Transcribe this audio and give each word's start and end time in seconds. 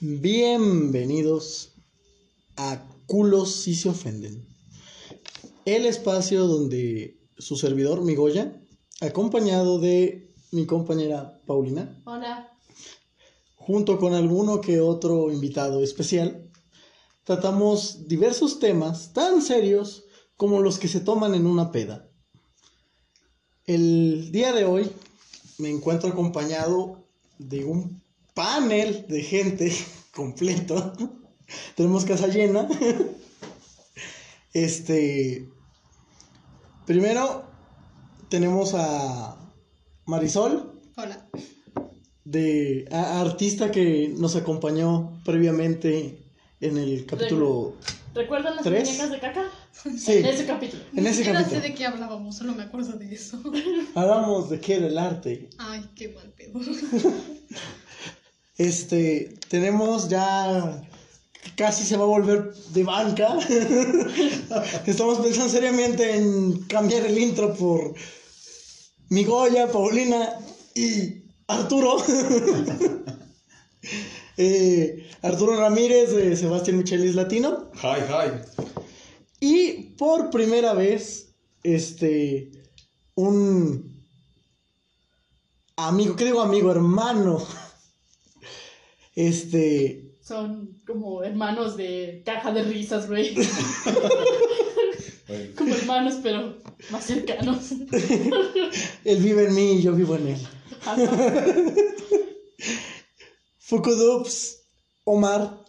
Bienvenidos 0.00 1.72
a 2.56 2.86
Culos 3.08 3.50
si 3.50 3.74
se 3.74 3.88
ofenden. 3.88 4.46
El 5.64 5.86
espacio 5.86 6.46
donde 6.46 7.18
su 7.36 7.56
servidor, 7.56 8.02
mi 8.02 8.14
Goya, 8.14 8.62
acompañado 9.00 9.80
de 9.80 10.32
mi 10.52 10.66
compañera 10.66 11.40
Paulina, 11.46 12.00
Hola. 12.04 12.48
junto 13.56 13.98
con 13.98 14.14
alguno 14.14 14.60
que 14.60 14.78
otro 14.78 15.32
invitado 15.32 15.82
especial, 15.82 16.48
tratamos 17.24 18.06
diversos 18.06 18.60
temas 18.60 19.12
tan 19.12 19.42
serios 19.42 20.04
como 20.36 20.62
los 20.62 20.78
que 20.78 20.86
se 20.86 21.00
toman 21.00 21.34
en 21.34 21.44
una 21.44 21.72
peda. 21.72 22.08
El 23.64 24.30
día 24.30 24.52
de 24.52 24.64
hoy 24.64 24.92
me 25.58 25.70
encuentro 25.70 26.08
acompañado 26.08 27.04
de 27.38 27.64
un 27.64 28.00
panel 28.38 29.04
de 29.08 29.20
gente 29.20 29.72
completo. 30.14 30.92
Tenemos 31.74 32.04
casa 32.04 32.28
llena. 32.28 32.68
Este. 34.52 35.48
Primero 36.86 37.44
tenemos 38.28 38.74
a 38.74 39.36
Marisol, 40.06 40.80
Hola. 40.96 41.28
de 42.24 42.86
a- 42.92 43.20
artista 43.20 43.72
que 43.72 44.14
nos 44.16 44.36
acompañó 44.36 45.20
previamente 45.24 46.22
en 46.60 46.78
el 46.78 47.04
capítulo. 47.06 47.74
¿Recuerdan 48.14 48.54
las 48.56 48.64
¿Tres? 48.64 48.86
muñecas 48.88 49.10
de 49.10 49.18
caca? 49.20 49.44
Sí, 49.72 50.12
En 50.18 50.26
ese 50.26 50.46
capítulo. 50.46 50.82
en 50.94 51.06
ese 51.06 51.24
capítulo. 51.24 51.50
sé 51.50 51.60
de 51.60 51.74
qué 51.74 51.86
hablábamos, 51.86 52.36
solo 52.36 52.54
me 52.54 52.62
acuerdo 52.62 52.92
de 52.94 53.12
eso. 53.14 53.40
Hablamos 53.94 54.48
de 54.48 54.60
qué 54.60 54.76
era 54.76 54.86
el 54.86 54.98
arte. 54.98 55.50
Ay, 55.58 55.90
qué 55.96 56.08
mal 56.10 56.32
pedo. 56.36 56.60
Este, 58.58 59.36
tenemos 59.48 60.08
ya 60.08 60.82
casi 61.56 61.84
se 61.84 61.96
va 61.96 62.04
a 62.04 62.08
volver 62.08 62.52
de 62.70 62.82
banca. 62.82 63.38
Estamos 64.86 65.18
pensando 65.20 65.48
seriamente 65.48 66.16
en 66.16 66.62
cambiar 66.62 67.06
el 67.06 67.16
intro 67.18 67.54
por 67.54 67.94
Migoya, 69.10 69.70
Paulina 69.70 70.38
y 70.74 71.22
Arturo. 71.46 71.96
Eh, 74.40 75.08
Arturo 75.22 75.56
Ramírez 75.56 76.14
de 76.14 76.36
Sebastián 76.36 76.78
Michelis 76.78 77.16
Latino. 77.16 77.72
Hi, 77.82 78.02
hi. 78.08 78.64
Y 79.40 79.72
por 79.96 80.30
primera 80.30 80.74
vez, 80.74 81.34
este, 81.64 82.52
un 83.16 84.00
amigo, 85.74 86.14
¿qué 86.14 86.24
digo 86.24 86.40
amigo? 86.40 86.70
Hermano. 86.70 87.44
Este, 89.18 90.14
Son 90.20 90.80
como 90.86 91.24
hermanos 91.24 91.76
de 91.76 92.22
caja 92.24 92.52
de 92.52 92.62
risas, 92.62 93.08
güey. 93.08 93.34
Bueno, 95.26 95.52
Como 95.58 95.74
hermanos, 95.74 96.20
pero 96.22 96.56
más 96.90 97.04
cercanos. 97.04 97.72
él 99.04 99.18
vive 99.22 99.44
en 99.44 99.54
mí 99.54 99.72
y 99.72 99.82
yo 99.82 99.92
vivo 99.92 100.14
en 100.16 100.28
él. 100.28 100.38
Ajá. 100.86 100.96
Fukudups, 103.58 104.62
Omar. 105.04 105.64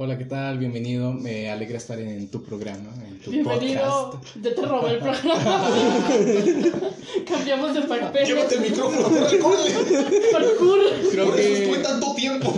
Hola, 0.00 0.16
¿qué 0.16 0.26
tal? 0.26 0.58
Bienvenido. 0.58 1.12
Me 1.12 1.50
alegra 1.50 1.76
estar 1.76 1.98
en 1.98 2.28
tu 2.28 2.40
programa, 2.44 2.88
en 3.04 3.18
tu 3.18 3.32
Bienvenido. 3.32 4.12
podcast. 4.12 4.36
Ya 4.40 4.54
te 4.54 4.62
robé 4.62 4.90
el 4.92 4.98
programa. 4.98 5.68
Cambiamos 7.28 7.74
de 7.74 7.80
papel. 7.82 8.24
Llévate 8.24 8.54
el 8.54 8.60
micrófono, 8.60 9.08
corre. 9.08 9.72
Parkour. 10.30 10.78
Creo 11.10 11.26
Por 11.26 11.40
eso 11.40 11.52
estuve 11.52 11.76
que, 11.78 11.82
tanto 11.82 12.14
tiempo. 12.14 12.54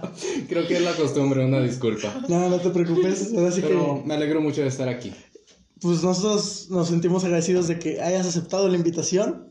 creo 0.48 0.66
que 0.66 0.74
es 0.78 0.82
la 0.82 0.92
costumbre, 0.94 1.44
una 1.44 1.60
disculpa. 1.60 2.22
No, 2.28 2.48
no 2.48 2.58
te 2.58 2.70
preocupes. 2.70 3.34
Así 3.38 3.60
Pero 3.60 4.00
que, 4.02 4.08
me 4.08 4.14
alegro 4.14 4.40
mucho 4.40 4.62
de 4.62 4.66
estar 4.66 4.88
aquí. 4.88 5.12
pues 5.80 6.02
nosotros 6.02 6.70
nos 6.70 6.88
sentimos 6.88 7.22
agradecidos 7.22 7.68
de 7.68 7.78
que 7.78 8.00
hayas 8.02 8.26
aceptado 8.26 8.68
la 8.68 8.74
invitación. 8.76 9.46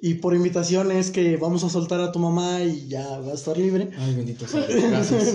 Y 0.00 0.14
por 0.14 0.34
invitación 0.34 0.92
es 0.92 1.10
que 1.10 1.36
vamos 1.36 1.64
a 1.64 1.68
soltar 1.68 2.00
a 2.00 2.12
tu 2.12 2.20
mamá 2.20 2.62
y 2.62 2.86
ya 2.86 3.18
va 3.18 3.32
a 3.32 3.34
estar 3.34 3.58
libre. 3.58 3.90
Ay, 3.98 4.14
bendito 4.14 4.46
sea. 4.46 4.66
Gracias. 4.66 5.34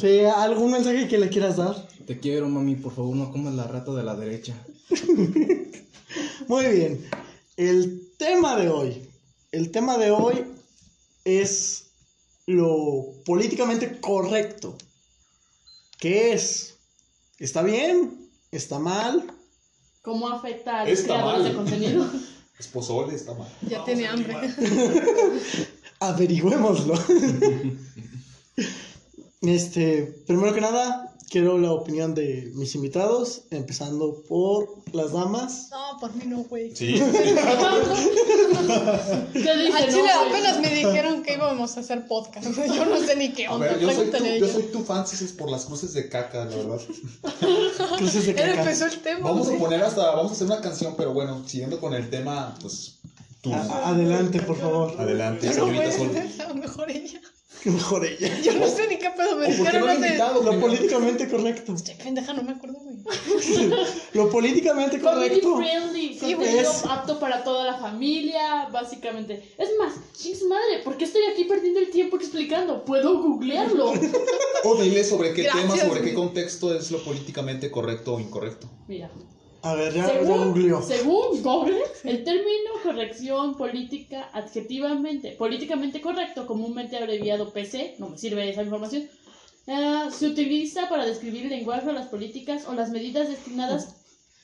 Sí, 0.00 0.20
¿Algún 0.20 0.72
mensaje 0.72 1.08
que 1.08 1.16
le 1.16 1.30
quieras 1.30 1.56
dar? 1.56 1.88
Te 2.06 2.20
quiero, 2.20 2.48
mami. 2.50 2.76
Por 2.76 2.94
favor, 2.94 3.16
no 3.16 3.32
comas 3.32 3.54
la 3.54 3.66
rata 3.66 3.92
de 3.92 4.02
la 4.02 4.14
derecha. 4.14 4.54
Muy 6.48 6.66
bien. 6.66 7.08
El 7.56 8.12
tema 8.18 8.56
de 8.56 8.68
hoy. 8.68 9.08
El 9.52 9.70
tema 9.70 9.96
de 9.96 10.10
hoy 10.10 10.44
es 11.24 11.86
lo 12.46 13.14
políticamente 13.24 13.98
correcto. 13.98 14.76
¿Qué 15.98 16.34
es? 16.34 16.76
¿Está 17.38 17.62
bien? 17.62 18.28
¿Está 18.50 18.78
mal? 18.78 19.35
¿Cómo 20.06 20.28
afecta 20.28 20.82
a 20.82 20.84
los 20.84 21.00
Está 21.00 21.14
creadores 21.14 21.42
mal. 21.42 21.50
de 21.50 21.56
contenido? 21.56 22.06
Es 22.58 22.68
pozole, 22.68 23.14
está 23.14 23.34
mal. 23.34 23.48
Ya 23.68 23.84
tiene 23.84 24.06
hambre. 24.06 24.34
Averigüémoslo. 26.00 26.94
este, 29.42 30.04
primero 30.26 30.54
que 30.54 30.62
nada, 30.62 31.05
quiero 31.28 31.58
la 31.58 31.72
opinión 31.72 32.14
de 32.14 32.50
mis 32.54 32.74
invitados, 32.74 33.42
empezando 33.50 34.22
por 34.28 34.68
las 34.92 35.12
damas. 35.12 35.68
No, 35.70 35.98
por 36.00 36.14
mí 36.14 36.24
no, 36.26 36.38
güey. 36.44 36.74
Sí. 36.74 36.94
¿Qué 39.32 39.38
dice, 39.38 39.72
Al 39.76 39.86
no, 39.86 39.92
chile 39.92 40.10
apenas 40.28 40.60
me 40.60 40.68
dijeron 40.74 41.22
que 41.22 41.34
íbamos 41.34 41.76
a 41.76 41.80
hacer 41.80 42.06
podcast. 42.06 42.46
Yo 42.74 42.84
no 42.86 42.98
sé 43.00 43.16
ni 43.16 43.32
qué 43.32 43.46
A 43.46 43.52
onda. 43.54 43.66
ver, 43.66 43.80
yo 43.80 43.92
soy, 43.92 44.06
tu, 44.10 44.24
yo 44.24 44.48
soy 44.48 44.62
fan 44.86 45.06
si 45.06 45.24
es 45.24 45.32
por 45.32 45.50
las 45.50 45.64
cruces 45.66 45.92
de 45.94 46.08
caca, 46.08 46.44
la 46.44 46.56
verdad. 46.56 46.80
Cruces 47.98 48.26
de 48.26 48.30
Él 48.32 48.36
caca. 48.36 48.60
empezó 48.62 48.86
el 48.86 48.98
tema. 49.00 49.28
Vamos 49.30 49.48
a 49.48 49.56
poner 49.58 49.82
hasta, 49.82 50.10
vamos 50.14 50.32
a 50.32 50.34
hacer 50.34 50.46
una 50.46 50.60
canción, 50.60 50.94
pero 50.96 51.12
bueno, 51.12 51.42
siguiendo 51.46 51.80
con 51.80 51.94
el 51.94 52.08
tema, 52.10 52.54
pues 52.60 52.98
a- 53.52 53.90
adelante, 53.90 54.40
por 54.42 54.56
favor. 54.56 54.94
Adelante, 54.98 55.46
Yo 55.48 55.66
no 55.66 55.66
voy 55.66 55.92
señorita 55.92 56.22
Sol. 56.36 56.40
a 56.44 56.48
lo 56.48 56.54
mejor 56.56 56.90
ella. 56.90 57.20
Mejor 57.66 58.04
ella. 58.06 58.40
Yo 58.42 58.54
no 58.54 58.66
sé 58.68 58.86
ni 58.88 58.96
qué 58.98 59.10
pedo 59.10 59.36
me 59.36 59.46
¿O 59.46 59.48
por 59.48 59.56
qué 59.56 59.62
dijeron. 59.62 59.86
no 59.86 59.92
hace- 59.92 60.06
invitado? 60.06 60.42
Lo 60.42 60.60
políticamente 60.60 61.28
correcto. 61.28 61.74
Che, 61.84 61.94
pendeja, 61.96 62.32
no 62.32 62.42
me 62.44 62.52
acuerdo, 62.52 62.78
güey. 62.78 62.96
Lo 64.14 64.30
políticamente 64.30 65.00
correcto. 65.00 65.56
friendly, 65.56 66.14
Sí, 66.18 66.34
contenido 66.34 66.70
es- 66.70 66.84
apto 66.88 67.18
para 67.18 67.42
toda 67.44 67.64
la 67.64 67.78
familia, 67.78 68.68
básicamente. 68.72 69.54
Es 69.58 69.70
más, 69.78 69.94
chis 70.16 70.42
madre, 70.44 70.82
¿por 70.84 70.96
qué 70.96 71.04
estoy 71.04 71.22
aquí 71.32 71.44
perdiendo 71.44 71.80
el 71.80 71.90
tiempo 71.90 72.16
explicando? 72.16 72.84
Puedo 72.84 73.20
googlearlo. 73.22 73.92
O 74.64 74.74
dile 74.82 75.04
sobre 75.04 75.32
qué 75.32 75.44
tema, 75.44 75.76
sobre 75.76 76.02
qué 76.02 76.12
contexto 76.14 76.74
es 76.74 76.90
lo 76.90 76.98
políticamente 77.04 77.70
correcto 77.70 78.14
o 78.14 78.20
incorrecto. 78.20 78.68
Mira, 78.88 79.08
A 79.68 79.74
ver, 79.74 79.92
ya, 79.94 80.06
según, 80.06 80.82
según 80.86 81.42
Google, 81.42 81.82
el 82.04 82.24
término 82.24 82.70
corrección 82.82 83.56
política 83.56 84.28
adjetivamente, 84.32 85.32
políticamente 85.32 86.00
correcto, 86.00 86.46
comúnmente 86.46 86.96
abreviado 86.96 87.52
PC, 87.52 87.96
no 87.98 88.08
me 88.10 88.18
sirve 88.18 88.48
esa 88.48 88.62
información, 88.62 89.08
ah, 89.66 90.08
se 90.16 90.26
utiliza 90.28 90.88
para 90.88 91.04
describir 91.04 91.44
el 91.44 91.50
lenguaje 91.50 91.88
o 91.88 91.92
las 91.92 92.06
políticas 92.06 92.66
o 92.68 92.74
las 92.74 92.90
medidas 92.90 93.28
destinadas 93.28 93.96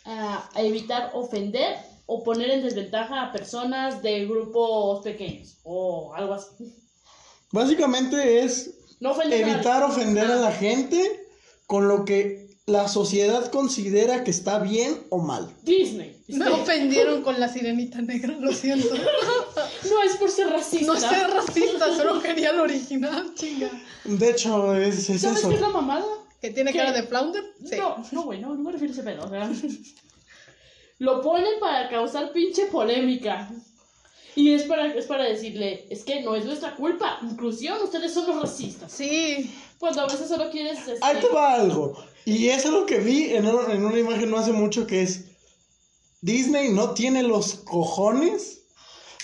a, 0.04 0.48
a 0.54 0.62
evitar 0.62 1.10
ofender 1.14 1.76
o 2.06 2.24
poner 2.24 2.50
en 2.50 2.62
desventaja 2.64 3.22
a 3.22 3.32
personas 3.32 4.02
de 4.02 4.26
grupos 4.26 5.02
pequeños 5.04 5.58
o 5.62 6.12
algo 6.14 6.34
así. 6.34 6.74
Básicamente 7.52 8.40
es 8.42 8.74
No 8.98 9.12
ofender 9.12 9.44
a- 9.44 9.52
evitar 9.52 9.82
ofender 9.84 10.24
a 10.30 10.36
la 10.36 10.52
gente 10.52 11.26
con 11.66 11.86
lo 11.86 12.04
que 12.04 12.41
la 12.66 12.86
sociedad 12.88 13.50
considera 13.50 14.22
que 14.22 14.30
está 14.30 14.58
bien 14.60 15.02
o 15.10 15.18
mal. 15.18 15.52
Disney. 15.62 16.22
Me 16.28 16.48
ofendieron 16.48 17.22
con 17.22 17.40
la 17.40 17.48
sirenita 17.48 18.00
negra, 18.00 18.36
lo 18.38 18.52
siento. 18.52 18.88
No 19.90 20.02
es 20.02 20.16
por 20.16 20.30
ser 20.30 20.48
racista. 20.48 20.86
No 20.86 20.98
soy 20.98 21.18
racista, 21.30 21.94
solo 21.94 22.22
quería 22.22 22.50
el 22.50 22.60
original, 22.60 23.34
chinga. 23.34 23.68
De 24.04 24.30
hecho, 24.30 24.74
es, 24.76 25.10
es 25.10 25.20
¿Sabes 25.20 25.40
eso. 25.40 25.48
qué 25.48 25.56
es 25.56 25.60
la 25.60 25.68
mamada? 25.68 26.04
¿Que 26.40 26.50
tiene 26.50 26.72
¿Qué? 26.72 26.78
cara 26.78 26.92
de 26.92 27.02
flounder? 27.02 27.44
Sí. 27.64 27.76
No, 27.76 28.02
no, 28.12 28.22
güey, 28.22 28.40
no, 28.40 28.54
no 28.54 28.62
me 28.62 28.72
refiero 28.72 28.92
a 28.92 28.94
ese 28.94 29.02
pedo. 29.02 29.24
O 29.24 29.28
sea, 29.28 29.50
lo 30.98 31.20
ponen 31.20 31.60
para 31.60 31.88
causar 31.90 32.32
pinche 32.32 32.66
polémica. 32.66 33.50
Y 34.34 34.54
es 34.54 34.62
para, 34.62 34.94
es 34.94 35.04
para 35.06 35.24
decirle, 35.24 35.86
es 35.90 36.04
que 36.04 36.22
no 36.22 36.34
es 36.34 36.44
nuestra 36.46 36.74
culpa. 36.76 37.18
Inclusión, 37.22 37.78
ustedes 37.82 38.14
son 38.14 38.26
los 38.28 38.40
racistas. 38.42 38.90
Sí. 38.90 39.54
Cuando 39.78 40.00
a 40.02 40.06
veces 40.06 40.28
solo 40.28 40.50
quieres. 40.50 40.78
este, 40.80 40.98
Ahí 41.02 41.18
te 41.20 41.28
va 41.28 41.54
algo. 41.54 41.94
Y 42.24 42.48
es 42.48 42.64
algo 42.64 42.86
que 42.86 42.98
vi 42.98 43.34
en, 43.34 43.46
un- 43.46 43.70
en 43.70 43.84
una 43.84 43.98
imagen 43.98 44.30
no 44.30 44.38
hace 44.38 44.52
mucho 44.52 44.86
que 44.86 45.02
es 45.02 45.24
Disney 46.20 46.70
no 46.70 46.90
tiene 46.94 47.22
los 47.24 47.54
cojones 47.56 48.60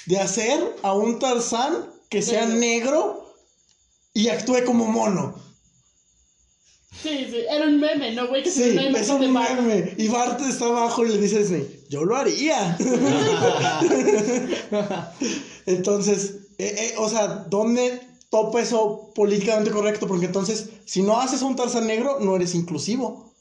de 0.07 0.19
hacer 0.19 0.77
a 0.83 0.93
un 0.95 1.19
Tarzán 1.21 1.87
que 2.11 2.23
sea 2.23 2.47
Negro. 2.47 2.59
negro 2.59 3.35
y 4.15 4.29
actúe 4.29 4.65
como 4.67 4.87
mono. 4.87 5.41
Sí, 7.03 7.27
sí, 7.31 7.37
era 7.49 7.67
un 7.67 7.79
meme, 7.79 8.13
¿no, 8.13 8.27
güey? 8.27 8.43
Que 8.43 8.51
Sí, 8.51 8.71
una 8.73 8.83
es 8.99 9.09
imagen 9.09 9.21
de 9.21 9.27
un 9.29 9.67
meme. 9.69 9.95
Y 9.97 10.09
Bart 10.09 10.41
está 10.41 10.65
abajo 10.67 11.05
y 11.05 11.09
le 11.11 11.19
dice 11.19 11.37
a 11.37 11.39
Disney, 11.41 11.78
yo 11.89 12.05
lo 12.05 12.17
haría. 12.17 12.77
Entonces, 15.67 16.35
eh, 16.59 16.75
eh, 16.79 16.95
o 16.99 17.09
sea, 17.09 17.47
¿dónde 17.49 18.01
topa 18.31 18.61
eso 18.61 19.11
políticamente 19.15 19.71
correcto, 19.71 20.07
porque 20.07 20.27
entonces, 20.27 20.69
si 20.85 21.03
no 21.03 21.21
haces 21.21 21.43
un 21.43 21.57
Tarzán 21.57 21.87
negro, 21.87 22.19
no 22.21 22.37
eres 22.37 22.55
inclusivo. 22.55 23.33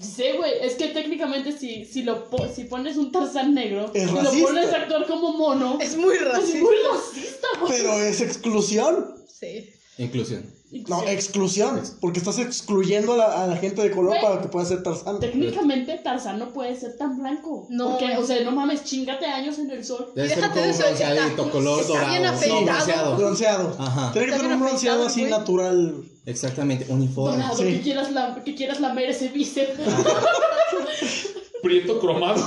Sí, 0.00 0.24
güey, 0.36 0.52
es 0.62 0.74
que 0.74 0.88
técnicamente 0.88 1.56
si, 1.58 1.84
si, 1.84 2.02
lo 2.02 2.28
po- 2.30 2.46
si 2.54 2.64
pones 2.64 2.96
un 2.96 3.10
Tarzán 3.10 3.54
negro 3.54 3.90
Es 3.94 4.04
y 4.04 4.06
lo 4.12 4.20
racista. 4.22 4.46
pones 4.46 4.72
a 4.72 4.76
actuar 4.76 5.06
como 5.06 5.32
mono, 5.32 5.78
Es 5.80 5.96
muy 5.96 6.14
es 6.14 6.24
racista. 6.24 6.58
muy 6.60 6.74
racista, 6.92 7.46
güey. 7.60 7.72
Pero 7.72 7.92
es 8.02 8.20
exclusión. 8.20 9.14
Sí. 9.40 9.70
Inclusión. 9.96 10.44
No, 10.88 11.02
exclusión. 11.08 11.80
Porque 12.00 12.18
estás 12.18 12.38
excluyendo 12.38 13.14
a 13.14 13.16
la, 13.16 13.44
a 13.44 13.46
la 13.46 13.56
gente 13.56 13.80
de 13.82 13.90
color 13.90 14.10
Güey. 14.10 14.22
para 14.22 14.42
que 14.42 14.48
pueda 14.48 14.66
ser 14.66 14.82
Tarzán. 14.82 15.18
Técnicamente 15.18 15.98
Tarzán 16.04 16.38
no 16.38 16.50
puede 16.52 16.76
ser 16.78 16.96
tan 16.98 17.16
blanco. 17.18 17.66
No. 17.70 17.90
Porque, 17.90 18.16
o 18.18 18.26
sea, 18.26 18.42
no 18.44 18.50
mames, 18.50 18.84
chingate 18.84 19.24
años 19.26 19.58
en 19.58 19.70
el 19.70 19.82
sol. 19.84 20.12
Debe 20.14 20.28
ser 20.28 20.36
déjate 20.38 20.60
como 20.60 20.62
de 20.64 20.68
un 20.68 20.74
eso, 20.74 20.82
bronceadito, 20.84 21.50
color 21.50 21.80
está 21.80 21.92
dorado. 21.94 22.10
bien 22.10 22.22
sí, 22.22 22.28
afeitado. 22.28 22.64
bronceado. 22.66 23.16
Bronceado. 23.16 23.76
Ajá. 23.78 24.12
Tiene 24.12 24.26
que 24.26 24.32
Está 24.32 24.42
tener 24.42 24.52
un 24.56 24.60
bien 24.60 24.68
bronceado 24.68 25.06
afeitado, 25.06 25.06
así 25.06 25.20
güey. 25.20 25.30
natural. 25.30 25.94
Exactamente, 26.26 26.86
uniforme. 26.92 27.36
Dorado, 27.38 27.56
Sí. 27.56 27.64
que, 27.64 27.80
quieras 27.80 28.12
la, 28.12 28.42
que 28.44 28.54
quieras 28.54 28.80
lamer 28.80 29.08
ese 29.08 29.28
bíceps. 29.28 29.72
Prieto 31.62 31.98
cromado. 31.98 32.40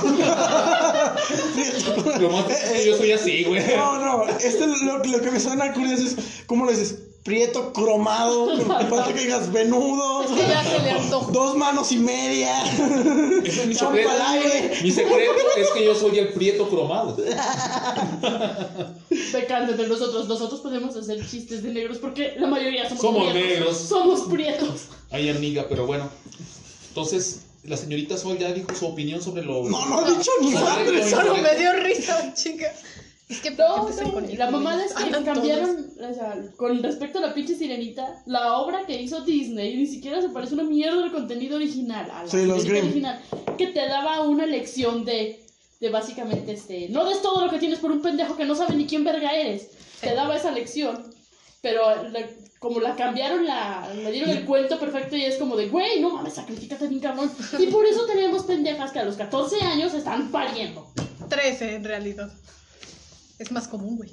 cromado. 2.18 2.46
Yo 2.86 2.96
soy 2.96 3.12
así, 3.12 3.44
güey. 3.44 3.62
No, 3.76 3.98
no. 3.98 4.24
Este 4.38 4.66
lo, 4.66 4.98
lo 5.04 5.20
que 5.20 5.30
me 5.30 5.38
suena 5.40 5.72
curioso 5.72 6.04
es. 6.04 6.16
¿Cómo 6.46 6.64
le 6.66 6.72
dices? 6.72 6.98
Prieto 7.24 7.72
cromado. 7.72 8.56
Falta 8.66 9.12
que 9.12 9.20
digas 9.20 9.52
venudo. 9.52 10.24
Es 10.24 10.30
que 10.32 10.40
ya 10.48 10.64
se 10.64 10.78
le 10.80 10.90
antojó. 10.90 11.30
Dos 11.30 11.56
manos 11.56 11.92
y 11.92 11.98
media. 11.98 12.64
Ese 13.44 13.62
es 13.62 13.66
mi 13.68 13.74
Champa 13.76 13.94
secreto. 13.96 14.10
al 14.10 14.22
aire. 14.34 14.72
Mi 14.82 14.90
secreto 14.90 15.32
es 15.56 15.68
que 15.70 15.84
yo 15.84 15.94
soy 15.94 16.18
el 16.18 16.32
prieto 16.32 16.68
cromado. 16.68 17.16
Pecando 19.32 19.72
entre 19.72 19.88
nosotros. 19.88 20.26
Nosotros 20.28 20.60
podemos 20.60 20.96
hacer 20.96 21.24
chistes 21.26 21.62
de 21.62 21.72
negros 21.72 21.98
porque 21.98 22.34
la 22.38 22.46
mayoría 22.48 22.88
somos, 22.88 23.02
Somos 23.02 23.30
prietos. 23.32 23.50
negros. 23.50 23.76
Somos 23.78 24.20
prietos. 24.22 24.80
Ay, 25.10 25.28
amiga, 25.30 25.66
pero 25.68 25.86
bueno. 25.86 26.08
Entonces, 26.88 27.42
la 27.64 27.76
señorita 27.76 28.16
Sol 28.16 28.38
ya 28.38 28.52
dijo 28.52 28.74
su 28.74 28.86
opinión 28.86 29.22
sobre 29.22 29.42
lo. 29.42 29.62
No, 29.64 29.86
no 29.86 30.00
ha 30.00 30.10
dicho 30.10 30.30
ni 30.40 30.50
madre. 30.50 30.84
Correcto, 30.86 31.08
Solo 31.10 31.36
me 31.36 31.54
dio 31.56 31.72
risa, 31.74 32.34
chica. 32.34 32.72
Es 33.32 33.40
que 33.40 33.50
No, 33.52 33.88
no, 33.88 34.12
con 34.12 34.36
la 34.38 34.50
mamada 34.50 34.84
es 34.84 34.92
que 34.92 35.02
Hablan 35.04 35.24
cambiaron, 35.24 35.90
o 35.98 36.14
sea, 36.14 36.36
con 36.56 36.82
respecto 36.82 37.18
a 37.18 37.22
la 37.22 37.34
pinche 37.34 37.54
sirenita, 37.54 38.22
la 38.26 38.54
obra 38.58 38.84
que 38.86 39.00
hizo 39.00 39.20
Disney 39.22 39.76
ni 39.76 39.86
siquiera 39.86 40.20
se 40.20 40.28
parece 40.28 40.54
una 40.54 40.64
mierda 40.64 41.02
al 41.04 41.12
contenido 41.12 41.56
original, 41.56 42.10
a 42.10 42.24
la 42.24 42.30
Sí, 42.30 42.44
los 42.44 42.64
Grimm. 42.64 42.84
original, 42.84 43.20
que 43.56 43.68
te 43.68 43.86
daba 43.88 44.20
una 44.20 44.44
lección 44.46 45.04
de, 45.04 45.40
de 45.80 45.88
básicamente 45.88 46.52
este, 46.52 46.88
no 46.90 47.04
des 47.08 47.22
todo 47.22 47.44
lo 47.44 47.50
que 47.50 47.58
tienes 47.58 47.78
por 47.78 47.90
un 47.90 48.02
pendejo 48.02 48.36
que 48.36 48.44
no 48.44 48.54
sabe 48.54 48.76
ni 48.76 48.86
quién 48.86 49.02
verga 49.04 49.32
eres, 49.34 49.68
te 50.00 50.14
daba 50.14 50.36
esa 50.36 50.50
lección, 50.50 51.12
pero 51.62 52.08
la- 52.10 52.28
como 52.58 52.78
la 52.80 52.94
cambiaron, 52.94 53.44
la, 53.44 53.92
le 53.94 54.12
dieron 54.12 54.30
el 54.30 54.44
cuento 54.44 54.78
perfecto 54.78 55.16
y 55.16 55.24
es 55.24 55.36
como 55.36 55.56
de, 55.56 55.68
güey, 55.68 56.00
no 56.00 56.10
mames, 56.10 56.34
sacrificate 56.34 56.86
bien 56.86 57.00
cabrón, 57.00 57.28
y 57.58 57.66
por 57.66 57.84
eso 57.86 58.04
tenemos 58.06 58.44
pendejas 58.44 58.92
que 58.92 59.00
a 59.00 59.04
los 59.04 59.16
14 59.16 59.60
años 59.62 59.94
están 59.94 60.30
pariendo. 60.30 60.86
13 61.28 61.74
en 61.76 61.84
realidad. 61.84 62.30
Es 63.42 63.50
más 63.50 63.66
común, 63.68 63.96
güey. 63.96 64.10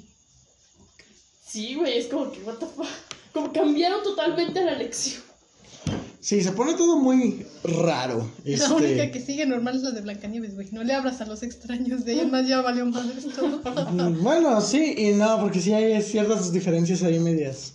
Sí, 1.46 1.74
güey, 1.76 1.98
es 1.98 2.06
como 2.06 2.30
que, 2.32 2.42
what 2.42 2.54
the 2.56 2.66
fuck. 2.66 2.86
Como 3.32 3.52
cambiaron 3.52 4.02
totalmente 4.02 4.62
la 4.64 4.74
lección. 4.74 5.22
Sí, 6.20 6.42
se 6.42 6.52
pone 6.52 6.74
todo 6.74 6.96
muy 6.98 7.46
raro. 7.64 8.30
La 8.44 8.72
única 8.72 9.04
Este. 9.04 9.10
que 9.12 9.20
sigue 9.20 9.46
normal 9.46 9.76
es 9.76 9.82
la 9.82 9.92
de 9.92 10.02
Blancanieves, 10.02 10.54
güey. 10.54 10.68
No 10.72 10.82
le 10.84 10.92
abras 10.92 11.20
a 11.22 11.26
los 11.26 11.42
extraños, 11.42 12.04
de 12.04 12.12
ahí 12.20 12.26
más 12.26 12.46
ya 12.46 12.60
valió 12.60 12.84
madre 12.86 13.14
esto. 13.18 13.46
mm, 13.46 14.22
Bueno, 14.22 14.60
sí 14.60 14.94
y 14.98 15.12
no, 15.12 15.40
porque 15.40 15.60
sí 15.60 15.72
hay 15.72 16.02
ciertas 16.02 16.52
diferencias 16.52 17.02
ahí 17.02 17.18
medias. 17.18 17.72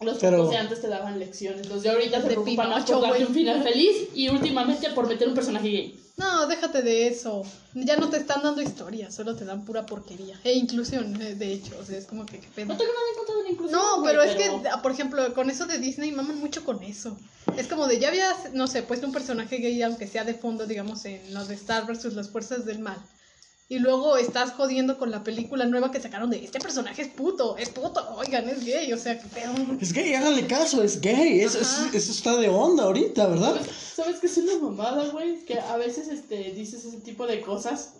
Los 0.00 0.18
Pero- 0.18 0.36
tipos 0.36 0.50
de 0.50 0.56
antes 0.58 0.80
te 0.80 0.88
daban 0.88 1.18
lecciones. 1.18 1.68
Los 1.68 1.82
de 1.82 1.90
ahorita 1.90 2.18
se 2.22 2.28
De 2.28 2.34
preocupan 2.34 2.70
más 2.70 2.84
por 2.88 3.00
darte 3.02 3.26
un 3.26 3.34
final 3.34 3.62
feliz 3.62 4.08
y 4.14 4.28
últimamente 4.28 4.90
por 4.90 5.08
meter 5.08 5.26
un 5.28 5.34
personaje 5.34 5.68
gay. 5.68 6.04
No, 6.16 6.46
déjate 6.46 6.82
de 6.82 7.06
eso. 7.08 7.42
Ya 7.74 7.96
no 7.96 8.08
te 8.08 8.16
están 8.16 8.42
dando 8.42 8.60
historia, 8.60 9.10
solo 9.10 9.36
te 9.36 9.44
dan 9.44 9.64
pura 9.64 9.86
porquería. 9.86 10.38
E 10.44 10.52
inclusión, 10.52 11.20
eh, 11.22 11.34
de 11.36 11.52
hecho. 11.52 11.76
O 11.80 11.84
sea, 11.84 11.96
es 11.98 12.06
como 12.06 12.26
que 12.26 12.38
qué 12.40 12.48
pedo. 12.54 12.66
No 12.66 12.76
tengo 12.76 12.92
nada 12.92 13.04
en 13.10 13.16
contra 13.18 13.36
de 13.36 13.42
la 13.44 13.48
inclusión. 13.50 13.80
No, 13.80 14.00
güey, 14.00 14.12
pero 14.14 14.22
es 14.24 14.34
que, 14.36 14.50
por 14.82 14.90
ejemplo, 14.92 15.34
con 15.34 15.50
eso 15.50 15.66
de 15.66 15.78
Disney 15.78 16.10
maman 16.12 16.38
mucho 16.38 16.64
con 16.64 16.82
eso. 16.82 17.16
Es 17.56 17.66
como 17.68 17.86
de, 17.86 17.98
ya 18.00 18.08
habías, 18.08 18.52
no 18.52 18.66
sé, 18.66 18.82
puesto 18.82 19.06
un 19.06 19.12
personaje 19.12 19.58
gay, 19.58 19.80
aunque 19.82 20.06
sea 20.08 20.24
de 20.24 20.34
fondo, 20.34 20.66
digamos, 20.66 21.04
en 21.04 21.32
los 21.34 21.46
de 21.48 21.54
Star 21.54 21.86
versus 21.86 22.14
las 22.14 22.28
fuerzas 22.30 22.64
del 22.64 22.80
mal. 22.80 22.98
Y 23.70 23.80
luego 23.80 24.16
estás 24.16 24.52
jodiendo 24.52 24.96
con 24.96 25.10
la 25.10 25.22
película 25.22 25.66
nueva 25.66 25.90
que 25.90 26.00
sacaron 26.00 26.30
de, 26.30 26.42
este 26.42 26.58
personaje 26.58 27.02
es 27.02 27.08
puto, 27.08 27.58
es 27.58 27.68
puto, 27.68 28.02
oigan, 28.16 28.48
es 28.48 28.64
gay, 28.64 28.90
o 28.94 28.96
sea, 28.96 29.20
qué 29.20 29.28
pedo. 29.28 29.52
Es 29.78 29.92
gay, 29.92 30.14
háganle 30.14 30.46
caso, 30.46 30.82
es 30.82 30.98
gay. 31.02 31.40
Eso, 31.40 31.58
eso 31.60 31.92
está 31.92 32.36
de 32.38 32.48
onda 32.48 32.84
ahorita, 32.84 33.26
¿verdad? 33.26 33.56
¿Sabes, 33.56 33.92
¿Sabes 33.94 34.20
qué 34.20 34.26
es 34.26 34.38
una 34.38 34.58
mamada, 34.58 35.10
güey? 35.10 35.44
Que 35.44 35.60
a 35.60 35.76
veces 35.76 36.08
este, 36.08 36.52
dices 36.52 36.82
ese 36.86 37.00
tipo 37.00 37.26
de 37.26 37.42
cosas. 37.42 37.92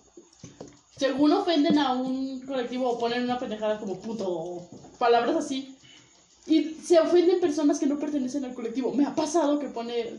Según 0.96 1.32
ofenden 1.32 1.78
a 1.78 1.92
un 1.92 2.40
colectivo 2.46 2.88
o 2.88 2.98
ponen 2.98 3.24
una 3.24 3.38
pendejada 3.38 3.78
como 3.78 4.00
puto 4.00 4.24
o 4.26 4.70
palabras 4.98 5.36
así. 5.36 5.76
Y 6.46 6.76
se 6.82 6.98
ofenden 6.98 7.40
personas 7.40 7.78
que 7.78 7.86
no 7.86 7.98
pertenecen 7.98 8.46
al 8.46 8.54
colectivo. 8.54 8.94
Me 8.94 9.04
ha 9.04 9.14
pasado 9.14 9.58
que 9.58 9.68
pone. 9.68 10.14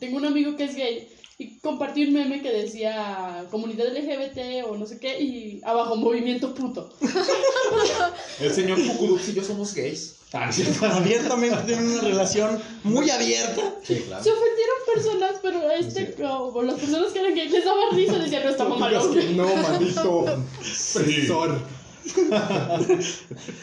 Tengo 0.00 0.16
un 0.16 0.24
amigo 0.24 0.56
que 0.56 0.64
es 0.64 0.74
gay 0.74 1.06
y 1.38 1.58
compartí 1.58 2.06
un 2.06 2.14
meme 2.14 2.40
que 2.40 2.50
decía 2.50 3.44
comunidad 3.50 3.88
LGBT 3.88 4.66
o 4.68 4.76
no 4.76 4.86
sé 4.86 4.98
qué 4.98 5.20
y 5.20 5.60
abajo 5.64 5.96
movimiento 5.96 6.54
puto. 6.54 6.90
El 8.40 8.52
señor 8.52 8.78
Kukudux 8.80 9.28
y 9.28 9.34
yo 9.34 9.44
somos 9.44 9.74
gays. 9.74 10.16
Ah. 10.32 10.50
Abiertamente 10.92 11.56
tienen 11.66 11.90
una 11.90 12.00
relación 12.00 12.60
muy 12.84 13.10
abierta. 13.10 13.74
Sí, 13.82 14.02
claro. 14.06 14.24
Se 14.24 14.30
ofendieron 14.30 14.76
personas, 14.94 15.32
pero 15.42 15.70
este, 15.70 16.14
como 16.14 16.62
las 16.62 16.80
personas 16.80 17.12
que 17.12 17.18
eran 17.20 17.34
gays 17.34 17.52
les 17.52 17.64
daba 17.64 17.80
risa, 17.92 18.18
decían, 18.18 18.44
no 18.44 18.50
está 18.50 18.64
mamalón. 18.64 19.36
No, 19.36 19.56
maldito 19.56 20.42
fresor. 20.62 21.58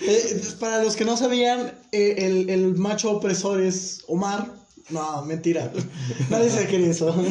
Eh, 0.02 0.42
para 0.60 0.84
los 0.84 0.96
que 0.96 1.06
no 1.06 1.18
sabían, 1.18 1.80
eh, 1.92 2.16
el, 2.18 2.50
el 2.50 2.76
macho 2.76 3.12
opresor 3.12 3.62
es 3.62 4.04
Omar. 4.08 4.63
No, 4.90 5.24
mentira. 5.24 5.72
Nadie 6.30 6.50
se 6.50 6.68
cree 6.68 6.90
eso. 6.90 7.14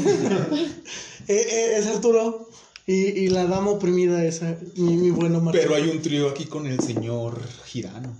Eh, 1.28 1.34
eh, 1.50 1.74
es 1.78 1.86
Arturo. 1.86 2.48
Y, 2.84 2.94
y 2.94 3.28
la 3.28 3.46
dama 3.46 3.70
oprimida 3.70 4.24
es 4.24 4.42
eh, 4.42 4.58
mi, 4.74 4.96
mi 4.96 5.10
bueno 5.10 5.38
Omar. 5.38 5.54
Pero 5.54 5.76
hay 5.76 5.88
un 5.88 6.02
trío 6.02 6.28
aquí 6.28 6.46
con 6.46 6.66
el 6.66 6.80
señor 6.80 7.40
Girano. 7.66 8.12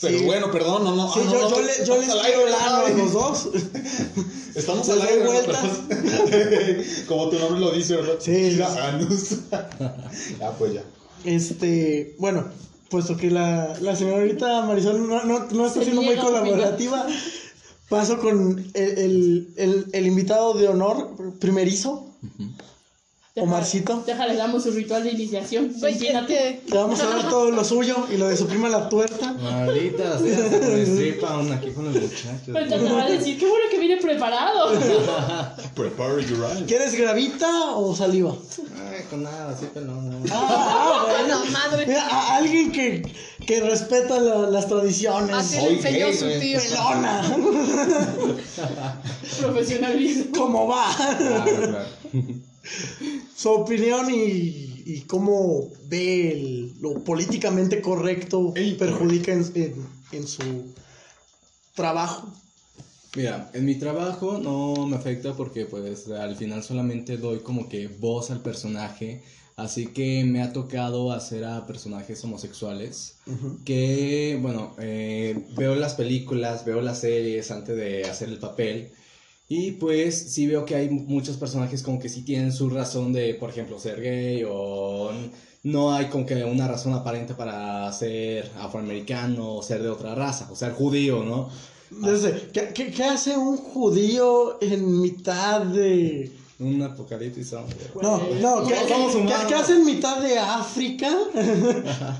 Pero 0.00 0.18
Sí. 0.20 0.24
bueno, 0.24 0.50
perdón, 0.52 0.84
no, 0.84 0.94
no. 0.94 1.12
Sí, 1.12 1.18
ah, 1.20 1.24
no, 1.26 1.32
yo, 1.32 1.40
no, 1.40 1.50
yo, 1.50 1.62
le- 1.62 1.84
yo 1.84 1.94
estamos 1.94 2.00
les 2.06 2.10
al 2.10 2.20
quiero 2.20 2.40
aire, 2.40 2.48
el 2.48 2.54
ano 2.54 2.76
a 2.76 2.86
ay. 2.86 2.94
los 2.96 3.12
dos. 3.12 3.48
Estamos 4.54 4.88
al 4.88 5.02
aire. 5.02 5.24
vueltas. 5.24 5.64
Como 7.08 7.28
tu 7.28 7.38
nombre 7.40 7.60
lo 7.60 7.72
dice, 7.72 7.96
¿verdad? 7.96 8.14
Sí. 8.20 8.50
Giranos. 8.52 9.30
ya, 10.38 10.50
pues 10.58 10.74
ya. 10.74 10.84
Este, 11.24 12.14
bueno, 12.18 12.46
puesto 12.90 13.16
que 13.16 13.30
la, 13.32 13.76
la 13.80 13.96
señorita 13.96 14.62
Marisol 14.62 15.08
no, 15.08 15.24
no, 15.24 15.46
no 15.50 15.66
está 15.66 15.82
siendo 15.82 16.02
muy 16.02 16.16
colaborativa, 16.16 17.04
paso 17.88 18.18
con 18.18 18.58
el, 18.74 18.98
el, 18.98 19.54
el, 19.56 19.86
el 19.92 20.06
invitado 20.06 20.54
de 20.54 20.68
honor 20.68 21.38
primerizo, 21.38 22.14
Omarcito. 23.40 24.02
Déjale, 24.06 24.36
damos 24.36 24.62
su 24.64 24.70
ritual 24.70 25.02
de 25.04 25.10
iniciación. 25.10 25.72
Güey, 25.78 25.94
es 25.94 26.00
Imagínate. 26.02 26.60
que 26.66 26.70
Le 26.72 26.76
vamos 26.78 27.00
a 27.00 27.06
dar 27.06 27.28
todo 27.28 27.50
lo 27.50 27.64
suyo 27.64 28.06
y 28.12 28.16
lo 28.16 28.28
de 28.28 28.36
su 28.36 28.46
prima 28.46 28.68
la 28.68 28.88
tuerta. 28.88 29.32
Maldita 29.32 30.18
sea, 30.18 30.48
se 30.50 30.58
me 30.60 30.82
estripan 30.82 31.52
aquí 31.52 31.70
con 31.70 31.84
los 31.86 31.94
muchachos. 31.94 32.54
Ahorita 32.54 32.78
te 32.78 32.92
va 32.92 33.02
a 33.04 33.10
decir, 33.10 33.38
qué 33.38 33.46
bueno 33.46 33.64
que 33.70 33.78
viene 33.78 33.96
preparado. 34.00 34.70
Prepare 35.74 36.24
your 36.26 36.44
eyes. 36.50 36.64
¿Quieres 36.66 36.94
gravita 36.94 37.72
o 37.76 37.94
saliva? 37.94 38.34
Ay, 38.90 39.04
con 39.10 39.22
nada, 39.22 39.56
sí, 39.58 39.66
pero 39.72 39.86
no. 39.86 40.00
no. 40.02 40.18
Ah, 40.32 41.06
bueno. 41.18 41.44
no, 41.44 41.50
madre. 41.50 41.86
Mira, 41.86 42.06
a- 42.06 42.36
alguien 42.36 42.72
que, 42.72 43.02
que 43.46 43.60
respeta 43.60 44.18
la- 44.20 44.50
las 44.50 44.66
tradiciones. 44.68 45.34
Así 45.36 45.56
le 45.56 45.72
enseñó 45.74 46.12
su 46.12 46.40
tío. 46.40 46.58
Pelona. 46.60 47.22
Profesionalismo. 49.40 50.24
¿Cómo 50.36 50.66
va? 50.68 50.86
Claro, 50.96 51.44
claro. 51.44 51.78
Su 53.36 53.50
opinión 53.50 54.10
y, 54.10 54.82
y 54.86 55.04
cómo 55.06 55.70
ve 55.86 56.32
el- 56.32 56.80
lo 56.80 57.02
políticamente 57.04 57.80
correcto 57.80 58.52
incorrecto. 58.56 58.78
perjudica 58.78 59.32
en, 59.32 59.44
en- 59.54 59.86
en 60.12 60.26
su 60.26 60.72
trabajo. 61.74 62.32
Mira, 63.16 63.50
en 63.54 63.64
mi 63.64 63.74
trabajo 63.76 64.38
no 64.38 64.86
me 64.86 64.96
afecta 64.96 65.34
porque 65.34 65.64
pues 65.64 66.08
al 66.08 66.36
final 66.36 66.62
solamente 66.62 67.16
doy 67.16 67.38
como 67.40 67.68
que 67.68 67.88
voz 67.88 68.30
al 68.30 68.42
personaje, 68.42 69.22
así 69.56 69.86
que 69.88 70.24
me 70.24 70.42
ha 70.42 70.52
tocado 70.52 71.10
hacer 71.12 71.44
a 71.44 71.66
personajes 71.66 72.22
homosexuales 72.24 73.16
que, 73.64 74.38
bueno, 74.42 74.74
eh, 74.78 75.46
veo 75.56 75.74
las 75.74 75.94
películas, 75.94 76.64
veo 76.64 76.80
las 76.82 77.00
series 77.00 77.50
antes 77.50 77.76
de 77.76 78.04
hacer 78.04 78.28
el 78.28 78.38
papel 78.38 78.90
y 79.48 79.72
pues 79.72 80.32
sí 80.32 80.46
veo 80.46 80.64
que 80.64 80.74
hay 80.74 80.90
muchos 80.90 81.36
personajes 81.36 81.82
como 81.82 81.98
que 81.98 82.08
sí 82.08 82.22
tienen 82.22 82.52
su 82.52 82.68
razón 82.68 83.12
de, 83.12 83.34
por 83.34 83.50
ejemplo, 83.50 83.78
ser 83.78 84.00
gay 84.00 84.44
o 84.48 85.10
no 85.64 85.92
hay 85.92 86.06
como 86.06 86.26
que 86.26 86.44
una 86.44 86.68
razón 86.68 86.92
aparente 86.94 87.34
para 87.34 87.90
ser 87.92 88.50
afroamericano 88.58 89.54
o 89.56 89.62
ser 89.62 89.82
de 89.82 89.88
otra 89.88 90.14
raza, 90.14 90.48
o 90.50 90.54
ser 90.56 90.72
judío, 90.72 91.22
¿no? 91.24 91.48
Desde, 91.90 92.48
¿qué, 92.52 92.68
qué, 92.74 92.90
qué 92.90 93.04
hace 93.04 93.36
un 93.36 93.56
judío 93.56 94.58
en 94.62 95.00
mitad 95.00 95.62
de... 95.62 96.30
Un 96.60 96.82
apocalipsis 96.82 97.50
zombie. 97.50 97.74
No, 98.02 98.18
no, 98.18 98.66
¿qué, 98.66 98.74
qué- 99.48 99.54
hace 99.54 99.74
en 99.74 99.84
mitad 99.86 100.20
de 100.20 100.38
África? 100.38 101.08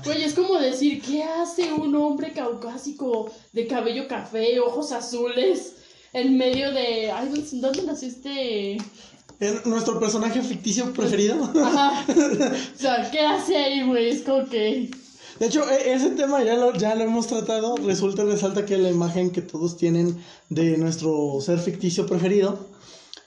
Güey, 0.05 0.23
es 0.23 0.33
como 0.33 0.57
decir, 0.57 1.01
¿qué 1.01 1.23
hace 1.23 1.73
un 1.73 1.93
hombre 1.95 2.31
caucásico 2.31 3.29
de 3.51 3.67
cabello 3.67 4.07
café, 4.07 4.59
ojos 4.61 4.93
azules, 4.93 5.73
en 6.13 6.37
medio 6.37 6.71
de... 6.71 7.11
Ay, 7.11 7.29
¿dónde, 7.53 7.91
este...? 8.01 8.77
¿Es 9.39 9.65
nuestro 9.65 9.99
personaje 9.99 10.41
ficticio 10.41 10.91
preferido? 10.93 11.43
Ajá. 11.63 12.05
O 12.75 12.79
sea, 12.79 13.09
¿qué 13.09 13.21
hace 13.21 13.55
ahí, 13.55 13.87
güey? 13.87 14.09
Es 14.09 14.21
como 14.23 14.47
que... 14.49 14.91
De 15.39 15.45
hecho, 15.45 15.69
e- 15.69 15.93
ese 15.93 16.09
tema 16.11 16.43
ya 16.43 16.55
lo, 16.55 16.73
ya 16.73 16.95
lo 16.95 17.03
hemos 17.03 17.27
tratado. 17.27 17.77
Resulta 17.77 18.23
y 18.23 18.27
resalta 18.27 18.65
que 18.65 18.77
la 18.77 18.89
imagen 18.89 19.31
que 19.31 19.41
todos 19.41 19.77
tienen 19.77 20.21
de 20.49 20.77
nuestro 20.77 21.39
ser 21.41 21.59
ficticio 21.59 22.05
preferido 22.05 22.67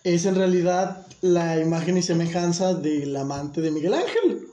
es 0.04 0.26
en 0.26 0.34
realidad 0.34 1.06
la 1.22 1.58
imagen 1.58 1.96
y 1.96 2.02
semejanza 2.02 2.74
del 2.74 3.16
amante 3.16 3.62
de 3.62 3.70
Miguel 3.70 3.94
Ángel. 3.94 4.48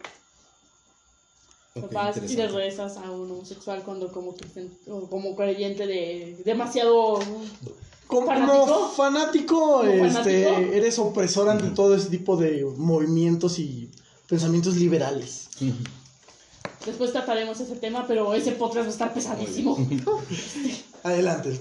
Ok, 1.76 1.92
Vas 1.92 2.18
y 2.30 2.36
le 2.36 2.48
rezas 2.48 2.98
a 2.98 3.12
un 3.12 3.32
homosexual 3.32 3.84
cuando 3.84 4.12
como, 4.12 4.36
como 5.10 5.36
creyente 5.36 5.86
de 5.88 6.38
demasiado... 6.46 7.20
Como 8.10 8.26
¿Fanático? 8.26 8.66
como 8.66 8.90
fanático, 8.90 9.56
¿Como 9.82 10.06
este, 10.06 10.46
fanático? 10.46 10.74
eres 10.74 10.98
opresor 10.98 11.48
ante 11.48 11.70
todo 11.70 11.96
ese 11.96 12.10
tipo 12.10 12.38
de 12.38 12.66
movimientos 12.76 13.60
y 13.60 13.88
pensamientos 14.28 14.78
liberales. 14.78 15.48
Después 16.88 17.12
trataremos 17.12 17.60
ese 17.60 17.76
tema, 17.76 18.08
pero 18.08 18.34
ese 18.34 18.54
podcast 18.54 18.86
va 18.86 18.90
a 18.90 18.94
estar 18.94 19.14
pesadísimo. 19.14 19.78
Adelante. 21.04 21.60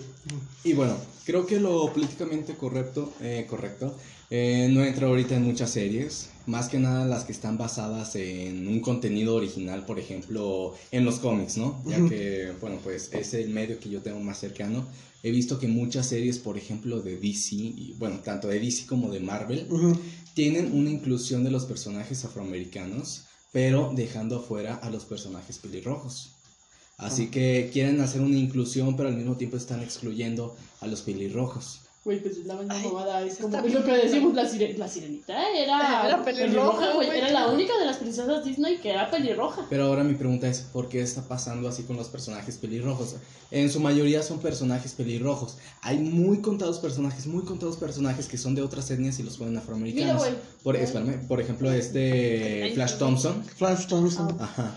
Y 0.65 0.73
bueno, 0.73 0.97
creo 1.27 1.45
que 1.45 1.61
lo 1.61 1.93
políticamente 1.93 2.55
correcto, 2.55 3.13
eh, 3.21 3.47
correcto 3.47 3.95
eh, 4.31 4.69
no 4.71 4.83
entra 4.85 5.07
ahorita 5.07 5.37
en 5.37 5.45
muchas 5.45 5.71
series, 5.71 6.31
más 6.47 6.69
que 6.71 6.79
nada 6.79 7.07
las 7.07 7.25
que 7.25 7.33
están 7.33 7.59
basadas 7.59 8.15
en 8.17 8.69
un 8.69 8.81
contenido 8.81 9.35
original, 9.35 9.85
por 9.85 9.99
ejemplo, 9.99 10.75
en 10.93 11.05
los 11.05 11.19
cómics, 11.19 11.59
¿no? 11.59 11.83
Ya 11.87 11.97
que, 12.09 12.53
bueno, 12.61 12.79
pues 12.83 13.11
es 13.13 13.35
el 13.35 13.51
medio 13.51 13.79
que 13.79 13.91
yo 13.91 14.01
tengo 14.01 14.21
más 14.21 14.39
cercano. 14.39 14.87
He 15.23 15.31
visto 15.31 15.59
que 15.59 15.67
muchas 15.67 16.07
series, 16.07 16.39
por 16.39 16.57
ejemplo, 16.57 17.03
de 17.03 17.17
DC, 17.17 17.57
y 17.57 17.95
bueno, 17.99 18.21
tanto 18.21 18.49
de 18.49 18.61
DC 18.61 18.87
como 18.87 19.11
de 19.11 19.21
Marvel, 19.21 19.67
tienen 20.35 20.73
una 20.73 20.91
inclusión 20.91 21.43
de 21.43 21.51
los 21.51 21.65
personajes 21.65 22.25
afroamericanos, 22.25 23.25
pero 23.53 23.93
dejando 23.95 24.37
afuera 24.37 24.77
a 24.77 24.91
los 24.91 25.05
personajes 25.05 25.59
pelirrojos. 25.59 26.33
Así 26.97 27.29
que 27.29 27.71
quieren 27.73 28.01
hacer 28.01 28.21
una 28.21 28.37
inclusión, 28.37 28.97
pero 28.97 29.09
al 29.09 29.17
mismo 29.17 29.37
tiempo 29.37 29.57
están 29.57 29.83
excluyendo 29.83 30.57
a 30.81 30.87
los 30.87 31.03
pelirrojos. 31.03 31.81
Güey, 32.05 32.23
pues 32.23 32.39
es 32.39 32.47
la 32.47 32.55
misma 32.55 32.75
mamada. 32.79 33.23
Es 33.23 33.37
como 33.37 33.59
es 33.59 33.75
lo 33.75 33.85
que 33.85 33.93
decimos, 33.93 34.33
la, 34.35 34.45
sire- 34.49 34.77
la 34.79 34.89
sirenita 34.89 35.51
era, 35.51 36.07
Era 36.07 36.25
pelirroja, 36.25 36.93
güey. 36.95 37.11
Era 37.11 37.31
la 37.31 37.49
única 37.49 37.77
de 37.79 37.85
las 37.85 37.97
princesas 37.99 38.45
Disney 38.45 38.79
que 38.79 38.91
era 38.91 39.11
pelirroja. 39.11 39.67
Pero 39.69 39.85
ahora 39.87 40.05
mi 40.05 40.15
pregunta 40.15 40.49
es, 40.49 40.61
¿por 40.61 40.89
qué 40.89 41.03
está 41.03 41.23
pasando 41.29 41.69
así 41.69 41.83
con 41.83 41.97
los 41.97 42.09
personajes 42.09 42.57
pelirrojos? 42.57 43.17
En 43.51 43.71
su 43.71 43.81
mayoría 43.81 44.23
son 44.23 44.39
personajes 44.39 44.93
pelirrojos. 44.93 45.59
Hay 45.83 45.99
muy 45.99 46.41
contados 46.41 46.79
personajes, 46.79 47.27
muy 47.27 47.45
contados 47.45 47.77
personajes 47.77 48.27
que 48.29 48.39
son 48.39 48.55
de 48.55 48.63
otras 48.63 48.91
etnias 48.91 49.19
y 49.19 49.23
los 49.25 49.37
ponen 49.37 49.53
Mira, 49.55 49.63
afroamericanos. 49.63 50.19
güey. 50.23 50.35
Por, 50.63 50.77
espérame, 50.77 51.27
por 51.27 51.41
ejemplo, 51.41 51.71
este 51.73 52.71
Flash 52.75 52.97
Thompson. 52.99 53.45
Flash 53.45 53.87
Thompson. 53.87 54.37
Ajá. 54.41 54.75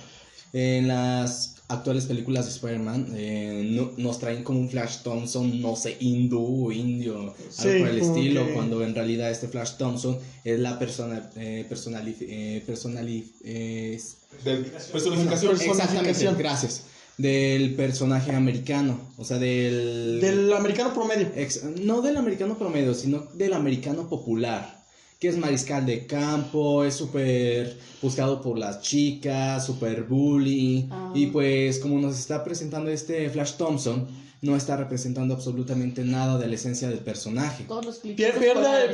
En 0.53 0.87
las 0.89 1.60
actuales 1.71 2.05
películas 2.05 2.45
de 2.45 2.51
Spider-Man 2.51 3.07
eh, 3.15 3.67
no- 3.71 3.91
nos 3.97 4.19
traen 4.19 4.43
como 4.43 4.59
un 4.59 4.69
Flash 4.69 4.97
Thompson, 5.03 5.61
no 5.61 5.75
sé, 5.75 5.97
hindú 5.99 6.67
o 6.67 6.71
indio, 6.71 7.17
algo 7.19 7.35
Sí, 7.49 7.67
por 7.79 7.87
el 7.89 7.97
estilo, 7.99 8.45
que- 8.47 8.53
cuando 8.53 8.83
en 8.83 8.93
realidad 8.95 9.31
este 9.31 9.47
Flash 9.47 9.71
Thompson 9.77 10.17
es 10.43 10.59
la 10.59 10.77
persona, 10.79 11.29
eh, 11.35 11.65
personali- 11.69 12.15
eh, 12.21 12.63
personali- 12.67 13.31
eh, 13.43 13.93
es- 13.95 14.17
Del 14.43 14.65
personificación. 14.91 15.51
Exactamente, 15.53 16.09
gracias, 16.37 16.83
del 17.17 17.73
personaje 17.75 18.31
americano, 18.31 18.99
o 19.17 19.23
sea, 19.25 19.37
del... 19.37 20.19
Del 20.21 20.51
americano 20.53 20.93
promedio. 20.93 21.29
Ex- 21.35 21.63
no 21.83 22.01
del 22.01 22.17
americano 22.17 22.57
promedio, 22.57 22.93
sino 22.93 23.27
del 23.35 23.53
americano 23.53 24.07
popular, 24.09 24.80
que 25.21 25.27
es 25.27 25.37
mariscal 25.37 25.85
de 25.85 26.07
campo, 26.07 26.83
es 26.83 26.95
súper 26.95 27.77
buscado 28.01 28.41
por 28.41 28.57
las 28.57 28.81
chicas, 28.81 29.63
súper 29.63 30.01
bully, 30.03 30.87
Ah. 30.89 31.11
y 31.13 31.27
pues 31.27 31.77
como 31.77 31.99
nos 31.99 32.17
está 32.19 32.43
presentando 32.43 32.89
este 32.89 33.29
Flash 33.29 33.53
Thompson, 33.53 34.07
no 34.41 34.55
está 34.55 34.75
representando 34.77 35.35
absolutamente 35.35 36.03
nada 36.03 36.39
de 36.39 36.47
la 36.47 36.55
esencia 36.55 36.89
del 36.89 36.97
personaje. 36.99 37.65
Todos 37.67 37.85
los 37.85 38.03
Pier- 38.03 38.33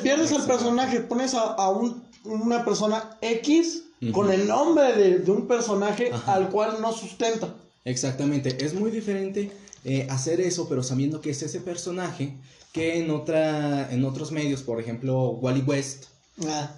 pierdes 0.03 0.34
al 0.34 0.46
personaje, 0.46 1.00
pones 1.00 1.34
a, 1.34 1.43
a 1.53 1.69
un- 1.69 2.03
una 2.25 2.65
persona 2.65 3.17
X 3.22 3.84
con 4.12 4.29
el 4.29 4.50
nombre 4.50 4.98
de, 4.98 5.19
de 5.19 5.31
un 5.31 5.48
personaje 5.48 6.12
Ajá. 6.12 6.34
al 6.34 6.50
cual 6.50 6.81
no 6.81 6.91
sustenta. 6.91 7.55
Exactamente, 7.86 8.65
es 8.65 8.74
muy 8.74 8.91
diferente 8.91 9.50
eh, 9.86 10.05
hacer 10.10 10.41
eso, 10.41 10.67
pero 10.67 10.84
sabiendo 10.84 11.22
que 11.22 11.29
es 11.29 11.41
ese 11.41 11.62
personaje 11.62 12.34
que 12.74 13.00
en, 13.00 13.12
otra, 13.12 13.89
en 13.93 14.03
otros 14.03 14.34
medios, 14.34 14.62
por 14.62 14.81
ejemplo, 14.81 15.29
Wally 15.41 15.62
West, 15.62 16.07
Ah, 16.46 16.72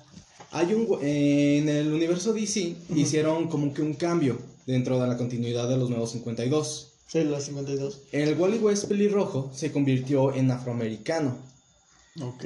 Hay 0.52 0.74
un 0.74 0.88
eh, 1.02 1.60
en 1.60 1.70
el 1.70 1.92
universo 1.94 2.34
DC 2.34 2.76
hicieron 2.96 3.48
como 3.50 3.74
que 3.74 3.82
un 3.82 3.94
cambio 3.94 4.38
dentro 4.66 5.00
de 5.00 5.08
la 5.08 5.18
continuidad 5.18 5.68
de 5.68 5.78
los 5.78 5.90
nuevos 5.90 6.12
52. 6.12 6.88
sí, 7.08 7.24
la 7.24 7.40
52. 7.42 8.02
El 8.12 8.40
Wally 8.40 8.58
West 8.60 8.86
pelirrojo 8.86 9.50
se 9.54 9.72
convirtió 9.72 10.34
en 10.34 10.52
afroamericano. 10.52 11.36
Ok. 12.22 12.46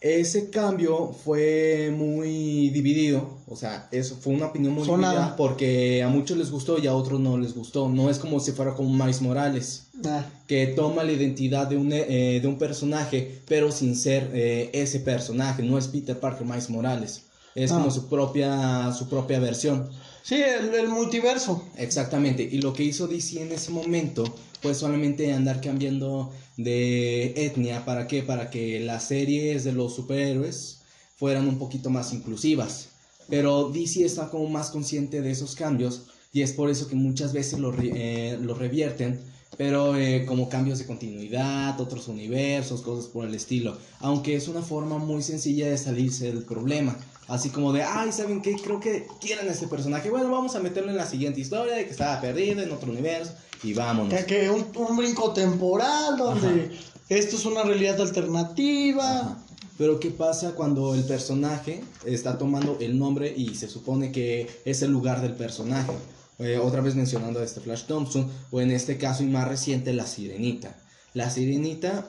Ese 0.00 0.48
cambio 0.50 1.12
fue 1.24 1.92
muy 1.94 2.70
dividido, 2.70 3.38
o 3.48 3.56
sea, 3.56 3.88
eso 3.90 4.16
fue 4.16 4.32
una 4.32 4.46
opinión 4.46 4.72
muy 4.72 4.84
Sonada. 4.86 5.12
dividida 5.14 5.36
porque 5.36 6.04
a 6.04 6.08
muchos 6.08 6.38
les 6.38 6.52
gustó 6.52 6.78
y 6.78 6.86
a 6.86 6.94
otros 6.94 7.18
no 7.18 7.36
les 7.36 7.52
gustó. 7.52 7.88
No 7.88 8.08
es 8.08 8.18
como 8.20 8.38
si 8.38 8.52
fuera 8.52 8.74
como 8.74 8.90
Miles 8.92 9.20
Morales, 9.22 9.87
Ah, 10.04 10.24
que 10.46 10.68
toma 10.68 11.02
la 11.04 11.12
identidad 11.12 11.66
de 11.66 11.76
un, 11.76 11.92
eh, 11.92 12.38
de 12.40 12.46
un 12.48 12.56
personaje, 12.58 13.40
pero 13.46 13.72
sin 13.72 13.96
ser 13.96 14.30
eh, 14.32 14.70
ese 14.72 15.00
personaje. 15.00 15.62
No 15.62 15.76
es 15.78 15.88
Peter 15.88 16.18
Parker, 16.18 16.46
Miles 16.46 16.70
Morales. 16.70 17.22
Es 17.54 17.72
Ah. 17.72 17.76
como 17.78 17.90
su 17.90 18.08
propia, 18.08 18.92
su 18.92 19.08
propia 19.08 19.40
versión. 19.40 19.88
Sí, 20.22 20.36
el, 20.36 20.74
el 20.74 20.88
multiverso. 20.88 21.64
Exactamente. 21.76 22.42
Y 22.42 22.60
lo 22.60 22.72
que 22.72 22.84
hizo 22.84 23.08
DC 23.08 23.42
en 23.42 23.50
ese 23.52 23.70
momento 23.72 24.24
fue 24.60 24.74
solamente 24.74 25.32
andar 25.32 25.60
cambiando 25.60 26.30
de 26.56 27.32
etnia. 27.46 27.84
¿Para 27.84 28.06
qué? 28.06 28.22
Para 28.22 28.50
que 28.50 28.78
las 28.80 29.04
series 29.08 29.64
de 29.64 29.72
los 29.72 29.94
superhéroes 29.96 30.78
fueran 31.16 31.48
un 31.48 31.58
poquito 31.58 31.90
más 31.90 32.12
inclusivas. 32.12 32.88
Pero 33.28 33.70
DC 33.70 34.04
está 34.04 34.28
como 34.30 34.48
más 34.48 34.70
consciente 34.70 35.20
de 35.22 35.30
esos 35.30 35.54
cambios 35.54 36.02
y 36.32 36.42
es 36.42 36.52
por 36.52 36.70
eso 36.70 36.88
que 36.88 36.94
muchas 36.94 37.32
veces 37.32 37.58
lo, 37.58 37.72
re- 37.72 37.92
eh, 37.94 38.38
lo 38.40 38.54
revierten, 38.54 39.20
pero 39.56 39.96
eh, 39.96 40.24
como 40.26 40.48
cambios 40.48 40.78
de 40.78 40.86
continuidad, 40.86 41.80
otros 41.80 42.08
universos, 42.08 42.82
cosas 42.82 43.06
por 43.06 43.26
el 43.26 43.34
estilo. 43.34 43.76
Aunque 44.00 44.36
es 44.36 44.48
una 44.48 44.62
forma 44.62 44.98
muy 44.98 45.22
sencilla 45.22 45.68
de 45.68 45.78
salirse 45.78 46.26
del 46.26 46.44
problema. 46.44 46.96
Así 47.26 47.50
como 47.50 47.72
de, 47.72 47.82
ay, 47.82 48.10
¿saben 48.12 48.40
qué? 48.40 48.56
Creo 48.56 48.80
que 48.80 49.06
quieren 49.20 49.48
a 49.48 49.52
este 49.52 49.68
personaje. 49.68 50.10
Bueno, 50.10 50.30
vamos 50.30 50.54
a 50.54 50.60
meterlo 50.60 50.90
en 50.90 50.96
la 50.96 51.06
siguiente 51.06 51.40
historia 51.40 51.74
de 51.74 51.84
que 51.84 51.90
estaba 51.90 52.20
perdido 52.20 52.62
en 52.62 52.70
otro 52.70 52.90
universo 52.90 53.32
y 53.62 53.74
vámonos. 53.74 54.14
Que, 54.14 54.24
que 54.24 54.50
un, 54.50 54.66
un 54.76 54.96
brinco 54.96 55.32
temporal 55.32 56.16
donde 56.16 56.70
esto 57.08 57.36
es 57.36 57.44
una 57.44 57.64
realidad 57.64 58.00
alternativa. 58.00 59.20
Ajá. 59.20 59.44
Pero 59.78 60.00
¿qué 60.00 60.10
pasa 60.10 60.52
cuando 60.56 60.92
el 60.96 61.04
personaje 61.04 61.84
está 62.04 62.36
tomando 62.36 62.78
el 62.80 62.98
nombre 62.98 63.32
y 63.34 63.54
se 63.54 63.68
supone 63.68 64.10
que 64.10 64.48
es 64.64 64.82
el 64.82 64.90
lugar 64.90 65.22
del 65.22 65.34
personaje? 65.34 65.92
Eh, 66.38 66.56
otra 66.56 66.80
vez 66.80 66.94
mencionando 66.94 67.40
a 67.40 67.44
este 67.44 67.60
Flash 67.60 67.84
Thompson, 67.84 68.30
o 68.50 68.60
en 68.60 68.70
este 68.70 68.96
caso 68.96 69.22
y 69.22 69.26
más 69.26 69.48
reciente, 69.48 69.92
la 69.92 70.06
Sirenita. 70.06 70.76
La 71.14 71.30
Sirenita, 71.30 72.06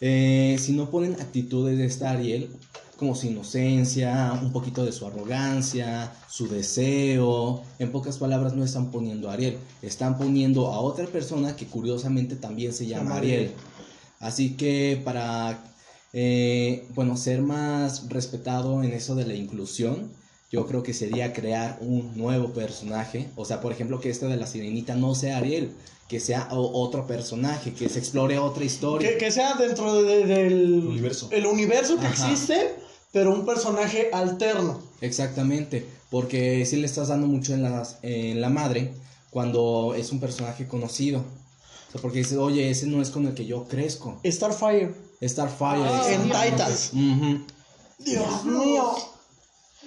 eh, 0.00 0.56
si 0.60 0.72
no 0.72 0.90
ponen 0.90 1.14
actitudes 1.14 1.78
de 1.78 1.86
esta 1.86 2.10
Ariel, 2.10 2.50
como 2.98 3.14
su 3.14 3.26
inocencia, 3.26 4.38
un 4.40 4.52
poquito 4.52 4.84
de 4.84 4.92
su 4.92 5.06
arrogancia, 5.06 6.12
su 6.28 6.48
deseo, 6.48 7.62
en 7.78 7.90
pocas 7.90 8.18
palabras 8.18 8.54
no 8.54 8.64
están 8.64 8.90
poniendo 8.90 9.30
a 9.30 9.32
Ariel, 9.32 9.56
están 9.82 10.18
poniendo 10.18 10.68
a 10.68 10.80
otra 10.80 11.06
persona 11.06 11.56
que 11.56 11.66
curiosamente 11.66 12.36
también 12.36 12.72
se 12.72 12.86
llama. 12.86 13.16
Ariel. 13.16 13.52
Así 14.20 14.56
que 14.56 15.00
para, 15.04 15.64
eh, 16.12 16.86
bueno, 16.94 17.16
ser 17.16 17.42
más 17.42 18.08
respetado 18.08 18.82
en 18.82 18.92
eso 18.92 19.14
de 19.14 19.26
la 19.26 19.34
inclusión, 19.34 20.12
yo 20.50 20.66
creo 20.66 20.82
que 20.82 20.94
sería 20.94 21.32
crear 21.32 21.78
un 21.80 22.16
nuevo 22.16 22.50
personaje. 22.52 23.28
O 23.36 23.44
sea, 23.44 23.60
por 23.60 23.72
ejemplo, 23.72 24.00
que 24.00 24.10
este 24.10 24.26
de 24.26 24.36
la 24.36 24.46
sirenita 24.46 24.94
no 24.94 25.14
sea 25.14 25.38
Ariel, 25.38 25.72
que 26.08 26.20
sea 26.20 26.48
o- 26.52 26.80
otro 26.82 27.06
personaje, 27.06 27.72
que 27.72 27.88
se 27.88 27.98
explore 27.98 28.38
otra 28.38 28.64
historia. 28.64 29.08
Que, 29.08 29.16
que 29.18 29.30
sea 29.32 29.54
dentro 29.54 30.02
de- 30.02 30.26
del 30.26 30.86
Universo. 30.86 31.28
el 31.32 31.46
universo 31.46 31.98
que 31.98 32.06
Ajá. 32.06 32.30
existe, 32.30 32.74
pero 33.12 33.32
un 33.32 33.44
personaje 33.46 34.10
alterno. 34.12 34.80
Exactamente, 35.00 35.86
Porque 36.10 36.64
sí 36.64 36.76
le 36.76 36.86
estás 36.86 37.08
dando 37.08 37.26
mucho 37.26 37.54
en 37.54 37.62
la, 37.64 37.84
en 38.02 38.40
la 38.40 38.48
madre 38.50 38.92
cuando 39.30 39.94
es 39.96 40.12
un 40.12 40.20
personaje 40.20 40.68
conocido. 40.68 41.20
O 41.88 41.92
sea, 41.92 42.00
porque 42.00 42.18
dices, 42.18 42.38
oye, 42.38 42.70
ese 42.70 42.86
no 42.86 43.02
es 43.02 43.10
con 43.10 43.26
el 43.26 43.34
que 43.34 43.46
yo 43.46 43.64
crezco. 43.64 44.20
Starfire 44.24 44.94
Starfire. 45.20 45.82
Ah, 45.84 46.06
en. 46.10 46.22
Titans. 46.24 46.92
Dios 47.98 48.44
mío. 48.44 48.94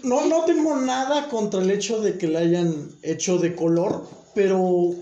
No, 0.03 0.25
no 0.25 0.45
tengo 0.45 0.75
nada 0.77 1.27
contra 1.29 1.61
el 1.61 1.71
hecho 1.71 2.01
de 2.01 2.17
que 2.17 2.27
la 2.27 2.39
hayan 2.39 2.91
hecho 3.01 3.37
de 3.37 3.55
color, 3.55 4.07
pero 4.35 4.93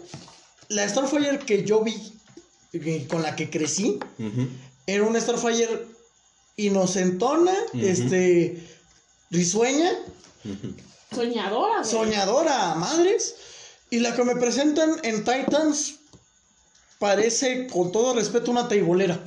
la 0.70 0.88
Starfire 0.88 1.40
que 1.40 1.64
yo 1.64 1.84
vi, 1.84 1.96
con 3.08 3.22
la 3.22 3.36
que 3.36 3.50
crecí, 3.50 4.00
era 4.88 5.04
una 5.04 5.20
Starfire 5.20 5.88
inocentona, 6.58 7.54
este, 7.74 8.64
risueña. 9.32 9.92
Soñadora, 11.14 11.80
güey. 11.80 11.92
soñadora 11.92 12.76
madres, 12.76 13.36
y 13.90 14.00
la 14.00 14.16
que 14.16 14.24
me 14.24 14.36
presentan 14.36 14.92
en 15.04 15.24
Titans 15.24 15.96
parece, 17.00 17.68
con 17.68 17.92
todo 17.92 18.14
respeto, 18.14 18.52
una 18.52 18.68
teibolera. 18.68 19.24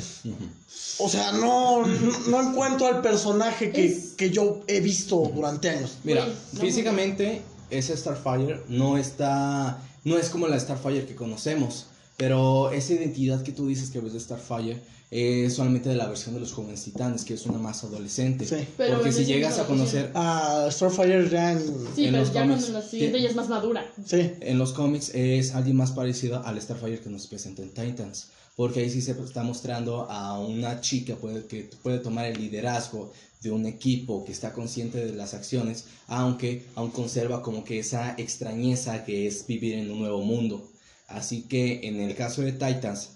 O 1.00 1.08
sea, 1.08 1.32
no, 1.32 1.86
no, 1.86 2.18
no 2.28 2.50
encuentro 2.50 2.86
al 2.86 3.00
personaje 3.02 3.70
que, 3.70 3.86
Es- 3.86 4.14
que 4.16 4.30
yo 4.30 4.60
he 4.66 4.80
visto 4.80 5.30
durante 5.34 5.70
años. 5.70 5.98
Mira, 6.04 6.26
no, 6.52 6.60
físicamente 6.60 7.42
ese 7.70 7.96
Starfire 7.96 8.62
no 8.68 8.98
está, 8.98 9.78
no 10.04 10.16
es 10.18 10.28
como 10.30 10.48
la 10.48 10.58
Starfire 10.58 11.06
que 11.06 11.14
conocemos, 11.14 11.86
pero 12.16 12.70
esa 12.72 12.94
identidad 12.94 13.42
que 13.42 13.52
tú 13.52 13.68
dices 13.68 13.90
que 13.90 14.00
ves 14.00 14.12
de 14.12 14.20
Starfire 14.20 14.80
es 15.10 15.54
solamente 15.54 15.88
de 15.88 15.94
la 15.94 16.06
versión 16.06 16.34
de 16.34 16.40
los 16.40 16.52
jóvenes 16.52 16.82
titanes, 16.84 17.24
que 17.24 17.32
es 17.34 17.46
una 17.46 17.58
más 17.58 17.82
adolescente. 17.84 18.44
Sí. 18.44 18.66
Pero 18.76 18.96
Porque 18.96 19.12
si 19.12 19.24
llegas 19.24 19.58
a 19.58 19.66
conocer 19.66 20.10
A 20.14 20.68
Starfire 20.70 21.30
ya 21.30 21.52
en... 21.52 21.60
Sí, 21.94 22.04
en 22.06 22.10
pero 22.12 22.18
los 22.24 22.32
ya 22.32 22.42
cómics, 22.42 22.60
cuando 22.64 22.78
la 22.80 22.84
siguiente 22.84 23.16
sí. 23.18 23.22
ya 23.24 23.30
es 23.30 23.36
más 23.36 23.48
madura. 23.48 23.86
Sí. 24.04 24.32
en 24.40 24.58
los 24.58 24.72
cómics 24.72 25.10
es 25.14 25.54
alguien 25.54 25.76
más 25.76 25.92
parecido 25.92 26.44
al 26.44 26.60
Starfire 26.60 27.00
que 27.00 27.08
nos 27.08 27.26
presenta 27.26 27.62
en 27.62 27.70
Titans. 27.70 28.28
Porque 28.58 28.80
ahí 28.80 28.90
sí 28.90 29.02
se 29.02 29.12
está 29.12 29.44
mostrando 29.44 30.10
a 30.10 30.36
una 30.40 30.80
chica 30.80 31.16
que 31.48 31.70
puede 31.80 32.00
tomar 32.00 32.24
el 32.26 32.40
liderazgo 32.40 33.12
de 33.40 33.52
un 33.52 33.66
equipo 33.66 34.24
que 34.24 34.32
está 34.32 34.52
consciente 34.52 34.98
de 34.98 35.12
las 35.12 35.32
acciones, 35.32 35.84
aunque 36.08 36.66
aún 36.74 36.90
conserva 36.90 37.40
como 37.40 37.62
que 37.62 37.78
esa 37.78 38.16
extrañeza 38.18 39.04
que 39.04 39.28
es 39.28 39.46
vivir 39.46 39.74
en 39.74 39.92
un 39.92 40.00
nuevo 40.00 40.22
mundo. 40.22 40.68
Así 41.06 41.42
que 41.42 41.86
en 41.86 42.00
el 42.00 42.16
caso 42.16 42.42
de 42.42 42.50
Titans, 42.50 43.10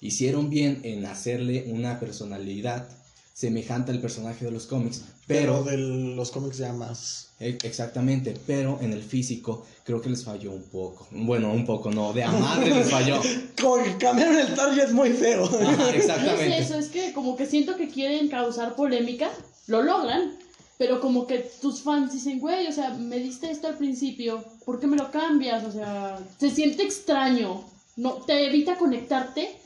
hicieron 0.00 0.48
bien 0.48 0.80
en 0.84 1.04
hacerle 1.04 1.66
una 1.68 2.00
personalidad 2.00 2.88
semejante 3.36 3.92
al 3.92 4.00
personaje 4.00 4.46
de 4.46 4.50
los 4.50 4.64
cómics, 4.66 5.02
Pero 5.26 5.62
pero 5.62 5.64
de 5.64 5.76
los 6.16 6.30
cómics 6.30 6.56
ya 6.56 6.72
más... 6.72 7.28
E- 7.38 7.58
Exactamente, 7.64 8.34
pero 8.46 8.78
en 8.80 8.94
el 8.94 9.02
físico 9.02 9.66
creo 9.84 10.00
que 10.00 10.08
les 10.08 10.24
falló 10.24 10.52
un 10.52 10.62
poco. 10.62 11.06
Bueno, 11.10 11.52
un 11.52 11.66
poco, 11.66 11.90
no, 11.90 12.14
de 12.14 12.24
a 12.24 12.32
madre 12.32 12.70
les 12.74 12.88
falló. 12.90 13.20
Como 13.60 13.84
que 13.84 13.94
cambiaron 13.98 14.36
el 14.38 14.54
target 14.54 14.90
muy 14.92 15.10
feo. 15.10 15.44
Ajá, 15.44 15.76
No 15.76 15.88
es 15.90 15.96
exactamente. 15.96 16.58
eso, 16.58 16.78
es 16.78 16.88
que 16.88 17.12
como 17.12 17.36
que 17.36 17.44
siento 17.44 17.76
que 17.76 17.90
quieren 17.90 18.28
causar 18.28 18.74
polémica, 18.74 19.28
lo 19.66 19.82
logran, 19.82 20.38
pero 20.78 21.02
como 21.02 21.26
que 21.26 21.40
tus 21.60 21.82
fans 21.82 22.14
dicen, 22.14 22.40
güey, 22.40 22.66
o 22.68 22.72
sea, 22.72 22.88
me 22.94 23.18
diste 23.18 23.50
esto 23.50 23.66
al 23.66 23.76
principio, 23.76 24.42
¿por 24.64 24.80
qué 24.80 24.86
me 24.86 24.96
lo 24.96 25.10
cambias? 25.10 25.62
O 25.64 25.72
sea, 25.72 26.18
se 26.40 26.48
siente 26.50 26.84
extraño, 26.84 27.64
no, 27.96 28.14
te 28.14 28.46
evita 28.46 28.76
conectarte, 28.78 29.58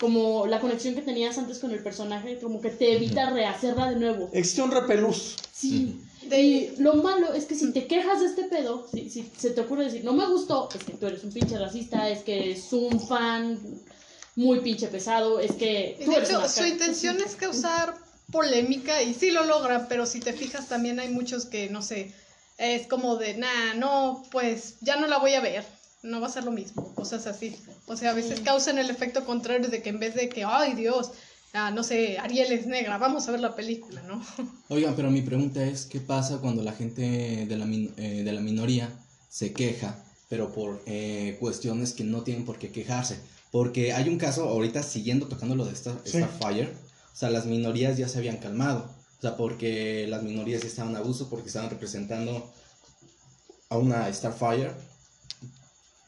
como 0.00 0.46
la 0.46 0.60
conexión 0.60 0.94
que 0.94 1.02
tenías 1.02 1.36
antes 1.36 1.58
con 1.58 1.72
el 1.72 1.82
personaje, 1.82 2.38
como 2.38 2.62
que 2.62 2.70
te 2.70 2.96
evita 2.96 3.28
rehacerla 3.28 3.90
de 3.90 3.96
nuevo. 3.96 4.30
Existe 4.32 4.62
un 4.62 4.70
repelús. 4.70 5.36
Sí. 5.52 6.00
Y 6.22 6.70
lo 6.78 6.94
malo 6.94 7.34
es 7.34 7.44
que 7.44 7.54
si 7.54 7.70
te 7.70 7.86
quejas 7.86 8.20
de 8.20 8.26
este 8.26 8.44
pedo, 8.44 8.88
si, 8.90 9.10
si 9.10 9.30
se 9.36 9.50
te 9.50 9.60
ocurre 9.60 9.84
decir, 9.84 10.02
no 10.02 10.14
me 10.14 10.26
gustó, 10.26 10.70
es 10.74 10.84
que 10.84 10.94
tú 10.94 11.06
eres 11.06 11.22
un 11.22 11.32
pinche 11.32 11.58
racista, 11.58 12.08
es 12.08 12.20
que 12.20 12.50
eres 12.50 12.72
un 12.72 12.98
fan 12.98 13.58
muy 14.36 14.60
pinche 14.60 14.86
pesado, 14.88 15.38
es 15.38 15.52
que 15.52 15.98
tú 16.02 16.10
de 16.10 16.16
eres 16.16 16.30
hecho, 16.30 16.38
una 16.38 16.48
su 16.48 16.64
intención 16.64 17.18
es 17.20 17.36
causar 17.36 17.94
polémica 18.32 19.02
y 19.02 19.12
sí 19.12 19.30
lo 19.30 19.44
logra, 19.44 19.86
pero 19.86 20.06
si 20.06 20.20
te 20.20 20.32
fijas 20.32 20.66
también 20.66 20.98
hay 20.98 21.10
muchos 21.10 21.44
que, 21.44 21.68
no 21.68 21.82
sé, 21.82 22.14
es 22.56 22.86
como 22.86 23.16
de, 23.16 23.34
nah, 23.36 23.74
no, 23.74 24.22
pues 24.30 24.76
ya 24.80 24.96
no 24.96 25.06
la 25.08 25.18
voy 25.18 25.34
a 25.34 25.40
ver, 25.40 25.64
no 26.02 26.20
va 26.20 26.26
a 26.28 26.30
ser 26.30 26.44
lo 26.44 26.50
mismo, 26.52 26.94
cosas 26.94 27.26
así. 27.26 27.56
O 27.86 27.96
sea, 27.96 28.10
a 28.10 28.14
veces 28.14 28.40
causan 28.40 28.78
el 28.78 28.90
efecto 28.90 29.24
contrario 29.24 29.68
de 29.68 29.82
que 29.82 29.90
en 29.90 29.98
vez 30.00 30.14
de 30.14 30.28
que, 30.28 30.44
ay 30.44 30.74
Dios, 30.74 31.10
ah, 31.52 31.70
no 31.70 31.82
sé, 31.82 32.18
Ariel 32.18 32.52
es 32.52 32.66
negra, 32.66 32.96
vamos 32.98 33.28
a 33.28 33.32
ver 33.32 33.40
la 33.40 33.54
película, 33.54 34.02
¿no? 34.02 34.24
Oigan, 34.68 34.94
pero 34.96 35.10
mi 35.10 35.22
pregunta 35.22 35.62
es, 35.64 35.84
¿qué 35.86 36.00
pasa 36.00 36.38
cuando 36.38 36.62
la 36.62 36.72
gente 36.72 37.46
de 37.46 37.56
la, 37.56 37.66
min- 37.66 37.92
eh, 37.96 38.22
de 38.24 38.32
la 38.32 38.40
minoría 38.40 38.88
se 39.28 39.52
queja, 39.52 40.02
pero 40.28 40.52
por 40.52 40.80
eh, 40.86 41.36
cuestiones 41.40 41.92
que 41.92 42.04
no 42.04 42.22
tienen 42.22 42.44
por 42.44 42.58
qué 42.58 42.70
quejarse? 42.70 43.18
Porque 43.50 43.92
hay 43.92 44.08
un 44.08 44.16
caso, 44.16 44.48
ahorita 44.48 44.82
siguiendo 44.82 45.26
tocando 45.26 45.54
lo 45.56 45.64
de 45.64 45.72
Star- 45.72 46.00
Sí. 46.04 46.18
Starfire, 46.18 46.68
o 47.12 47.16
sea, 47.16 47.30
las 47.30 47.46
minorías 47.46 47.98
ya 47.98 48.08
se 48.08 48.18
habían 48.18 48.36
calmado. 48.38 48.88
O 49.18 49.20
sea, 49.20 49.36
porque 49.36 50.06
las 50.08 50.22
minorías 50.22 50.62
ya 50.62 50.68
estaban 50.68 50.96
a 50.96 51.00
abuso, 51.00 51.28
porque 51.28 51.48
estaban 51.48 51.68
representando 51.68 52.50
a 53.68 53.76
una 53.76 54.10
Starfire 54.12 54.70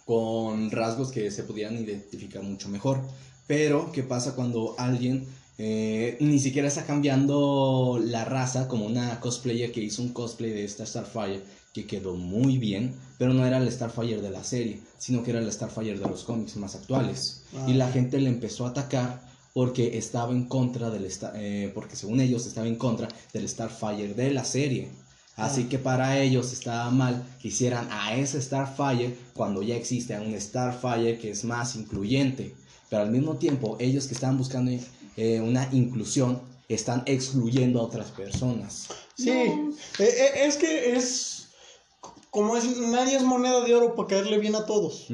con 0.05 0.71
rasgos 0.71 1.11
que 1.11 1.31
se 1.31 1.45
pudieran 1.45 1.77
identificar 1.77 2.43
mucho 2.43 2.69
mejor. 2.69 3.01
Pero, 3.47 3.93
¿qué 3.93 4.03
pasa 4.03 4.35
cuando 4.35 4.75
alguien 4.79 5.27
eh, 5.59 6.17
ni 6.21 6.38
siquiera 6.38 6.69
está 6.69 6.85
cambiando 6.85 8.01
la 8.03 8.25
raza 8.25 8.69
como 8.69 8.87
una 8.87 9.21
cosplayer 9.21 9.71
que 9.71 9.83
hizo 9.83 10.03
un 10.03 10.12
cosplay 10.12 10.51
de 10.51 10.65
esta 10.65 10.87
Starfire 10.87 11.43
que 11.73 11.87
quedó 11.87 12.15
muy 12.15 12.59
bien, 12.59 12.95
pero 13.19 13.33
no 13.33 13.47
era 13.47 13.59
el 13.59 13.71
Starfire 13.71 14.21
de 14.21 14.31
la 14.31 14.45
serie, 14.45 14.81
sino 14.99 15.23
que 15.23 15.31
era 15.31 15.41
el 15.41 15.51
Starfire 15.51 15.99
de 15.99 16.09
los 16.09 16.25
cómics 16.25 16.57
más 16.57 16.75
actuales. 16.75 17.45
Ah. 17.55 17.67
Y 17.69 17.75
la 17.75 17.91
gente 17.91 18.19
le 18.19 18.29
empezó 18.29 18.67
a 18.67 18.71
atacar 18.71 19.23
porque 19.55 19.99
estaba 19.99 20.33
en 20.33 20.45
contra 20.49 20.91
del 20.91 21.07
eh, 21.35 21.71
porque 21.75 21.97
según 21.97 22.21
ellos 22.21 22.47
estaba 22.47 22.67
en 22.67 22.77
contra 22.77 23.09
del 23.33 23.49
Starfire 23.49 24.15
de 24.15 24.33
la 24.33 24.45
serie. 24.45 24.88
Así 25.37 25.64
que 25.64 25.79
para 25.79 26.18
ellos 26.21 26.53
estaba 26.53 26.90
mal 26.90 27.25
que 27.40 27.49
hicieran 27.49 27.88
a 27.90 28.14
ese 28.14 28.40
Starfire 28.40 29.16
cuando 29.35 29.62
ya 29.62 29.75
existe 29.77 30.18
un 30.18 30.38
Starfire 30.38 31.18
que 31.18 31.31
es 31.31 31.45
más 31.45 31.75
incluyente. 31.75 32.55
Pero 32.90 33.03
al 33.03 33.11
mismo 33.11 33.37
tiempo, 33.37 33.77
ellos 33.81 34.07
que 34.07 34.14
estaban 34.14 34.37
buscando 34.37 34.71
eh, 35.16 35.40
una 35.40 35.68
inclusión 35.73 36.42
están 36.75 37.03
excluyendo 37.07 37.81
a 37.81 37.85
otras 37.85 38.11
personas. 38.11 38.88
Sí. 39.16 39.31
No. 39.31 39.71
Eh, 39.99 40.09
eh, 40.09 40.31
es 40.47 40.57
que 40.57 40.95
es... 40.95 41.49
Como 42.31 42.57
es, 42.57 42.64
nadie 42.79 43.16
es 43.16 43.23
moneda 43.23 43.62
de 43.62 43.75
oro 43.75 43.95
para 43.95 44.09
caerle 44.09 44.38
bien 44.38 44.55
a 44.55 44.64
todos. 44.64 45.09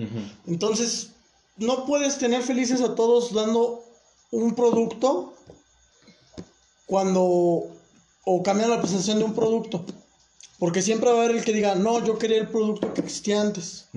Entonces, 0.47 1.11
no 1.57 1.85
puedes 1.85 2.17
tener 2.19 2.43
felices 2.43 2.81
a 2.81 2.95
todos 2.95 3.33
dando 3.33 3.85
un 4.31 4.55
producto 4.55 5.35
cuando... 6.87 7.23
o 8.25 8.43
cambiando 8.45 8.77
la 8.77 8.81
presentación 8.81 9.19
de 9.19 9.25
un 9.25 9.35
producto. 9.35 9.85
Porque 10.59 10.83
siempre 10.83 11.11
va 11.11 11.21
a 11.21 11.25
haber 11.25 11.37
el 11.37 11.45
que 11.45 11.53
diga, 11.53 11.77
no, 11.77 12.05
yo 12.05 12.19
quería 12.19 12.39
el 12.39 12.49
producto 12.49 12.93
que 12.93 13.01
existía 13.01 13.41
antes. 13.41 13.89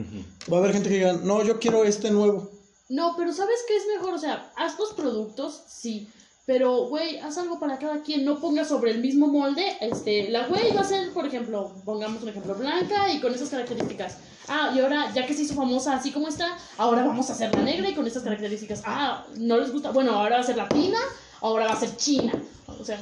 Va 0.52 0.58
a 0.58 0.60
haber 0.60 0.74
gente 0.74 0.90
que 0.90 0.96
diga, 0.96 1.14
no, 1.14 1.44
yo 1.44 1.60
quiero 1.60 1.84
este 1.84 2.12
nuevo. 2.12 2.52
No, 2.90 3.16
pero 3.18 3.34
¿sabes 3.34 3.60
qué 3.68 3.78
es 3.78 3.84
mejor? 3.96 4.14
O 4.14 4.20
sea, 4.20 4.52
haz 4.56 4.78
los 4.78 4.94
productos, 4.94 5.64
sí. 5.68 6.08
Pero, 6.46 6.88
güey, 6.88 7.18
haz 7.20 7.38
algo 7.38 7.60
para 7.60 7.80
cada 7.80 8.02
quien. 8.02 8.26
No 8.26 8.40
pongas 8.40 8.68
sobre 8.68 8.92
el 8.92 9.00
mismo 9.00 9.28
molde. 9.28 9.78
Este, 9.80 10.30
la 10.30 10.48
güey 10.48 10.74
va 10.76 10.82
a 10.82 10.84
ser, 10.84 11.12
por 11.14 11.26
ejemplo, 11.26 11.72
pongamos 11.86 12.22
un 12.22 12.30
ejemplo, 12.30 12.54
blanca 12.56 13.12
y 13.12 13.22
con 13.22 13.34
esas 13.34 13.50
características. 13.50 14.18
Ah, 14.48 14.74
y 14.76 14.80
ahora, 14.80 15.12
ya 15.14 15.26
que 15.26 15.34
se 15.34 15.44
hizo 15.44 15.56
famosa 15.56 15.96
así 15.96 16.12
como 16.12 16.28
está, 16.28 16.58
ahora 16.78 17.06
vamos 17.06 17.30
a 17.30 17.34
hacerla 17.34 17.62
negra 17.62 17.90
y 17.90 17.96
con 17.96 18.06
estas 18.06 18.24
características. 18.24 18.82
Ah, 18.86 19.26
no 19.38 19.58
les 19.58 19.72
gusta. 19.72 19.92
Bueno, 19.92 20.12
ahora 20.12 20.38
va 20.38 20.42
a 20.42 20.46
ser 20.46 20.58
latina, 20.58 21.00
ahora 21.40 21.68
va 21.68 21.74
a 21.74 21.80
ser 21.80 21.96
china. 21.96 22.34
O 22.68 22.84
sea, 22.84 23.00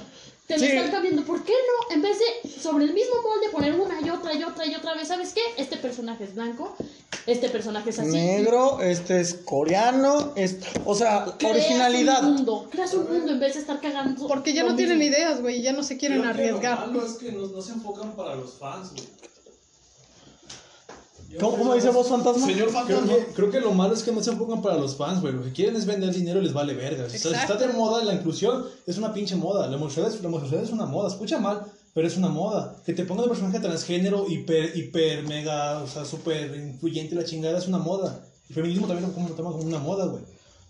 te 0.49 0.57
lo 0.57 0.65
Sí. 0.65 0.71
están 0.71 0.89
cambiando. 0.91 1.23
¿Por 1.25 1.43
qué 1.43 1.53
no? 1.53 1.95
En 1.95 2.01
vez 2.01 2.17
de 2.17 2.49
sobre 2.49 2.85
el 2.85 2.93
mismo 2.93 3.13
molde 3.21 3.49
poner 3.51 3.75
una 3.79 4.01
y 4.01 4.09
otra 4.09 4.33
y 4.33 4.41
otra 4.43 4.65
y 4.65 4.73
otra 4.73 4.95
vez, 4.95 5.07
¿sabes 5.07 5.31
qué? 5.31 5.41
Este 5.57 5.77
personaje 5.77 6.23
es 6.23 6.33
blanco, 6.33 6.75
este 7.27 7.49
personaje 7.49 7.91
es 7.91 7.99
así. 7.99 8.09
Negro, 8.13 8.81
este 8.81 9.21
es 9.21 9.35
coreano, 9.35 10.33
es, 10.35 10.57
o 10.85 10.95
sea, 10.95 11.35
Creas 11.37 11.55
originalidad. 11.55 12.23
un 12.25 12.33
mundo, 12.33 12.67
creas 12.71 12.91
un 12.95 13.07
mundo 13.11 13.31
en 13.31 13.39
vez 13.39 13.53
de 13.53 13.59
estar 13.59 13.79
cagando. 13.79 14.27
Porque 14.27 14.53
ya 14.53 14.63
no 14.63 14.75
tienen 14.75 15.03
ideas, 15.03 15.39
güey, 15.39 15.61
ya 15.61 15.71
no 15.71 15.83
se 15.83 15.97
quieren 15.97 16.21
Creo 16.23 16.33
que 16.33 16.39
arriesgar. 16.41 16.87
Lo 16.87 16.93
malo 16.93 17.05
es 17.05 17.13
que 17.13 17.31
no, 17.31 17.45
no 17.47 17.61
se 17.61 17.73
enfocan 17.73 18.15
para 18.15 18.33
los 18.35 18.55
fans, 18.55 18.89
güey. 18.93 19.03
¿Cómo, 21.37 21.51
creo 21.53 21.59
cómo 21.63 21.75
dice 21.75 21.89
vos, 21.89 22.07
fantasma? 22.07 22.45
Señor 22.45 22.69
Creo 22.69 22.79
Fantasma. 22.81 23.13
que, 23.15 23.33
creo 23.33 23.51
que 23.51 23.59
lo 23.59 23.71
malo 23.73 23.93
es 23.93 24.03
que 24.03 24.11
no 24.11 24.23
se 24.23 24.31
enfocan 24.31 24.61
para 24.61 24.77
los 24.77 24.95
fans, 24.95 25.21
güey. 25.21 25.33
Lo 25.33 25.43
que 25.43 25.51
quieren 25.51 25.75
es 25.75 25.85
vender 25.85 26.13
dinero 26.13 26.39
y 26.39 26.43
les 26.43 26.53
vale 26.53 26.73
verga. 26.73 27.05
O 27.05 27.09
sea, 27.09 27.19
si 27.19 27.27
está 27.33 27.55
de 27.55 27.67
moda 27.69 28.03
la 28.03 28.13
inclusión, 28.15 28.65
es 28.87 28.97
una 28.97 29.13
pinche 29.13 29.35
moda. 29.35 29.67
La 29.67 29.75
homosexualidad, 29.75 30.15
es- 30.15 30.21
la 30.21 30.27
homosexualidad 30.29 30.67
es 30.67 30.73
una 30.73 30.85
moda. 30.85 31.09
Escucha 31.09 31.37
mal, 31.39 31.61
pero 31.93 32.07
es 32.07 32.17
una 32.17 32.29
moda. 32.29 32.75
Que 32.85 32.93
te 32.93 33.03
pongan 33.05 33.25
un 33.25 33.29
personaje 33.31 33.59
transgénero 33.59 34.25
hiper, 34.27 34.75
hiper, 34.75 35.23
mega, 35.27 35.79
o 35.83 35.87
sea, 35.87 36.03
súper 36.05 36.55
influyente 36.55 37.13
la 37.15 37.23
chingada, 37.25 37.57
es 37.59 37.67
una 37.67 37.77
moda. 37.77 38.19
El 38.49 38.55
feminismo 38.55 38.87
también 38.87 39.09
lo 39.09 39.13
como- 39.13 39.35
como 39.35 39.57
una 39.63 39.79
moda, 39.79 40.05
güey. 40.05 40.23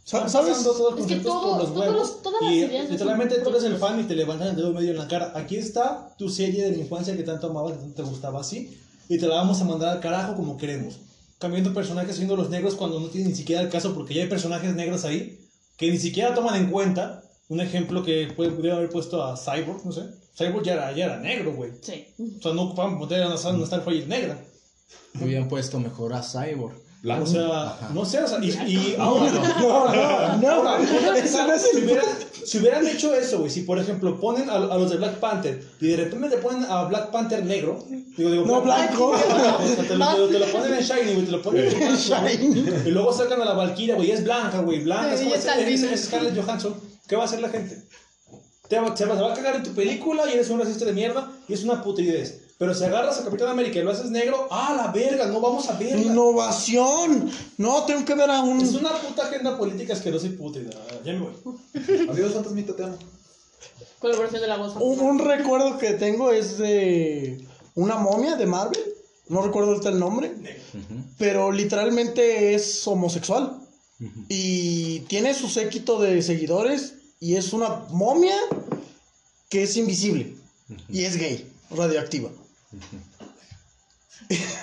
¿Sabes? 0.03 0.31
todos 0.33 0.91
los 0.95 0.99
Es 1.01 1.05
que 1.05 1.15
todo- 1.17 1.51
por 1.51 1.57
los 1.59 1.67
todos 1.73 1.77
huevos. 1.87 1.95
los- 1.99 2.21
todas 2.23 2.41
las 2.41 2.51
y 2.51 2.55
ideas 2.55 2.89
literalmente 2.89 3.35
tú 3.41 3.49
eres 3.49 3.63
el 3.63 3.77
fan 3.77 3.99
y 3.99 4.03
te 4.03 4.15
levantan 4.15 4.47
el 4.49 4.55
dedo 4.55 4.73
medio 4.73 4.89
en 4.91 4.97
la 4.97 5.07
cara. 5.07 5.33
Aquí 5.35 5.55
está 5.55 6.15
tu 6.17 6.29
serie 6.29 6.63
de 6.65 6.71
la 6.71 6.77
infancia 6.77 7.15
que 7.15 7.21
tanto 7.23 7.47
amabas, 7.47 7.73
que 7.73 7.79
tanto 7.79 8.03
te 8.03 8.09
gustaba 8.09 8.41
así. 8.41 8.75
Y 9.09 9.17
te 9.17 9.27
la 9.27 9.35
vamos 9.35 9.59
a 9.59 9.65
mandar 9.65 9.89
al 9.89 9.99
carajo 9.99 10.35
como 10.35 10.55
queremos. 10.55 10.99
Cambiando 11.39 11.73
personajes 11.73 12.15
siendo 12.15 12.35
los 12.37 12.49
negros 12.49 12.75
cuando 12.75 12.99
no 12.99 13.07
tiene 13.07 13.29
ni 13.29 13.35
siquiera 13.35 13.61
el 13.61 13.69
caso 13.69 13.93
porque 13.93 14.13
ya 14.13 14.21
hay 14.23 14.29
personajes 14.29 14.73
negros 14.75 15.03
ahí 15.03 15.39
que 15.77 15.89
ni 15.91 15.97
siquiera 15.97 16.33
toman 16.33 16.55
en 16.55 16.69
cuenta. 16.71 17.23
Un 17.49 17.59
ejemplo 17.61 18.03
que 18.03 18.27
puede- 18.35 18.51
pudiera 18.51 18.77
haber 18.77 18.89
puesto 18.89 19.23
a 19.23 19.35
Cyborg, 19.35 19.83
no 19.85 19.91
sé. 19.91 20.03
Cyborg 20.37 20.63
ya 20.63 20.73
era, 20.73 20.91
ya 20.91 21.05
era 21.05 21.17
negro, 21.19 21.53
güey. 21.55 21.71
Sí. 21.81 22.05
O 22.37 22.41
sea, 22.41 22.53
no 22.53 22.63
ocupaban 22.63 22.99
poner 22.99 23.23
a 23.23 23.27
una, 23.35 23.49
una 23.49 23.65
Starfire 23.65 24.05
negra. 24.05 24.39
Hubieran 25.19 25.47
puesto 25.47 25.79
mejor 25.79 26.13
a 26.13 26.21
Cyborg. 26.21 26.75
O 27.01 27.25
sea, 27.25 27.77
no 27.93 28.03
sé, 28.03 28.19
o 28.21 28.27
sea, 28.27 28.39
y, 28.43 28.49
y 28.49 28.95
ahora, 28.99 29.31
No, 29.61 30.35
no, 30.35 30.63
no. 30.79 31.13
Ese 31.15 31.37
no 31.47 31.53
es 31.53 31.61
si, 31.71 31.77
hubieran, 31.77 32.05
si 32.45 32.57
hubieran 32.57 32.85
hecho 32.87 33.13
eso, 33.15 33.39
güey, 33.39 33.49
si 33.49 33.61
por 33.61 33.79
ejemplo 33.79 34.19
ponen 34.19 34.49
a, 34.49 34.55
a 34.55 34.77
los 34.77 34.89
de 34.91 34.97
Black 34.97 35.15
Panther 35.19 35.63
y 35.79 35.87
de 35.87 35.95
repente 35.95 36.29
te 36.29 36.37
ponen 36.37 36.65
a 36.69 36.83
Black 36.85 37.09
Panther 37.11 37.45
negro, 37.45 37.85
digo, 38.17 38.31
digo, 38.31 38.45
No, 38.45 38.61
blanco. 38.61 39.13
te, 39.17 39.77
lo, 39.77 39.83
te 39.85 39.95
lo- 39.97 40.27
te 40.27 40.39
lo 40.39 40.45
ponen 40.47 40.73
en 40.73 40.81
Shiny, 40.81 41.13
güey, 41.13 41.25
te 41.25 41.31
lo 41.31 41.41
ponen 41.41 41.65
en 41.81 41.95
Shiny. 41.95 42.65
Y 42.87 42.91
luego 42.91 43.13
sacan 43.13 43.41
a 43.41 43.45
la 43.45 43.53
Valkyria, 43.53 43.95
güey, 43.95 44.11
es 44.11 44.23
blanca, 44.23 44.59
güey, 44.59 44.79
blanca, 44.83 45.13
es, 45.13 45.19
Sí, 45.21 45.25
como- 45.25 45.35
es- 45.35 45.83
es 45.83 46.03
Scarlett 46.05 46.35
Johansson. 46.37 46.75
¿Qué 47.07 47.15
va 47.15 47.21
a 47.23 47.25
hacer 47.25 47.39
la 47.41 47.49
gente? 47.49 47.81
Te 48.67 48.77
va, 48.79 48.95
se 48.95 49.05
va 49.05 49.15
se 49.15 49.21
va 49.21 49.31
a 49.31 49.35
cagar 49.35 49.55
en 49.55 49.63
tu 49.63 49.71
película 49.73 50.23
y 50.29 50.33
eres 50.33 50.49
un 50.49 50.59
racista 50.59 50.83
de 50.85 50.93
mierda 50.93 51.31
y 51.47 51.53
es 51.53 51.63
una 51.63 51.81
putridez. 51.81 52.41
Pero 52.59 52.75
si 52.75 52.83
agarras 52.83 53.17
a 53.17 53.23
Capitán 53.23 53.47
América 53.47 53.79
y 53.79 53.83
lo 53.83 53.91
haces 53.91 54.11
negro, 54.11 54.49
¡ah, 54.51 54.73
la 54.75 54.91
verga! 54.91 55.27
No 55.27 55.39
vamos 55.39 55.69
a 55.69 55.79
verla. 55.79 56.01
Innovación. 56.01 57.31
No, 57.57 57.85
tengo 57.85 58.03
que 58.03 58.13
ver 58.15 58.29
a 58.29 58.41
un. 58.41 58.59
Es 58.59 58.73
una 58.73 58.91
puta 58.91 59.23
agenda 59.23 59.57
política 59.57 59.93
asquerosa 59.93 60.27
y 60.27 60.31
putrida. 60.31 60.71
Ya 61.05 61.13
me 61.13 61.19
voy. 61.19 61.33
Adiós, 62.09 62.33
fantasmita, 62.33 62.75
te 62.75 62.83
amo. 62.83 62.97
Colaboración 63.99 64.41
de 64.41 64.47
la 64.47 64.57
voz. 64.57 64.75
Un, 64.75 64.99
un 64.99 65.19
recuerdo 65.19 65.77
que 65.77 65.93
tengo 65.93 66.33
es 66.33 66.57
de 66.57 67.47
una 67.75 67.95
momia 67.95 68.35
de 68.35 68.45
Marvel. 68.45 68.83
No 69.29 69.41
recuerdo 69.41 69.69
ahorita 69.69 69.89
el 69.89 69.99
nombre. 69.99 70.35
Pero 71.17 71.53
literalmente 71.53 72.55
es 72.55 72.85
homosexual. 72.85 73.57
Y 74.27 74.99
tiene 75.07 75.33
su 75.33 75.47
séquito 75.47 75.97
de 76.01 76.21
seguidores. 76.21 76.95
Y 77.21 77.35
es 77.35 77.53
una 77.53 77.85
momia 77.91 78.35
que 79.47 79.63
es 79.63 79.77
invisible. 79.77 80.35
Y 80.89 81.05
es 81.05 81.15
gay, 81.15 81.49
radioactiva. 81.71 82.29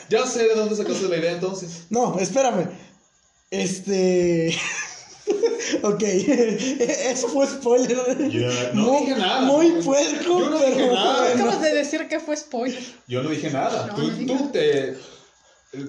Ya 0.08 0.26
sé 0.26 0.44
de 0.44 0.54
dónde 0.54 0.76
sacaste 0.76 1.08
la 1.08 1.16
idea 1.16 1.32
entonces. 1.32 1.86
No, 1.90 2.18
espérame. 2.18 2.68
Este. 3.50 4.56
ok. 5.82 6.02
Eso 6.02 7.28
fue 7.28 7.46
spoiler. 7.46 8.30
Ya, 8.30 8.70
no 8.72 8.82
muy, 8.82 9.00
dije 9.00 9.18
nada. 9.18 9.40
Muy 9.42 9.82
puerco, 9.82 10.38
Yo 10.38 10.50
no 10.50 10.58
pero 10.58 10.70
dije 10.70 10.86
nada. 10.92 11.20
bueno. 11.20 11.44
Acabas 11.44 11.62
de 11.62 11.74
decir 11.74 12.08
que 12.08 12.20
fue 12.20 12.36
spoiler. 12.36 12.82
Yo 13.08 13.22
no 13.22 13.30
dije 13.30 13.50
nada. 13.50 13.86
No, 13.88 13.94
tú, 13.94 14.02
no 14.02 14.08
dije 14.10 14.26
tú 14.26 14.50
te. 14.50 14.96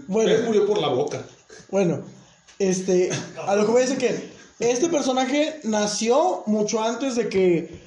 Bueno. 0.08 0.46
murió 0.46 0.66
por 0.66 0.80
la 0.80 0.88
boca. 0.88 1.24
Bueno, 1.70 2.04
este, 2.60 3.12
a 3.46 3.56
lo 3.56 3.66
que 3.66 3.72
voy 3.72 3.82
a 3.84 3.86
decir 3.86 3.98
que 3.98 4.30
este 4.60 4.90
personaje 4.90 5.60
nació 5.64 6.44
mucho 6.48 6.84
antes 6.84 7.16
de 7.16 7.30
que 7.30 7.80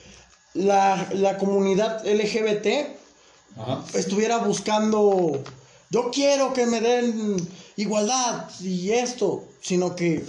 la, 0.54 1.08
la 1.14 1.36
comunidad 1.36 2.06
LGBT 2.06 2.99
Ajá. 3.56 3.84
estuviera 3.94 4.38
buscando, 4.38 5.42
yo 5.90 6.10
quiero 6.10 6.52
que 6.52 6.66
me 6.66 6.80
den 6.80 7.36
igualdad 7.76 8.48
y 8.60 8.92
esto, 8.92 9.44
sino 9.60 9.96
que 9.96 10.24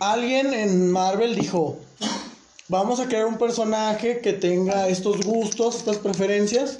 alguien 0.00 0.52
en 0.52 0.90
Marvel 0.90 1.34
dijo, 1.34 1.78
vamos 2.68 3.00
a 3.00 3.06
crear 3.06 3.26
un 3.26 3.38
personaje 3.38 4.20
que 4.20 4.32
tenga 4.32 4.88
estos 4.88 5.20
gustos, 5.22 5.76
estas 5.76 5.98
preferencias, 5.98 6.78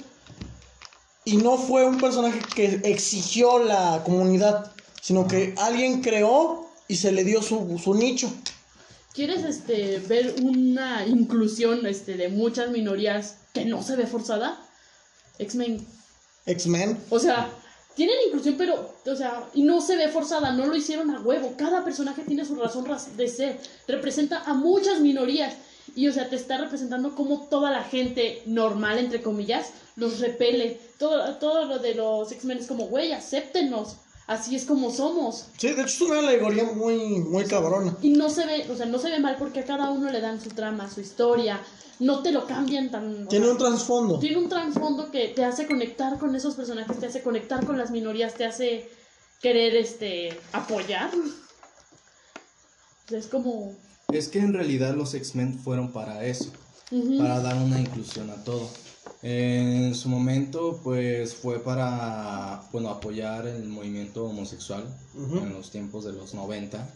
y 1.25 1.37
no 1.37 1.57
fue 1.57 1.85
un 1.85 1.97
personaje 1.97 2.39
que 2.55 2.81
exigió 2.85 3.59
la 3.59 4.01
comunidad, 4.05 4.71
sino 5.01 5.27
que 5.27 5.53
alguien 5.57 6.01
creó 6.01 6.69
y 6.87 6.95
se 6.95 7.11
le 7.11 7.23
dio 7.23 7.41
su, 7.41 7.79
su 7.83 7.93
nicho. 7.95 8.31
¿Quieres 9.13 9.43
este, 9.43 9.99
ver 9.99 10.35
una 10.43 11.05
inclusión 11.05 11.85
este, 11.85 12.15
de 12.17 12.29
muchas 12.29 12.69
minorías 12.69 13.37
que 13.51 13.65
no 13.65 13.81
se 13.81 13.95
ve 13.95 14.05
forzada? 14.05 14.63
X-Men. 15.39 15.85
X-Men. 16.45 16.97
O 17.09 17.19
sea, 17.19 17.49
tienen 17.95 18.15
inclusión, 18.27 18.55
pero, 18.57 18.93
o 19.05 19.15
sea, 19.15 19.49
y 19.53 19.63
no 19.63 19.81
se 19.81 19.97
ve 19.97 20.07
forzada, 20.09 20.51
no 20.51 20.67
lo 20.67 20.75
hicieron 20.75 21.09
a 21.11 21.19
huevo. 21.21 21.55
Cada 21.57 21.83
personaje 21.83 22.23
tiene 22.23 22.45
su 22.45 22.55
razón 22.55 22.85
de 23.15 23.27
ser. 23.27 23.59
Representa 23.87 24.43
a 24.43 24.53
muchas 24.53 24.99
minorías. 24.99 25.55
Y, 25.95 26.07
o 26.07 26.13
sea, 26.13 26.29
te 26.29 26.35
está 26.35 26.57
representando 26.57 27.15
como 27.15 27.47
toda 27.47 27.71
la 27.71 27.83
gente 27.83 28.43
normal, 28.45 28.99
entre 28.99 29.21
comillas, 29.21 29.71
los 29.95 30.19
repele. 30.19 30.79
Todo, 30.99 31.35
todo 31.37 31.65
lo 31.65 31.79
de 31.79 31.95
los 31.95 32.31
X-Men 32.31 32.59
es 32.59 32.67
como, 32.67 32.87
güey, 32.87 33.13
acéptenos. 33.13 33.95
Así 34.27 34.55
es 34.57 34.65
como 34.65 34.91
somos. 34.91 35.45
Sí, 35.57 35.67
de 35.67 35.73
hecho 35.81 35.85
es 35.85 36.01
una 36.01 36.19
alegoría 36.19 36.65
muy, 36.65 36.97
muy 37.21 37.45
cabrona. 37.45 37.95
Y 38.01 38.09
no 38.09 38.29
se 38.29 38.45
ve, 38.45 38.67
o 38.69 38.75
sea, 38.75 38.85
no 38.85 38.99
se 38.99 39.09
ve 39.09 39.19
mal 39.19 39.37
porque 39.39 39.61
a 39.61 39.65
cada 39.65 39.89
uno 39.89 40.11
le 40.11 40.19
dan 40.19 40.41
su 40.41 40.49
trama, 40.49 40.89
su 40.91 40.99
historia. 40.99 41.61
No 41.99 42.21
te 42.21 42.31
lo 42.31 42.45
cambian 42.45 42.91
tan. 42.91 43.23
o 43.25 43.27
Tiene 43.29 43.45
sea, 43.45 43.53
un 43.53 43.57
trasfondo. 43.57 44.19
tiene 44.19 44.37
un 44.37 44.49
trasfondo 44.49 45.09
que 45.11 45.29
te 45.29 45.45
hace 45.45 45.65
conectar 45.65 46.19
con 46.19 46.35
esos 46.35 46.55
personajes, 46.55 46.99
te 46.99 47.05
hace 47.07 47.23
conectar 47.23 47.65
con 47.65 47.77
las 47.77 47.89
minorías, 47.89 48.33
te 48.35 48.45
hace 48.45 48.89
querer 49.41 49.75
este 49.77 50.37
apoyar. 50.51 51.09
O 51.15 53.09
sea, 53.09 53.19
es 53.19 53.27
como. 53.27 53.73
Es 54.11 54.27
que 54.27 54.39
en 54.39 54.53
realidad 54.53 54.93
los 54.95 55.13
X-Men 55.13 55.57
fueron 55.59 55.91
para 55.91 56.25
eso, 56.25 56.51
para 57.17 57.39
dar 57.39 57.55
una 57.55 57.79
inclusión 57.79 58.29
a 58.29 58.43
todo. 58.43 58.69
En 59.23 59.95
su 59.95 60.09
momento, 60.09 60.79
pues 60.83 61.33
fue 61.33 61.59
para, 61.63 62.61
bueno, 62.71 62.89
apoyar 62.89 63.47
el 63.47 63.67
movimiento 63.67 64.25
homosexual 64.25 64.83
Ujú. 65.15 65.37
en 65.39 65.53
los 65.53 65.71
tiempos 65.71 66.05
de 66.05 66.13
los 66.13 66.33
90. 66.33 66.87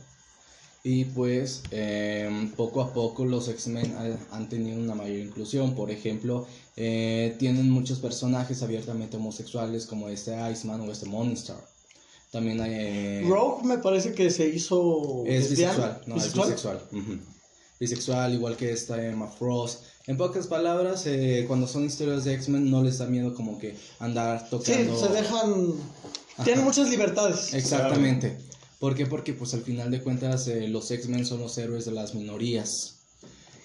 Y 0.83 1.05
pues 1.05 1.61
em, 1.71 2.51
poco 2.51 2.81
a 2.81 2.91
poco 2.93 3.23
los 3.25 3.47
X-Men 3.47 3.95
ha- 3.97 4.35
han 4.35 4.49
tenido 4.49 4.79
una 4.79 4.95
mayor 4.95 5.17
inclusión. 5.17 5.75
Por 5.75 5.91
ejemplo, 5.91 6.47
eh, 6.75 7.35
tienen 7.37 7.69
muchos 7.69 7.99
personajes 7.99 8.63
abiertamente 8.63 9.17
homosexuales 9.17 9.85
como 9.85 10.09
este 10.09 10.31
Iceman 10.51 10.81
o 10.81 10.91
este 10.91 11.05
Monster. 11.07 11.55
También 12.31 12.61
hay... 12.61 12.71
eh, 12.73 13.25
Rogue 13.27 13.63
me 13.67 13.77
parece 13.77 14.13
que 14.13 14.29
se 14.31 14.47
hizo. 14.47 15.23
es 15.27 15.49
lesbiana. 15.51 15.73
bisexual, 15.73 16.01
no, 16.07 16.15
es 16.15 16.33
bisexual. 16.33 16.81
Bisexual, 17.79 18.33
igual 18.35 18.55
que 18.57 18.71
esta 18.71 19.03
Emma 19.05 19.27
Frost. 19.27 19.83
En 20.11 20.17
pocas 20.17 20.45
palabras, 20.45 21.05
eh, 21.05 21.45
cuando 21.47 21.67
son 21.67 21.85
historias 21.85 22.25
de 22.25 22.33
X-Men 22.33 22.69
no 22.69 22.83
les 22.83 22.97
da 22.97 23.05
miedo 23.07 23.33
como 23.33 23.57
que 23.57 23.77
andar 23.97 24.41
Sí, 24.41 24.47
tocando... 24.49 24.99
se 24.99 25.07
dejan. 25.07 25.73
Tienen 26.43 26.65
muchas 26.65 26.89
libertades. 26.89 27.53
Exactamente. 27.53 28.37
¿Por 28.77 28.93
qué? 28.93 29.05
Porque 29.05 29.33
pues 29.33 29.53
al 29.53 29.61
final 29.61 29.89
de 29.89 30.01
cuentas 30.01 30.49
eh, 30.49 30.67
los 30.67 30.91
X-Men 30.91 31.25
son 31.25 31.39
los 31.39 31.57
héroes 31.57 31.85
de 31.85 31.93
las 31.93 32.13
minorías. 32.13 32.95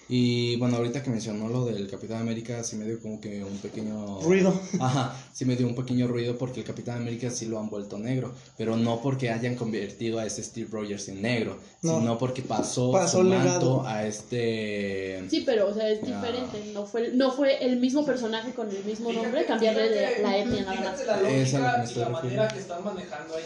Y 0.09 0.55
bueno, 0.55 0.77
ahorita 0.77 1.03
que 1.03 1.09
mencionó 1.09 1.49
lo 1.49 1.65
del 1.65 1.89
Capitán 1.89 2.21
América, 2.21 2.63
sí 2.63 2.77
me 2.77 2.85
dio 2.85 3.01
como 3.01 3.19
que 3.19 3.43
un 3.43 3.57
pequeño... 3.57 4.21
Ruido. 4.21 4.53
Ajá, 4.79 5.13
sí 5.33 5.43
me 5.43 5.55
dio 5.57 5.67
un 5.67 5.75
pequeño 5.75 6.07
ruido 6.07 6.37
porque 6.37 6.61
el 6.61 6.65
Capitán 6.65 6.97
América 7.01 7.29
sí 7.29 7.45
lo 7.45 7.59
han 7.59 7.69
vuelto 7.69 7.97
negro, 7.97 8.33
pero 8.57 8.77
no 8.77 9.01
porque 9.01 9.29
hayan 9.31 9.55
convertido 9.55 10.19
a 10.19 10.25
ese 10.25 10.41
Steve 10.43 10.69
Rogers 10.71 11.09
en 11.09 11.21
negro, 11.21 11.57
No. 11.81 11.99
sino 11.99 12.17
porque 12.17 12.41
pasó, 12.41 12.91
Pasó 12.93 13.17
su 13.19 13.23
manto 13.25 13.45
legado. 13.45 13.87
a 13.87 14.07
este... 14.07 15.23
Sí, 15.29 15.43
pero, 15.45 15.67
o 15.69 15.73
sea, 15.73 15.89
es 15.89 15.99
Ah. 16.03 16.05
diferente. 16.05 16.71
No 16.73 16.85
fue, 16.85 17.11
no 17.13 17.31
fue 17.31 17.65
el 17.65 17.77
mismo 17.77 18.05
personaje 18.05 18.51
con 18.53 18.69
el 18.69 18.83
mismo 18.85 19.11
nombre, 19.11 19.45
cambiarle 19.45 19.89
de 19.89 20.23
la 20.23 20.37
etnia 20.37 20.63
nada 20.63 20.81
más. 20.91 21.05
La 21.05 21.29
Es 21.29 21.53
a 21.53 21.59
lo 21.59 21.65
que 21.65 21.69
lógica 21.69 21.77
me 21.77 21.83
y 21.83 21.87
estoy 21.87 22.01
la 22.03 22.07
refiriendo. 22.07 22.11
manera 22.11 22.47
que 22.47 22.59
están 22.59 22.83
manejando 22.83 23.35
ahí. 23.35 23.43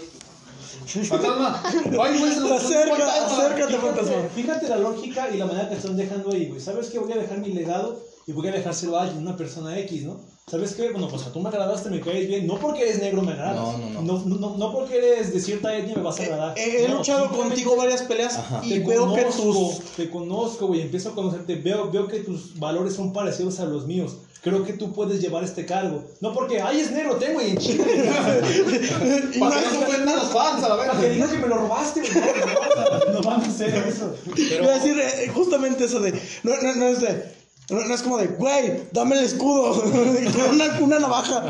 Fantasma. 0.85 1.63
Ay, 1.63 2.19
güey, 2.19 2.31
se 2.33 2.53
Acerca, 2.53 3.25
acércate, 3.25 3.77
fantasma. 3.77 4.15
Fíjate, 4.35 4.67
la 4.67 4.77
lógica 4.77 5.29
y 5.33 5.37
la 5.37 5.45
manera 5.45 5.69
que 5.69 5.75
están 5.75 5.95
dejando 5.97 6.31
ahí, 6.31 6.47
güey. 6.47 6.59
¿Sabes 6.61 6.89
qué? 6.89 6.99
Voy 6.99 7.11
a 7.11 7.17
dejar 7.17 7.39
mi 7.39 7.49
legado 7.53 7.99
y 8.27 8.31
voy 8.33 8.47
a 8.47 8.51
dejárselo 8.51 8.97
a 8.97 9.03
alguien, 9.03 9.21
una 9.25 9.35
persona 9.35 9.77
X, 9.79 10.03
¿no? 10.03 10.19
¿Sabes 10.47 10.73
qué? 10.73 10.91
Bueno, 10.91 11.07
pues 11.07 11.23
a 11.23 11.31
tú 11.31 11.39
me 11.39 11.49
agradaste, 11.49 11.89
me 11.89 12.01
caes 12.01 12.27
bien. 12.27 12.45
No 12.45 12.55
porque 12.59 12.81
eres 12.83 12.99
negro 12.99 13.21
me 13.21 13.31
agradas. 13.31 13.55
No, 13.55 13.77
no, 13.77 14.01
no. 14.01 14.19
No, 14.25 14.39
no, 14.39 14.57
no 14.57 14.71
porque 14.73 14.97
eres 14.97 15.33
de 15.33 15.39
cierta 15.39 15.75
etnia 15.75 15.95
me 15.95 16.01
vas 16.03 16.19
a 16.19 16.23
agradar. 16.23 16.57
He, 16.57 16.83
he 16.83 16.87
No, 16.89 16.97
luchado 16.97 17.29
contigo 17.29 17.75
varias 17.77 18.01
peleas 18.03 18.37
Ajá. 18.37 18.59
y 18.63 18.69
te 18.69 18.79
veo 18.79 19.13
que 19.13 19.21
conozco, 19.21 19.43
tus. 19.43 19.79
Te 19.95 20.09
conozco, 20.09 20.67
güey. 20.67 20.81
Empiezo 20.81 21.09
a 21.09 21.15
conocerte. 21.15 21.55
Veo, 21.55 21.89
veo 21.89 22.07
que 22.07 22.19
tus 22.19 22.59
valores 22.59 22.95
son 22.95 23.13
parecidos 23.13 23.59
a 23.59 23.65
los 23.65 23.85
míos. 23.85 24.17
Creo 24.43 24.63
que 24.65 24.73
tú 24.73 24.91
puedes 24.91 25.21
llevar 25.21 25.43
este 25.43 25.65
cargo. 25.67 26.03
No 26.19 26.33
porque, 26.33 26.59
ay, 26.61 26.79
es 26.81 26.89
negro, 26.91 27.17
tengo 27.17 27.39
y 27.41 27.51
en 27.51 27.57
Chile. 27.57 27.83
y 29.33 29.39
Para 29.39 29.61
no- 29.61 29.79
ofendan 29.81 30.15
los 30.15 30.31
fans, 30.31 30.63
a 30.63 30.69
la 30.69 30.77
Para 30.77 30.93
que 30.93 31.01
vez. 31.05 31.13
digas 31.15 31.29
que 31.29 31.37
me 31.37 31.47
lo 31.47 31.57
robaste, 31.57 32.01
güey. 32.01 33.13
No, 33.13 33.21
van 33.21 33.41
a 33.41 33.45
hacer 33.45 33.75
eso. 33.87 34.15
Iba 34.35 34.71
a 34.71 34.75
decir 34.79 34.99
eh, 34.99 35.31
justamente 35.33 35.83
eso 35.85 35.99
de. 35.99 36.11
No, 36.43 36.53
no, 36.59 36.75
no 36.75 36.85
es 36.87 37.01
de. 37.01 37.23
No, 37.69 37.85
no 37.85 37.93
es 37.93 38.01
como 38.01 38.17
de, 38.17 38.27
güey, 38.27 38.81
dame 38.91 39.17
el 39.19 39.25
escudo. 39.25 39.73
una 40.81 40.99
navaja. 40.99 41.45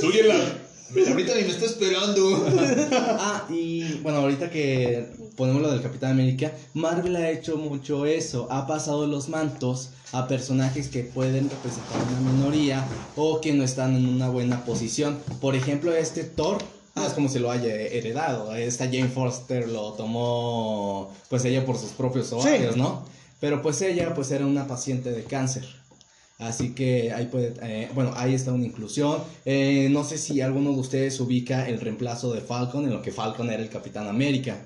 Súyela. 0.00 0.34
Ahorita 1.08 1.34
ni 1.34 1.42
me 1.42 1.48
está 1.48 1.66
esperando. 1.66 2.46
Ah, 3.24 3.46
y 3.48 3.94
bueno, 4.02 4.18
ahorita 4.18 4.50
que 4.50 5.06
ponemos 5.36 5.62
lo 5.62 5.70
del 5.70 5.82
Capitán 5.82 6.12
América, 6.12 6.52
Marvel 6.74 7.16
ha 7.16 7.30
hecho 7.30 7.56
mucho 7.56 8.06
eso. 8.06 8.48
Ha 8.50 8.66
pasado 8.66 9.06
los 9.06 9.28
mantos 9.28 9.90
a 10.12 10.28
personajes 10.28 10.88
que 10.88 11.04
pueden 11.04 11.48
representar 11.48 11.96
una 12.10 12.32
minoría 12.32 12.84
o 13.16 13.40
que 13.40 13.52
no 13.52 13.64
están 13.64 13.96
en 13.96 14.06
una 14.06 14.28
buena 14.28 14.64
posición. 14.64 15.18
Por 15.40 15.54
ejemplo, 15.54 15.92
este 15.92 16.24
Thor. 16.24 16.58
No 16.94 17.06
es 17.06 17.14
como 17.14 17.30
si 17.30 17.38
lo 17.38 17.50
haya 17.50 17.74
heredado. 17.74 18.54
Esta 18.54 18.84
Jane 18.84 19.08
Foster 19.08 19.66
lo 19.68 19.94
tomó, 19.94 21.10
pues 21.30 21.42
ella 21.46 21.64
por 21.64 21.78
sus 21.78 21.92
propios 21.92 22.30
ovarios, 22.34 22.76
¿no? 22.76 23.02
Pero 23.40 23.62
pues 23.62 23.80
ella, 23.80 24.14
pues 24.14 24.30
era 24.30 24.46
una 24.46 24.66
paciente 24.66 25.10
de 25.10 25.24
cáncer. 25.24 25.64
Así 26.42 26.74
que 26.74 27.12
ahí 27.12 27.26
puede, 27.26 27.54
eh, 27.62 27.88
bueno, 27.94 28.12
ahí 28.16 28.34
está 28.34 28.52
una 28.52 28.64
inclusión. 28.66 29.18
Eh, 29.44 29.88
no 29.90 30.04
sé 30.04 30.18
si 30.18 30.40
alguno 30.40 30.72
de 30.72 30.78
ustedes 30.80 31.18
ubica 31.20 31.68
el 31.68 31.80
reemplazo 31.80 32.32
de 32.32 32.40
Falcon 32.40 32.84
en 32.84 32.90
lo 32.90 33.02
que 33.02 33.12
Falcon 33.12 33.50
era 33.50 33.62
el 33.62 33.68
Capitán 33.68 34.08
América. 34.08 34.56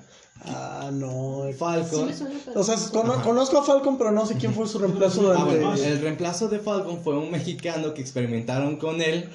Ah, 0.45 0.91
no. 0.93 1.43
Falcon. 1.57 2.09
O 2.55 2.63
sea, 2.63 2.75
cono- 2.91 3.21
conozco 3.23 3.57
a 3.59 3.63
Falcon, 3.63 3.97
pero 3.97 4.11
no 4.11 4.25
sé 4.25 4.35
quién 4.35 4.53
fue 4.53 4.67
su 4.67 4.77
reemplazo 4.79 5.33
Ah, 5.35 5.43
bueno, 5.45 5.73
el 5.73 5.99
reemplazo 6.01 6.47
de 6.47 6.59
Falcon 6.59 6.99
fue 7.03 7.17
un 7.17 7.31
mexicano 7.31 7.93
que 7.93 8.01
experimentaron 8.01 8.77
con 8.77 9.01
él 9.01 9.29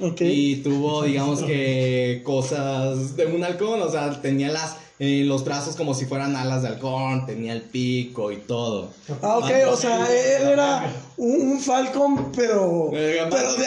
Ok. 0.00 0.20
y 0.22 0.56
tuvo, 0.56 1.02
digamos 1.04 1.42
que, 1.42 2.22
cosas 2.24 3.16
de 3.16 3.26
un 3.26 3.44
halcón. 3.44 3.80
O 3.82 3.88
sea, 3.90 4.20
tenía 4.20 4.48
las, 4.50 4.76
eh, 5.00 5.22
los 5.24 5.44
brazos 5.44 5.76
como 5.76 5.94
si 5.94 6.06
fueran 6.06 6.34
alas 6.36 6.62
de 6.62 6.68
halcón, 6.68 7.24
tenía 7.26 7.52
el 7.52 7.62
pico 7.62 8.32
y 8.32 8.38
todo. 8.38 8.90
Ah, 9.22 9.38
ok, 9.38 9.50
o 9.70 9.76
sea, 9.76 10.06
él 10.10 10.48
era 10.48 10.92
un, 11.16 11.52
un 11.52 11.60
Falcon, 11.60 12.32
pero. 12.34 12.90
Eh, 12.92 13.20
Pero 13.30 13.52
de, 13.54 13.58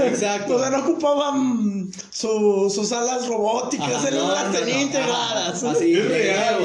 de. 0.00 0.08
Exacto. 0.08 0.56
O 0.56 0.58
sea, 0.58 0.70
no 0.70 0.78
ocupaba 0.78 1.32
mm, 1.32 1.90
su- 2.10 2.72
sus 2.74 2.92
alas 2.92 3.26
robóticas, 3.28 3.94
Ajá, 3.94 4.08
él 4.08 4.14
no, 4.16 4.32
las 4.32 4.52
tenía 4.52 4.74
no, 4.76 4.80
integradas. 4.82 5.62
ajá, 5.64 5.72
Así, 5.72 5.92
Es 5.94 6.08
real. 6.08 6.58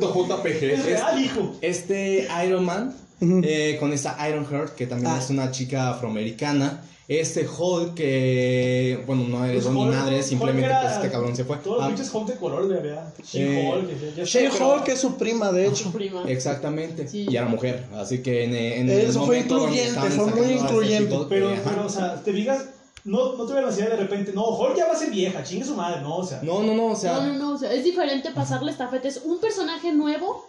JPG. 0.00 0.62
Es 0.64 0.84
real, 0.84 1.24
hijo. 1.24 1.52
Este 1.60 2.28
Iron 2.46 2.64
Man, 2.64 2.94
eh, 3.20 3.76
con 3.78 3.92
esta 3.92 4.16
Iron 4.28 4.46
Heart, 4.46 4.74
que 4.74 4.86
también 4.86 5.12
Ah. 5.14 5.18
es 5.18 5.30
una 5.30 5.50
chica 5.50 5.90
afroamericana. 5.90 6.82
Este 7.12 7.44
Hulk, 7.44 7.94
que, 7.94 9.02
bueno, 9.04 9.24
no 9.24 9.38
Pues 9.38 9.50
heredó 9.50 9.72
ni 9.72 9.80
Hulk- 9.80 9.94
madre, 9.96 10.22
simplemente 10.22 10.66
era- 10.66 10.80
pues 10.82 10.92
este 10.94 11.10
cabrón 11.10 11.34
se 11.34 11.44
fue. 11.44 11.56
Todos 11.56 11.78
los 11.78 11.84
Ah, 11.84 11.88
pinches 11.88 12.14
Hulk 12.14 12.26
de 12.28 12.34
color, 12.36 12.68
de 12.68 12.74
verdad. 12.76 13.12
Eh, 13.18 13.22
She-Hulk, 13.24 14.24
sé, 14.28 14.48
She-Hulk 14.48 14.88
es 14.90 15.00
su 15.00 15.16
prima, 15.16 15.50
de 15.50 15.66
Su 15.66 15.72
hecho. 15.72 15.90
prima. 15.92 16.22
Exactamente, 16.28 17.08
Sí. 17.08 17.26
y 17.28 17.36
era 17.36 17.46
mujer, 17.48 17.84
así 17.96 18.22
que 18.22 18.44
en, 18.44 18.54
en 18.54 18.88
Eso 18.88 19.20
el 19.22 19.26
fue 19.26 19.38
incluyente, 19.40 20.00
fue 20.08 20.26
muy 20.26 20.52
esta 20.52 20.64
incluyente. 20.66 21.16
Pero, 21.28 21.50
eh, 21.52 21.60
pero, 21.64 21.86
o 21.86 21.88
sea, 21.88 22.22
te 22.22 22.32
digas, 22.32 22.66
no, 23.04 23.34
no 23.36 23.44
tuve 23.44 23.56
la 23.60 23.66
necesidad 23.66 23.90
de 23.90 23.96
repente, 23.96 24.32
no, 24.32 24.44
Hulk 24.44 24.76
ya 24.76 24.86
va 24.86 24.92
a 24.92 24.96
ser 24.96 25.10
vieja, 25.10 25.42
chingue 25.42 25.64
su 25.64 25.74
madre, 25.74 26.02
no, 26.02 26.18
o 26.18 26.24
sea. 26.24 26.40
No, 26.44 26.62
no, 26.62 26.74
no, 26.74 26.86
o 26.92 26.94
sea... 26.96 27.14
No, 27.14 27.26
no, 27.26 27.32
no, 27.40 27.52
o 27.54 27.58
sea, 27.58 27.72
es 27.72 27.82
diferente 27.82 28.30
pasarle 28.30 28.70
estafeta. 28.70 29.08
Es 29.08 29.22
un 29.24 29.40
personaje 29.40 29.92
nuevo, 29.92 30.46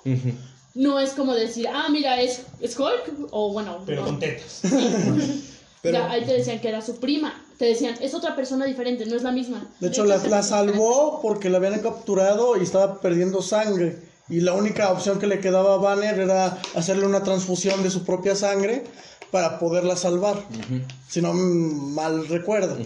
no 0.75 0.99
es 0.99 1.13
como 1.13 1.33
decir, 1.33 1.67
ah, 1.73 1.87
mira, 1.89 2.21
es, 2.21 2.43
es 2.59 2.77
Hulk, 2.77 3.29
o 3.31 3.51
bueno, 3.51 3.79
Pero 3.83 4.01
no. 4.01 4.07
con 4.09 4.19
tetas. 4.19 4.61
Pero- 5.81 5.97
Ya, 5.97 6.11
ahí 6.11 6.25
te 6.25 6.33
decían 6.33 6.59
que 6.61 6.69
era 6.69 6.81
su 6.81 6.99
prima. 6.99 7.33
Te 7.57 7.65
decían, 7.65 7.95
es 8.01 8.13
otra 8.13 8.35
persona 8.35 8.65
diferente, 8.65 9.05
no 9.05 9.15
es 9.15 9.23
la 9.23 9.31
misma. 9.31 9.67
De 9.79 9.87
hecho, 9.87 10.05
la, 10.05 10.17
la 10.17 10.43
salvó 10.43 11.19
porque 11.21 11.49
la 11.49 11.57
habían 11.57 11.79
capturado 11.79 12.57
y 12.57 12.63
estaba 12.63 12.99
perdiendo 13.01 13.41
sangre. 13.41 13.99
Y 14.29 14.39
la 14.41 14.53
única 14.53 14.91
opción 14.91 15.19
que 15.19 15.27
le 15.27 15.39
quedaba 15.39 15.73
a 15.73 15.77
Banner 15.77 16.19
era 16.19 16.57
hacerle 16.75 17.05
una 17.05 17.23
transfusión 17.23 17.83
de 17.83 17.89
su 17.89 18.03
propia 18.05 18.35
sangre 18.35 18.83
para 19.31 19.59
poderla 19.59 19.95
salvar. 19.95 20.41
Si 21.09 21.21
no 21.21 21.33
mal 21.33 22.27
recuerdo. 22.27 22.77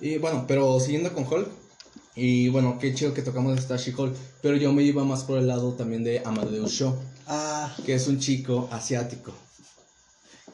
Y 0.00 0.18
bueno, 0.18 0.44
pero 0.46 0.78
siguiendo 0.80 1.12
con 1.14 1.24
Hulk, 1.26 1.48
y 2.16 2.48
bueno, 2.48 2.78
qué 2.80 2.94
chido 2.94 3.14
que 3.14 3.22
tocamos 3.22 3.58
esta 3.58 3.76
She-Hulk, 3.76 4.14
pero 4.42 4.56
yo 4.56 4.72
me 4.72 4.82
iba 4.82 5.02
más 5.04 5.24
por 5.24 5.38
el 5.38 5.46
lado 5.48 5.72
también 5.72 6.04
de 6.04 6.20
Amadeus 6.24 6.72
Shaw. 6.72 6.94
Ah, 7.26 7.74
que 7.86 7.94
es 7.94 8.06
un 8.06 8.18
chico 8.20 8.68
asiático. 8.70 9.32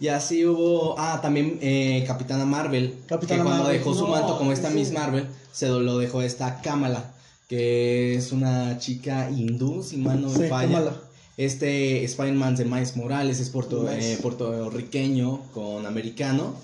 Y 0.00 0.08
así 0.08 0.46
hubo, 0.46 0.94
ah, 0.98 1.20
también 1.20 1.58
eh, 1.60 2.04
Capitana 2.06 2.46
Marvel, 2.46 2.94
Capitana 3.06 3.40
que 3.42 3.44
cuando 3.44 3.64
Marvel. 3.64 3.78
dejó 3.78 3.94
su 3.94 4.04
No, 4.06 4.08
manto 4.12 4.38
como 4.38 4.52
esta 4.52 4.68
sí. 4.70 4.74
Miss 4.74 4.92
Marvel, 4.92 5.26
se 5.52 5.68
lo 5.68 5.98
dejó 5.98 6.22
esta 6.22 6.60
Kamala, 6.62 7.12
que 7.48 8.14
es 8.14 8.32
una 8.32 8.78
chica 8.78 9.28
hindú, 9.30 9.82
si 9.82 9.98
mal 9.98 10.20
no 10.22 10.28
me 10.30 10.34
Sí, 10.44 10.48
falla. 10.48 10.68
Kamala. 10.72 10.96
Este 11.36 12.02
Spider-Man 12.04 12.56
de 12.56 12.64
Miles 12.64 12.96
Morales 12.96 13.40
es 13.40 13.50
puerto, 13.50 13.90
eh, 13.90 14.18
puertorriqueño 14.22 15.42
con 15.54 15.84
americano. 15.86 16.54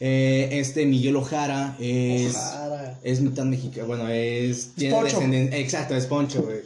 Eh, 0.00 0.48
este 0.52 0.84
Miguel 0.86 1.16
Ojara 1.16 1.76
es, 1.80 2.34
Ojara. 2.36 2.98
es 3.02 3.20
mitad 3.22 3.44
mexicano, 3.44 3.86
bueno, 3.86 4.08
es... 4.08 4.72
Tiene 4.76 5.02
descendencia, 5.02 5.58
exacto, 5.58 5.94
es 5.96 6.04
Poncho, 6.06 6.42
güey. 6.42 6.58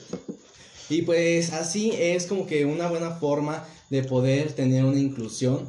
Y 0.89 1.03
pues 1.03 1.53
así 1.53 1.93
es 1.97 2.27
como 2.27 2.47
que 2.47 2.65
una 2.65 2.89
buena 2.89 3.11
forma 3.13 3.65
de 3.91 4.03
poder 4.03 4.53
tener 4.53 4.85
una 4.85 4.99
inclusión. 4.99 5.69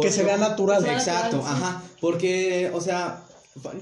Que 0.00 0.10
se 0.10 0.22
vea 0.24 0.36
natural. 0.36 0.78
Que 0.78 0.84
se 0.84 0.90
vea 0.90 0.98
Exacto, 0.98 1.36
natural, 1.36 1.56
sí. 1.56 1.62
ajá. 1.62 1.82
Porque, 2.00 2.70
o 2.74 2.80
sea, 2.80 3.24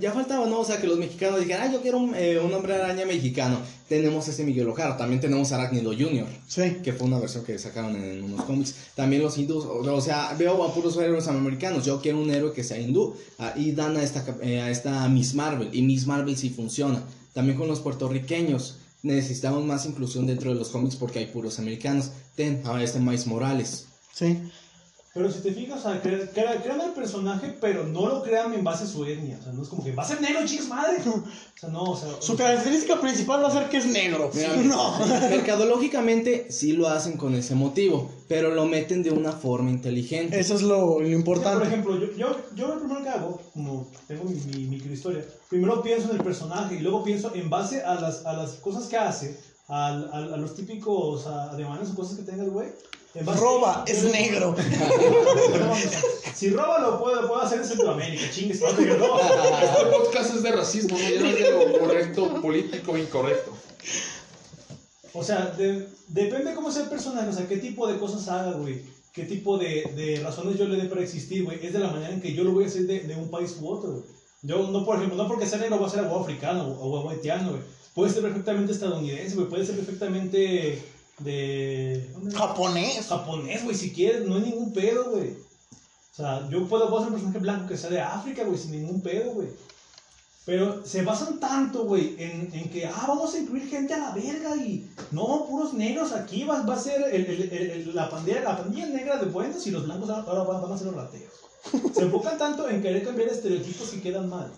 ya 0.01 0.13
faltaba, 0.13 0.47
¿no? 0.47 0.61
O 0.61 0.65
sea, 0.65 0.81
que 0.81 0.87
los 0.87 0.99
mexicanos 0.99 1.41
dijeran, 1.41 1.69
ah, 1.69 1.73
yo 1.73 1.81
quiero 1.81 1.99
un, 1.99 2.15
eh, 2.15 2.39
un 2.39 2.53
hombre 2.53 2.75
araña 2.75 3.07
mexicano. 3.07 3.59
Tenemos 3.89 4.29
ese 4.29 4.45
Miguel 4.45 4.69
Ojara, 4.69 4.97
también 4.97 5.21
tenemos 5.21 5.51
Arácnido 5.53 5.93
Jr., 5.93 6.27
Sí. 6.47 6.79
que 6.83 6.93
fue 6.93 7.07
una 7.07 7.19
versión 7.19 7.45
que 7.45 7.59
sacaron 7.59 7.97
en 7.97 8.23
unos 8.23 8.45
cómics. 8.45 8.75
También 8.95 9.23
los 9.23 9.37
hindús, 9.39 9.65
o, 9.65 10.01
sea, 10.01 10.35
veo 10.39 10.63
a 10.63 10.75
puros 10.75 10.97
héroes 10.99 11.27
americanos. 11.29 11.85
Yo 11.87 12.01
quiero 12.03 12.21
un 12.21 12.31
héroe 12.31 12.53
que 12.53 12.65
sea 12.65 12.79
hindú. 12.79 13.17
Ah, 13.39 13.55
y 13.57 13.73
dan 13.73 13.97
a 13.97 14.03
esta, 14.03 14.25
eh, 14.43 14.61
a 14.61 14.71
esta 14.71 15.09
Miss 15.09 15.35
Marvel. 15.35 15.71
Y 15.73 15.83
Miss 15.83 16.07
Marvel 16.07 16.37
sí 16.37 16.51
funciona. 16.51 17.03
También 17.33 17.57
con 17.57 17.67
los 17.69 17.81
puertorriqueños. 17.81 18.77
Necesitamos 19.03 19.65
más 19.65 19.87
inclusión 19.87 20.27
dentro 20.27 20.51
de 20.53 20.57
los 20.59 20.69
cómics 20.69 20.97
porque 20.97 21.19
hay 21.19 21.27
puros 21.27 21.59
americanos. 21.59 22.11
Ten, 22.37 22.63
a 22.65 22.83
este 22.83 23.01
Miles 23.01 23.27
Morales. 23.27 23.87
Sí. 24.15 24.39
Pero 25.15 25.31
si 25.31 25.41
te 25.41 25.53
fijas, 25.53 25.81
o 25.81 25.83
sea, 25.83 26.03
cre- 26.03 26.31
cre- 26.33 26.63
crean 26.63 26.81
el 26.81 26.93
personaje, 26.93 27.55
pero 27.61 27.85
no 27.85 28.07
lo 28.09 28.23
crean 28.23 28.55
en 28.55 28.65
base 28.65 28.85
a 28.85 28.87
su 28.87 29.05
etnia. 29.05 29.37
O 29.39 29.43
sea, 29.43 29.53
no 29.53 29.63
es 29.63 29.69
como 29.69 29.85
que 29.85 29.93
va 29.93 30.03
a 30.05 30.07
ser 30.07 30.23
negro, 30.23 30.41
chicas 30.47 30.69
madre. 30.69 30.97
O 31.05 31.61
sea, 31.65 31.69
no, 31.69 31.83
o 31.83 31.97
sea. 31.97 32.09
Su 32.19 32.35
característica 32.37 33.01
principal 33.01 33.43
va 33.45 33.49
a 33.49 33.53
ser 33.53 33.69
que 33.69 33.77
es 33.77 33.87
negro. 33.87 34.31
Mira, 34.35 34.57
no. 34.65 34.99
Mercadológicamente 35.31 36.51
sí 36.51 36.73
lo 36.73 36.89
hacen 36.89 37.17
con 37.17 37.35
ese 37.35 37.55
motivo, 37.55 38.11
pero 38.29 38.55
lo 38.55 38.65
meten 38.67 39.03
de 39.03 39.11
una 39.11 39.33
forma 39.33 39.71
inteligente. 39.71 40.41
Eso 40.41 40.55
es 40.55 40.63
lo, 40.63 40.77
lo 40.79 40.85
O 40.87 40.99
sea, 40.99 41.03
por 41.03 41.07
importante. 41.07 41.67
ejemplo, 41.67 41.99
yo, 41.99 42.07
yo, 42.17 42.37
yo 42.55 42.69
lo 42.69 42.79
primero 42.81 43.03
que 43.03 43.09
hago, 43.11 43.41
como 43.53 43.89
tengo 44.09 44.25
mi, 44.25 44.35
mi 44.57 44.67
microhistoria, 44.67 45.25
primero 45.49 45.83
pienso 45.83 46.11
en 46.11 46.17
el 46.17 46.23
personaje 46.25 46.77
y 46.77 46.81
luego 46.81 47.05
pienso 47.05 47.33
en 47.35 47.49
base 47.51 47.83
a 47.83 47.95
las, 47.97 48.25
a 48.25 48.33
las 48.33 48.53
cosas 48.55 48.87
que 48.87 48.97
hace, 48.97 49.39
al- 49.73 50.11
al- 50.13 50.35
a, 50.35 50.37
los 50.37 50.55
típicos 50.55 51.27
ademanes 51.27 51.91
o 51.91 51.95
cosas 51.95 52.19
que 52.19 52.23
tenga 52.25 52.45
el 52.45 52.51
güey. 52.51 52.69
Roba, 53.27 53.85
es 53.87 54.05
negro. 54.05 54.55
Si 56.35 56.51
roba 56.51 56.81
lo 56.81 56.99
puede, 57.01 57.23
lo 57.23 57.29
puede 57.29 57.43
hacer 57.43 57.59
en 57.61 57.65
Centroamérica, 57.67 58.25
chingues. 58.33 58.61
no, 58.61 58.69
no. 58.73 59.19
Este 59.21 59.85
podcast 59.91 60.35
es 60.35 60.43
de 60.43 60.53
racismo, 60.53 60.99
¿no? 60.99 61.09
Ya 61.09 61.21
no 61.21 61.27
es 61.29 61.39
de 61.39 61.51
lo 61.73 61.79
correcto, 61.79 62.41
político, 62.41 62.97
incorrecto. 62.99 63.53
O 65.13 65.23
sea, 65.23 65.47
de- 65.57 65.89
depende 66.09 66.55
cómo 66.55 66.71
sea 66.73 66.85
el 66.85 66.89
personaje, 66.89 67.29
o 67.29 67.33
sea, 67.33 67.47
qué 67.47 67.59
tipo 67.59 67.87
de 67.87 67.99
cosas 67.99 68.27
haga, 68.29 68.53
güey. 68.53 68.83
Qué 69.13 69.25
tipo 69.25 69.59
de, 69.59 69.93
de 69.95 70.21
razones 70.25 70.59
yo 70.59 70.65
le 70.67 70.77
dé 70.83 70.89
para 70.89 71.03
existir, 71.03 71.45
güey. 71.45 71.65
Es 71.65 71.73
de 71.75 71.79
la 71.81 71.89
manera 71.91 72.13
en 72.15 72.21
que 72.23 72.33
yo 72.33 72.45
lo 72.45 72.53
voy 72.53 72.65
a 72.65 72.67
hacer 72.69 72.83
de, 72.87 73.01
de 73.01 73.15
un 73.15 73.31
país 73.31 73.57
u 73.61 73.69
otro, 73.69 73.91
güey. 73.93 74.05
Yo, 74.43 74.67
no, 74.69 74.85
por 74.85 74.97
ejemplo, 74.97 75.17
no 75.23 75.29
porque 75.29 75.47
sea 75.47 75.59
negro 75.59 75.79
va 75.79 75.87
a 75.87 75.91
ser 75.91 76.01
agua 76.01 76.23
africano 76.23 76.67
o 76.67 76.99
agua 76.99 77.13
haitiano, 77.13 77.51
güey. 77.51 77.63
Puede 77.95 78.11
ser 78.13 78.23
perfectamente 78.23 78.73
estadounidense, 78.73 79.35
güey. 79.35 79.49
Puede 79.49 79.67
ser 79.67 79.77
perfectamente 79.77 80.83
de... 81.19 82.11
¿dónde? 82.15 82.35
Japonés. 82.37 83.07
japonés, 83.07 83.65
güey, 83.65 83.77
si 83.77 83.93
quieres, 83.93 84.27
no 84.27 84.37
hay 84.37 84.43
ningún 84.43 84.73
pedo, 84.73 85.11
güey. 85.11 85.31
O 85.31 86.15
sea, 86.15 86.49
yo 86.51 86.67
puedo, 86.69 86.89
puedo 86.91 87.03
ser 87.05 87.09
un 87.13 87.15
personaje 87.15 87.39
blanco 87.39 87.69
que 87.69 87.77
sea 87.77 87.91
de 87.91 88.01
África, 88.01 88.45
güey, 88.45 88.59
sin 88.59 88.73
ningún 88.73 89.01
pedo, 89.03 89.33
güey. 89.33 89.49
Pero 90.45 90.85
se 90.85 91.03
basan 91.03 91.39
tanto, 91.39 91.85
güey, 91.85 92.17
en, 92.19 92.51
en 92.53 92.69
que, 92.69 92.85
ah, 92.87 93.05
vamos 93.07 93.33
a 93.35 93.39
incluir 93.39 93.69
gente 93.69 93.95
a 93.95 93.99
la 93.99 94.11
verga 94.13 94.57
y 94.57 94.91
no, 95.13 95.47
puros 95.49 95.73
negros 95.73 96.11
aquí, 96.13 96.43
va, 96.45 96.63
va 96.63 96.75
a 96.75 96.79
ser 96.81 97.01
el- 97.15 97.27
el- 97.27 97.53
el- 97.53 97.95
la, 97.95 98.11
pandilla, 98.11 98.41
la 98.41 98.57
pandilla 98.57 98.87
negra 98.87 99.19
de 99.19 99.27
buenos 99.27 99.65
y 99.67 99.71
los 99.71 99.85
blancos 99.85 100.11
ahora 100.11 100.43
van, 100.43 100.61
van 100.63 100.73
a 100.73 100.77
ser 100.79 100.89
los 100.89 100.97
rateros. 100.97 101.33
Se 101.95 102.03
enfocan 102.03 102.37
tanto 102.39 102.69
en 102.69 102.83
querer 102.83 103.05
cambiar 103.05 103.29
estereotipos 103.29 103.91
que 103.91 104.01
quedan 104.01 104.29
mal. 104.29 104.51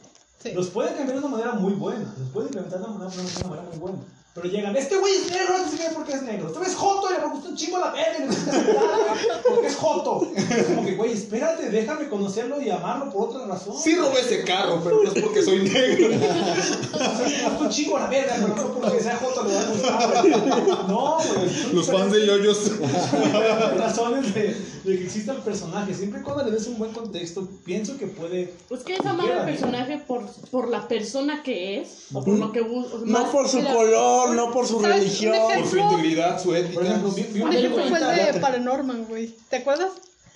Los 0.54 0.68
pueden 0.68 0.94
cambiar 0.94 1.20
de 1.20 1.24
una 1.26 1.36
manera 1.36 1.52
muy 1.54 1.72
buena, 1.72 2.04
los 2.18 2.28
pueden 2.28 2.48
implementar 2.48 2.80
de 2.80 2.84
una 2.86 2.98
manera 2.98 3.62
muy 3.70 3.78
buena. 3.78 3.98
Pero 4.34 4.48
llegan, 4.48 4.76
este 4.76 4.96
güey 4.96 5.14
es 5.14 5.30
negro, 5.30 5.58
no 5.58 5.70
sé 5.70 5.76
qué 5.76 5.90
porque 5.94 6.12
es 6.14 6.22
negro. 6.22 6.48
Este 6.48 6.58
güey 6.58 6.68
es 6.68 6.76
joto 6.76 7.06
y 7.08 7.20
le 7.20 7.28
gusta 7.28 7.48
un 7.50 7.56
chingo 7.56 7.78
la 7.78 7.92
verga 7.92 8.26
gusta 8.26 9.42
porque 9.48 9.66
es 9.68 9.76
joto. 9.76 10.28
Es 10.36 10.66
como 10.66 10.84
que, 10.84 10.96
güey, 10.96 11.12
espérate. 11.12 11.70
déjame 11.70 12.08
conocerlo 12.08 12.60
y 12.60 12.68
amarlo 12.68 13.12
por 13.12 13.28
otra 13.28 13.46
razón. 13.46 13.76
Sí 13.80 13.94
robé 13.94 14.18
ese 14.20 14.42
carro, 14.42 14.80
pero 14.82 15.04
no 15.04 15.12
es 15.12 15.22
porque 15.22 15.40
soy 15.40 15.60
negro. 15.62 16.08
Es 16.10 17.60
un 17.60 17.68
chingo 17.68 17.96
la 17.96 18.06
verga, 18.08 18.34
pero 18.40 18.56
no 18.56 18.74
porque 18.74 19.00
sea 19.00 19.16
Joto 19.18 19.44
le 19.44 19.54
va 19.54 19.60
a 19.60 19.66
gustar. 19.66 20.22
güey. 20.22 20.88
No, 20.88 21.16
güey. 21.16 21.72
Los 21.72 21.86
fans 21.90 22.12
de 22.12 22.26
yoyos. 22.26 22.72
razones 23.76 24.34
de, 24.34 24.56
de 24.84 24.98
que 24.98 25.04
exista 25.04 25.32
el 25.32 25.42
personaje. 25.42 25.94
Siempre 25.94 26.20
y 26.20 26.22
cuando 26.24 26.44
le 26.44 26.50
des 26.50 26.66
un 26.66 26.78
buen 26.78 26.92
contexto, 26.92 27.48
pienso 27.64 27.96
que 27.98 28.08
puede. 28.08 28.52
Pues 28.68 28.82
que 28.82 28.94
es 28.94 29.06
amar 29.06 29.30
al 29.30 29.44
personaje 29.44 29.98
por, 29.98 30.26
por 30.50 30.68
la 30.68 30.88
persona 30.88 31.42
que 31.44 31.80
es, 31.80 32.06
o 32.12 32.22
por 32.24 32.36
lo 32.36 32.50
que 32.50 32.62
busca. 32.62 32.96
No 33.04 33.30
por 33.30 33.48
su 33.48 33.62
color, 33.62 34.23
no 34.32 34.52
por 34.52 34.66
su 34.66 34.78
religión. 34.80 35.34
ejemplo- 35.34 35.58
Por 35.60 35.68
su 35.68 35.76
integridad, 35.78 36.42
su 36.42 36.54
ética. 36.54 36.74
Por 36.74 36.84
ejemplo, 36.84 37.10
vi, 37.10 37.22
vi 37.22 37.40
Un 37.40 37.48
una 37.48 37.58
ejemplo 37.58 37.82
fue 37.82 37.98
película- 37.98 38.26
el 38.28 38.34
de 38.34 38.40
Paranorman, 38.40 39.04
güey. 39.06 39.34
¿Te 39.48 39.56
acuerdas? 39.56 39.90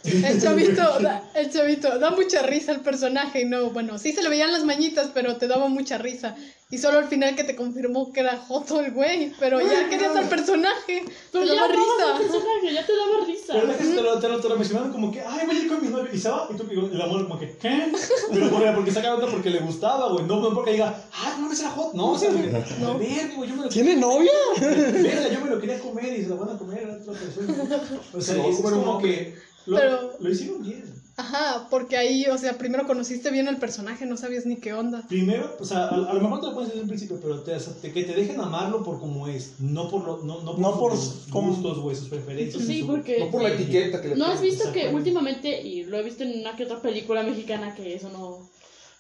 El 0.05 0.41
chavito, 0.41 1.01
da, 1.01 1.23
el 1.35 1.51
chavito, 1.51 1.99
da 1.99 2.11
mucha 2.13 2.43
risa 2.43 2.71
el 2.73 2.81
personaje 2.81 3.41
y 3.43 3.45
no, 3.45 3.71
bueno, 3.71 3.99
sí 3.99 4.13
se 4.13 4.23
le 4.23 4.29
veían 4.29 4.53
las 4.53 4.65
mañitas, 4.65 5.09
pero 5.13 5.37
te 5.37 5.49
daba 5.49 5.69
mucha 5.69 5.99
risa. 5.99 6.37
Y 6.71 6.77
solo 6.77 6.99
al 6.99 7.07
final 7.07 7.35
que 7.35 7.45
te 7.45 7.57
confirmó 7.57 8.13
que 8.13 8.21
era 8.21 8.37
Joto 8.37 8.81
el 8.81 8.93
güey, 8.93 9.33
pero 9.41 9.59
ya 9.59 9.89
querías 9.89 10.15
al 10.15 10.29
personaje, 10.29 11.03
Pero 11.33 11.45
te 11.45 11.49
ya 11.51 11.55
daba 11.55 11.65
al 11.67 11.73
risa. 11.73 12.19
personaje, 12.19 12.75
ya 12.75 12.85
te 12.87 12.93
daba 12.95 13.11
Pero 13.15 13.25
risa. 13.27 13.55
déjame 13.55 13.95
te 13.97 14.03
lo, 14.03 14.19
te 14.21 14.29
lo, 14.29 14.41
te 14.41 14.49
lo 14.51 14.57
mencionaron 14.59 14.93
como 14.93 15.11
que, 15.11 15.23
ay, 15.23 15.47
voy 15.47 15.57
a 15.57 15.61
ir 15.61 15.69
con 15.69 15.81
mi 15.81 15.89
novio. 15.89 16.11
Y 16.13 16.19
se 16.19 16.29
va, 16.29 16.47
y 16.53 16.57
tú, 16.59 16.67
y 16.71 16.75
el 16.95 17.01
amor 17.01 17.27
como 17.27 17.41
que, 17.41 17.57
¿qué? 17.57 17.91
Pero 18.35 18.51
por, 18.51 18.75
porque 18.75 18.91
saca 18.91 19.15
onda 19.15 19.27
porque 19.31 19.49
le 19.49 19.61
gustaba, 19.61 20.13
güey. 20.13 20.27
No, 20.27 20.41
no 20.41 20.55
porque 20.55 20.73
diga, 20.73 21.09
ah, 21.11 21.35
no 21.39 21.45
mames, 21.45 21.61
era 21.61 21.71
hot. 21.71 21.95
No, 21.95 22.11
o 22.13 22.19
sea, 22.19 22.29
porque, 22.31 22.51
no. 22.81 22.99
verga, 22.99 23.35
güey, 23.35 23.49
yo 23.49 23.57
me 23.57 23.63
lo 23.63 23.69
¿Tiene 23.71 23.97
novia? 23.97 24.31
Verga, 24.61 25.29
yo 25.33 25.41
me 25.41 25.51
lo 25.51 25.59
quería 25.61 25.79
comer 25.81 26.19
y 26.19 26.23
se 26.25 26.29
lo 26.29 26.37
van 26.37 26.55
a 26.55 26.59
comer 26.59 26.87
a 26.91 27.03
otra 27.03 27.15
persona. 27.19 27.81
O 28.13 28.21
sea, 28.21 28.47
es 28.47 28.61
como 28.61 28.99
que 28.99 29.35
lo, 29.65 29.77
Pero- 29.79 30.17
lo 30.21 30.31
hicieron 30.31 30.63
bien. 30.63 30.98
Ajá, 31.19 31.67
porque 31.69 31.97
ahí, 31.97 32.27
o 32.27 32.39
sea, 32.39 32.57
primero 32.59 32.87
conociste 32.87 33.31
bien 33.33 33.49
el 33.49 33.57
personaje, 33.57 34.07
no 34.07 34.17
sabías 34.17 34.47
ni 34.47 34.57
qué 34.57 34.73
onda. 34.73 35.05
Primero, 35.09 35.57
o 35.59 35.65
sea, 35.65 35.87
a, 35.89 36.11
a 36.11 36.15
lo 36.15 36.21
mejor 36.21 36.41
te 36.41 36.47
lo 36.47 36.55
puedes 36.55 36.69
decir 36.69 36.83
en 36.83 36.89
principio, 36.89 37.19
pero 37.21 37.41
te, 37.43 37.55
o 37.55 37.61
sea, 37.61 37.73
te- 37.75 37.93
que 37.93 38.05
te 38.05 38.15
dejen 38.15 38.41
amarlo 38.41 38.85
por 38.85 39.01
como 39.01 39.27
es, 39.27 39.55
no 39.59 39.91
por, 39.91 40.05
lo, 40.05 40.19
no, 40.19 40.43
no 40.43 40.53
por, 40.53 40.59
No 40.61 40.79
por 40.79 40.97
sus 40.97 41.29
gustos, 41.29 41.81
güey, 41.81 41.97
sus 41.97 42.09
preferencias. 42.09 42.63
Sí, 42.65 42.81
su- 42.83 42.87
porque- 42.87 43.19
No 43.19 43.31
por 43.33 43.43
la 43.43 43.49
etiqueta 43.51 44.01
que 44.01 44.09
le 44.09 44.17
¿No 44.17 44.27
has 44.27 44.41
visto 44.41 44.71
que 44.73 44.89
últimamente, 44.91 45.61
y 45.61 45.83
lo 45.85 45.99
he 45.99 46.03
visto 46.05 46.23
en 46.23 46.39
una 46.41 46.55
que 46.55 46.65
otra 46.65 46.81
película 46.81 47.25
mexicana, 47.25 47.75
que 47.75 47.95
eso 47.97 48.11
no... 48.11 48.49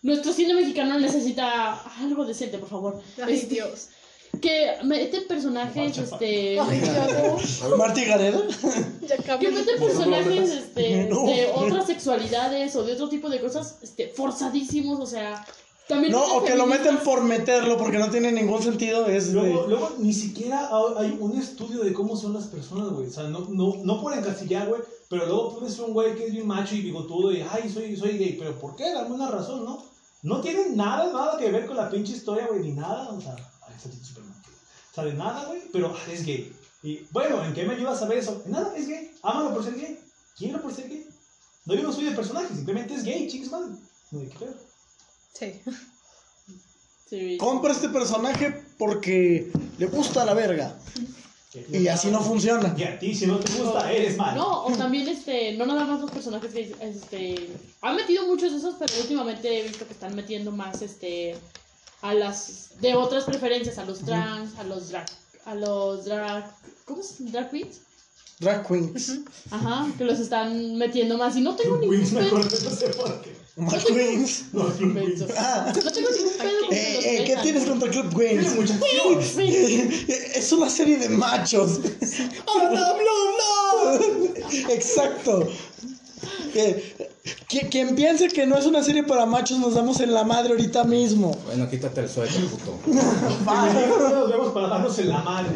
Nuestro 0.03 0.33
cine 0.33 0.55
mexicano 0.55 0.99
necesita 0.99 1.73
algo 2.01 2.25
decente, 2.25 2.59
por 2.59 2.69
favor. 2.69 3.01
Ay, 3.23 3.35
Este, 3.35 3.55
Dios. 3.55 3.89
Que 4.41 4.77
meten 4.85 5.27
personajes, 5.27 5.99
este... 5.99 6.61
Ay. 6.61 6.83
Marty 7.77 8.05
Gareda. 8.05 8.41
Ya 9.01 9.39
Que 9.39 9.51
meten 9.51 9.79
personajes 9.79 10.51
este, 10.51 11.05
No. 11.11 11.25
de 11.27 11.51
otras 11.55 11.87
sexualidades 11.87 12.77
o 12.77 12.85
de 12.85 12.93
otro 12.93 13.09
tipo 13.09 13.29
de 13.29 13.41
cosas 13.41 13.79
este, 13.83 14.09
forzadísimos, 14.09 15.01
o 15.01 15.07
sea... 15.07 15.45
También 15.89 16.13
No, 16.13 16.23
o 16.37 16.45
que 16.45 16.55
lo 16.55 16.67
meten 16.67 16.99
por 16.99 17.23
meterlo 17.25 17.79
porque 17.79 17.97
no 17.99 18.11
tiene 18.11 18.31
ningún 18.31 18.63
sentido. 18.63 19.07
Es 19.07 19.33
Luego, 19.33 19.63
de... 19.63 19.69
luego, 19.71 19.95
ni 19.99 20.13
siquiera 20.13 20.69
ha- 20.71 21.01
hay 21.01 21.17
un 21.19 21.39
estudio 21.39 21.83
de 21.83 21.95
cómo 21.95 22.15
son 22.15 22.35
las 22.35 22.45
personas, 22.45 22.91
güey. 22.91 23.07
O 23.07 23.11
sea, 23.11 23.23
no, 23.25 23.47
no, 23.49 23.73
no 23.83 24.03
por 24.03 24.13
encasillar, 24.13 24.69
güey, 24.69 24.83
pero 25.09 25.25
luego 25.25 25.55
pones 25.55 25.79
un 25.79 25.95
güey 25.95 26.15
que 26.15 26.27
es 26.27 26.33
bien 26.33 26.47
macho 26.47 26.75
y 26.75 26.83
bigotudo 26.83 27.33
y, 27.33 27.41
ay, 27.51 27.71
soy, 27.73 27.97
soy 27.97 28.19
gay. 28.19 28.37
¿Pero 28.39 28.59
por 28.59 28.77
qué? 28.77 28.93
Dame 28.93 29.15
una 29.15 29.31
razón, 29.31 29.65
¿no? 29.65 29.83
No 30.23 30.43
tiene 30.43 30.69
nada, 30.77 31.11
nada 31.11 31.39
que 31.39 31.51
ver 31.51 31.65
con 31.65 31.79
la 31.79 31.89
pinche 31.89 32.13
historia, 32.13 32.47
güey, 32.51 32.61
ni 32.61 32.73
nada. 32.73 33.09
O 33.09 33.19
sea, 33.23 33.35
ay, 33.85 33.93
está 33.93 34.05
súper 34.05 34.25
mal. 34.25 34.37
O 34.91 34.95
sea, 34.95 35.05
de 35.05 35.15
nada, 35.15 35.47
güey, 35.47 35.63
pero 35.73 35.95
ah, 35.97 36.13
es 36.13 36.25
gay. 36.25 36.53
Y, 36.83 37.01
bueno, 37.11 37.45
¿en 37.45 37.55
qué 37.55 37.65
me 37.65 37.75
ayuda 37.75 37.93
a 37.93 37.97
saber 37.97 38.19
eso? 38.19 38.43
En 38.45 38.53
nada, 38.53 38.77
es 38.77 38.89
gay. 38.89 39.11
Ámalo 39.23 39.55
por 39.55 39.65
ser 39.65 39.75
gay. 39.77 39.99
Quiero 40.37 40.61
por 40.63 40.73
ser 40.73 40.89
gay. 40.89 41.07
No, 41.67 41.75
yo 41.75 41.83
no 41.83 41.93
soy 41.93 42.05
de 42.05 42.13
personaje, 42.13 42.55
simplemente 42.55 42.95
es 42.95 43.05
gay, 43.05 43.29
chicos, 43.29 43.51
madre. 43.51 43.75
No, 44.11 44.21
¿de 44.21 44.29
qué 44.29 44.39
pedo? 44.39 44.55
Sí. 45.35 45.61
Sí. 47.09 47.39
Compra 47.39 47.73
este 47.73 47.89
personaje 47.89 48.65
porque 48.77 49.51
le 49.79 49.87
gusta 49.87 50.27
la 50.27 50.35
verga. 50.35 50.77
Y 51.73 51.89
así 51.89 52.11
no 52.11 52.21
funciona. 52.21 52.75
Y 52.77 52.83
a 52.83 52.99
ti, 52.99 53.15
si 53.15 53.27
no 53.27 53.39
te 53.39 53.51
gusta, 53.53 53.91
eres 53.91 54.19
mal. 54.19 54.37
No, 54.37 54.67
o 54.67 54.73
también, 54.77 55.09
este, 55.09 55.57
no 55.57 55.65
nada 55.65 55.85
más 55.87 56.01
los 56.01 56.11
personajes 56.11 56.53
que, 56.53 56.75
este, 56.81 57.49
han 57.81 57.97
metido 57.97 58.27
muchos 58.27 58.53
de 58.53 58.59
esos, 58.59 58.75
pero 58.79 58.93
últimamente 59.01 59.59
he 59.59 59.63
visto 59.63 59.87
que 59.87 59.95
están 59.95 60.15
metiendo 60.15 60.53
más, 60.53 60.83
este, 60.83 61.37
a 62.03 62.15
las, 62.15 62.71
de 62.81 62.95
otras 62.95 63.25
preferencias, 63.25 63.79
a 63.79 63.85
los 63.85 64.01
trans, 64.01 64.57
a 64.59 64.65
los 64.65 64.91
drag, 64.91 65.07
a 65.45 65.55
los 65.55 66.05
drag, 66.05 66.51
¿cómo 66.85 67.01
es? 67.01 67.17
Drag 67.19 67.51
queens. 67.51 67.81
Drag 68.41 68.67
queens. 68.67 69.19
Ajá, 69.51 69.89
que 69.99 70.05
los 70.05 70.21
están 70.21 70.77
metiendo 70.77 71.19
más 71.19 71.37
y 71.37 71.41
no 71.41 71.57
tengo 71.57 71.77
ningún 71.79 72.01
me 72.15 72.21
pedo. 72.23 72.39
no 72.39 72.49
sé 72.51 72.89
por 72.91 73.21
qué. 73.21 73.37
Drag 73.57 73.85
queens. 73.87 74.45
No. 74.53 74.73
Ah, 75.37 75.73
No 75.75 75.91
tengo 75.93 76.11
ningún 76.11 76.33
pedo 76.39 76.69
que 76.69 76.77
eh, 76.77 77.23
eh, 77.23 77.25
¿Qué 77.25 77.37
tienes 77.43 77.65
contra 77.65 77.91
Club 77.91 78.17
Queens? 78.17 78.47
acción. 78.47 79.49
Es 80.35 80.53
una 80.53 80.71
serie 80.71 80.99
de 80.99 81.09
machos. 81.09 81.81
¡Oh, 82.47 82.59
no, 82.59 82.71
no, 82.71 83.99
no! 83.99 84.71
Exacto. 84.73 85.49
Eh, 86.55 86.95
qui- 87.49 87.69
quien 87.71 87.95
piense 87.95 88.29
que 88.29 88.47
no 88.47 88.57
es 88.59 88.67
una 88.67 88.83
serie 88.83 89.03
para 89.03 89.27
machos, 89.27 89.59
nos 89.59 89.75
damos 89.75 90.01
en 90.01 90.13
la 90.15 90.25
madre 90.25 90.51
ahorita 90.53 90.85
mismo. 90.85 91.37
Bueno, 91.47 91.69
quítate 91.69 92.01
el 92.03 92.09
suéter, 92.09 92.45
puto. 92.47 92.79
Nos 92.89 94.31
vemos 94.31 94.53
para 94.53 94.69
darnos 94.69 94.99
en 94.99 95.09
la 95.09 95.19
madre. 95.23 95.51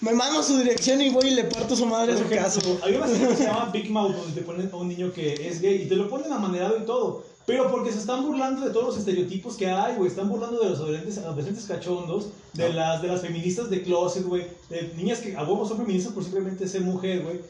Me 0.00 0.12
mando 0.12 0.42
su 0.42 0.58
dirección 0.58 1.00
y 1.00 1.10
voy 1.10 1.28
y 1.28 1.34
le 1.34 1.44
parto 1.44 1.76
su 1.76 1.86
madre 1.86 2.12
a 2.14 2.16
su 2.18 2.28
casa. 2.28 2.60
Hay 2.82 2.94
una 2.94 3.06
serie 3.06 3.28
que 3.28 3.36
se 3.36 3.44
llama 3.44 3.70
Big 3.72 3.90
Mouth 3.90 4.14
donde 4.16 4.32
te 4.34 4.42
ponen 4.42 4.68
a 4.72 4.76
un 4.76 4.88
niño 4.88 5.12
que 5.12 5.48
es 5.48 5.60
gay 5.60 5.82
y 5.82 5.88
te 5.88 5.96
lo 5.96 6.08
ponen 6.08 6.32
amanerado 6.32 6.76
y 6.78 6.84
todo. 6.84 7.24
Pero 7.44 7.70
porque 7.72 7.90
se 7.92 7.98
están 7.98 8.24
burlando 8.24 8.64
de 8.64 8.70
todos 8.72 8.86
los 8.86 8.98
estereotipos 8.98 9.56
que 9.56 9.68
hay, 9.68 9.96
güey. 9.96 10.08
Están 10.08 10.28
burlando 10.28 10.60
de 10.60 10.70
los 10.70 10.78
adolescentes, 10.78 11.18
adolescentes 11.18 11.64
cachondos, 11.64 12.26
de 12.52 12.72
las, 12.72 13.02
de 13.02 13.08
las 13.08 13.20
feministas 13.20 13.68
de 13.68 13.82
closet, 13.82 14.24
güey. 14.24 14.46
De 14.70 14.92
niñas 14.96 15.18
que 15.18 15.36
a 15.36 15.42
huevo 15.42 15.66
son 15.66 15.78
feministas 15.78 16.12
por 16.12 16.22
simplemente 16.22 16.68
ser 16.68 16.82
mujer, 16.82 17.22
güey. 17.22 17.40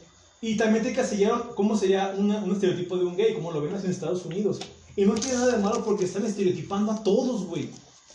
Y 0.42 0.56
también 0.56 0.84
te 0.84 0.92
casillaron 0.92 1.50
cómo 1.54 1.76
sería 1.76 2.14
una- 2.18 2.42
un 2.42 2.52
estereotipo 2.52 2.96
de 2.98 3.04
un 3.06 3.16
gay, 3.16 3.32
como 3.34 3.50
lo 3.52 3.62
ven 3.62 3.74
en 3.76 3.90
Estados 3.90 4.26
Unidos. 4.26 4.58
Y 4.96 5.04
no 5.06 5.14
tiene 5.14 5.38
nada 5.38 5.52
de 5.56 5.62
malo 5.62 5.82
porque 5.84 6.04
están 6.04 6.26
estereotipando 6.26 6.92
a 6.92 7.02
todos, 7.02 7.46
güey. 7.46 7.70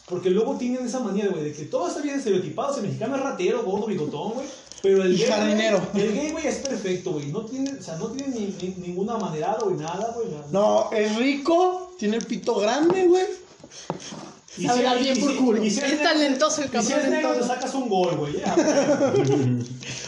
Porque 0.09 0.29
luego 0.29 0.55
tienen 0.57 0.85
esa 0.85 0.99
manía, 0.99 1.27
güey, 1.29 1.43
de 1.45 1.53
que 1.53 1.63
todo 1.63 1.87
está 1.87 2.01
bien 2.01 2.15
estereotipado. 2.17 2.75
El 2.77 2.83
mexicano 2.83 3.15
es 3.15 3.23
ratero, 3.23 3.63
gordo, 3.63 3.87
bigotón, 3.87 4.33
güey. 4.33 4.45
Pero 4.83 5.01
el 5.03 5.13
Y 5.15 5.17
gay, 5.17 5.27
jardinero. 5.27 5.81
el 5.95 6.13
gay, 6.13 6.31
güey, 6.31 6.47
es 6.47 6.57
perfecto, 6.57 7.13
güey. 7.13 7.27
No 7.31 7.45
tiene, 7.45 7.71
o 7.79 7.81
sea, 7.81 7.95
no 7.97 8.07
tiene 8.07 8.35
ni, 8.37 8.45
ni- 8.61 8.75
ninguna 8.87 9.17
manera, 9.17 9.57
güey, 9.63 9.75
nada, 9.75 10.13
güey. 10.15 10.27
No, 10.51 10.91
es 10.91 11.15
rico, 11.15 11.93
tiene 11.97 12.17
el 12.17 12.25
pito 12.25 12.55
grande, 12.55 13.07
güey. 13.07 13.25
Y 14.57 14.65
Sabe 14.65 14.83
dar 14.83 14.99
bien 14.99 15.15
y 15.17 15.19
por 15.21 15.35
culo. 15.35 15.63
y 15.63 15.69
si 15.69 15.79
Es 15.81 16.01
talentoso 16.01 16.61
el 16.61 16.67
Y 16.67 16.69
si 16.69 16.73
cabrón 16.91 17.05
en 17.05 17.11
negro, 17.11 17.33
te 17.33 17.43
sacas 17.43 17.73
un 17.75 17.89
gol, 17.89 18.15
güey. 18.17 18.33
ya, 18.39 18.55
güey. 18.55 19.63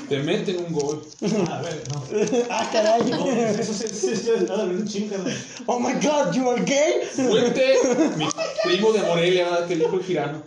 Te 0.10 0.20
meten 0.24 0.58
un 0.66 0.74
gol. 0.74 1.04
A 1.52 1.62
ver, 1.62 1.84
no. 1.94 2.04
Ah, 2.50 2.68
caray. 2.72 3.04
No, 3.12 3.26
eso 3.30 3.74
sí, 3.74 3.86
sí, 3.88 4.16
sí, 4.16 4.30
es 4.36 4.42
es 4.44 4.50
un 4.50 4.88
chinga, 4.88 5.18
güey. 5.18 5.36
Oh 5.68 5.80
my 5.80 5.94
god, 5.94 6.34
you 6.34 6.50
are 6.50 6.64
gay. 6.64 7.02
Fuente, 7.16 7.76
mi 8.18 8.28
primo 8.64 8.92
de 8.92 9.02
Morelia, 9.04 9.46
¿verdad? 9.50 9.68
que 9.68 9.76
dijo 9.76 9.96
el 9.96 10.04
girano. 10.04 10.42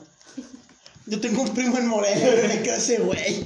Yo 1.06 1.20
tengo 1.20 1.42
un 1.42 1.48
primo 1.52 1.76
en 1.78 1.88
Morelia 1.88 2.26
me 2.48 2.60
cree 2.62 2.76
ese 2.76 2.98
güey. 2.98 3.44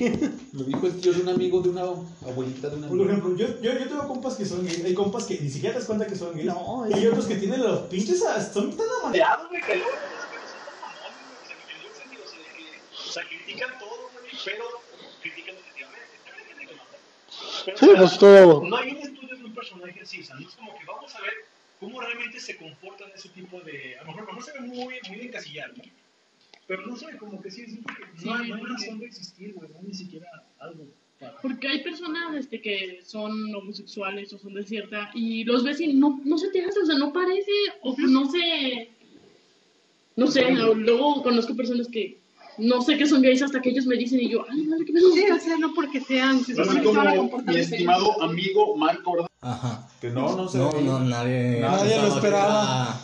Lo 0.53 0.62
dijo 0.64 0.87
el 0.87 1.01
tío 1.01 1.12
de 1.14 1.23
un 1.23 1.29
amigo 1.31 1.61
de 1.62 1.71
una 1.71 1.83
abuelita 2.27 2.69
de 2.69 2.77
una 2.77 2.88
Por 2.88 3.01
ejemplo, 3.01 3.35
yo, 3.37 3.47
yo, 3.62 3.73
yo 3.73 3.88
tengo 3.88 4.07
compas 4.09 4.35
que 4.35 4.45
son 4.45 4.64
gays. 4.66 4.85
Hay 4.85 4.92
compas 4.95 5.25
que 5.25 5.38
ni 5.40 5.49
siquiera 5.51 5.73
te 5.75 5.79
das 5.81 5.87
cuenta 5.87 6.07
que 6.07 6.16
son 6.16 6.35
gays. 6.35 6.47
No, 6.47 6.87
y 6.88 6.92
hay 6.95 7.05
es- 7.05 7.11
otros 7.11 7.25
que 7.27 7.37
tienen 7.37 7.62
los 7.62 7.81
pinches. 7.88 8.23
ah, 8.29 8.40
Son 8.53 8.77
tan 8.77 8.87
amadreados, 9.03 9.49
güey, 9.49 9.62
que 9.62 9.75
luego. 9.77 9.90
O 13.09 13.12
sea, 13.12 13.23
critican 13.27 13.71
todo, 13.79 14.11
güey, 14.12 14.36
pero 14.46 14.64
critican 15.20 15.56
a 15.56 15.61
Pero, 17.64 17.76
Sí, 17.76 17.87
pues 17.96 18.18
todo. 18.18 18.64
No 18.64 18.76
hay 18.76 18.92
un 18.92 18.98
estudio 18.98 19.37
de 19.37 19.44
un 19.44 19.54
personaje 19.54 20.00
así, 20.00 20.20
o 20.20 20.24
sea, 20.24 20.37
no 20.37 20.48
es 20.48 20.54
como 20.54 20.78
que 20.78 20.85
vamos 20.87 21.14
a 21.14 21.20
ver 21.20 21.32
cómo 21.80 22.00
realmente 22.00 22.38
se 22.38 22.56
comportan 22.56 23.11
ese 23.14 23.28
tipo 23.30 23.61
de. 23.61 23.98
A 23.98 24.04
lo 24.04 24.06
mejor, 24.06 24.22
a 24.22 24.26
lo 24.26 24.32
mejor 24.32 24.44
se 24.44 24.52
ve 24.52 24.61
muy, 24.61 24.94
muy 25.09 25.20
encasillado, 25.20 25.74
¿no? 25.76 25.85
Pero 26.68 26.87
no 26.87 26.96
sé, 26.96 27.16
como 27.18 27.42
que 27.42 27.50
sí, 27.50 27.66
que 27.66 28.24
no, 28.24 28.35
hay, 28.35 28.48
no 28.48 28.56
hay 28.56 28.62
razón 28.62 28.98
de 29.00 29.06
existir, 29.06 29.52
güey, 29.52 29.68
no 29.70 29.78
hay 29.78 29.87
ni 29.87 29.94
siquiera 29.94 30.28
algo 30.61 30.87
para. 31.18 31.40
Porque 31.40 31.68
hay 31.68 31.82
personas 31.82 32.37
este, 32.37 32.61
que 32.61 33.02
son 33.04 33.54
homosexuales 33.54 34.32
o 34.32 34.38
son 34.38 34.54
de 34.54 34.64
cierta 34.64 35.11
y 35.14 35.44
los 35.44 35.64
ves 35.64 35.80
y 35.80 35.92
no, 35.92 36.20
no 36.24 36.38
se 36.38 36.50
te 36.50 36.64
hace, 36.64 36.80
o 36.80 36.87
sea, 36.87 36.98
no 36.98 37.12
parece, 37.12 37.52
o 37.82 37.96
no 37.98 38.30
sé, 38.30 38.90
no 40.14 40.26
sé, 40.28 40.50
luego 40.52 41.22
conozco 41.22 41.56
personas 41.56 41.88
que 41.88 42.18
no 42.59 42.83
sé 42.83 42.97
que 42.97 43.07
son 43.07 43.23
gays 43.23 43.42
hasta 43.42 43.61
que 43.61 43.71
ellos 43.71 43.87
me 43.87 43.97
dicen 43.97 44.21
y 44.21 44.29
yo, 44.29 44.45
ay, 44.51 44.62
madre, 44.62 44.85
¿qué 44.85 44.92
me 44.92 45.01
Sí, 45.01 45.31
o 45.31 45.38
sea, 45.40 45.57
no 45.59 45.73
porque 45.75 46.01
sean, 46.01 46.45
se 46.45 46.55
supone 46.55 46.81
que 46.81 46.88
van 46.88 47.09
a 47.09 47.12
mi 47.12 47.57
estimado 47.57 48.23
amigo 48.23 48.77
Marco 48.77 49.12
Ordaz. 49.12 49.31
Ajá. 49.40 49.88
Que 50.01 50.11
no, 50.11 50.37
no 50.37 50.49
se 50.49 50.59
No, 50.59 50.73
no, 50.73 51.01
nadie. 51.01 51.61
Nadie 51.61 52.01
lo 52.01 52.09
esperaba. 52.09 53.01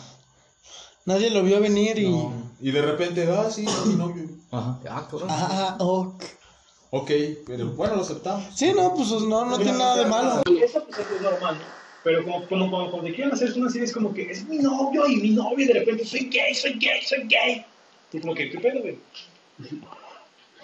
Nadie 1.05 1.29
lo 1.29 1.43
vio 1.43 1.59
venir 1.59 1.97
y. 1.99 2.09
No. 2.09 2.53
Y 2.61 2.71
de 2.71 2.81
repente, 2.81 3.27
ah, 3.29 3.49
sí, 3.49 3.65
es 3.65 3.85
mi 3.85 3.95
novio. 3.95 4.23
Ajá. 4.51 4.79
Ah. 4.89 5.07
Ah, 5.29 5.75
ok. 5.79 6.23
Ok, 6.91 7.11
pero 7.47 7.71
bueno, 7.71 7.95
lo 7.95 8.01
aceptamos. 8.01 8.45
Sí, 8.55 8.71
no, 8.73 8.93
pues 8.93 9.09
no, 9.09 9.45
no 9.45 9.57
tiene 9.57 9.77
nada 9.77 9.97
de 9.97 10.05
malo. 10.05 10.41
Eso 10.61 10.85
pues 10.85 10.99
es 10.99 11.21
normal, 11.21 11.55
¿no? 11.55 11.83
Pero 12.03 12.23
como, 12.23 12.45
como, 12.47 12.69
como 12.69 12.91
cuando 12.91 13.07
te 13.07 13.15
quieren 13.15 13.33
hacer 13.33 13.53
una 13.57 13.69
serie 13.69 13.85
es 13.85 13.93
como 13.93 14.13
que 14.13 14.29
es 14.29 14.47
mi 14.47 14.57
novio 14.59 15.07
y 15.07 15.17
mi 15.17 15.29
novio 15.31 15.65
y 15.65 15.67
de 15.67 15.73
repente 15.73 16.05
soy 16.05 16.29
gay, 16.29 16.53
soy 16.53 16.73
gay, 16.73 17.01
soy 17.01 17.27
gay. 17.27 17.65
Y 18.11 18.19
como 18.19 18.35
que, 18.35 18.51
¿qué 18.51 18.59
pedo, 18.59 18.81
güey? 18.81 18.99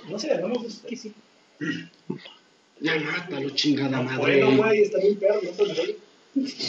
No 0.09 0.17
sé, 0.19 0.37
no 0.39 0.47
me 0.49 0.55
gusta. 0.55 0.87
Que 0.87 0.95
sí. 0.95 1.13
Ya 2.79 2.95
mátalo, 2.97 3.49
chingada 3.51 3.99
Bueno, 4.01 4.11
madre. 4.51 4.55
güey, 4.57 4.81
está 4.83 4.99
bien 4.99 5.19
perro, 5.19 5.41
no 5.43 5.51
güey. 5.75 5.97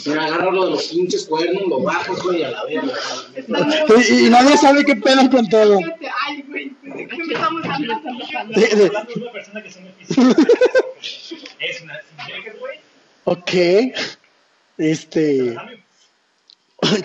Pero 0.05 0.21
agárralo 0.21 0.65
de 0.65 0.71
los 0.73 0.85
pinches 0.89 1.27
cuernos, 1.27 1.63
lo 1.69 1.81
bajas, 1.83 2.19
güey, 2.23 2.43
a 2.43 2.51
la 2.51 2.65
verga. 2.65 2.93
Y, 4.09 4.27
y 4.27 4.31
nadie 4.31 4.57
sabe 4.57 4.85
qué 4.85 4.97
pedo 4.97 5.31
con 5.31 5.49
todo. 5.49 5.79
Ay, 6.27 6.43
güey, 6.49 6.73
¿de 6.83 7.07
qué 7.07 7.17
estamos 7.33 7.65
hablando? 7.65 8.11
De- 8.61 8.67
de- 8.75 8.87
Hablando 8.87 9.13
de 9.15 9.21
una 9.21 9.33
persona 9.33 9.63
que 9.63 9.71
se 9.71 9.81
me. 9.81 9.91
Es 11.61 11.83
una 11.83 12.01
güey. 12.59 12.79
ok. 13.25 13.95
Este. 14.79 15.55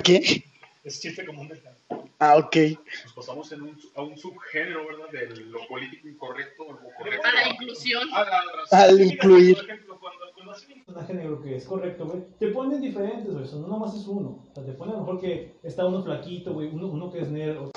¿Qué? 0.04 0.44
Es 0.86 1.02
chiste 1.02 1.26
común 1.26 1.48
de 1.50 1.56
esta. 1.56 1.75
Ah, 2.20 2.38
ok. 2.38 2.56
Nos 3.04 3.14
pasamos 3.14 3.52
en 3.52 3.62
un, 3.64 3.80
a 3.96 4.02
un 4.02 4.18
subgénero, 4.18 4.86
¿verdad? 4.88 5.10
De 5.12 5.36
lo 5.46 5.68
político 5.68 6.08
incorrecto 6.08 6.64
o 6.64 6.72
lo 6.74 6.80
correcto. 6.98 7.28
A 7.28 7.34
la 7.34 7.48
inclusión. 7.50 8.08
A 8.14 8.24
la 8.24 8.42
raza. 8.56 8.84
Al 8.84 9.02
incluir. 9.02 9.58
Por 9.58 9.66
ejemplo, 9.66 10.00
cuando, 10.00 10.26
cuando 10.34 10.52
hacen 10.54 10.72
un 10.74 10.86
personaje 10.86 11.14
negro 11.14 11.42
que 11.42 11.56
es 11.58 11.66
correcto, 11.66 12.06
güey, 12.06 12.24
te 12.40 12.48
ponen 12.48 12.82
diferentes, 12.82 13.34
güey, 13.34 13.44
eso 13.44 13.60
no 13.60 13.68
nomás 13.68 13.96
es 13.96 14.08
uno. 14.08 14.48
O 14.50 14.52
sea, 14.56 14.66
te 14.66 14.72
ponen 14.74 14.96
a 14.96 15.00
lo 15.00 15.06
mejor 15.06 15.20
que 15.20 15.56
está 15.64 15.86
uno 15.86 16.04
flaquito, 16.04 16.54
güey, 16.54 16.70
uno, 16.70 16.88
uno 16.88 17.12
que 17.12 17.20
es 17.20 17.30
negro. 17.30 17.72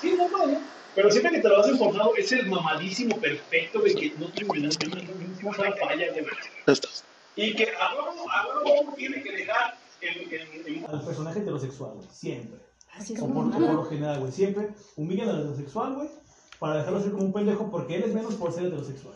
Sí, 0.00 0.14
no, 0.16 0.28
no, 0.28 0.46
no. 0.46 0.60
Pero 0.94 1.10
siempre 1.10 1.32
que 1.32 1.40
te 1.40 1.48
lo 1.48 1.60
has 1.60 1.68
informado, 1.68 2.14
es 2.16 2.30
el 2.32 2.46
mamadísimo 2.46 3.16
perfecto, 3.18 3.80
güey, 3.80 3.94
que 3.94 4.12
no 4.18 4.26
tiene 4.26 4.52
ninguna 4.54 5.72
falla, 5.72 6.12
güey. 6.12 6.26
Ya 6.66 6.72
estás. 6.72 7.04
Y 7.36 7.54
que 7.54 7.68
a 7.80 7.94
huevo, 7.94 8.90
a 8.90 8.94
tiene 8.96 9.22
que 9.22 9.32
dejar 9.32 9.78
el, 10.00 10.32
el, 10.32 10.66
el 10.66 10.86
Al 10.86 11.04
personaje 11.04 11.38
heterosexual, 11.38 11.98
siempre. 12.10 12.67
Así 12.98 13.14
es 13.14 13.22
O 13.22 13.26
por, 13.28 13.46
o 13.46 13.50
por 13.50 13.60
lo 13.60 13.84
general, 13.84 14.20
güey, 14.20 14.32
siempre 14.32 14.70
humillan 14.96 15.28
al 15.28 15.40
heterosexual, 15.40 15.94
güey, 15.94 16.08
para 16.58 16.76
dejarlo 16.78 17.00
ser 17.00 17.12
como 17.12 17.24
un 17.24 17.32
pendejo 17.32 17.70
porque 17.70 17.96
él 17.96 18.02
es 18.04 18.14
menos 18.14 18.34
por 18.34 18.52
ser 18.52 18.66
heterosexual. 18.66 19.14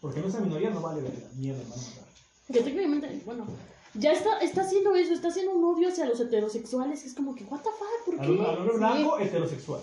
Porque 0.00 0.20
no 0.20 0.28
esa 0.28 0.40
minoría 0.40 0.70
no 0.70 0.80
vale 0.80 1.00
verga, 1.02 1.26
mierda. 1.36 1.62
Que 2.52 2.60
técnicamente, 2.62 3.22
bueno, 3.26 3.46
ya 3.94 4.12
está, 4.12 4.38
está 4.40 4.60
haciendo 4.62 4.94
eso, 4.94 5.12
está 5.12 5.28
haciendo 5.28 5.52
un 5.52 5.64
odio 5.64 5.88
hacia 5.88 6.04
los 6.06 6.20
heterosexuales. 6.20 7.04
Es 7.04 7.14
como 7.14 7.34
que, 7.34 7.44
¿what 7.44 7.60
the 7.60 7.70
fuck? 7.70 8.04
¿Por 8.06 8.14
Al, 8.20 8.20
al 8.20 8.36
qué? 8.54 8.60
hombre 8.60 8.76
blanco, 8.76 9.18
heterosexual. 9.18 9.80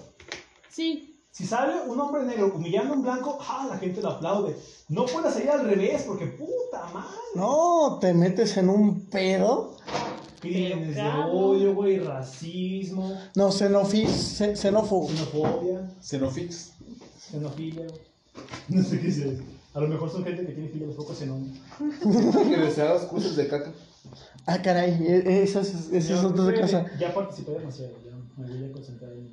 Sí, 0.69 1.21
Si 1.31 1.45
sale 1.45 1.81
un 1.89 1.99
hombre 1.99 2.23
negro 2.23 2.53
humillando 2.55 2.93
a 2.93 2.95
un 2.97 3.03
blanco, 3.03 3.37
¡ah! 3.41 3.67
la 3.69 3.77
gente 3.77 4.01
lo 4.01 4.09
aplaude. 4.11 4.55
No 4.87 5.05
puede 5.05 5.31
salir 5.31 5.49
al 5.49 5.65
revés, 5.65 6.03
porque 6.03 6.27
puta 6.27 6.85
madre. 6.93 7.17
No, 7.35 7.97
te 7.99 8.13
metes 8.13 8.55
en 8.57 8.69
un 8.69 9.05
pedo. 9.09 9.75
Crímenes 10.53 10.95
de 10.95 11.01
odio, 11.31 11.73
güey, 11.75 11.99
racismo, 11.99 13.17
No, 13.35 13.51
xenofi, 13.51 14.05
xe- 14.05 14.55
xenófobo. 14.55 15.07
xenofobia, 15.09 15.91
Xenofix. 16.01 16.71
xenofilia. 17.19 17.87
No 18.69 18.83
sé 18.83 18.99
qué 18.99 19.07
es 19.07 19.17
eso. 19.17 19.41
A 19.73 19.79
lo 19.81 19.87
mejor 19.87 20.09
son 20.11 20.23
gente 20.23 20.45
que 20.45 20.53
tiene 20.53 20.69
filia 20.69 20.87
de 20.87 20.93
focos 20.93 21.17
xenón. 21.17 21.51
Que 22.49 22.57
desea 22.57 22.93
las 22.93 23.03
cruces 23.05 23.35
de 23.35 23.47
caca. 23.47 23.71
Ah, 24.45 24.61
caray, 24.61 24.91
e- 25.01 25.43
esa 25.43 25.61
es, 25.61 25.89
esa 25.91 26.13
es 26.13 26.23
otra 26.23 26.53
cosa. 26.61 26.85
Ya 26.99 27.13
participé 27.13 27.51
demasiado, 27.53 27.91
ya 28.05 28.11
me 28.37 28.47
voy 28.57 28.69
a 28.69 28.71
concentrar 28.71 29.11
en 29.13 29.23
mi 29.23 29.29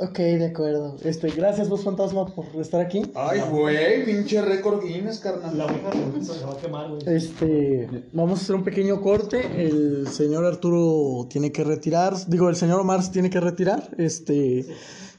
Ok, 0.00 0.16
de 0.18 0.46
acuerdo. 0.46 0.96
Este, 1.02 1.28
gracias, 1.30 1.68
vos 1.68 1.82
fantasma, 1.82 2.24
por 2.26 2.46
estar 2.60 2.80
aquí. 2.80 3.02
Ay, 3.16 3.40
güey, 3.50 4.04
pinche 4.04 4.40
récord 4.40 4.80
Guinness, 4.80 5.18
carnal. 5.18 5.58
La 5.58 5.66
ouija 5.66 5.90
se 6.22 6.44
va 6.44 6.52
a 6.52 6.56
quemar, 6.56 6.88
güey. 6.88 7.02
Este, 7.06 8.04
vamos 8.12 8.38
a 8.38 8.42
hacer 8.42 8.54
un 8.54 8.62
pequeño 8.62 9.00
corte. 9.00 9.40
El 9.60 10.06
señor 10.06 10.44
Arturo 10.44 11.26
tiene 11.28 11.50
que 11.50 11.64
retirar. 11.64 12.14
Digo, 12.28 12.48
el 12.48 12.54
señor 12.54 12.78
Omar 12.78 13.02
se 13.02 13.10
tiene 13.10 13.28
que 13.28 13.40
retirar. 13.40 13.90
Este, 13.98 14.68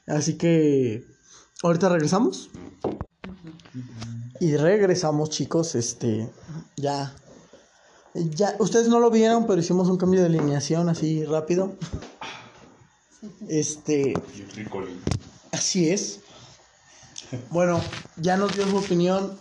así 0.07 0.37
que 0.37 1.03
ahorita 1.61 1.89
regresamos. 1.89 2.49
Y 4.39 4.55
regresamos, 4.55 5.29
chicos. 5.29 5.75
Este, 5.75 6.29
ya. 6.77 7.13
Ya, 8.13 8.55
ustedes 8.59 8.87
no 8.87 9.01
lo 9.01 9.11
vieron, 9.11 9.45
pero 9.45 9.59
hicimos 9.59 9.89
un 9.89 9.97
cambio 9.97 10.21
de 10.21 10.27
alineación 10.27 10.87
así 10.87 11.25
rápido. 11.25 11.73
Este, 13.47 14.13
así 15.51 15.89
es. 15.89 16.19
Bueno, 17.51 17.81
ya 18.17 18.37
nos 18.37 18.55
dio 18.55 18.67
su 18.67 18.77
opinión 18.77 19.37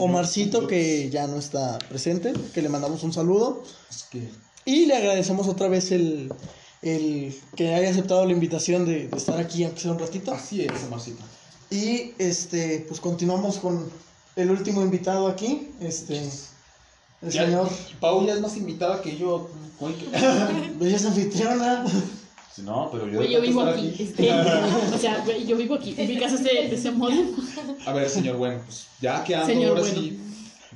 Omarcito, 0.00 0.66
que 0.66 1.08
ya 1.10 1.26
no 1.28 1.36
está 1.36 1.78
presente, 1.88 2.32
que 2.52 2.62
le 2.62 2.68
mandamos 2.68 3.02
un 3.04 3.12
saludo. 3.12 3.62
Es 3.88 4.08
Y 4.64 4.86
le 4.86 4.96
agradecemos 4.96 5.46
otra 5.46 5.68
vez 5.68 5.92
el, 5.92 6.32
el 6.82 7.34
que 7.56 7.74
haya 7.74 7.90
aceptado 7.90 8.26
la 8.26 8.32
invitación 8.32 8.84
de, 8.86 9.06
de 9.08 9.16
estar 9.16 9.38
aquí, 9.38 9.62
aunque 9.64 9.80
sea 9.80 9.92
un 9.92 9.98
ratito. 10.00 10.32
Así 10.32 10.62
es, 10.62 10.72
Omarcito. 10.88 11.22
Y 11.70 12.12
este, 12.18 12.84
pues 12.88 12.98
continuamos 13.00 13.58
con 13.58 13.88
el 14.34 14.50
último 14.50 14.82
invitado 14.82 15.28
aquí, 15.28 15.68
este, 15.80 16.18
el 17.22 17.30
Ya- 17.30 17.44
señor 17.44 17.68
Pau 18.00 18.26
ya 18.26 18.34
es 18.34 18.40
más 18.40 18.56
invitada 18.56 19.00
que 19.02 19.16
yo. 19.16 19.48
que- 19.78 20.72
Belleza 20.80 21.08
Anfitriona. 21.08 21.84
No, 22.64 22.88
pero 22.92 23.06
yo. 23.08 23.40
vivo 23.40 23.62
aquí. 23.62 23.88
estar 23.88 24.06
Este, 24.06 24.94
o 24.94 24.98
sea, 24.98 25.24
yo 25.38 25.56
vivo 25.56 25.74
aquí. 25.74 25.94
Mi 25.98 26.18
casa 26.18 26.34
es 26.36 26.44
de, 26.44 26.50
de 26.68 26.74
ese 26.74 26.90
modo. 26.90 27.12
A 27.86 27.92
ver, 27.92 28.08
señor 28.08 28.36
bueno, 28.36 28.60
pues 28.64 28.86
ya 29.00 29.22
que 29.24 29.34
ando 29.34 29.46
Señor 29.46 29.68
ahora 29.70 29.80
bueno. 29.82 29.94
sí 30.00 30.20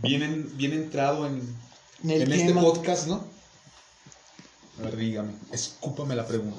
bien, 0.03 0.23
en- 0.23 0.57
bien 0.57 0.73
entrado 0.73 1.27
en, 1.27 1.43
En 2.03 2.33
este 2.33 2.53
podcast, 2.55 3.07
¿no? 3.07 3.23
A 4.79 4.83
ver, 4.83 4.97
dígame, 4.97 5.33
escúpame 5.53 6.15
la 6.17 6.27
pregunta. 6.27 6.59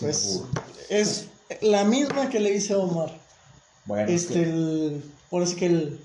Pues, 0.00 0.42
es 0.88 1.26
la 1.62 1.84
misma 1.84 2.28
que 2.28 2.40
le 2.40 2.54
hice 2.54 2.72
a 2.74 2.78
Omar. 2.78 3.18
bueno, 3.84 4.10
es 4.10 4.22
Este, 4.22 4.34
que- 4.34 4.42
el, 4.42 5.04
ahora 5.30 5.46
sí 5.46 5.56
que 5.56 5.66
el, 5.66 6.00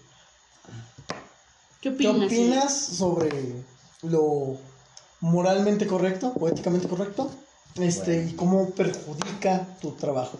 ¿Qué 1.81 1.89
opinas 1.89 2.77
sobre 2.77 3.29
lo 4.03 4.57
moralmente 5.19 5.87
correcto, 5.87 6.33
poéticamente 6.33 6.87
correcto? 6.87 7.31
Este, 7.75 8.15
Bueno. 8.17 8.29
y 8.29 8.33
cómo 8.33 8.69
perjudica 8.71 9.67
tu 9.81 9.91
trabajo. 9.91 10.37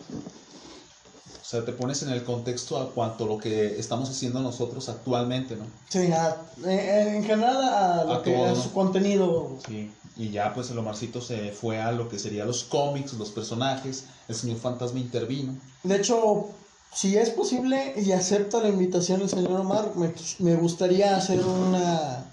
o 1.42 1.54
sea, 1.54 1.66
te 1.66 1.74
pones 1.74 2.02
en 2.04 2.10
el 2.10 2.24
contexto 2.24 2.78
a 2.80 2.92
cuanto 2.94 3.26
lo 3.26 3.38
que 3.38 3.78
estamos 3.78 4.10
haciendo 4.10 4.40
nosotros 4.40 4.88
actualmente, 4.88 5.58
¿no? 5.58 5.66
Sí, 5.90 6.10
a- 6.14 6.38
eh, 6.66 7.16
en 7.18 7.24
general 7.26 7.58
a, 7.62 8.04
lo 8.06 8.14
A 8.14 8.24
que, 8.24 8.34
a 8.38 8.54
todo, 8.54 8.56
su 8.56 8.70
¿no? 8.70 8.74
contenido. 8.74 9.58
Sí. 9.68 9.92
Y 10.16 10.30
ya 10.30 10.54
pues 10.54 10.70
el 10.72 10.78
Omarcito 10.78 11.20
se 11.20 11.52
fue 11.52 11.82
a 11.82 11.92
lo 11.92 12.08
que 12.08 12.20
serían 12.20 12.48
los 12.48 12.64
cómics, 12.64 13.14
los 13.14 13.32
personajes, 13.32 14.06
el 14.30 14.36
señor 14.36 14.60
fantasma 14.60 15.00
intervino. 15.00 15.58
De 15.84 15.98
hecho, 15.98 16.48
si 16.94 17.18
es 17.18 17.32
posible 17.32 17.96
y 17.98 18.14
acepta 18.14 18.62
la 18.62 18.70
invitación 18.70 19.20
el 19.22 19.30
señor 19.30 19.60
Omar, 19.60 19.92
me, 19.96 20.14
me 20.40 20.56
gustaría 20.56 21.18
hacer 21.18 21.42
una 21.46 22.32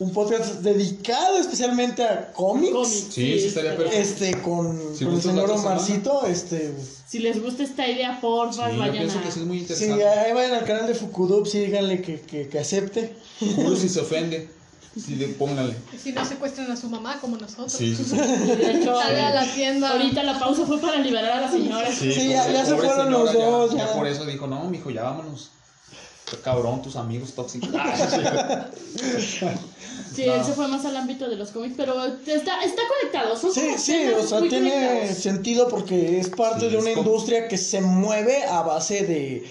un 0.00 0.12
podcast 0.12 0.56
dedicado 0.62 1.36
especialmente 1.38 2.02
a 2.02 2.32
cómics. 2.32 2.72
Cómics. 2.72 3.06
Sí, 3.10 3.38
sí, 3.38 3.46
estaría 3.46 3.76
perfecto. 3.76 3.98
Este, 3.98 4.42
con, 4.42 4.80
Si 4.96 5.04
con 5.04 5.14
el 5.14 5.22
señor 5.22 5.50
Omarcito, 5.50 6.26
este, 6.26 6.74
Si 7.06 7.18
les 7.20 7.40
gusta 7.42 7.62
esta 7.62 7.86
idea, 7.86 8.18
porfa, 8.20 8.66
Sí, 8.70 8.74
yo 8.76 8.80
vayan 8.80 8.96
pienso 8.96 9.18
a... 9.18 9.22
que 9.22 9.30
sí 9.30 9.40
es 9.40 9.46
muy 9.46 9.58
Sí, 9.58 9.62
interesante. 9.62 10.08
ahí 10.08 10.32
vayan 10.32 10.54
al 10.54 10.64
canal 10.64 10.86
de 10.86 10.94
Fukudup, 10.94 11.46
sí, 11.46 11.60
díganle 11.60 12.00
que, 12.02 12.20
que, 12.22 12.48
que 12.48 12.58
acepte. 12.58 13.14
Juro 13.40 13.76
si 13.76 13.88
se 13.88 14.00
ofende. 14.00 14.48
Si 14.98 15.14
le 15.14 15.28
pónganle. 15.28 15.76
Y 15.94 15.98
si 15.98 16.10
no 16.12 16.24
secuestran 16.24 16.68
a 16.72 16.76
su 16.76 16.88
mamá 16.88 17.20
como 17.20 17.36
nosotros. 17.36 17.70
Sí, 17.72 17.94
sí, 17.94 18.02
sí. 18.02 18.16
De 18.16 18.72
hecho, 18.72 18.98
Sale 18.98 19.20
a 19.20 19.34
la 19.34 19.54
tienda. 19.54 19.90
ahorita 19.92 20.22
la 20.24 20.36
pausa 20.40 20.66
fue 20.66 20.80
para 20.80 20.96
liberar 20.96 21.30
a 21.30 21.40
la 21.42 21.50
señora. 21.50 21.88
Sí, 21.92 22.10
ya- 22.28 22.50
ya 22.50 22.64
se 22.66 22.74
fueron 22.74 23.12
los 23.12 23.30
señora, 23.30 23.50
dos, 23.56 23.70
Ya, 23.72 23.86
ya. 23.86 23.92
por 23.94 24.08
eso 24.08 24.24
dijo, 24.26 24.48
no, 24.48 24.64
mijo, 24.64 24.90
ya 24.90 25.02
vámonos. 25.04 25.50
Qué 26.30 26.36
cabrón, 26.38 26.80
tus 26.82 26.96
amigos 26.96 27.32
tóxicos. 27.34 27.68
Ah, 27.74 28.66
Sí, 30.14 30.22
él 30.24 30.44
se 30.44 30.52
fue 30.52 30.66
más 30.66 30.84
al 30.84 30.96
ámbito 30.96 31.28
de 31.28 31.36
los 31.36 31.50
cómics, 31.50 31.74
pero 31.76 32.04
está, 32.04 32.62
está 32.64 32.82
conectado. 33.00 33.36
Son 33.36 33.52
Sí, 33.52 33.74
sí, 33.78 34.08
o 34.18 34.26
sea, 34.26 34.40
tiene 34.40 34.70
conectados. 34.72 35.18
sentido 35.18 35.68
porque 35.68 36.18
es 36.18 36.28
parte 36.30 36.66
Sí, 36.66 36.70
de 36.72 36.78
una 36.78 36.90
industria 36.92 37.46
que 37.48 37.56
se 37.56 37.80
mueve 37.80 38.42
a 38.44 38.62
base 38.62 39.06
de, 39.06 39.44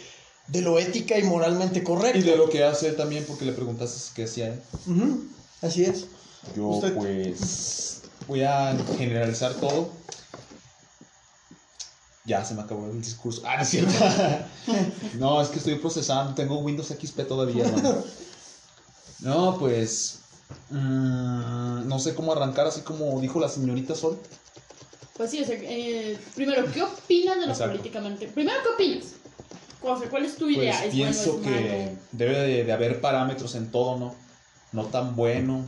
de 0.47 0.61
lo 0.61 0.77
ética 0.77 1.17
y 1.17 1.23
moralmente 1.23 1.81
correcto. 1.83 2.17
y 2.19 2.23
de 2.23 2.35
lo 2.35 2.49
que 2.49 2.63
hace 2.65 2.89
él 2.89 2.97
también, 2.97 3.23
porque 3.25 3.45
le 3.45 3.53
preguntaste 3.53 4.11
qué 4.15 4.23
hacía 4.25 4.47
él. 4.49 4.61
Así 5.61 5.85
es. 5.85 6.07
Yo, 6.55 6.67
Usted- 6.67 6.93
pues, 6.93 8.01
voy 8.27 8.43
a 8.43 8.75
generalizar 8.97 9.53
todo. 9.55 9.89
Ya 12.29 12.45
se 12.45 12.53
me 12.53 12.61
acabó 12.61 12.85
el 12.85 13.01
discurso. 13.01 13.41
Ah, 13.43 13.55
no 13.57 13.63
es 13.63 13.69
cierto. 13.69 13.91
no, 15.17 15.41
es 15.41 15.47
que 15.47 15.57
estoy 15.57 15.75
procesando. 15.75 16.35
Tengo 16.35 16.59
Windows 16.59 16.89
XP 16.89 17.21
todavía, 17.27 17.65
hermano. 17.65 18.03
No, 19.21 19.57
pues. 19.57 20.19
mm, 20.69 21.87
no 21.87 21.97
sé 21.97 22.13
cómo 22.13 22.31
arrancar, 22.31 22.67
así 22.67 22.81
como 22.81 23.19
dijo 23.19 23.39
la 23.39 23.49
señorita 23.49 23.95
Sol. 23.95 24.19
Pues 25.17 25.31
sí, 25.31 25.41
o 25.41 25.45
sea, 25.45 25.57
eh, 25.59 26.19
primero, 26.35 26.71
¿qué 26.71 26.83
opinas 26.83 27.39
de 27.39 27.47
lo 27.47 27.51
Exacto. 27.51 27.71
políticamente? 27.77 28.27
Primero, 28.27 28.59
¿qué 28.61 28.69
opinas? 28.69 29.05
O 29.81 29.97
sea, 29.97 30.07
¿cuál 30.07 30.25
es 30.25 30.35
tu 30.35 30.47
idea? 30.49 30.71
Pues 30.73 30.85
¿Es 30.85 30.93
pienso 30.93 31.33
bueno, 31.39 31.49
es 31.49 31.61
que 31.63 31.85
malo? 31.85 31.97
debe 32.11 32.39
de, 32.41 32.63
de 32.63 32.71
haber 32.71 33.01
parámetros 33.01 33.55
en 33.55 33.71
todo, 33.71 33.97
¿no? 33.97 34.13
No 34.71 34.85
tan 34.85 35.15
bueno, 35.15 35.65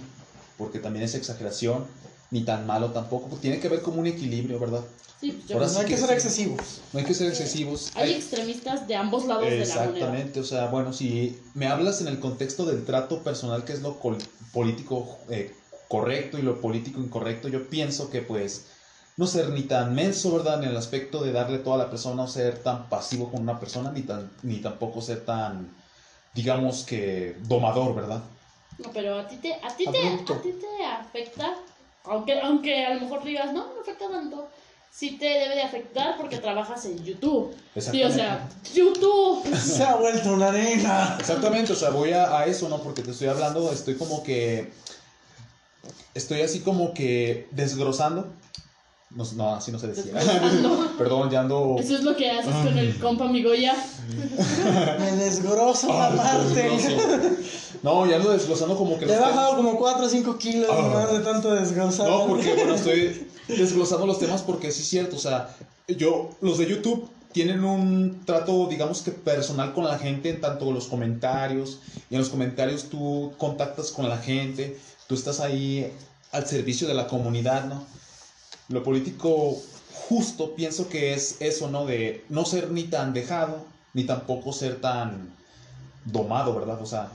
porque 0.59 0.77
también 0.77 1.05
es 1.05 1.15
exageración, 1.15 1.85
ni 2.31 2.43
tan 2.45 2.65
malo 2.65 2.91
tampoco, 2.91 3.27
pues 3.27 3.41
tiene 3.41 3.59
que 3.59 3.67
ver 3.67 3.81
como 3.81 3.99
un 3.99 4.07
equilibrio, 4.07 4.57
¿verdad? 4.57 4.85
Sí, 5.19 5.33
pues 5.33 5.47
yo 5.47 5.55
Ahora 5.57 5.67
No 5.67 5.73
sí 5.73 5.79
hay 5.81 5.85
que 5.85 5.97
ser 5.97 6.07
sí. 6.07 6.13
excesivos. 6.13 6.81
No 6.93 6.99
hay 6.99 7.05
que 7.05 7.13
ser 7.13 7.27
excesivos. 7.27 7.91
Hay 7.95 8.09
hay- 8.09 8.15
extremistas 8.15 8.87
de 8.87 8.95
ambos 8.95 9.25
lados 9.25 9.49
de 9.49 9.57
la 9.57 9.65
moneda. 9.65 9.89
Exactamente, 9.89 10.39
o 10.39 10.43
sea, 10.45 10.67
bueno, 10.67 10.93
si 10.93 11.41
me 11.53 11.67
hablas 11.67 11.99
en 12.01 12.07
el 12.07 12.19
contexto 12.19 12.65
del 12.65 12.85
trato 12.85 13.21
personal, 13.23 13.65
que 13.65 13.73
es 13.73 13.81
lo 13.81 13.99
político 14.53 15.19
eh, 15.29 15.53
correcto 15.89 16.39
y 16.39 16.41
lo 16.41 16.61
político 16.61 17.01
incorrecto, 17.01 17.49
yo 17.49 17.69
pienso 17.69 18.09
que 18.09 18.21
pues 18.21 18.67
no 19.17 19.27
ser 19.27 19.49
ni 19.49 19.63
tan 19.63 19.93
menso, 19.93 20.31
¿verdad? 20.31 20.63
En 20.63 20.69
el 20.69 20.77
aspecto 20.77 21.21
de 21.21 21.33
darle 21.33 21.59
todo 21.59 21.73
a 21.73 21.77
la 21.79 21.89
persona 21.89 22.23
o 22.23 22.27
ser 22.27 22.63
tan 22.63 22.87
pasivo 22.87 23.29
con 23.29 23.41
una 23.41 23.59
persona, 23.59 23.91
ni, 23.91 24.03
tan, 24.03 24.31
ni 24.41 24.61
tampoco 24.61 25.01
ser 25.01 25.25
tan, 25.25 25.75
digamos 26.33 26.85
que, 26.85 27.35
domador, 27.41 27.93
¿verdad? 27.93 28.23
No, 28.77 28.89
pero 28.93 29.19
a 29.19 29.27
ti 29.27 29.35
te, 29.35 29.53
a 29.53 29.75
ti 29.75 29.83
te, 29.83 30.33
a 30.33 30.41
ti 30.41 30.53
te 30.53 30.85
afecta, 30.85 31.53
aunque, 32.05 32.39
aunque 32.41 32.85
a 32.85 32.93
lo 32.95 33.01
mejor 33.01 33.23
digas, 33.23 33.53
no, 33.53 33.67
no 33.67 33.73
me 33.75 33.81
afecta 33.81 34.09
tanto. 34.09 34.47
Sí 34.93 35.17
te 35.17 35.25
debe 35.25 35.55
de 35.55 35.61
afectar 35.61 36.17
porque 36.17 36.37
trabajas 36.37 36.83
en 36.85 37.01
YouTube. 37.03 37.55
Sí, 37.77 38.03
o 38.03 38.11
sea, 38.11 38.49
YouTube. 38.73 39.45
Se 39.55 39.83
ha 39.83 39.95
vuelto 39.95 40.33
una 40.33 40.49
arena. 40.49 41.15
Exactamente, 41.17 41.71
o 41.71 41.75
sea, 41.75 41.91
voy 41.91 42.11
a, 42.11 42.39
a 42.39 42.45
eso, 42.45 42.67
¿no? 42.67 42.77
Porque 42.83 43.01
te 43.01 43.11
estoy 43.11 43.27
hablando, 43.29 43.71
estoy 43.71 43.95
como 43.95 44.21
que. 44.21 44.71
Estoy 46.13 46.41
así 46.41 46.59
como 46.59 46.93
que 46.93 47.47
desglosando. 47.51 48.27
No, 49.11 49.23
no 49.35 49.55
así 49.55 49.71
no 49.71 49.79
se 49.79 49.87
decía. 49.87 50.13
Perdón, 50.97 51.29
ya 51.29 51.41
ando. 51.41 51.77
Eso 51.79 51.95
es 51.95 52.03
lo 52.03 52.15
que 52.15 52.29
haces 52.29 52.53
con 52.53 52.77
el 52.77 52.97
compa 52.99 53.27
Migoya. 53.27 53.73
Me 54.99 55.11
desgroso 55.13 55.87
la 55.87 56.07
Ah, 56.07 56.15
parte. 56.17 56.69
No, 57.83 58.05
ya 58.05 58.17
ando 58.17 58.31
desglosando 58.31 58.75
como 58.77 58.99
que 58.99 59.05
Le 59.05 59.15
he 59.15 59.19
bajado 59.19 59.55
como 59.55 59.77
4 59.77 60.05
o 60.05 60.09
5 60.09 60.37
kilos 60.37 60.69
Ah. 60.71 60.91
más 60.93 61.11
de 61.11 61.19
tanto 61.19 61.53
desgrosar. 61.53 62.07
No, 62.09 62.27
porque 62.27 62.53
bueno, 62.53 62.75
estoy 62.75 63.27
desglosando 63.47 64.05
los 64.05 64.19
temas 64.19 64.41
porque 64.43 64.71
sí 64.71 64.81
es 64.83 64.87
cierto, 64.87 65.15
o 65.15 65.19
sea, 65.19 65.55
yo, 65.87 66.29
los 66.41 66.57
de 66.59 66.67
YouTube 66.67 67.09
tienen 67.31 67.63
un 67.63 68.23
trato, 68.25 68.67
digamos 68.67 69.01
que 69.01 69.11
personal 69.11 69.73
con 69.73 69.85
la 69.85 69.97
gente 69.97 70.29
en 70.29 70.41
tanto 70.41 70.71
los 70.71 70.87
comentarios, 70.87 71.79
y 72.09 72.15
en 72.15 72.19
los 72.19 72.29
comentarios 72.29 72.85
tú 72.85 73.33
contactas 73.37 73.91
con 73.91 74.07
la 74.09 74.17
gente, 74.17 74.77
tú 75.07 75.15
estás 75.15 75.39
ahí 75.39 75.91
al 76.31 76.45
servicio 76.47 76.87
de 76.87 76.93
la 76.93 77.07
comunidad, 77.07 77.65
¿no? 77.65 77.83
Lo 78.69 78.83
político 78.83 79.57
justo 80.07 80.55
pienso 80.55 80.87
que 80.87 81.13
es 81.13 81.37
eso, 81.39 81.69
¿no? 81.69 81.85
De 81.85 82.23
no 82.29 82.45
ser 82.45 82.69
ni 82.71 82.83
tan 82.83 83.13
dejado, 83.13 83.65
ni 83.93 84.03
tampoco 84.03 84.53
ser 84.53 84.79
tan 84.81 85.33
domado, 86.05 86.53
¿verdad? 86.55 86.81
O 86.81 86.85
sea, 86.85 87.11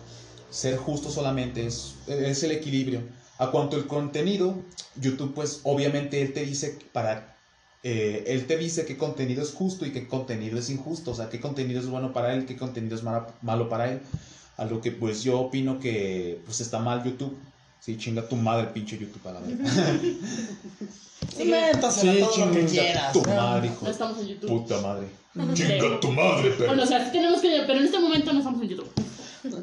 ser 0.57 0.77
justo 0.77 1.11
solamente 1.11 1.67
es, 1.67 1.95
es 2.09 2.43
el 2.43 2.53
equilibrio. 2.53 3.01
A 3.39 3.51
cuanto 3.51 3.77
el 3.77 3.87
contenido, 3.87 4.55
YouTube 5.01 5.35
pues 5.35 5.61
obviamente 5.65 6.23
él 6.23 6.33
te 6.33 6.45
dice 6.45 6.79
para... 6.93 7.37
eh, 7.83 8.25
él 8.29 8.47
te 8.47 8.57
dice 8.57 8.87
qué 8.87 8.97
contenido 8.97 9.43
es 9.43 9.53
justo 9.53 9.85
y 9.85 9.93
qué 9.93 10.07
contenido 10.09 10.59
es 10.59 10.71
injusto, 10.71 11.11
o 11.11 11.15
sea, 11.15 11.29
qué 11.29 11.39
contenido 11.41 11.79
es 11.81 11.87
bueno 11.87 12.13
para 12.15 12.33
él, 12.33 12.47
qué 12.47 12.57
contenido 12.57 12.97
es 12.97 13.03
mala- 13.03 13.27
malo 13.43 13.69
para 13.69 13.93
él. 13.93 14.01
A 14.57 14.65
lo 14.65 14.81
que 14.81 14.91
pues 14.91 15.23
yo 15.23 15.39
opino 15.39 15.79
que 15.79 16.41
pues 16.47 16.61
está 16.61 16.79
mal 16.79 17.05
YouTube. 17.05 17.37
Sí, 17.79 17.99
chinga 17.99 18.27
tu 18.27 18.37
madre, 18.37 18.69
pinche 18.69 18.97
YouTube, 18.99 19.29
a 19.29 19.33
la 19.33 19.41
verga. 19.41 19.65
Invéntasela 21.39 22.13
Sí, 22.15 22.19
todo 22.21 22.47
lo 22.47 22.53
que 22.53 22.67
chinga 22.67 22.83
quieras. 22.83 23.13
tu 23.13 23.23
madre, 23.23 23.67
hijo 23.69 23.85
No 23.85 23.91
estamos 23.91 24.19
en 24.21 24.27
YouTube. 24.29 24.49
puta 24.49 24.81
madre. 24.81 25.07
Sí. 25.35 25.55
Chinga 25.55 26.01
tu 26.01 26.11
madre, 26.13 26.51
perro. 26.53 26.67
Bueno, 26.69 26.83
o 26.83 26.87
sea, 26.87 27.05
sí 27.05 27.13
tenemos 27.13 27.41
que. 27.43 27.63
Pero 27.67 27.79
en 27.81 27.85
este 27.85 27.99
momento 27.99 28.33
no 28.33 28.39
estamos 28.39 28.63
en 28.63 28.69
YouTube. 28.69 28.91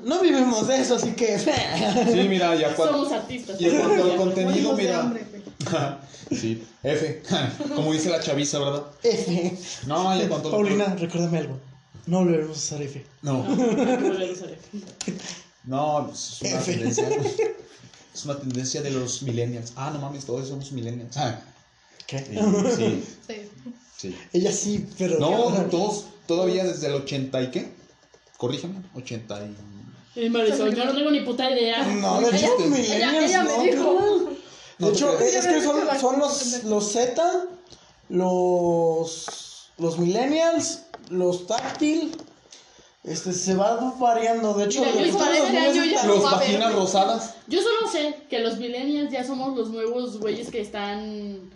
No 0.04 0.22
vivimos 0.22 0.68
de 0.68 0.82
eso, 0.82 0.96
así 0.96 1.12
que. 1.12 1.38
Sí, 2.14 2.28
mira, 2.30 2.56
ya 2.56 2.76
cuando... 2.76 2.98
Somos 3.06 3.12
artistas. 3.14 3.60
Y 3.60 3.68
en 3.70 3.78
cuanto 3.80 4.04
al 4.04 4.10
Ya. 4.12 4.18
contenido, 4.18 4.50
Morimos 4.52 4.78
de 4.78 4.84
mira... 4.84 5.00
hambre, 5.00 5.26
sí, 6.32 6.64
F, 6.84 7.24
como 7.76 7.94
dice 7.94 8.10
la 8.10 8.20
chaviza, 8.20 8.60
¿verdad? 8.60 8.84
F. 9.04 9.58
No, 9.88 10.16
y 10.18 10.22
en 10.22 10.30
cuanto... 10.30 10.52
Paulina, 10.52 10.96
recuérdame 10.96 11.38
algo. 11.40 11.60
No 12.06 12.20
volveremos 12.20 12.58
a 12.58 12.60
usar 12.60 12.82
F. 12.82 13.06
No. 13.22 13.44
No, 13.44 13.50
hay 13.52 13.98
que 13.98 14.04
volver 14.04 14.30
a 14.30 14.34
usar 14.34 14.50
F. 14.52 14.82
No, 15.66 16.12
es 16.12 16.42
una 16.42 16.50
F. 16.60 16.74
tendencia. 16.74 17.10
Es 18.14 18.26
una 18.26 18.38
tendencia 18.40 18.82
de 18.82 18.92
los 18.92 19.24
millennials. 19.24 19.72
Ah, 19.78 19.90
no 19.94 20.00
mames, 20.00 20.26
todos 20.26 20.48
somos 20.50 20.72
millennials. 20.74 21.16
Ah, 21.18 21.40
¿Qué? 22.06 22.20
sí, 22.20 23.04
Sí. 23.26 23.50
sí. 23.98 24.18
Ella 24.34 24.52
sí, 24.52 24.86
pero. 24.98 25.18
No, 25.20 25.50
todos 25.72 26.06
todavía 26.28 26.66
desde 26.66 26.88
el 26.88 26.94
80 26.96 27.42
y 27.44 27.52
qué? 27.52 27.72
Corrígeme, 28.38 28.82
80 28.96 29.46
y... 29.46 29.56
Eh, 30.16 30.30
Marisol, 30.30 30.76
yo 30.76 30.86
no 30.86 30.94
tengo 30.94 31.10
ni 31.12 31.22
puta 31.22 31.50
idea. 31.50 31.84
No, 31.86 32.22
de 32.22 32.38
hecho, 32.38 32.56
Ella- 32.60 32.66
millennials, 32.68 33.14
ella- 33.16 33.26
ella 33.26 33.44
no, 33.44 33.58
me 33.58 33.72
dijo. 33.72 34.30
De 34.80 34.90
hecho, 34.90 35.20
es 35.20 35.46
que 35.48 35.62
son, 35.62 36.00
son 36.00 36.20
los, 36.20 36.64
los 36.66 36.92
Z, 36.92 37.46
los, 38.10 39.70
los 39.78 39.98
millennials, 40.00 40.84
los 41.10 41.48
táctil. 41.48 42.16
Este, 43.04 43.34
se 43.34 43.54
va 43.56 43.76
variando. 44.00 44.54
De 44.54 44.66
hecho, 44.66 44.80
Mira, 44.80 44.94
yo 45.06 45.12
los 45.12 45.22
año 45.22 45.44
millennials- 45.46 45.92
ya- 45.92 46.06
Los 46.06 46.24
vaginas 46.24 46.74
rosadas. 46.74 47.34
Yo 47.48 47.62
solo 47.62 47.88
sé 47.92 48.16
que 48.30 48.40
los 48.40 48.58
millennials 48.58 49.12
ya 49.12 49.26
somos 49.26 49.58
los 49.58 49.70
nuevos 49.70 50.20
güeyes 50.20 50.50
que 50.50 50.62
están 50.62 51.52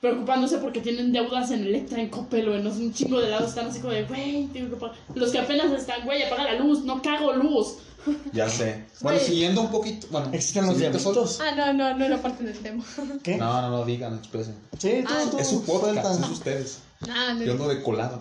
preocupándose 0.00 0.58
porque 0.58 0.80
tienen 0.80 1.12
deudas 1.12 1.50
en 1.50 1.60
Electra, 1.66 2.00
en 2.00 2.08
Coppel 2.08 2.48
o 2.48 2.54
en 2.54 2.66
un 2.66 2.92
chingo 2.94 3.20
de 3.20 3.28
lados. 3.28 3.50
Están 3.50 3.66
así 3.68 3.80
como 3.80 3.92
de, 3.92 4.04
güey, 4.04 4.46
tengo 4.48 4.70
que 4.70 4.76
pagar. 4.76 4.96
Los 5.14 5.30
que 5.30 5.38
apenas 5.38 5.70
están, 5.72 6.04
güey, 6.04 6.22
apaga 6.22 6.44
la 6.44 6.54
luz, 6.58 6.84
no 6.84 7.00
cago 7.02 7.32
luz. 7.34 7.74
Ya 8.32 8.48
sé. 8.48 8.86
Bueno, 9.02 9.20
siguiendo 9.20 9.60
un 9.60 9.70
poquito. 9.70 10.06
Bueno, 10.10 10.30
Existen 10.32 10.64
los 10.64 10.74
siguiente 10.74 10.98
sol- 10.98 11.12
diablitos. 11.12 11.38
Ah, 11.42 11.52
no, 11.54 11.72
no, 11.74 11.98
no 11.98 12.04
era 12.06 12.22
parte 12.22 12.44
del 12.44 12.56
tema. 12.58 12.82
¿Qué? 13.22 13.36
No, 13.36 13.60
no, 13.60 13.68
no, 13.70 13.84
digan, 13.84 14.14
expresen. 14.14 14.54
Sí, 14.78 15.04
Ah, 15.06 15.24
tú, 15.30 15.38
Es 15.38 15.48
su 15.48 15.62
podcast, 15.64 16.22
es 16.24 16.30
ustedes. 16.30 16.78
Ah, 17.06 17.36
Yo 17.44 17.52
ando 17.52 17.68
de 17.68 17.82
colado. 17.82 18.20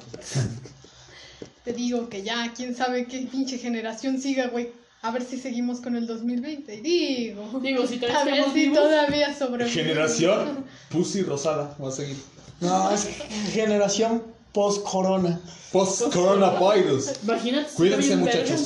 te 1.63 1.71
digo 1.73 2.09
que 2.09 2.23
ya, 2.23 2.51
quién 2.55 2.75
sabe 2.75 3.05
qué 3.05 3.19
pinche 3.31 3.57
generación 3.57 4.19
siga, 4.19 4.47
güey. 4.47 4.71
A 5.01 5.11
ver 5.11 5.23
si 5.23 5.39
seguimos 5.39 5.79
con 5.79 5.95
el 5.95 6.07
2020. 6.07 6.75
Y 6.75 6.81
digo. 6.81 7.59
Digo, 7.61 7.87
si 7.87 7.97
todavía 7.97 8.21
A 8.21 8.25
ver 8.25 8.45
si 8.53 8.59
vivos, 8.59 8.79
todavía 8.79 9.37
sobre. 9.37 9.69
Generación 9.69 10.65
Pussy 10.89 11.21
Rosada. 11.21 11.75
Va 11.81 11.89
a 11.89 11.91
seguir. 11.91 12.17
No, 12.59 12.91
es 12.91 13.07
generación 13.53 14.23
post-corona. 14.51 15.39
Post-coronavirus. 15.71 17.11
Imagínate. 17.23 17.69
si 17.69 17.75
Cuídense, 17.75 18.15
muchachos. 18.17 18.61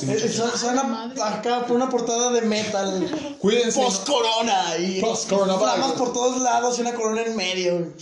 Suena 0.56 1.12
acá 1.22 1.66
por 1.66 1.76
una 1.76 1.88
portada 1.88 2.32
de 2.32 2.42
metal. 2.42 3.36
Cuídense. 3.38 3.80
Post-corona. 3.80 4.78
Y 4.78 5.00
Post-coronavirus. 5.00 5.72
flamas 5.72 5.92
por 5.92 6.12
todos 6.12 6.42
lados 6.42 6.78
y 6.78 6.80
una 6.80 6.94
corona 6.94 7.22
en 7.22 7.36
medio. 7.36 7.92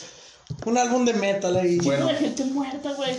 Un 0.64 0.78
álbum 0.78 1.05
de 1.05 1.14
metal 1.14 1.57
ahí. 1.57 1.78
Bueno. 1.78 2.07
De 2.07 2.14
gente 2.14 2.45
muerta, 2.45 2.95
güey. 2.95 3.16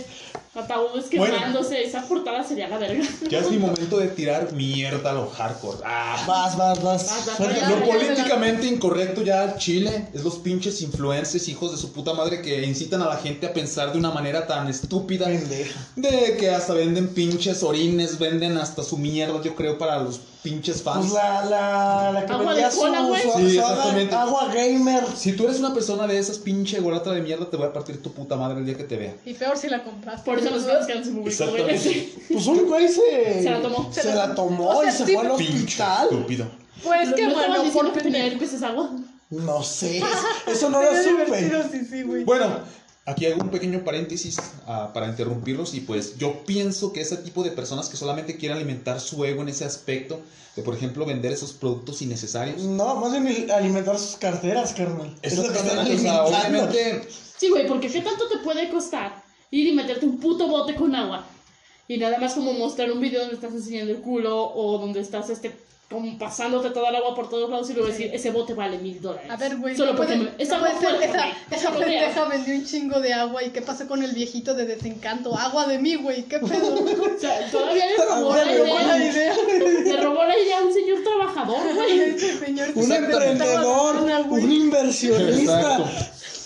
Ataúdes 0.54 1.06
Bueno. 1.16 1.34
quemándose. 1.34 1.82
Esa 1.82 2.02
portada 2.02 2.44
sería 2.44 2.68
la 2.68 2.78
verga. 2.78 3.02
Ya 3.28 3.40
es 3.40 3.50
mi 3.50 3.58
momento 3.58 3.98
de 3.98 4.08
tirar 4.08 4.52
mierda 4.52 5.10
a 5.10 5.14
lo 5.14 5.28
hardcore. 5.28 5.78
Ah. 5.84 6.24
Vas, 6.26 6.56
vas, 6.56 6.82
vas. 6.82 7.06
Vas, 7.06 7.26
vas, 7.26 7.36
Suelta. 7.36 7.60
vas. 7.68 7.70
Lo 7.80 7.84
políticamente 7.86 8.66
incorrecto 8.66 9.22
ya 9.22 9.42
al 9.42 9.56
Chile 9.58 10.08
es 10.14 10.22
los 10.22 10.36
pinches 10.36 10.80
influencers, 10.82 11.48
hijos 11.48 11.72
de 11.72 11.78
su 11.78 11.92
puta 11.92 12.12
madre, 12.14 12.40
que 12.40 12.62
incitan 12.64 13.02
a 13.02 13.06
la 13.06 13.16
gente 13.16 13.46
a 13.46 13.52
pensar 13.52 13.92
de 13.92 13.98
una 13.98 14.10
manera 14.10 14.46
tan 14.46 14.68
estúpida. 14.68 15.26
Pendeja. 15.26 15.80
De 15.96 16.36
que 16.38 16.50
hasta 16.50 16.72
venden 16.74 17.08
pinches 17.08 17.62
orines, 17.62 18.18
venden 18.18 18.56
hasta 18.58 18.82
su 18.84 18.96
mierda, 18.96 19.40
yo 19.42 19.54
creo, 19.56 19.76
para 19.78 19.98
los 19.98 20.20
pinches 20.44 20.82
fans. 20.82 21.06
Pues 21.10 21.12
la, 21.14 21.44
la, 21.46 22.12
la 22.12 22.26
que 22.26 22.32
Agua 22.32 22.54
de 22.54 22.62
cola, 22.76 22.98
su, 23.00 23.06
güey. 23.08 23.22
su- 23.22 23.38
Sí, 23.38 23.50
su 23.54 23.60
exactamente. 23.60 24.14
agua 24.14 24.48
gamer. 24.54 25.04
Si 25.16 25.32
tú 25.32 25.44
eres 25.44 25.58
una 25.58 25.72
persona 25.74 26.06
de 26.06 26.18
esas 26.18 26.38
pinche 26.38 26.78
golatra 26.80 27.14
de 27.14 27.22
mierda, 27.22 27.48
te 27.50 27.56
voy 27.56 27.66
a 27.66 27.72
partir 27.72 28.00
tu 28.02 28.12
puta 28.12 28.36
madre 28.36 28.58
el 28.60 28.66
día 28.66 28.76
que 28.76 28.84
te 28.84 28.96
vea. 28.96 29.16
Y 29.24 29.32
peor 29.34 29.56
si 29.56 29.68
la 29.68 29.82
compraste. 29.82 30.30
Por 30.30 30.38
eso 30.38 30.50
nos 30.50 30.60
estamos 30.60 30.86
quedando 30.86 31.04
sin 31.06 31.16
público, 31.16 31.44
güey. 31.50 32.12
Pues 32.32 32.46
un 32.46 32.66
güey 32.68 32.88
se. 32.88 33.42
Se 33.42 33.50
la 33.50 33.62
tomó. 33.62 33.90
Se 33.92 34.14
la 34.14 34.34
tomó 34.34 34.68
O 34.68 34.82
sea, 34.82 34.90
y 34.90 34.92
se 34.96 35.06
sí, 35.06 35.14
fue 35.14 35.22
al 35.24 35.30
hospital. 35.32 36.08
estúpido. 36.12 36.46
Pues 36.82 37.08
¿No 37.08 37.16
qué 37.16 37.22
estaban 37.24 37.48
bueno, 37.56 37.72
por 37.72 37.92
que 37.92 38.26
herpes 38.26 38.52
esa 38.52 38.68
agua? 38.68 38.90
No 39.30 39.62
sé. 39.62 40.02
Eso 40.46 40.68
no 40.68 40.82
lo 40.82 40.88
supe. 40.88 41.50
sí, 41.72 41.86
sí, 41.90 42.02
güey. 42.02 42.24
Bueno, 42.24 42.60
aquí 43.06 43.26
hago 43.26 43.42
un 43.42 43.50
pequeño 43.50 43.84
paréntesis 43.84 44.38
ah, 44.66 44.90
para 44.94 45.08
interrumpirlos 45.08 45.74
y 45.74 45.80
pues 45.80 46.16
yo 46.16 46.44
pienso 46.44 46.92
que 46.92 47.00
ese 47.00 47.18
tipo 47.18 47.42
de 47.42 47.50
personas 47.50 47.88
que 47.88 47.96
solamente 47.96 48.36
quieren 48.36 48.56
alimentar 48.56 49.00
su 49.00 49.24
ego 49.24 49.42
en 49.42 49.48
ese 49.48 49.64
aspecto, 49.64 50.20
de 50.56 50.62
por 50.62 50.74
ejemplo 50.74 51.04
vender 51.04 51.32
esos 51.32 51.52
productos 51.52 52.00
innecesarios. 52.02 52.62
No, 52.62 52.96
más 52.96 53.12
bien 53.12 53.50
alimentar 53.50 53.98
sus 53.98 54.16
carteras, 54.16 54.72
carnal. 54.72 55.14
Es 55.22 55.36
lo 55.36 55.42
que 55.42 55.58
están 55.58 55.86
Exactamente, 55.86 55.94
o 55.94 55.98
sea, 55.98 56.22
alimentando. 56.22 56.24
obviamente 56.24 57.08
Sí, 57.36 57.50
güey, 57.50 57.66
porque 57.66 57.88
¿qué 57.88 58.00
tanto 58.00 58.28
te 58.28 58.38
puede 58.38 58.70
costar 58.70 59.22
ir 59.50 59.68
y 59.68 59.72
meterte 59.72 60.06
un 60.06 60.18
puto 60.18 60.48
bote 60.48 60.74
con 60.74 60.94
agua? 60.94 61.26
Y 61.86 61.98
nada 61.98 62.18
más 62.18 62.34
como 62.34 62.52
mostrar 62.54 62.90
un 62.90 63.00
video 63.00 63.20
donde 63.20 63.34
estás 63.34 63.52
enseñando 63.52 63.92
el 63.92 64.00
culo 64.00 64.50
o 64.54 64.78
donde 64.78 65.00
estás 65.00 65.28
este 65.28 65.50
como 65.90 66.18
pasándote 66.18 66.70
toda 66.70 66.88
el 66.88 66.96
agua 66.96 67.14
por 67.14 67.28
todos 67.28 67.48
lados 67.50 67.68
y 67.70 67.74
luego 67.74 67.88
decir, 67.88 68.10
ese 68.12 68.30
bote 68.30 68.54
vale 68.54 68.78
mil 68.78 69.00
dólares. 69.00 69.30
A 69.30 69.36
ver, 69.36 69.56
güey. 69.58 69.76
Solo 69.76 69.92
no 69.92 69.96
porque 69.98 70.14
puede- 70.14 70.30
me- 70.30 70.42
es 70.42 70.48
no 70.48 70.58
puede 70.58 70.78
ser, 70.80 71.02
esa, 71.02 71.26
esa 71.50 71.70
pendeja 71.72 72.24
vendió 72.24 72.54
un 72.54 72.64
chingo 72.64 73.00
de 73.00 73.12
agua. 73.12 73.42
¿Y 73.44 73.50
qué 73.50 73.62
pasa 73.62 73.86
con 73.86 74.02
el 74.02 74.12
viejito 74.12 74.54
de 74.54 74.64
desencanto? 74.66 75.36
Agua 75.36 75.66
de 75.66 75.78
mí, 75.78 75.94
güey. 75.96 76.22
¿Qué 76.24 76.38
pedo? 76.40 76.74
O 77.14 77.18
sea, 77.18 77.50
todavía 77.50 77.86
le 77.86 77.96
robó 77.96 78.34
la 78.34 78.98
idea. 78.98 79.34
Le 79.84 79.96
robó 79.98 80.24
la 80.24 80.38
idea 80.38 80.58
a 80.58 80.62
un 80.64 80.72
señor 80.74 80.98
trabajador, 81.04 81.74
güey. 81.74 82.14
Un 82.74 82.92
emprendedor 82.92 83.96
inversionista. 84.40 85.76
Exacto. 85.76 85.84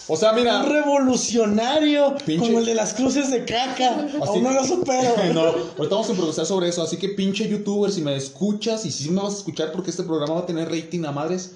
O 0.08 0.16
sea, 0.16 0.32
mira. 0.32 0.62
Un 0.62 0.70
revolucionario 0.70 2.16
Pinche- 2.16 2.38
como 2.38 2.58
el 2.58 2.64
de 2.64 2.74
las 2.74 2.94
cruces 2.94 3.30
de 3.30 3.44
caca. 3.44 4.08
Aún 4.26 4.42
no 4.42 4.52
lo 4.52 4.64
supero. 4.64 5.14
No, 5.34 5.40
ahorita 5.42 5.88
vamos 5.90 6.08
a 6.08 6.12
improvisar 6.12 6.46
sobre 6.46 6.68
eso. 6.68 6.82
Así 6.82 6.96
que 6.96 7.10
pinche 7.10 7.48
youtuber, 7.48 7.92
si 7.92 8.00
me 8.00 8.16
escuchas 8.16 8.86
y 8.86 8.90
si 8.90 9.10
me 9.10 9.20
vas 9.20 9.34
a 9.34 9.36
escuchar 9.38 9.70
porque 9.72 9.90
este 9.90 10.02
programa 10.02 10.34
va 10.34 10.40
a 10.40 10.46
tener 10.46 10.70
rating 10.70 11.04
a 11.04 11.12
madres, 11.12 11.52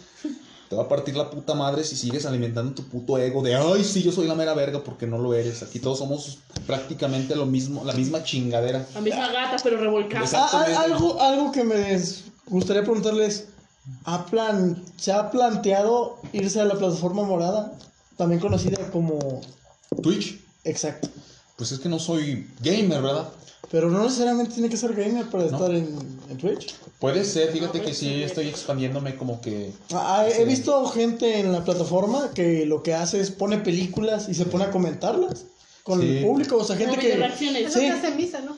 te 0.69 0.77
va 0.77 0.83
a 0.85 0.89
partir 0.89 1.17
la 1.17 1.31
puta 1.31 1.55
madre 1.55 1.85
si 1.85 1.97
sigues 1.97 2.27
alimentando 2.27 2.75
tu 2.75 2.83
puto 2.85 3.19
ego 3.19 3.43
de 3.43 3.55
ay, 3.55 3.85
sí, 3.85 4.03
yo 4.03 4.13
soy 4.13 4.27
la 4.27 4.35
mera 4.35 4.55
verga 4.55 4.85
porque 4.85 5.07
no 5.07 5.19
lo 5.19 5.35
eres. 5.35 5.63
Aquí 5.63 5.79
todos 5.79 5.99
somos 5.99 6.39
prácticamente 6.67 7.35
lo 7.35 7.47
mismo, 7.47 7.85
la 7.85 7.95
misma 7.95 8.23
chingadera. 8.23 8.87
La 8.95 9.01
misma 9.01 9.29
gata, 9.33 9.57
pero 9.63 9.79
revolcada. 9.79 10.27
Ah, 10.35 10.49
ah, 10.53 10.83
algo, 10.85 11.21
algo 11.21 11.53
que 11.53 11.65
me 11.65 12.01
gustaría 12.47 12.83
preguntarles. 12.83 13.49
¿ha 14.05 14.25
plan, 14.27 14.83
¿Se 14.97 15.13
ha 15.13 15.31
planteado 15.31 16.19
irse 16.33 16.61
a 16.61 16.65
la 16.65 16.75
plataforma 16.75 17.23
morada? 17.25 17.73
También 18.17 18.41
conocida 18.41 18.79
como... 18.91 19.41
Twitch, 20.03 20.41
Exacto. 20.65 21.09
pues 21.57 21.73
es 21.73 21.79
que 21.81 21.89
no 21.89 21.99
soy 21.99 22.47
gamer, 22.63 23.03
¿verdad? 23.03 23.29
Pero 23.71 23.91
no 23.91 24.03
necesariamente 24.03 24.53
tiene 24.55 24.69
que 24.69 24.77
ser 24.77 24.95
gamer 24.95 25.27
para 25.31 25.45
No. 25.45 25.51
estar 25.57 25.71
en, 25.75 25.97
en 26.31 26.37
Twitch. 26.37 26.75
Puede 26.99 27.25
ser, 27.25 27.53
fíjate 27.53 27.79
No, 27.79 27.85
que 27.85 27.95
sí 27.95 28.23
estoy 28.23 28.49
expandiéndome 28.49 29.17
como 29.17 29.41
que... 29.41 29.73
Ah, 29.93 30.27
he 30.29 30.45
visto 30.45 30.85
gente 30.89 31.41
en 31.41 31.53
la 31.53 31.65
plataforma 31.65 32.31
que 32.35 32.67
lo 32.67 32.83
que 32.83 32.95
hace 32.95 33.21
es 33.21 33.31
pone 33.31 33.59
películas 33.59 34.29
y 34.29 34.35
se 34.35 34.45
pone 34.47 34.65
a 34.65 34.71
comentarlas 34.71 35.45
con 35.83 36.01
Sí. 36.01 36.19
el 36.19 36.25
público. 36.25 36.57
O 36.59 36.65
sea, 36.65 36.77
gente 36.77 36.99
que... 36.99 37.17
reacciones. 37.17 37.67
Eso 37.69 37.79
Sí. 37.79 37.87
que 37.87 37.91
hace 37.91 38.11
misa, 38.15 38.41
¿no? 38.41 38.57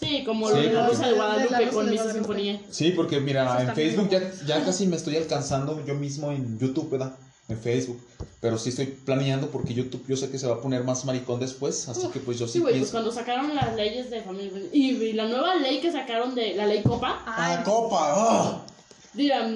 Sí, 0.00 0.24
como 0.24 0.48
Sí, 0.48 0.54
lo 0.56 0.60
de 0.60 0.72
la 0.72 0.86
Rosa 0.88 1.06
de 1.06 1.12
de 1.12 1.18
la 1.18 1.24
Guadalupe 1.24 1.68
con 1.70 1.90
Misa. 1.90 2.12
Sinfonía. 2.12 2.60
Sí, 2.70 2.90
porque 2.90 3.20
mira, 3.20 3.62
en 3.62 3.74
Facebook 3.74 4.10
ya 4.46 4.64
casi 4.64 4.86
me 4.86 4.96
estoy 4.96 5.16
alcanzando 5.16 5.82
yo 5.86 5.94
mismo 5.94 6.32
en 6.32 6.58
YouTube, 6.58 6.90
¿verdad? 6.90 7.14
En 7.48 7.58
Facebook. 7.58 8.00
Pero 8.40 8.58
sí 8.58 8.70
estoy 8.70 8.86
planeando 8.86 9.48
porque 9.50 9.72
YouTube 9.72 10.04
yo 10.08 10.16
sé 10.16 10.30
que 10.30 10.38
se 10.38 10.46
va 10.48 10.54
a 10.56 10.60
poner 10.60 10.82
más 10.84 11.04
maricón 11.04 11.38
después. 11.38 11.88
Así 11.88 12.08
que 12.08 12.18
pues 12.20 12.38
yo 12.38 12.46
sí, 12.46 12.54
Sí, 12.54 12.58
güey, 12.58 12.72
pues 12.72 12.80
pienso. 12.80 12.92
cuando 12.92 13.12
sacaron 13.12 13.54
las 13.54 13.74
leyes 13.76 14.10
de 14.10 14.20
familia. 14.22 14.52
Y, 14.72 14.90
y 14.96 15.12
la 15.12 15.26
nueva 15.26 15.54
ley 15.56 15.80
que 15.80 15.92
sacaron 15.92 16.34
de 16.34 16.54
la 16.54 16.66
ley 16.66 16.82
Copa, 16.82 17.22
Ah, 17.24 17.62
copa. 17.64 17.98
ah. 18.16 18.66
dirán, 19.14 19.54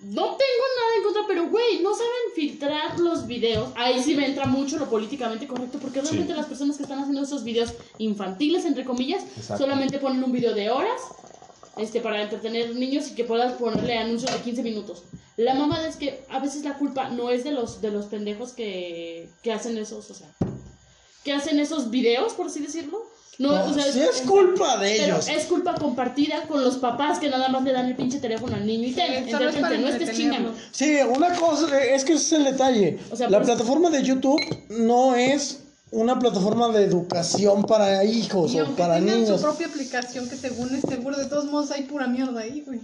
no 0.00 0.22
tengo 0.22 0.64
nada 0.76 0.96
en 0.98 1.02
contra, 1.02 1.22
pero 1.26 1.48
güey, 1.48 1.80
no 1.82 1.92
saben 1.92 2.10
filtrar 2.36 3.00
los 3.00 3.26
videos. 3.26 3.70
Ahí 3.74 4.02
sí 4.02 4.14
me 4.14 4.26
entra 4.26 4.46
mucho 4.46 4.76
lo 4.78 4.88
políticamente 4.88 5.46
correcto, 5.48 5.78
porque 5.80 6.00
realmente 6.02 6.34
las 6.34 6.46
personas 6.46 6.76
que 6.76 6.82
están 6.84 6.98
haciendo 7.00 7.22
esos 7.22 7.42
videos 7.42 7.74
infantiles, 7.98 8.64
entre 8.64 8.84
comillas, 8.84 9.22
Exacto. 9.36 9.64
solamente 9.64 9.98
ponen 9.98 10.22
un 10.22 10.30
video 10.32 10.54
de 10.54 10.70
horas 10.70 11.00
este, 11.78 12.00
para 12.00 12.22
entretener 12.22 12.76
niños 12.76 13.10
y 13.10 13.14
que 13.14 13.24
puedas 13.24 13.54
ponerle 13.54 13.96
anuncios 13.98 14.30
de 14.32 14.38
15 14.40 14.62
minutos. 14.62 15.02
La 15.36 15.54
mamada 15.54 15.88
es 15.88 15.96
que 15.96 16.22
a 16.30 16.38
veces 16.38 16.62
la 16.64 16.78
culpa 16.78 17.08
no 17.08 17.30
es 17.30 17.42
de 17.44 17.50
los, 17.50 17.80
de 17.80 17.90
los 17.90 18.06
pendejos 18.06 18.52
que, 18.52 19.28
que 19.42 19.52
hacen 19.52 19.76
esos, 19.78 20.10
o 20.10 20.14
sea, 20.14 20.28
que 21.24 21.32
hacen 21.32 21.58
esos 21.58 21.90
videos, 21.90 22.34
por 22.34 22.46
así 22.46 22.60
decirlo. 22.60 23.02
No, 23.38 23.50
No, 23.50 23.64
o 23.64 23.74
sea, 23.74 23.82
sí 23.90 23.98
es 24.00 24.20
culpa 24.20 24.76
de 24.76 24.94
pero 24.96 25.14
ellos. 25.16 25.26
es 25.28 25.46
culpa 25.46 25.74
compartida 25.74 26.46
con 26.46 26.62
los 26.62 26.76
papás 26.76 27.18
que 27.18 27.28
nada 27.28 27.48
más 27.48 27.64
le 27.64 27.72
dan 27.72 27.86
el 27.86 27.96
pinche 27.96 28.20
teléfono 28.20 28.54
al 28.54 28.64
niño 28.64 28.86
y 28.86 28.92
ten, 28.92 29.24
Sí, 29.26 29.32
no 29.32 29.88
estés 29.88 30.16
chingando. 30.16 30.54
Sí, 30.70 30.98
una 31.12 31.34
cosa, 31.34 31.82
es 31.82 32.04
que 32.04 32.12
ese 32.12 32.24
es 32.26 32.32
el 32.34 32.44
detalle. 32.44 33.00
O 33.10 33.16
sea, 33.16 33.28
la 33.28 33.38
pues- 33.38 33.48
plataforma 33.50 33.90
de 33.90 34.04
YouTube 34.04 34.40
no 34.68 35.16
es 35.16 35.62
una 35.90 36.16
plataforma 36.20 36.68
de 36.68 36.84
educación 36.84 37.64
para 37.64 38.04
hijos 38.04 38.52
Y 38.52 38.60
o 38.60 38.66
para 38.76 39.00
niños. 39.00 39.40
su 39.40 39.44
propia 39.44 39.66
aplicación 39.66 40.28
que 40.28 40.36
según 40.36 40.72
es 40.72 40.82
seguro, 40.88 41.16
de 41.16 41.26
todos 41.26 41.46
modos 41.46 41.72
hay 41.72 41.82
pura 41.84 42.06
mierda 42.06 42.40
ahí, 42.40 42.62
güey. 42.64 42.78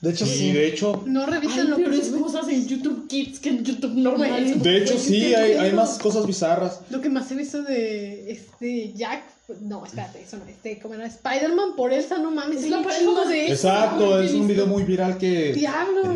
De 0.00 0.10
hecho, 0.10 0.26
sí. 0.26 0.52
de 0.52 0.68
hecho, 0.68 1.02
No 1.06 1.26
revisan 1.26 1.70
lo 1.70 1.76
que 1.76 2.02
suben. 2.04 2.22
cosas 2.22 2.48
en 2.48 2.68
YouTube 2.68 3.08
Kids 3.08 3.40
que 3.40 3.48
en 3.48 3.64
YouTube 3.64 3.94
normal. 3.94 4.62
De 4.62 4.76
hecho 4.78 4.96
sí, 4.98 5.34
hay, 5.34 5.52
hay 5.54 5.72
más 5.72 5.98
cosas 5.98 6.24
bizarras. 6.26 6.80
Lo 6.90 7.00
que 7.00 7.08
más 7.08 7.28
he 7.32 7.34
visto 7.34 7.62
de 7.64 8.30
este 8.30 8.92
Jack, 8.94 9.24
no, 9.62 9.84
espérate, 9.84 10.22
eso 10.22 10.36
no, 10.36 10.44
este, 10.46 10.78
¿cómo 10.78 10.94
era? 10.94 11.06
Spider-Man 11.06 11.74
por 11.74 11.92
Elsa, 11.92 12.18
no 12.18 12.30
mames, 12.30 12.62
Es 12.62 12.70
la 12.70 12.82
pareja 12.82 13.24
de 13.28 13.44
eso. 13.46 13.52
Exacto, 13.68 14.20
es 14.22 14.32
un 14.34 14.46
visto. 14.46 14.52
video 14.52 14.66
muy 14.66 14.84
viral 14.84 15.18
que... 15.18 15.52
Diablos. 15.54 16.06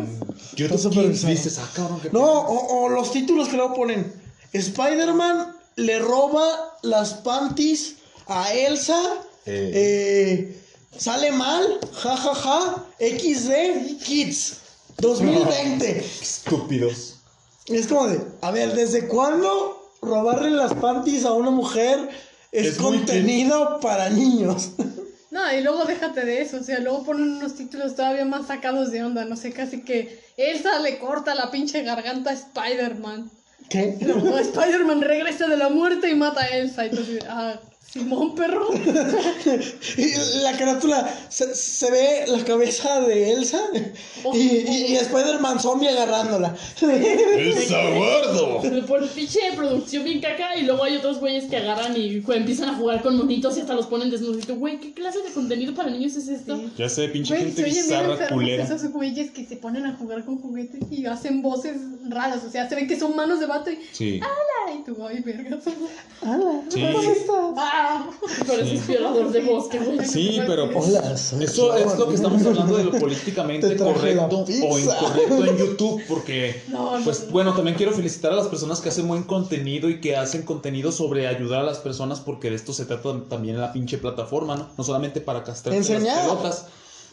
Kids 0.55 0.85
bizarro. 0.89 1.29
dices, 1.31 1.57
ah, 1.59 1.69
cabrón, 1.75 1.99
qué 2.01 2.09
No, 2.13 2.19
pedo". 2.19 2.29
o, 2.29 2.83
o 2.85 2.89
los 2.89 3.11
títulos 3.11 3.49
que 3.49 3.57
luego 3.57 3.73
ponen. 3.73 4.13
Spider-Man 4.53 5.55
le 5.75 5.99
roba 5.99 6.77
las 6.83 7.15
panties 7.15 7.95
a 8.27 8.53
Elsa. 8.53 8.97
Eh. 9.45 9.71
eh, 9.73 10.57
sale 10.97 11.31
mal. 11.31 11.79
Ja, 11.93 12.15
ja, 12.17 12.35
ja. 12.35 12.85
XD 12.99 14.03
Kids. 14.03 14.57
2020. 14.97 15.99
Estúpidos. 16.21 17.19
Es 17.67 17.87
como 17.87 18.07
de, 18.07 18.21
a 18.41 18.51
ver, 18.51 18.73
¿desde 18.73 19.07
cuándo 19.07 19.89
robarle 20.01 20.51
las 20.51 20.73
panties 20.73 21.25
a 21.25 21.33
una 21.33 21.49
mujer 21.49 22.09
es, 22.51 22.67
Es 22.67 22.75
contenido 22.75 23.79
para 23.79 24.09
niños? 24.09 24.71
No, 25.33 25.51
y 25.51 25.61
luego 25.61 25.85
déjate 25.85 26.25
de 26.25 26.43
eso, 26.43 26.57
o 26.57 26.63
sea, 26.63 26.77
luego 26.77 27.03
ponen 27.03 27.37
unos 27.37 27.55
títulos 27.55 27.95
todavía 27.95 28.23
más 28.23 28.45
sacados 28.45 28.91
de 28.91 29.03
onda, 29.03 29.25
no 29.25 29.35
sé, 29.35 29.51
casi 29.51 29.81
que 29.81 30.21
Elsa 30.37 30.77
le 30.77 30.99
corta 30.99 31.33
la 31.33 31.49
pinche 31.49 31.81
garganta 31.81 32.29
a 32.29 32.33
Spider-Man. 32.33 33.31
¿Qué? 33.67 33.97
Luego 34.01 34.37
Spider-Man 34.37 35.01
regresa 35.01 35.47
de 35.47 35.57
la 35.57 35.69
muerte 35.69 36.11
y 36.11 36.13
mata 36.13 36.41
a 36.41 36.49
Elsa. 36.49 36.85
Entonces, 36.85 37.23
ah, 37.27 37.59
Simón, 37.93 38.33
perro. 38.33 38.69
Y 39.97 40.41
la 40.41 40.57
carátula 40.57 41.07
se, 41.29 41.53
se 41.53 41.91
ve 41.91 42.25
la 42.27 42.43
cabeza 42.43 43.01
de 43.01 43.31
Elsa 43.33 43.61
y, 44.33 44.37
y- 44.39 44.85
y 44.89 44.95
Spider-Man 44.95 45.59
zombie 45.59 45.89
agarrándola. 45.89 46.55
¡Elsa 46.81 47.77
gordo! 47.91 48.61
Por 48.87 49.07
pinche 49.09 49.39
producción 49.55 50.03
bien 50.05 50.21
caca 50.21 50.57
y 50.57 50.63
luego 50.63 50.83
hay 50.83 50.95
otros 50.95 51.19
güeyes 51.19 51.45
que 51.45 51.57
agarran 51.57 51.95
y 51.95 52.23
empiezan 52.33 52.69
a 52.69 52.75
jugar 52.77 53.03
con 53.03 53.15
monitos 53.17 53.57
y 53.57 53.61
hasta 53.61 53.75
los 53.75 53.85
ponen 53.85 54.09
desnudos. 54.09 54.37
Y 54.43 54.47
tú, 54.47 54.55
güey, 54.55 54.79
¿qué 54.79 54.93
clase 54.93 55.19
de 55.21 55.29
contenido 55.31 55.75
para 55.75 55.91
niños 55.91 56.15
es 56.15 56.27
esto? 56.29 56.59
Ya 56.77 56.89
sé, 56.89 57.09
pinche 57.09 57.35
Güey, 57.35 57.45
gente 57.53 57.61
se 57.61 57.81
bizarra, 57.81 58.27
culera. 58.29 58.63
esos 58.63 58.83
güeyes 58.91 59.29
que 59.31 59.45
se 59.45 59.55
ponen 59.57 59.85
a 59.85 59.95
jugar 59.97 60.25
con 60.25 60.39
juguetes 60.39 60.81
y 60.89 61.05
hacen 61.05 61.43
voces 61.43 61.77
raras. 62.09 62.43
O 62.43 62.49
sea, 62.49 62.67
se 62.67 62.73
ven 62.75 62.87
que 62.87 62.99
son 62.99 63.15
manos 63.15 63.39
de 63.39 63.45
vato 63.45 63.69
y. 63.69 63.77
Sí. 63.91 64.19
¡Ay, 64.67 64.81
tú, 64.85 64.97
ay, 65.05 65.19
verga! 65.21 65.59
Sí. 66.69 66.81
¡Ah! 67.57 67.82
Pareces 68.47 68.87
violador 68.87 69.31
de 69.31 69.41
bosque, 69.41 69.79
güey. 69.79 70.05
Sí, 70.05 70.39
pero 70.45 70.69
pues, 70.71 70.87
Hola, 70.89 71.17
soy 71.17 71.43
eso 71.43 71.75
es 71.75 71.97
lo 71.97 72.07
que 72.07 72.15
estamos 72.15 72.45
hablando 72.45 72.77
de 72.77 72.83
lo 72.85 72.91
políticamente 72.91 73.75
la 73.75 73.85
correcto 73.85 74.45
o 74.69 74.79
incorrecto 74.79 75.45
en 75.45 75.57
YouTube, 75.57 76.01
porque 76.07 76.61
No, 76.67 76.97
no, 76.99 77.03
pues 77.03 77.25
no. 77.25 77.31
bueno, 77.31 77.53
también 77.53 77.75
quiero 77.75 77.91
felicitar 77.93 78.31
a 78.31 78.35
las 78.35 78.47
personas 78.47 78.81
que 78.81 78.89
hacen 78.89 79.07
buen 79.07 79.23
contenido 79.23 79.89
y 79.89 79.99
que 80.01 80.15
hacen 80.15 80.43
contenido 80.43 80.91
sobre 80.91 81.27
ayudar 81.27 81.61
a 81.61 81.63
las 81.63 81.77
personas, 81.79 82.19
porque 82.19 82.49
de 82.49 82.55
esto 82.55 82.73
se 82.73 82.85
trata 82.85 83.23
también 83.29 83.55
en 83.55 83.61
la 83.61 83.73
pinche 83.73 83.97
plataforma, 83.97 84.55
¿no? 84.55 84.69
No 84.77 84.83
solamente 84.83 85.21
para 85.21 85.43
castrar 85.43 85.75
Enseñar. 85.75 86.15
las 86.17 86.25
pelotas. 86.27 86.65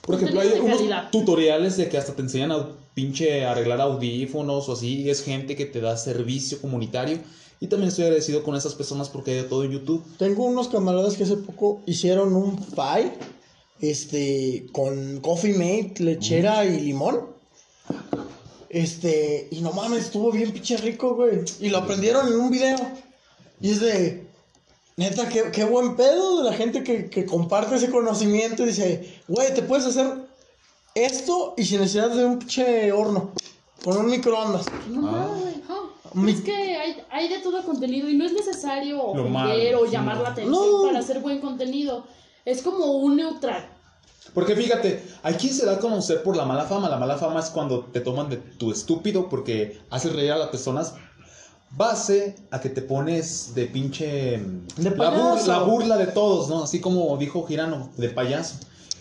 Por 0.03 0.15
ejemplo, 0.15 0.41
hay 0.41 0.49
Contenido 0.49 0.65
de 0.71 0.75
unos 0.75 0.93
calidad. 0.95 1.11
tutoriales 1.11 1.77
de 1.77 1.89
que 1.89 1.99
hasta 1.99 2.15
te 2.15 2.23
enseñan 2.23 2.53
a 2.53 2.69
pinche 2.95 3.45
arreglar 3.45 3.81
audífonos 3.83 4.69
o 4.69 4.73
así, 4.73 5.03
y 5.03 5.11
es 5.11 5.23
gente 5.23 5.57
que 5.57 5.67
te 5.67 5.81
da 5.81 5.97
servicio 5.97 6.61
comunitario. 6.61 7.19
Y 7.61 7.67
también 7.67 7.89
estoy 7.89 8.05
agradecido 8.07 8.43
con 8.43 8.57
esas 8.57 8.75
personas 8.75 9.11
porque 9.11 9.39
hay 9.39 9.47
todo 9.47 9.65
en 9.65 9.73
YouTube. 9.73 10.03
Tengo 10.19 10.45
unos 10.45 10.69
camaradas 10.69 11.15
que 11.15 11.25
hace 11.25 11.37
poco 11.37 11.83
hicieron 11.87 12.35
un 12.35 12.57
pie 12.57 13.13
este 13.81 14.67
con 14.73 15.21
coffee 15.21 15.53
mate, 15.55 16.03
lechera 16.03 16.65
y 16.65 16.81
limón. 16.81 17.27
Este, 18.69 19.49
y 19.51 19.61
no 19.63 19.73
mames, 19.73 20.05
estuvo 20.07 20.31
bien 20.31 20.53
pinche 20.53 20.77
rico, 20.77 21.15
güey. 21.15 21.41
Y 21.61 21.69
lo 21.69 21.79
aprendieron 21.79 22.29
en 22.29 22.35
un 22.35 22.51
video. 22.51 22.77
Y 23.61 23.71
es 23.73 23.81
de 23.81 24.27
neta 24.97 25.29
qué, 25.29 25.51
qué 25.53 25.65
buen 25.65 25.97
pedo 25.97 26.43
de 26.43 26.51
la 26.51 26.57
gente 26.57 26.83
que, 26.85 27.11
que 27.11 27.27
comparte 27.27 27.77
ese 27.77 27.91
conocimiento 27.91 28.63
y 28.63 28.69
dice, 28.69 29.19
güey, 29.29 29.53
te 29.55 29.63
puedes 29.63 29.87
hacer 29.87 30.07
esto 30.95 31.55
y 31.57 31.65
sin 31.65 31.81
necesidad 31.81 32.11
de 32.11 32.25
un 32.25 32.39
pinche 32.39 32.91
horno, 32.93 33.33
con 33.85 33.97
un 33.99 34.07
microondas. 34.11 34.67
No 34.89 35.09
Ah. 35.09 35.11
mames, 35.29 35.57
Es 36.29 36.41
que 36.41 36.53
hay, 36.77 36.97
hay 37.11 37.29
de 37.29 37.39
todo 37.39 37.63
contenido 37.65 38.09
y 38.09 38.15
no 38.17 38.25
es 38.25 38.33
necesario 38.33 39.03
ofender 39.03 39.77
o 39.77 39.87
llamar 39.87 40.17
no. 40.19 40.23
la 40.25 40.29
atención 40.31 40.53
No. 40.73 40.83
para 40.87 40.99
hacer 40.99 41.21
buen 41.21 41.41
contenido. 41.41 42.05
Es 42.45 42.63
como 42.63 42.85
un 42.87 43.17
neutral. 43.17 43.69
Porque 44.35 44.55
fíjate, 44.57 45.03
hay 45.23 45.35
quien 45.35 45.53
se 45.55 45.67
da 45.67 45.73
a 45.75 45.79
conocer 45.79 46.23
por 46.23 46.37
la 46.37 46.45
mala 46.45 46.65
fama. 46.65 46.89
La 46.89 46.97
mala 46.99 47.17
fama 47.17 47.41
es 47.41 47.47
cuando 47.51 47.81
te 47.85 48.01
toman 48.01 48.29
de 48.29 48.37
tu 48.37 48.71
estúpido 48.73 49.29
porque 49.29 49.81
haces 49.91 50.13
reír 50.15 50.33
a 50.33 50.37
las 50.39 50.49
personas. 50.49 50.95
Base 51.73 52.35
a 52.51 52.61
que 52.61 52.69
te 52.69 52.83
pones 52.83 53.55
de 53.55 53.67
pinche. 53.67 54.39
De 54.77 54.91
la, 54.91 54.97
bur- 54.97 55.33
payaso. 55.35 55.47
la 55.53 55.59
burla 55.61 55.97
de 55.97 56.09
todos, 56.09 56.49
¿no? 56.49 56.65
Así 56.65 56.81
como 56.81 57.17
dijo 57.17 57.47
Girano, 57.47 57.91
de 57.97 58.09
payaso. 58.09 58.57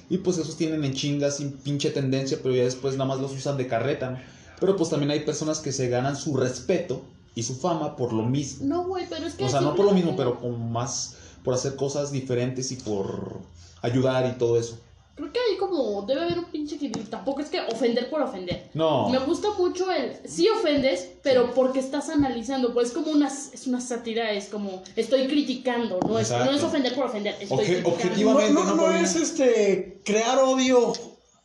Y 0.07 0.19
pues 0.19 0.37
esos 0.37 0.55
tienen 0.55 0.83
en 0.83 0.93
chingas 0.93 1.37
sin 1.37 1.53
pinche 1.53 1.89
tendencia, 1.89 2.37
pero 2.43 2.53
ya 2.53 2.63
después 2.63 2.93
nada 2.95 3.05
más 3.05 3.19
los 3.19 3.31
usan 3.31 3.57
de 3.57 3.67
carreta, 3.67 4.11
¿no? 4.11 4.19
Pero 4.59 4.75
pues 4.75 4.89
también 4.89 5.11
hay 5.11 5.21
personas 5.21 5.59
que 5.59 5.71
se 5.71 5.89
ganan 5.89 6.15
su 6.15 6.35
respeto 6.35 7.01
y 7.35 7.43
su 7.43 7.55
fama 7.55 7.95
por 7.95 8.13
lo 8.13 8.23
mismo. 8.23 8.65
No, 8.65 8.87
güey, 8.87 9.05
pero 9.09 9.25
es 9.27 9.33
que. 9.35 9.45
O 9.45 9.49
sea, 9.49 9.61
no 9.61 9.75
por 9.75 9.85
lo 9.85 9.91
mismo, 9.91 10.15
pero 10.15 10.39
con 10.39 10.71
más. 10.71 11.15
por 11.43 11.53
hacer 11.53 11.75
cosas 11.75 12.11
diferentes 12.11 12.71
y 12.71 12.75
por 12.75 13.39
ayudar 13.81 14.25
y 14.33 14.37
todo 14.37 14.59
eso. 14.59 14.77
Creo 15.15 15.31
que 15.33 15.39
hay 15.39 15.57
como. 15.57 16.01
Debe 16.03 16.21
haber 16.23 16.39
un 16.39 16.45
pinche 16.45 16.75
equilibrio. 16.75 17.05
Tampoco 17.09 17.41
es 17.41 17.49
que 17.49 17.59
ofender 17.61 18.09
por 18.09 18.21
ofender. 18.21 18.69
No. 18.73 19.09
Me 19.09 19.19
gusta 19.19 19.49
mucho 19.57 19.89
el. 19.91 20.15
Sí 20.25 20.47
ofendes, 20.49 21.09
pero 21.23 21.53
porque 21.53 21.79
estás 21.79 22.09
analizando. 22.09 22.73
Pues 22.73 22.89
es 22.89 22.93
como 22.93 23.11
una. 23.11 23.27
Es 23.27 23.67
una 23.67 23.79
sátira, 23.81 24.31
es 24.31 24.47
como. 24.47 24.81
Estoy 24.95 25.27
criticando. 25.27 25.99
No 26.07 26.19
es, 26.19 26.29
no 26.31 26.51
es 26.51 26.63
ofender 26.63 26.93
por 26.95 27.05
ofender. 27.05 27.35
Estoy 27.39 27.57
Obje- 27.57 27.65
criticando. 27.65 27.89
objetivamente. 27.89 28.53
No, 28.53 28.63
no, 28.63 28.75
no 28.75 28.87
no 28.87 28.91
es 28.93 29.15
este 29.15 30.01
crear 30.05 30.39
odio 30.39 30.93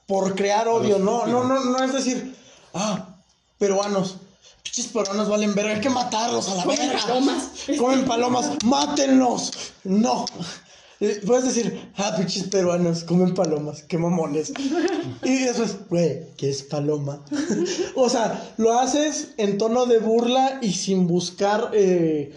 por 0.06 0.34
crear 0.34 0.68
odio, 0.68 0.98
no, 0.98 1.26
no, 1.26 1.44
no, 1.44 1.64
no 1.64 1.82
es 1.82 1.92
decir, 1.92 2.34
ah, 2.74 3.16
peruanos, 3.58 4.16
pinches 4.62 4.88
peruanos 4.88 5.28
valen 5.28 5.54
verga, 5.54 5.74
hay 5.74 5.80
que 5.80 5.90
matarlos 5.90 6.48
a 6.48 6.56
la 6.56 6.62
Comen 6.64 6.78
verga. 6.78 7.00
palomas. 7.06 7.48
Comen 7.78 8.04
palomas, 8.04 8.50
mátenlos. 8.64 9.50
No. 9.84 10.24
Eh, 11.00 11.20
Puedes 11.26 11.44
decir, 11.44 11.90
ah, 11.96 12.14
pinches 12.16 12.44
peruanos, 12.44 13.04
comen 13.04 13.34
palomas, 13.34 13.82
qué 13.82 13.98
mamones. 13.98 14.52
Y 15.22 15.38
después, 15.40 15.76
güey, 15.88 16.22
¿qué 16.36 16.50
es 16.50 16.62
paloma? 16.62 17.20
o 17.96 18.08
sea, 18.08 18.52
lo 18.58 18.78
haces 18.78 19.28
en 19.36 19.58
tono 19.58 19.86
de 19.86 19.98
burla 19.98 20.58
y 20.62 20.72
sin 20.72 21.06
buscar 21.06 21.70
eh, 21.74 22.32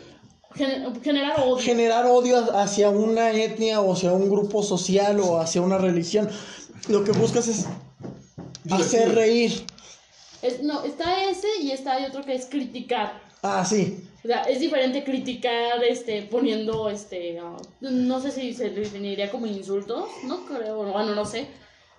Gen- 0.56 1.02
generar 1.04 1.40
odio. 1.42 1.58
generar 1.58 2.06
odio 2.08 2.58
hacia 2.58 2.90
una 2.90 3.32
etnia 3.32 3.80
o 3.80 3.94
hacia 3.94 4.12
un 4.12 4.28
grupo 4.30 4.64
social 4.64 5.20
o 5.20 5.40
hacia 5.40 5.62
una 5.62 5.78
religión. 5.78 6.28
Lo 6.90 7.04
que 7.04 7.12
buscas 7.12 7.48
es 7.48 7.66
hacer 8.72 9.14
reír. 9.14 9.66
Es- 10.42 10.62
no, 10.64 10.84
está 10.84 11.30
ese 11.30 11.48
y 11.62 11.72
está 11.72 11.94
hay 11.94 12.06
otro 12.06 12.24
que 12.24 12.36
es 12.36 12.46
criticar. 12.46 13.22
Ah, 13.42 13.64
sí. 13.66 14.04
O 14.24 14.28
sea, 14.28 14.42
es 14.44 14.60
diferente 14.60 15.04
criticar, 15.04 15.84
este, 15.84 16.24
poniendo, 16.24 16.90
este, 16.90 17.40
ah, 17.40 17.56
no 17.82 18.20
sé 18.20 18.32
si 18.32 18.54
se 18.54 18.70
definiría 18.72 19.32
como 19.32 19.46
insultos, 19.46 20.10
no 20.26 20.46
creo, 20.46 20.84
bueno, 20.92 21.16
no 21.16 21.24
sé, 21.26 21.48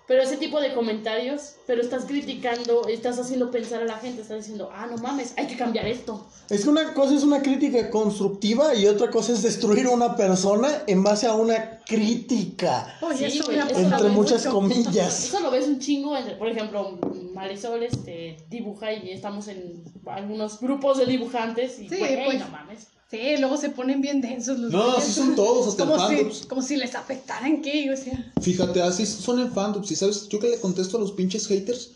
pero 0.09 0.23
ese 0.23 0.37
tipo 0.37 0.59
de 0.59 0.73
comentarios, 0.73 1.57
pero 1.67 1.83
estás 1.83 2.05
criticando, 2.05 2.87
estás 2.87 3.19
haciendo 3.19 3.51
pensar 3.51 3.83
a 3.83 3.85
la 3.85 3.99
gente, 3.99 4.23
estás 4.23 4.39
diciendo, 4.39 4.71
ah, 4.73 4.87
no 4.87 4.97
mames, 4.97 5.35
hay 5.37 5.45
que 5.45 5.55
cambiar 5.55 5.85
esto. 5.85 6.25
Es 6.49 6.63
que 6.63 6.69
una 6.71 6.95
cosa 6.95 7.13
es 7.13 7.21
una 7.21 7.43
crítica 7.43 7.91
constructiva 7.91 8.73
y 8.73 8.87
otra 8.87 9.11
cosa 9.11 9.33
es 9.33 9.43
destruir 9.43 9.85
a 9.85 9.91
una 9.91 10.15
persona 10.15 10.81
en 10.87 11.03
base 11.03 11.27
a 11.27 11.35
una 11.35 11.81
crítica. 11.85 12.97
Oye, 13.01 13.29
Sí, 13.29 13.37
eso 13.37 13.45
güey, 13.45 13.59
eso 13.59 13.77
Entre 13.77 14.09
muchas 14.09 14.45
mucho. 14.47 14.55
comillas. 14.55 15.25
Eso 15.29 15.41
lo 15.41 15.51
ves 15.51 15.67
un 15.67 15.77
chingo, 15.77 16.17
entre, 16.17 16.37
por 16.37 16.47
ejemplo, 16.49 16.97
Marisol 17.35 17.83
este, 17.83 18.37
dibuja 18.49 18.91
y 18.91 19.11
estamos 19.11 19.47
en 19.47 19.83
algunos 20.07 20.59
grupos 20.59 20.97
de 20.97 21.05
dibujantes 21.05 21.77
y, 21.77 21.87
Sí, 21.87 21.97
güey, 21.99 22.25
pues. 22.25 22.39
no 22.39 22.47
mames. 22.47 22.87
Sí, 23.11 23.37
luego 23.39 23.57
se 23.57 23.69
ponen 23.69 24.01
bien 24.01 24.21
densos 24.21 24.59
los 24.59 24.71
No, 24.71 24.97
así 24.97 25.11
son 25.11 25.35
todos, 25.35 25.67
hasta 25.67 25.83
en 25.83 25.89
como 25.89 25.99
fandoms. 26.01 26.37
si, 26.37 26.47
como 26.47 26.61
si 26.61 26.75
les 26.77 26.93
afectaran 26.93 27.61
qué, 27.61 27.91
o 27.91 27.97
sea. 27.97 28.31
Fíjate, 28.41 28.81
así 28.83 29.05
son 29.05 29.39
en 29.39 29.51
fandoms. 29.51 29.89
Y 29.91 29.95
sabes, 29.95 30.27
yo 30.29 30.39
que 30.39 30.49
le 30.49 30.59
contesto 30.59 30.97
a 30.97 30.99
los 30.99 31.11
pinches 31.13 31.47
haters, 31.47 31.91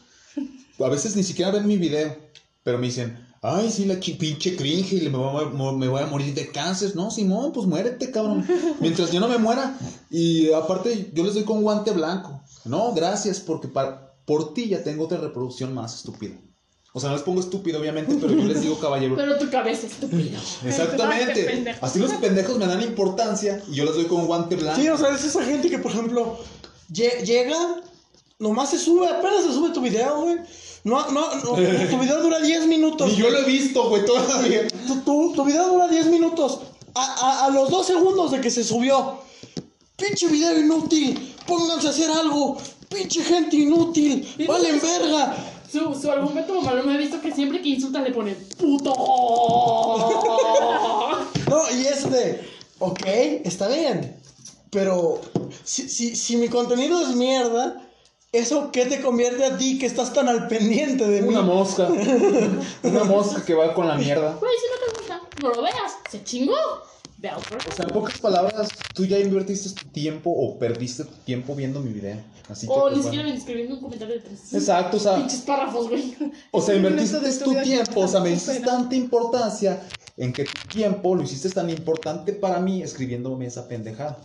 a 0.80 0.90
veces 0.90 1.16
ni 1.16 1.24
siquiera 1.24 1.52
ven 1.52 1.68
mi 1.68 1.78
video, 1.78 2.18
pero 2.64 2.80
me 2.80 2.88
dicen, 2.88 3.16
ay, 3.44 3.70
sí, 3.70 3.86
la 3.86 4.00
pinche 4.00 4.56
cringe, 4.56 4.94
y 4.94 5.02
le- 5.02 5.12
me 5.12 5.18
voy, 5.20 5.44
a, 5.46 5.50
me 5.74 5.88
voy 5.88 6.02
a 6.02 6.08
morir 6.08 6.34
de 6.34 6.48
cáncer. 6.48 6.96
No, 6.96 7.12
Simón, 7.12 7.52
pues 7.54 7.68
muérete, 7.68 8.10
cabrón. 8.10 8.44
Mientras 8.80 9.12
yo 9.12 9.20
no 9.20 9.28
me 9.28 9.38
muera. 9.38 9.78
Y 10.10 10.52
aparte, 10.54 11.12
yo 11.14 11.24
les 11.24 11.36
doy 11.36 11.44
con 11.44 11.62
guante 11.62 11.92
blanco. 11.92 12.42
No, 12.66 12.92
gracias, 12.94 13.40
porque 13.40 13.68
para, 13.68 14.16
por 14.26 14.56
ti 14.56 14.70
ya 14.70 14.84
tengo 14.84 15.04
otra 15.06 15.20
reproducción 15.20 15.74
más 15.76 15.94
estúpida. 15.94 16.36
O 16.96 17.00
sea, 17.00 17.10
no 17.10 17.16
les 17.16 17.24
pongo 17.24 17.40
estúpido, 17.40 17.80
obviamente, 17.80 18.16
pero 18.22 18.34
yo 18.34 18.44
les 18.46 18.62
digo 18.62 18.78
caballero. 18.80 19.16
Pero 19.18 19.38
tu 19.40 19.50
cabeza. 19.50 19.88
Ay, 20.02 20.10
qué 20.62 20.70
Exactamente. 20.70 21.76
Así 21.82 21.98
los 22.00 22.12
pendejos 22.14 22.58
me 22.60 22.68
dan 22.68 22.82
importancia 22.84 23.62
y 23.68 23.74
yo 23.76 23.86
les 23.86 23.96
doy 23.96 24.06
con 24.06 24.28
guante 24.28 24.56
blanco. 24.56 24.80
Sí, 24.80 24.88
o 24.90 24.98
sea, 24.98 25.10
es 25.16 25.24
esa 25.24 25.44
gente 25.44 25.70
que, 25.72 25.80
por 25.80 25.92
ejemplo, 25.92 26.38
lle- 26.92 27.24
llega, 27.24 27.58
nomás 28.38 28.70
se 28.70 28.78
sube, 28.78 29.08
apenas 29.08 29.44
se 29.44 29.54
sube 29.54 29.72
tu 29.72 29.82
video, 29.82 30.22
güey. 30.22 30.38
No, 30.84 31.10
no, 31.12 31.34
no, 31.36 31.52
tu 31.90 31.98
video 32.00 32.22
dura 32.22 32.40
10 32.40 32.68
minutos. 32.68 33.12
Y 33.12 33.16
yo 33.16 33.30
lo 33.32 33.40
he 33.40 33.46
visto, 33.46 33.90
güey, 33.90 34.06
todavía. 34.06 34.68
Tu, 34.68 34.96
tu- 35.02 35.34
tu 35.34 35.44
video 35.46 35.70
dura 35.70 35.88
10 35.88 36.06
minutos. 36.08 36.60
A, 36.94 37.04
a- 37.04 37.46
a 37.46 37.50
los 37.50 37.72
2 37.72 37.88
segundos 37.88 38.30
de 38.32 38.40
que 38.40 38.52
se 38.52 38.64
subió. 38.64 39.18
Pinche 39.96 40.28
video 40.28 40.60
inútil. 40.60 41.34
Pónganse 41.48 41.88
a 41.88 41.90
hacer 41.90 42.12
algo. 42.12 42.58
Pinche 42.90 43.24
gente 43.24 43.56
inútil. 43.56 44.28
Valen 44.48 44.80
verga. 44.80 45.36
Su, 45.74 46.00
su 46.00 46.12
argumento 46.12 46.62
malo 46.62 46.84
me 46.84 46.94
he 46.94 46.98
visto 47.00 47.20
que 47.20 47.34
siempre 47.34 47.60
que 47.60 47.70
insultan 47.70 48.04
le 48.04 48.12
ponen 48.12 48.38
puto. 48.60 48.94
No, 51.50 51.62
y 51.76 51.88
es 51.88 52.12
de, 52.12 52.48
ok, 52.78 53.02
está 53.44 53.68
bien. 53.70 54.16
Pero 54.70 55.20
si, 55.64 55.90
si, 55.90 56.16
si 56.16 56.38
mi 56.38 56.48
contenido 56.48 57.02
es 57.02 57.16
mierda, 57.16 57.82
¿eso 58.32 58.70
qué 58.72 58.86
te 58.86 59.02
convierte 59.02 59.46
a 59.46 59.58
ti 59.58 59.80
que 59.80 59.88
estás 59.88 60.14
tan 60.14 60.30
al 60.30 60.48
pendiente 60.48 61.08
de 61.08 61.24
mí? 61.24 61.30
Una 61.30 61.42
mosca. 61.42 61.88
Una 62.84 63.04
mosca 63.06 63.44
que 63.44 63.56
va 63.56 63.74
con 63.74 63.88
la 63.88 63.96
mierda. 63.96 64.38
Güey, 64.40 64.54
si 64.56 64.68
no 64.68 64.76
te 64.86 65.00
gusta, 65.00 65.22
no 65.42 65.50
lo 65.56 65.64
veas. 65.64 65.98
Se 66.08 66.24
chingó. 66.24 66.54
A 67.30 67.38
otro. 67.38 67.58
O 67.58 67.76
sea, 67.76 67.86
en 67.86 67.92
pocas 67.92 68.18
palabras, 68.20 68.70
tú 68.94 69.06
ya 69.06 69.18
invertiste 69.18 69.70
tu 69.82 69.90
tiempo 69.90 70.30
o 70.30 70.60
perdiste 70.60 71.06
tu 71.06 71.16
tiempo 71.26 71.56
viendo 71.56 71.80
mi 71.80 71.94
video. 71.94 72.18
Así 72.50 72.68
que, 72.68 72.74
O 72.74 72.82
pues, 72.82 72.98
ni 72.98 73.04
siquiera 73.04 73.24
bueno. 73.24 73.36
me 73.36 73.40
escribiendo 73.40 73.76
un 73.76 73.82
comentario 73.82 74.16
de 74.16 74.22
tres. 74.22 74.54
Exacto, 74.54 74.98
o 74.98 75.00
sea, 75.00 75.16
Pinches 75.16 75.42
párrafos, 75.42 75.90
güey. 75.90 76.16
o 76.52 76.62
sea, 76.62 76.76
invertiste 76.78 77.20
de 77.20 77.32
tu 77.34 77.56
tiempo, 77.62 78.02
o 78.02 78.08
sea, 78.08 78.20
me 78.20 78.30
diste 78.30 78.60
tanta 78.60 78.96
importancia 78.96 79.82
en 80.18 80.34
que 80.34 80.44
tu 80.44 80.68
tiempo 80.68 81.16
lo 81.16 81.24
hiciste 81.24 81.50
tan 81.50 81.70
importante 81.70 82.34
para 82.34 82.60
mí 82.60 82.82
escribiéndome 82.82 83.46
esa 83.46 83.68
pendejada. 83.68 84.20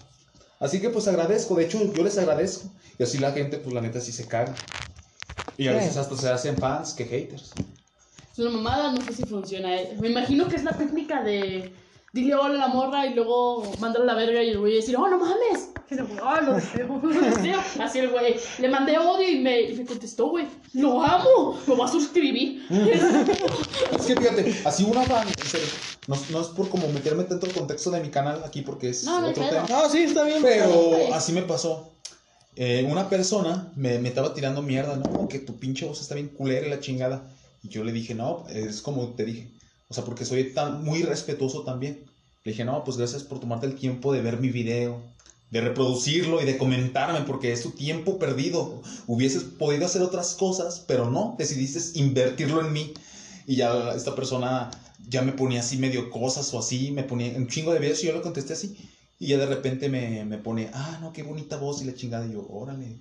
Así 0.61 0.81
que 0.81 0.91
pues 0.91 1.07
agradezco, 1.07 1.55
de 1.55 1.67
hecho 1.67 1.81
yo 1.95 2.03
les 2.03 2.19
agradezco. 2.19 2.69
Y 2.99 3.05
así 3.05 3.19
la 3.19 3.33
gente, 3.33 3.59
pues 3.59 3.73
la 3.73 3.81
neta 3.81 4.01
sí 4.01 4.11
se 4.11 4.27
caga. 4.27 4.55
Y 5.57 5.69
a 5.69 5.73
veces 5.73 5.97
hasta 5.97 6.17
se 6.17 6.29
hacen 6.29 6.57
fans 6.57 6.95
que 6.95 7.05
haters. 7.05 7.53
Es 8.33 8.39
una 8.39 8.51
mamada, 8.51 8.93
no 8.93 9.01
sé 9.05 9.13
si 9.13 9.23
funciona. 9.25 9.69
Me 10.01 10.09
imagino 10.09 10.49
que 10.49 10.57
es 10.57 10.65
la 10.65 10.77
técnica 10.77 11.23
de 11.23 11.73
dile 12.13 12.35
hola 12.35 12.55
a 12.65 12.69
la 12.69 12.75
morra 12.75 13.07
y 13.07 13.15
luego 13.15 13.71
mándale 13.79 14.05
a 14.05 14.07
la 14.07 14.15
verga 14.15 14.43
y 14.43 14.51
el 14.51 14.59
güey 14.59 14.75
decir, 14.75 14.97
oh, 14.97 15.09
no 15.09 15.19
mames. 15.19 15.71
Y 15.91 15.95
"Ah, 16.23 16.41
lo 16.43 16.55
deseo". 16.55 17.01
Sí, 17.43 17.51
Así 17.81 17.99
el 18.01 18.11
güey. 18.11 18.37
Le 18.59 18.69
mandé 18.69 18.99
odio 18.99 19.29
y 19.29 19.41
me, 19.41 19.63
y 19.63 19.75
me 19.75 19.85
contestó, 19.87 20.29
güey. 20.29 20.47
Lo 20.75 21.03
amo. 21.03 21.59
Me 21.67 21.75
va 21.77 21.87
a 21.87 21.89
suscribir. 21.89 22.67
Es 22.71 24.07
que 24.07 24.17
fíjate, 24.17 24.55
así 24.65 24.85
una 24.85 25.03
fan, 25.03 25.27
en 25.27 25.47
serio, 25.47 25.67
no, 26.07 26.17
no 26.31 26.41
es 26.41 26.49
por 26.49 26.69
como 26.69 26.89
meterme 26.89 27.25
tanto 27.25 27.47
el 27.47 27.53
contexto 27.53 27.91
de 27.91 28.01
mi 28.01 28.09
canal 28.11 28.43
aquí 28.45 28.63
porque 28.63 28.91
es 28.91 29.05
No, 29.05 29.19
otro 29.27 29.49
tema. 29.49 29.67
No, 29.69 29.89
sí, 29.89 30.03
está 30.03 30.25
bien. 30.25 30.43
Pero 30.43 31.15
así 31.15 31.33
me 31.33 31.43
pasó. 31.43 31.93
Eh, 32.57 32.87
una 32.91 33.09
persona 33.09 33.73
me, 33.77 33.99
me 33.99 34.09
estaba 34.09 34.35
tirando 34.35 34.63
mierda, 34.63 34.97
¿no? 34.97 35.29
Que 35.29 35.39
tu 35.39 35.59
pinche 35.59 35.87
voz 35.87 36.01
está 36.01 36.15
bien 36.15 36.29
culera 36.29 36.67
y 36.67 36.71
la 36.71 36.81
chingada. 36.81 37.31
Y 37.63 37.69
yo 37.69 37.85
le 37.85 37.93
dije, 37.93 38.15
no, 38.15 38.47
es 38.51 38.83
como 38.83 39.09
te 39.15 39.25
dije. 39.25 39.51
O 39.89 39.95
sea, 39.95 40.05
porque 40.05 40.25
soy 40.25 40.53
tan 40.53 40.85
muy 40.85 41.03
respetuoso 41.03 41.63
también. 41.63 42.05
Le 42.45 42.53
dije, 42.53 42.65
no, 42.65 42.85
pues 42.85 42.97
gracias 42.97 43.25
por 43.25 43.41
tomarte 43.41 43.67
el 43.67 43.75
tiempo 43.75 44.13
de 44.13 44.21
ver 44.21 44.39
mi 44.39 44.51
video, 44.51 45.03
de 45.51 45.61
reproducirlo 45.61 46.43
y 46.43 46.45
de 46.45 46.59
comentarme, 46.59 47.23
porque 47.23 47.53
es 47.53 47.63
tu 47.63 47.71
tiempo 47.71 48.19
perdido. 48.19 48.83
Hubieses 49.07 49.45
podido 49.45 49.87
hacer 49.87 50.03
otras 50.03 50.35
cosas, 50.35 50.85
pero 50.87 51.11
no, 51.11 51.35
decidiste 51.39 51.99
invertirlo 51.99 52.61
en 52.61 52.73
mí. 52.73 52.93
Y 53.47 53.57
ya 53.57 53.93
esta 53.95 54.15
persona 54.15 54.71
ya 55.09 55.23
me 55.23 55.33
ponía 55.33 55.61
así 55.61 55.79
medio 55.79 56.11
cosas 56.11 56.53
o 56.53 56.59
así, 56.59 56.91
me 56.91 57.03
ponía 57.03 57.35
un 57.37 57.49
chingo 57.49 57.73
de 57.73 57.79
videos 57.79 58.03
y 58.05 58.09
yo 58.09 58.13
le 58.13 58.21
contesté 58.21 58.53
así. 58.53 58.77
Y 59.19 59.29
ya 59.29 59.39
de 59.39 59.47
repente 59.47 59.89
me, 59.89 60.25
me 60.27 60.39
pone, 60.39 60.71
ah, 60.75 60.99
no, 61.01 61.13
qué 61.13 61.23
bonita 61.23 61.57
voz 61.57 61.83
y 61.83 61.87
la 61.87 61.95
chingada. 61.95 62.27
Y 62.27 62.33
yo, 62.33 62.47
órale. 62.49 62.99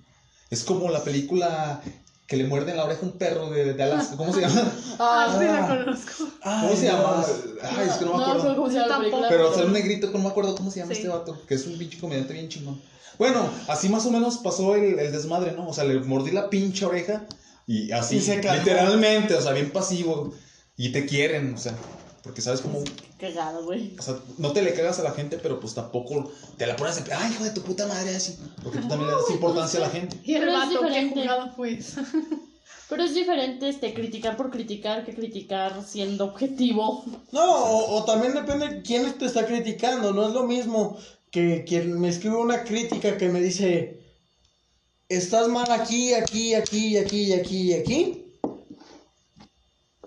Es 0.50 0.64
como 0.64 0.88
la 0.90 1.04
película 1.04 1.82
que 2.28 2.36
le 2.36 2.44
muerde 2.44 2.70
en 2.72 2.76
la 2.76 2.84
oreja 2.84 3.00
un 3.02 3.12
perro 3.12 3.50
de, 3.50 3.72
de 3.74 3.82
Alaska. 3.82 4.16
¿Cómo 4.18 4.32
se 4.32 4.42
llama? 4.42 4.70
Ah, 5.00 5.34
sí 5.36 5.44
la 5.44 5.66
conozco. 5.66 6.24
¿Cómo 6.44 6.76
se 6.76 6.84
llama? 6.86 7.24
Ay, 7.62 7.88
es 7.88 7.94
que 7.96 8.04
no 8.04 8.12
me 8.12 8.18
No, 8.18 8.24
acuerdo. 8.26 8.42
pero 8.42 8.56
¿cómo 8.56 8.68
se 8.68 8.74
llama? 8.74 9.04
Pero 9.28 9.52
sale 9.54 9.66
un 9.66 9.72
negrito 9.72 10.12
que 10.12 10.18
no 10.18 10.24
me 10.24 10.30
acuerdo 10.30 10.54
cómo 10.54 10.70
se 10.70 10.78
llama 10.80 10.92
Sí. 10.94 10.98
este 11.00 11.08
vato, 11.08 11.40
que 11.48 11.54
es 11.54 11.66
un 11.66 11.76
pinche 11.78 11.98
comediante 11.98 12.34
bien 12.34 12.48
chingón. 12.48 12.80
Bueno, 13.18 13.50
así 13.66 13.88
más 13.88 14.06
o 14.06 14.10
menos 14.12 14.38
pasó 14.38 14.76
el, 14.76 14.98
el 14.98 15.10
desmadre, 15.10 15.52
¿no? 15.52 15.66
O 15.68 15.72
sea, 15.72 15.84
le 15.84 15.98
mordí 16.00 16.30
la 16.30 16.50
pinche 16.50 16.84
oreja 16.84 17.24
y 17.66 17.90
así, 17.92 18.18
Y 18.18 18.20
se 18.20 18.36
literalmente, 18.36 19.34
o 19.34 19.40
sea, 19.40 19.52
bien 19.52 19.70
pasivo. 19.70 20.32
Y 20.76 20.92
te 20.92 21.06
quieren, 21.06 21.54
o 21.54 21.58
sea, 21.58 21.72
porque 22.22 22.40
sabes 22.42 22.60
cómo, 22.60 22.82
Cagada, 23.18 23.60
güey. 23.60 23.96
o 23.98 24.02
sea, 24.02 24.18
no 24.38 24.52
te 24.52 24.62
le 24.62 24.74
cagas 24.74 24.98
a 24.98 25.02
la 25.02 25.12
gente, 25.12 25.38
pero 25.38 25.58
pues 25.60 25.74
tampoco 25.74 26.30
te 26.56 26.66
la 26.66 26.76
pones 26.76 27.04
de, 27.04 27.12
ay, 27.12 27.32
hijo 27.32 27.44
de 27.44 27.50
tu 27.50 27.62
puta 27.62 27.86
madre, 27.86 28.14
así. 28.16 28.36
Porque 28.62 28.78
tú 28.78 28.88
también 28.88 29.10
le 29.10 29.16
das 29.16 29.30
importancia 29.30 29.78
a 29.80 29.82
la 29.82 29.90
gente. 29.90 30.16
Y 30.24 30.34
el 30.34 30.40
Pero 30.40 30.52
es 30.52 30.58
vato, 30.58 30.68
qué 30.80 30.86
diferente. 30.86 31.20
jugada 31.22 31.52
fue 31.56 31.72
esa. 31.74 32.04
Pero 32.88 33.02
es 33.04 33.14
diferente 33.14 33.68
este 33.68 33.92
criticar 33.92 34.36
por 34.36 34.50
criticar 34.50 35.04
que 35.04 35.14
criticar 35.14 35.84
siendo 35.86 36.24
objetivo. 36.24 37.04
No, 37.32 37.44
o, 37.44 37.96
o 37.98 38.04
también 38.04 38.32
depende 38.34 38.80
quién 38.82 39.12
te 39.18 39.26
está 39.26 39.44
criticando. 39.46 40.12
No 40.14 40.26
es 40.26 40.32
lo 40.32 40.44
mismo 40.44 40.96
que 41.30 41.64
quien 41.68 42.00
me 42.00 42.08
escribe 42.08 42.36
una 42.36 42.64
crítica 42.64 43.18
que 43.18 43.28
me 43.28 43.42
dice, 43.42 44.00
estás 45.08 45.48
mal 45.48 45.70
aquí, 45.70 46.14
aquí, 46.14 46.54
aquí, 46.54 46.96
aquí, 46.96 47.34
aquí, 47.34 47.74
aquí. 47.74 48.24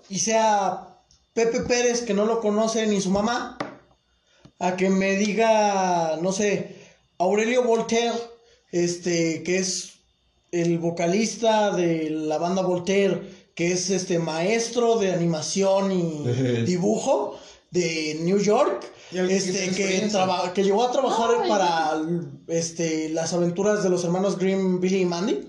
Y 0.08 0.18
sea 0.18 0.91
Pepe 1.34 1.60
Pérez, 1.60 2.02
que 2.02 2.14
no 2.14 2.26
lo 2.26 2.40
conoce 2.40 2.86
ni 2.86 3.00
su 3.00 3.10
mamá, 3.10 3.56
a 4.58 4.76
que 4.76 4.90
me 4.90 5.16
diga, 5.16 6.18
no 6.20 6.30
sé, 6.32 6.76
Aurelio 7.18 7.64
Voltaire, 7.64 8.12
este, 8.70 9.42
que 9.42 9.58
es 9.58 9.94
el 10.50 10.78
vocalista 10.78 11.70
de 11.74 12.10
la 12.10 12.38
banda 12.38 12.62
Voltaire, 12.62 13.22
que 13.54 13.72
es 13.72 13.90
este 13.90 14.18
maestro 14.18 14.98
de 14.98 15.12
animación 15.12 15.90
y 15.92 16.24
dibujo 16.66 17.38
de 17.70 18.18
New 18.22 18.38
York, 18.38 18.84
este, 19.12 19.70
que, 19.70 20.08
traba- 20.10 20.52
que 20.52 20.62
llegó 20.64 20.84
a 20.84 20.92
trabajar 20.92 21.30
Ay. 21.42 21.48
para 21.48 22.00
este, 22.48 23.08
las 23.08 23.32
aventuras 23.32 23.82
de 23.82 23.88
los 23.90 24.04
hermanos 24.04 24.38
Grimm, 24.38 24.80
Billy 24.80 25.00
y 25.00 25.04
Mandy. 25.06 25.48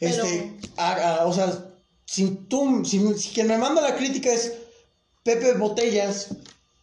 Este, 0.00 0.52
a- 0.76 1.20
a- 1.22 1.26
o 1.26 1.32
sea, 1.32 1.66
si 2.12 2.28
tú, 2.48 2.84
si, 2.84 2.98
si 3.16 3.30
quien 3.30 3.46
me 3.48 3.56
manda 3.56 3.80
la 3.80 3.96
crítica 3.96 4.30
es 4.30 4.52
Pepe 5.22 5.54
Botellas 5.54 6.28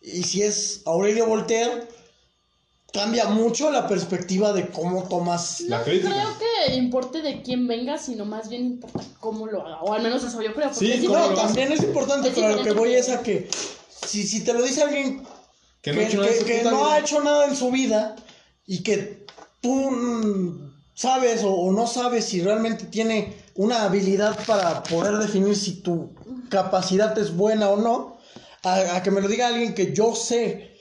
y 0.01 0.23
si 0.23 0.41
es 0.41 0.82
Aurelio 0.86 1.27
Voltaire, 1.27 1.88
cambia 2.91 3.25
mucho 3.27 3.69
la 3.69 3.88
perspectiva 3.88 4.53
de 4.53 4.69
cómo 4.69 5.07
tomas. 5.07 5.61
La 5.61 5.80
No 5.80 5.84
crítica. 5.84 6.09
creo 6.09 6.30
que 6.67 6.73
importe 6.75 7.21
de 7.21 7.43
quién 7.43 7.67
venga, 7.67 7.99
sino 7.99 8.25
más 8.25 8.49
bien 8.49 8.65
importa 8.65 9.03
cómo 9.19 9.45
lo 9.45 9.65
haga. 9.67 9.82
O 9.82 9.93
al 9.93 10.01
menos 10.01 10.23
eso 10.23 10.41
yo 10.41 10.53
creo. 10.55 10.73
Sí, 10.73 11.05
No, 11.07 11.34
también 11.36 11.71
es 11.71 11.84
importante, 11.84 12.30
Es 12.30 12.34
pero 12.34 12.47
a 12.47 12.51
lo 12.55 12.63
que 12.63 12.71
voy 12.71 12.95
es 12.95 13.09
a 13.09 13.21
que 13.21 13.47
si, 14.07 14.25
si 14.27 14.43
te 14.43 14.53
lo 14.53 14.63
dice 14.63 14.82
alguien 14.82 15.23
Que 15.84 15.91
que, 15.91 15.93
no 15.93 16.01
ha 16.01 16.07
hecho 16.07 16.17
nada 16.17 16.27
en 16.30 16.34
que- 16.34 16.39
su 16.39 16.45
que 16.45 16.57
puta 16.59 16.71
no 16.71 16.77
vida. 16.80 16.93
ha 16.93 16.99
hecho 16.99 17.21
nada 17.23 17.45
en 17.45 17.55
su 17.55 17.69
vida 17.69 18.15
y 18.65 18.82
que 18.82 19.25
tú 19.61 20.71
sabes 20.95 21.43
o, 21.43 21.51
o 21.53 21.71
no 21.71 21.86
sabes 21.86 22.25
si 22.25 22.41
realmente 22.41 22.86
tiene 22.86 23.38
una 23.60 23.84
habilidad 23.84 24.39
para 24.45 24.84
poder 24.84 25.18
definir 25.18 25.53
si 25.53 25.82
tu 25.82 26.16
capacidad 26.49 27.18
es 27.20 27.36
buena 27.36 27.70
o 27.70 27.76
no, 27.76 28.18
a, 28.64 28.95
a 28.95 29.03
que 29.03 29.12
me 29.12 29.20
lo 29.20 29.28
diga 29.28 29.47
alguien 29.47 29.74
que 29.74 29.91
yo 29.93 30.16
sé 30.16 30.78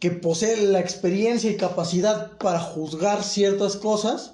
que 0.00 0.10
posee 0.10 0.56
la 0.66 0.80
experiencia 0.80 1.48
y 1.48 1.56
capacidad 1.56 2.36
para 2.38 2.58
juzgar 2.58 3.22
ciertas 3.22 3.76
cosas, 3.76 4.32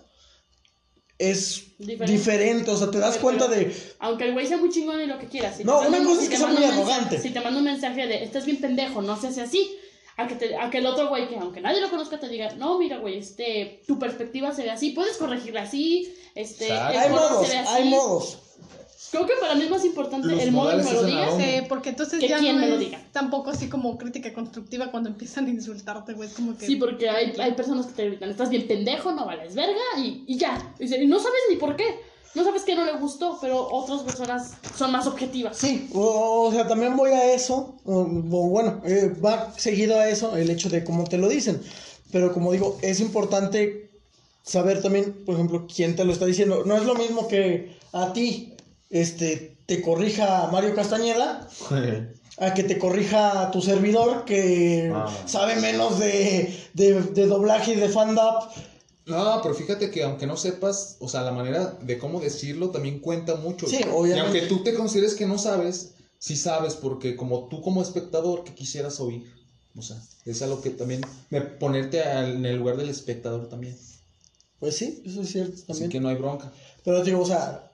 es 1.18 1.76
Diferente. 1.78 2.12
diferente, 2.12 2.70
o 2.70 2.76
sea, 2.78 2.90
te 2.90 2.98
das 2.98 3.10
Pero- 3.12 3.22
cuenta 3.22 3.48
de... 3.48 3.76
Aunque 3.98 4.24
el 4.24 4.32
güey 4.32 4.46
sea 4.46 4.56
muy 4.56 4.70
chingón 4.70 5.00
y 5.02 5.06
lo 5.06 5.18
que 5.18 5.26
quieras. 5.26 5.58
Si 5.58 5.64
No, 5.64 5.80
una 5.82 6.02
cosa 6.02 6.22
es 6.22 6.28
que 6.30 6.36
sea 6.38 6.46
muy 6.46 6.56
mensaje- 6.56 6.80
arrogante. 6.80 7.20
Si 7.20 7.30
te 7.30 7.40
manda 7.40 7.58
un 7.58 7.64
mensaje 7.66 8.06
de, 8.06 8.24
estás 8.24 8.44
bien 8.46 8.58
pendejo, 8.60 9.02
no 9.02 9.20
se 9.20 9.28
hace 9.28 9.42
así. 9.42 9.70
A 10.16 10.26
que, 10.26 10.34
te- 10.34 10.56
a 10.56 10.68
que 10.70 10.78
el 10.78 10.86
otro 10.86 11.08
güey, 11.08 11.28
que 11.28 11.36
aunque 11.36 11.60
nadie 11.60 11.80
lo 11.80 11.88
conozca, 11.90 12.20
te 12.20 12.28
diga, 12.28 12.52
no, 12.56 12.78
mira, 12.78 12.98
güey, 12.98 13.18
este, 13.18 13.82
tu 13.86 13.98
perspectiva 13.98 14.52
se 14.52 14.62
ve 14.62 14.70
así, 14.70 14.90
puedes 14.90 15.16
corregirla 15.16 15.62
así, 15.62 16.12
este, 16.34 16.66
el 16.66 16.72
Hay 16.78 17.08
color 17.10 17.30
modos, 17.30 17.46
se 17.46 17.52
ve 17.54 17.58
así. 17.60 17.72
hay 17.74 17.88
modos. 17.88 18.38
Creo 19.10 19.26
que 19.26 19.34
para 19.40 19.54
mí 19.54 19.64
es 19.64 19.70
más 19.70 19.84
importante 19.84 20.26
Los 20.26 20.40
el 20.40 20.52
modo 20.52 20.70
en 20.72 20.78
que 20.78 20.84
me 20.84 20.92
lo 20.94 21.04
digas. 21.04 21.34
Sí, 21.36 21.66
porque 21.68 21.90
entonces 21.90 22.18
Que 22.20 22.28
ya 22.28 22.38
quién 22.38 22.56
no 22.56 22.62
me 22.62 22.68
lo 22.68 22.78
diga. 22.78 22.98
tampoco 23.12 23.50
así 23.50 23.68
como 23.68 23.98
crítica 23.98 24.32
constructiva 24.32 24.90
cuando 24.90 25.10
empiezan 25.10 25.46
a 25.46 25.50
insultarte, 25.50 26.14
güey. 26.14 26.30
Como 26.30 26.56
que. 26.56 26.64
Sí, 26.64 26.76
porque 26.76 27.10
hay, 27.10 27.34
hay 27.38 27.52
personas 27.52 27.86
que 27.86 27.92
te 27.92 28.06
gritan, 28.06 28.30
estás 28.30 28.48
bien 28.48 28.66
pendejo, 28.66 29.12
no 29.12 29.26
vales 29.26 29.54
verga, 29.54 29.80
y, 29.98 30.24
y 30.26 30.38
ya. 30.38 30.74
Y, 30.78 30.84
dice, 30.84 31.02
y 31.02 31.06
no 31.06 31.18
sabes 31.18 31.40
ni 31.50 31.56
por 31.56 31.76
qué. 31.76 31.84
No 32.34 32.44
sabes 32.44 32.62
que 32.62 32.74
no 32.74 32.84
le 32.86 32.92
gustó, 32.98 33.38
pero 33.40 33.68
otras 33.70 34.00
personas 34.02 34.52
son 34.76 34.90
más 34.92 35.06
objetivas. 35.06 35.56
Sí, 35.56 35.90
o, 35.94 36.46
o 36.48 36.52
sea, 36.52 36.66
también 36.66 36.96
voy 36.96 37.10
a 37.10 37.32
eso, 37.34 37.76
o, 37.84 38.00
o 38.00 38.48
bueno, 38.48 38.80
eh, 38.84 39.12
va 39.22 39.52
seguido 39.56 39.98
a 39.98 40.08
eso 40.08 40.36
el 40.36 40.48
hecho 40.50 40.70
de 40.70 40.82
cómo 40.82 41.04
te 41.04 41.18
lo 41.18 41.28
dicen, 41.28 41.60
pero 42.10 42.32
como 42.32 42.52
digo, 42.52 42.78
es 42.80 43.00
importante 43.00 43.90
saber 44.42 44.80
también, 44.82 45.24
por 45.26 45.34
ejemplo, 45.34 45.66
quién 45.72 45.94
te 45.94 46.04
lo 46.04 46.12
está 46.12 46.24
diciendo. 46.26 46.62
No 46.64 46.76
es 46.76 46.84
lo 46.84 46.94
mismo 46.94 47.28
que 47.28 47.76
a 47.92 48.12
ti, 48.14 48.54
este, 48.90 49.56
te 49.66 49.82
corrija 49.82 50.48
Mario 50.50 50.74
Castañeda, 50.74 51.46
a 52.38 52.54
que 52.54 52.62
te 52.64 52.78
corrija 52.78 53.50
tu 53.50 53.60
servidor 53.60 54.24
que 54.24 54.90
Ah. 54.94 55.06
sabe 55.26 55.56
menos 55.56 55.98
de, 55.98 56.58
de, 56.72 57.02
de 57.02 57.26
doblaje 57.26 57.72
y 57.74 57.76
de 57.76 57.88
fan-up. 57.90 58.48
No, 59.06 59.40
pero 59.42 59.54
fíjate 59.54 59.90
que 59.90 60.04
aunque 60.04 60.26
no 60.26 60.36
sepas, 60.36 60.96
o 61.00 61.08
sea, 61.08 61.22
la 61.22 61.32
manera 61.32 61.78
de 61.80 61.98
cómo 61.98 62.20
decirlo 62.20 62.70
también 62.70 63.00
cuenta 63.00 63.34
mucho. 63.34 63.66
Sí, 63.66 63.80
Y 63.80 63.88
obviamente. 63.88 64.20
aunque 64.20 64.42
tú 64.42 64.62
te 64.62 64.74
consideres 64.74 65.14
que 65.14 65.26
no 65.26 65.38
sabes, 65.38 65.94
sí 66.18 66.36
sabes, 66.36 66.74
porque 66.74 67.16
como 67.16 67.48
tú 67.48 67.62
como 67.62 67.82
espectador, 67.82 68.44
¿qué 68.44 68.54
quisieras 68.54 69.00
oír? 69.00 69.26
O 69.76 69.82
sea, 69.82 69.96
es 70.24 70.40
algo 70.42 70.60
que 70.60 70.70
también, 70.70 71.00
me, 71.30 71.40
ponerte 71.40 72.00
en 72.02 72.44
el 72.46 72.56
lugar 72.56 72.76
del 72.76 72.90
espectador 72.90 73.48
también. 73.48 73.76
Pues 74.60 74.76
sí, 74.76 75.02
eso 75.04 75.22
es 75.22 75.32
cierto 75.32 75.54
Así 75.54 75.66
también. 75.66 75.90
que 75.90 76.00
no 76.00 76.08
hay 76.08 76.16
bronca. 76.16 76.52
Pero 76.84 77.02
digo, 77.02 77.22
o 77.22 77.26
sea, 77.26 77.72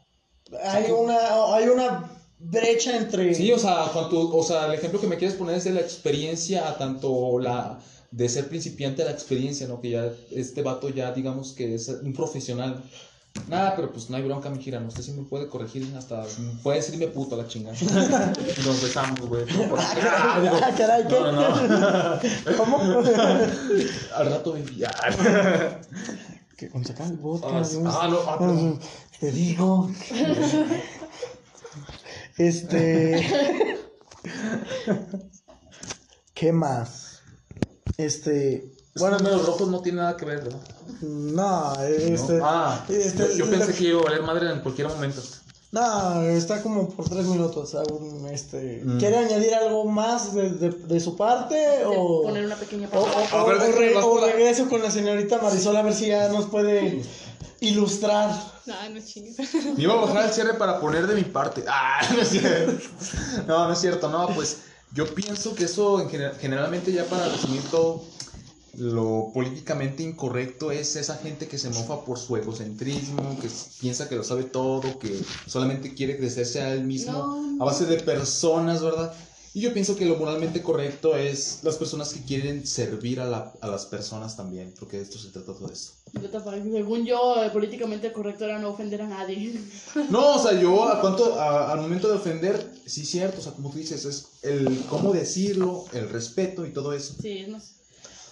hay 0.64 0.91
una, 0.91 1.55
hay 1.55 1.68
una 1.68 2.11
brecha 2.39 2.97
entre... 2.97 3.35
Sí, 3.35 3.53
o 3.53 3.59
sea, 3.59 3.91
cuando, 3.93 4.35
o 4.35 4.43
sea, 4.43 4.66
el 4.66 4.74
ejemplo 4.74 5.01
que 5.01 5.09
me 5.09 5.18
quieres 5.18 5.37
poner 5.37 5.57
es 5.57 5.64
de 5.64 5.72
la 5.72 5.81
experiencia, 5.81 6.68
a 6.68 6.79
tanto 6.79 7.39
la 7.39 7.79
de 8.11 8.28
ser 8.28 8.48
principiante 8.48 9.02
a 9.02 9.06
la 9.06 9.11
experiencia, 9.12 9.66
¿no? 9.68 9.80
Que 9.80 9.90
ya 9.90 10.11
este 10.30 10.62
vato 10.62 10.88
ya 10.88 11.12
digamos 11.12 11.52
que 11.52 11.74
es 11.74 11.88
un 11.88 12.12
profesional. 12.12 12.82
Nada, 13.46 13.76
pero 13.76 13.92
pues 13.92 14.11
no 14.11 14.16
hay 14.16 14.22
bronca, 14.24 14.50
mi 14.50 14.61
gira, 14.61 14.80
usted 14.80 15.02
sí 15.02 15.12
me 15.12 15.22
puede 15.22 15.46
corregir 15.48 15.86
hasta 15.96 16.24
puede 16.62 16.78
decirme 16.78 17.06
puto 17.06 17.34
a 17.36 17.38
la 17.38 17.46
chingada. 17.46 17.76
Nos 18.66 18.82
besamos, 18.82 19.20
güey. 19.20 19.44
No, 19.46 19.68
por- 19.70 19.78
Ah, 19.80 20.72
caray, 20.76 21.04
¿qué? 21.06 21.11
no, 21.20 21.32
no. 21.32 22.18
¿Cómo? 22.56 22.78
Al 24.14 24.26
rato 24.30 24.52
baby. 24.54 24.82
Ah, 24.84 25.78
que 26.56 26.68
se 26.84 26.92
acabe 26.92 27.11
el 27.11 27.16
vodka, 27.18 27.46
Ah, 27.48 27.59
Dios. 27.68 27.76
ah, 27.86 28.09
no, 28.11 28.18
ah, 28.26 28.38
perdón. 28.38 28.80
te 29.20 29.30
digo. 29.30 29.88
Este. 32.36 33.76
¿Qué 36.34 36.52
más? 36.52 37.07
Este. 38.03 38.72
Bueno, 38.96 39.18
Bueno, 39.18 39.36
los 39.36 39.46
rojos 39.46 39.68
no 39.68 39.80
tiene 39.80 39.99
nada 39.99 40.16
que 40.16 40.24
ver, 40.24 40.42
¿verdad? 40.44 40.61
no, 41.03 41.74
este. 41.82 42.34
No. 42.38 42.44
Ah, 42.46 42.84
este, 42.88 43.36
yo 43.36 43.49
pensé 43.51 43.74
que 43.74 43.84
iba 43.84 44.01
a 44.01 44.05
valer 44.05 44.22
madre 44.22 44.51
en 44.53 44.61
cualquier 44.61 44.88
momento. 44.88 45.20
No, 45.72 46.22
está 46.22 46.62
como 46.62 46.88
por 46.90 47.09
tres 47.09 47.26
minutos. 47.26 47.74
aún, 47.74 48.26
este, 48.32 48.80
Mm. 48.84 48.99
¿Quiere 48.99 49.18
añadir 49.18 49.53
algo 49.55 49.84
más 49.84 50.32
de, 50.32 50.49
de- 50.51 50.70
de 50.70 51.01
su 51.01 51.16
parte? 51.16 51.55
De 51.57 51.84
O, 51.86 52.22
poner 52.22 52.46
una 52.46 52.55
pequeña 52.57 52.88
o, 52.92 52.99
o- 53.01 53.42
o- 53.42 53.46
ver, 53.46 53.57
o 53.57 53.72
re- 53.78 53.96
o 53.96 54.20
la- 54.20 54.32
regreso 54.32 54.68
con 54.68 54.80
la 54.82 54.90
señorita 54.92 55.38
Marisol 55.42 55.76
a 55.76 55.82
ver 55.82 55.92
si 55.94 56.07
ya 56.07 56.28
nos 56.28 56.46
puede 56.46 57.03
ilustrar. 57.61 58.30
No, 58.66 58.74
no 58.90 59.01
chingues. 59.05 59.36
Me 59.76 59.82
iba 59.82 59.94
a 59.94 59.96
bajar 60.07 60.24
el 60.26 60.32
cierre 60.32 60.55
para 60.55 60.80
poner 60.80 61.07
de 61.07 61.14
mi 61.16 61.24
parte. 61.24 61.64
Ah, 61.68 62.01
no 62.14 62.22
es 62.22 62.28
cierto. 62.28 62.72
No, 63.49 63.66
no 63.66 63.72
es 63.72 63.78
cierto. 63.80 64.09
No, 64.09 64.28
pues 64.34 64.59
yo 64.95 65.14
pienso 65.14 65.55
que 65.55 65.64
eso 65.64 66.01
en 66.01 66.09
gener- 66.09 66.36
generalmente 66.39 66.93
ya 66.93 67.05
para 67.05 67.28
resumir 67.28 67.62
todo, 67.70 68.03
lo 68.76 69.30
políticamente 69.34 70.03
incorrecto 70.03 70.70
es 70.70 70.95
esa 70.97 71.16
gente 71.16 71.49
que 71.49 71.59
se 71.59 71.68
mofa 71.70 72.05
por 72.05 72.18
su 72.18 72.36
egocentrismo, 72.36 73.39
que 73.41 73.49
piensa 73.80 74.09
que 74.09 74.16
lo 74.16 74.22
sabe 74.24 74.45
todo, 74.45 74.99
que 74.99 75.20
solamente 75.47 75.95
quiere 75.95 76.16
crecerse 76.16 76.61
a 76.62 76.72
él 76.74 76.84
mismo 76.84 77.12
No, 77.12 77.62
a 77.62 77.64
base 77.66 77.86
de 77.86 77.97
personas, 77.99 78.82
¿verdad? 78.82 79.12
Y 79.55 79.62
yo 79.62 79.72
pienso 79.72 79.97
que 79.97 80.05
lo 80.05 80.16
moralmente 80.16 80.62
correcto 80.62 81.16
es 81.16 81.61
las 81.64 81.76
personas 81.76 82.12
que 82.12 82.22
quieren 82.24 82.66
servir 82.66 83.20
a, 83.20 83.24
la- 83.24 83.53
a 83.61 83.66
las 83.66 83.86
personas 83.86 84.36
también, 84.36 84.72
porque 84.78 84.99
de 84.99 85.03
esto 85.05 85.18
se 85.18 85.30
trata 85.30 85.55
todo 85.55 85.70
esto. 85.72 85.97
Según 86.72 87.04
yo, 87.04 87.42
eh, 87.42 87.50
políticamente 87.50 88.12
correcto 88.12 88.44
era 88.44 88.59
no 88.59 88.70
ofender 88.70 89.02
a 89.02 89.09
nadie. 89.09 89.61
No, 90.11 90.36
o 90.36 90.38
sea, 90.38 90.59
yo 90.61 90.84
a 90.88 91.00
cuanto, 91.00 91.38
a- 91.40 91.72
al 91.72 91.80
momento 91.80 92.09
de 92.09 92.14
ofender, 92.16 92.72
sí 92.86 93.04
cierto, 93.04 93.40
o 93.40 93.42
sea, 93.42 93.52
como 93.52 93.70
tú 93.70 93.78
dices, 93.78 94.04
es 94.04 94.26
el 94.42 94.84
cómo 94.88 95.12
decirlo, 95.12 95.84
el 95.92 96.09
respeto 96.09 96.64
y 96.66 96.72
todo 96.72 96.92
eso. 96.92 97.14
Sí, 97.20 97.46
no 97.48 97.61
sé. 97.61 97.72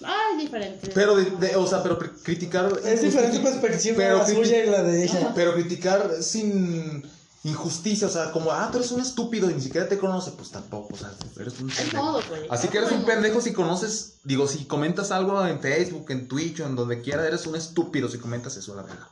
Ah, 0.04 0.14
es 0.36 0.42
diferente. 0.42 0.90
Pero, 0.94 1.16
de, 1.16 1.24
de- 1.30 1.56
o 1.56 1.66
sea, 1.66 1.82
pero 1.82 1.98
cri- 1.98 2.12
criticar... 2.22 2.70
Es 2.84 3.00
diferente 3.00 3.40
perspectiva 3.40 3.96
Pero 3.96 4.18
la 4.18 4.26
suya 4.26 4.64
y 4.64 4.68
la 4.70 4.82
de 4.82 5.04
ella. 5.04 5.32
Pero 5.34 5.54
criticar 5.54 6.10
sin 6.22 7.02
injusticia, 7.46 8.06
o 8.06 8.10
sea, 8.10 8.32
como, 8.32 8.50
ah, 8.50 8.68
tú 8.70 8.78
eres 8.78 8.90
un 8.90 9.00
estúpido 9.00 9.50
y 9.50 9.54
ni 9.54 9.60
siquiera 9.60 9.88
te 9.88 9.98
conoce, 9.98 10.32
pues 10.32 10.50
tampoco, 10.50 10.94
o 10.94 10.96
sea, 10.96 11.12
eres 11.38 11.60
un 11.60 11.68
pendejo. 11.68 12.20
Así 12.50 12.68
que 12.68 12.78
eres 12.78 12.92
un 12.92 13.04
pendejo 13.04 13.40
si 13.40 13.52
conoces, 13.52 14.18
digo, 14.24 14.48
si 14.48 14.64
comentas 14.64 15.10
algo 15.10 15.46
en 15.46 15.60
Facebook, 15.60 16.10
en 16.10 16.28
Twitch 16.28 16.60
o 16.60 16.66
en 16.66 16.76
donde 16.76 17.00
quiera, 17.00 17.26
eres 17.26 17.46
un 17.46 17.56
estúpido 17.56 18.08
si 18.08 18.18
comentas 18.18 18.56
eso, 18.56 18.74
la 18.74 18.82
verdad. 18.82 19.06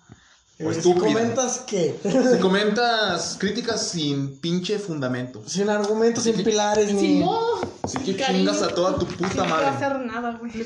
O 0.61 0.71
Eh, 0.71 0.81
si 0.81 0.95
comentas 0.95 1.59
que 1.67 1.99
Si 2.33 2.39
comentas 2.41 3.37
críticas 3.41 3.89
sin 3.89 4.37
pinche 4.39 4.79
fundamento. 4.79 5.43
sin 5.47 5.69
argumentos, 5.69 6.23
sin 6.25 6.37
que- 6.37 6.45
pilares, 6.45 6.89
Sin 6.89 6.97
ni. 7.03 7.15
modo. 7.25 7.61
Así 7.83 7.99
que 7.99 8.17
Cariño. 8.17 8.51
chingas 8.53 8.63
a 8.63 8.75
toda 8.75 8.97
tu 8.99 9.05
No 9.07 9.17
puta 9.17 9.29
puedo 9.35 9.45
madre. 9.49 9.67
hacer 9.67 9.99
nada, 10.01 10.39
güey. 10.39 10.53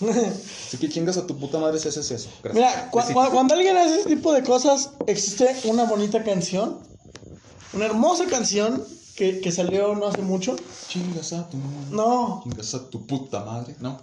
Así 0.00 0.76
que 0.78 0.88
chingas 0.88 1.16
a 1.16 1.26
tu 1.26 1.36
puta 1.38 1.58
madre 1.58 1.78
si 1.78 1.88
haces 1.88 2.10
eso. 2.10 2.28
Gracias. 2.42 2.54
Mira, 2.54 2.90
cu- 2.90 2.98
Besitos. 2.98 3.26
cu- 3.28 3.32
cuando 3.32 3.54
alguien 3.54 3.76
hace 3.76 4.00
ese 4.00 4.08
tipo 4.08 4.32
de 4.32 4.42
cosas, 4.42 4.90
existe 5.06 5.56
una 5.64 5.84
bonita 5.84 6.22
canción, 6.22 6.78
una 7.72 7.86
hermosa 7.86 8.26
canción 8.26 8.82
que, 9.16 9.40
que 9.40 9.52
salió 9.52 9.94
no 9.94 10.06
hace 10.06 10.22
mucho. 10.22 10.56
Chingas 10.88 11.32
a 11.32 11.48
tu 11.48 11.56
madre. 11.56 11.86
No, 11.90 12.40
Chingas 12.44 12.74
a 12.74 12.88
tu 12.90 13.06
puta 13.06 13.44
madre, 13.44 13.74
¿no? 13.80 14.00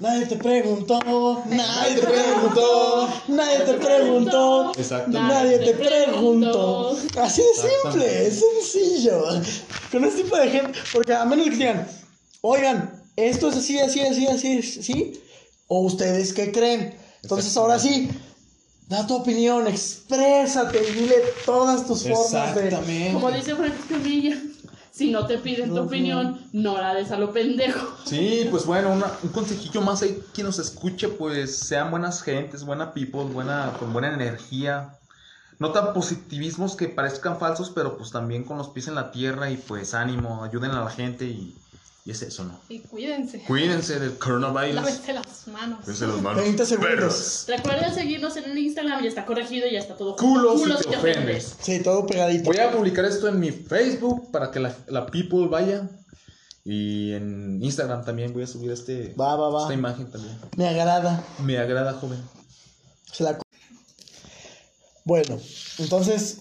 Nadie 0.00 0.26
te 0.26 0.36
preguntó, 0.36 0.98
nadie 1.46 1.94
te 1.96 2.06
preguntó, 2.06 3.08
nadie 3.28 3.58
te 3.60 3.74
preguntó. 3.74 4.72
Exactamente. 4.76 5.34
Nadie 5.34 5.58
te 5.58 5.74
preguntó. 5.74 6.98
Así 7.20 7.42
de 7.42 7.68
simple, 7.68 8.26
es 8.26 8.40
sencillo. 8.40 9.24
Con 9.90 10.04
este 10.04 10.22
tipo 10.22 10.36
de 10.36 10.50
gente, 10.50 10.78
porque 10.92 11.14
a 11.14 11.24
menos 11.24 11.46
que 11.46 11.56
digan, 11.56 11.88
oigan, 12.40 13.02
esto 13.16 13.48
es 13.48 13.56
así, 13.56 13.78
así, 13.78 14.00
así, 14.00 14.26
así, 14.26 14.58
así, 14.58 15.22
o 15.68 15.80
ustedes 15.80 16.32
qué 16.32 16.52
creen. 16.52 16.94
Entonces 17.22 17.56
ahora 17.56 17.78
sí, 17.78 18.10
Da 18.88 19.04
tu 19.04 19.16
opinión, 19.16 19.66
exprésate 19.66 20.78
y 20.80 20.92
dile 20.92 21.16
todas 21.44 21.86
tus 21.86 22.04
formas 22.04 22.54
de. 22.54 22.66
Exactamente. 22.66 23.12
Como 23.14 23.30
dice 23.32 23.56
Francisco 23.56 23.94
Villa, 24.00 24.40
si 24.96 25.10
no 25.10 25.26
te 25.26 25.36
piden 25.36 25.68
tu 25.74 25.78
opinión, 25.82 26.40
no 26.52 26.78
la 26.78 26.94
des 26.94 27.10
a 27.10 27.18
lo 27.18 27.30
pendejo. 27.30 27.86
Sí, 28.06 28.46
pues 28.50 28.64
bueno, 28.64 28.90
una- 28.94 29.12
un 29.22 29.28
consejillo 29.28 29.82
más 29.82 30.00
ahí, 30.00 30.22
quien 30.32 30.46
nos 30.46 30.58
escuche, 30.58 31.08
pues 31.08 31.54
sean 31.58 31.90
buenas 31.90 32.22
gentes, 32.22 32.64
buena 32.64 32.94
people, 32.94 33.24
buena, 33.24 33.76
con 33.78 33.92
buena 33.92 34.14
energía. 34.14 34.98
No 35.58 35.72
tan 35.72 35.92
positivismos 35.92 36.76
que 36.76 36.88
parezcan 36.88 37.38
falsos, 37.38 37.68
pero 37.74 37.98
pues 37.98 38.10
también 38.10 38.44
con 38.44 38.56
los 38.56 38.70
pies 38.70 38.88
en 38.88 38.94
la 38.94 39.10
tierra 39.10 39.50
y 39.50 39.58
pues 39.58 39.92
ánimo, 39.92 40.42
ayuden 40.44 40.70
a 40.70 40.82
la 40.84 40.90
gente 40.90 41.26
y, 41.26 41.54
y 42.06 42.12
es 42.12 42.22
eso, 42.22 42.44
¿no? 42.44 42.60
Y 42.68 42.78
cuídense. 42.78 43.40
Cuídense 43.40 43.98
del 43.98 44.16
coronavirus. 44.16 44.76
Lávense 44.76 45.12
las 45.12 45.48
manos. 45.48 45.80
Cuídense 45.80 46.06
las 46.06 46.22
manos. 46.22 46.40
20 46.40 46.64
segundos. 46.64 46.94
perros. 46.94 47.44
Recuerda 47.48 47.92
seguirnos 47.92 48.36
en 48.36 48.44
el 48.44 48.58
Instagram, 48.58 49.02
ya 49.02 49.08
está 49.08 49.26
corregido, 49.26 49.66
ya 49.66 49.80
está 49.80 49.96
todo. 49.96 50.14
Culo 50.14 50.56
si 50.56 50.62
Culo 50.62 50.76
te 50.78 50.96
ofendes. 50.96 51.56
Sí, 51.60 51.80
todo 51.82 52.06
pegadito. 52.06 52.44
Voy 52.44 52.58
a 52.58 52.70
publicar 52.70 53.04
esto 53.06 53.26
en 53.26 53.40
mi 53.40 53.50
Facebook 53.50 54.30
para 54.30 54.52
que 54.52 54.60
la, 54.60 54.72
la 54.86 55.06
people 55.06 55.48
vaya. 55.48 55.90
Y 56.64 57.12
en 57.12 57.60
Instagram 57.60 58.04
también 58.04 58.32
voy 58.32 58.44
a 58.44 58.46
subir 58.46 58.70
este, 58.70 59.12
Va, 59.18 59.34
va, 59.34 59.50
va. 59.50 59.62
esta 59.62 59.74
imagen 59.74 60.08
también. 60.08 60.38
Me 60.56 60.68
agrada. 60.68 61.24
Me 61.42 61.58
agrada, 61.58 61.92
joven. 61.94 62.20
Se 63.12 63.24
la... 63.24 63.36
Bueno, 65.04 65.40
entonces, 65.78 66.38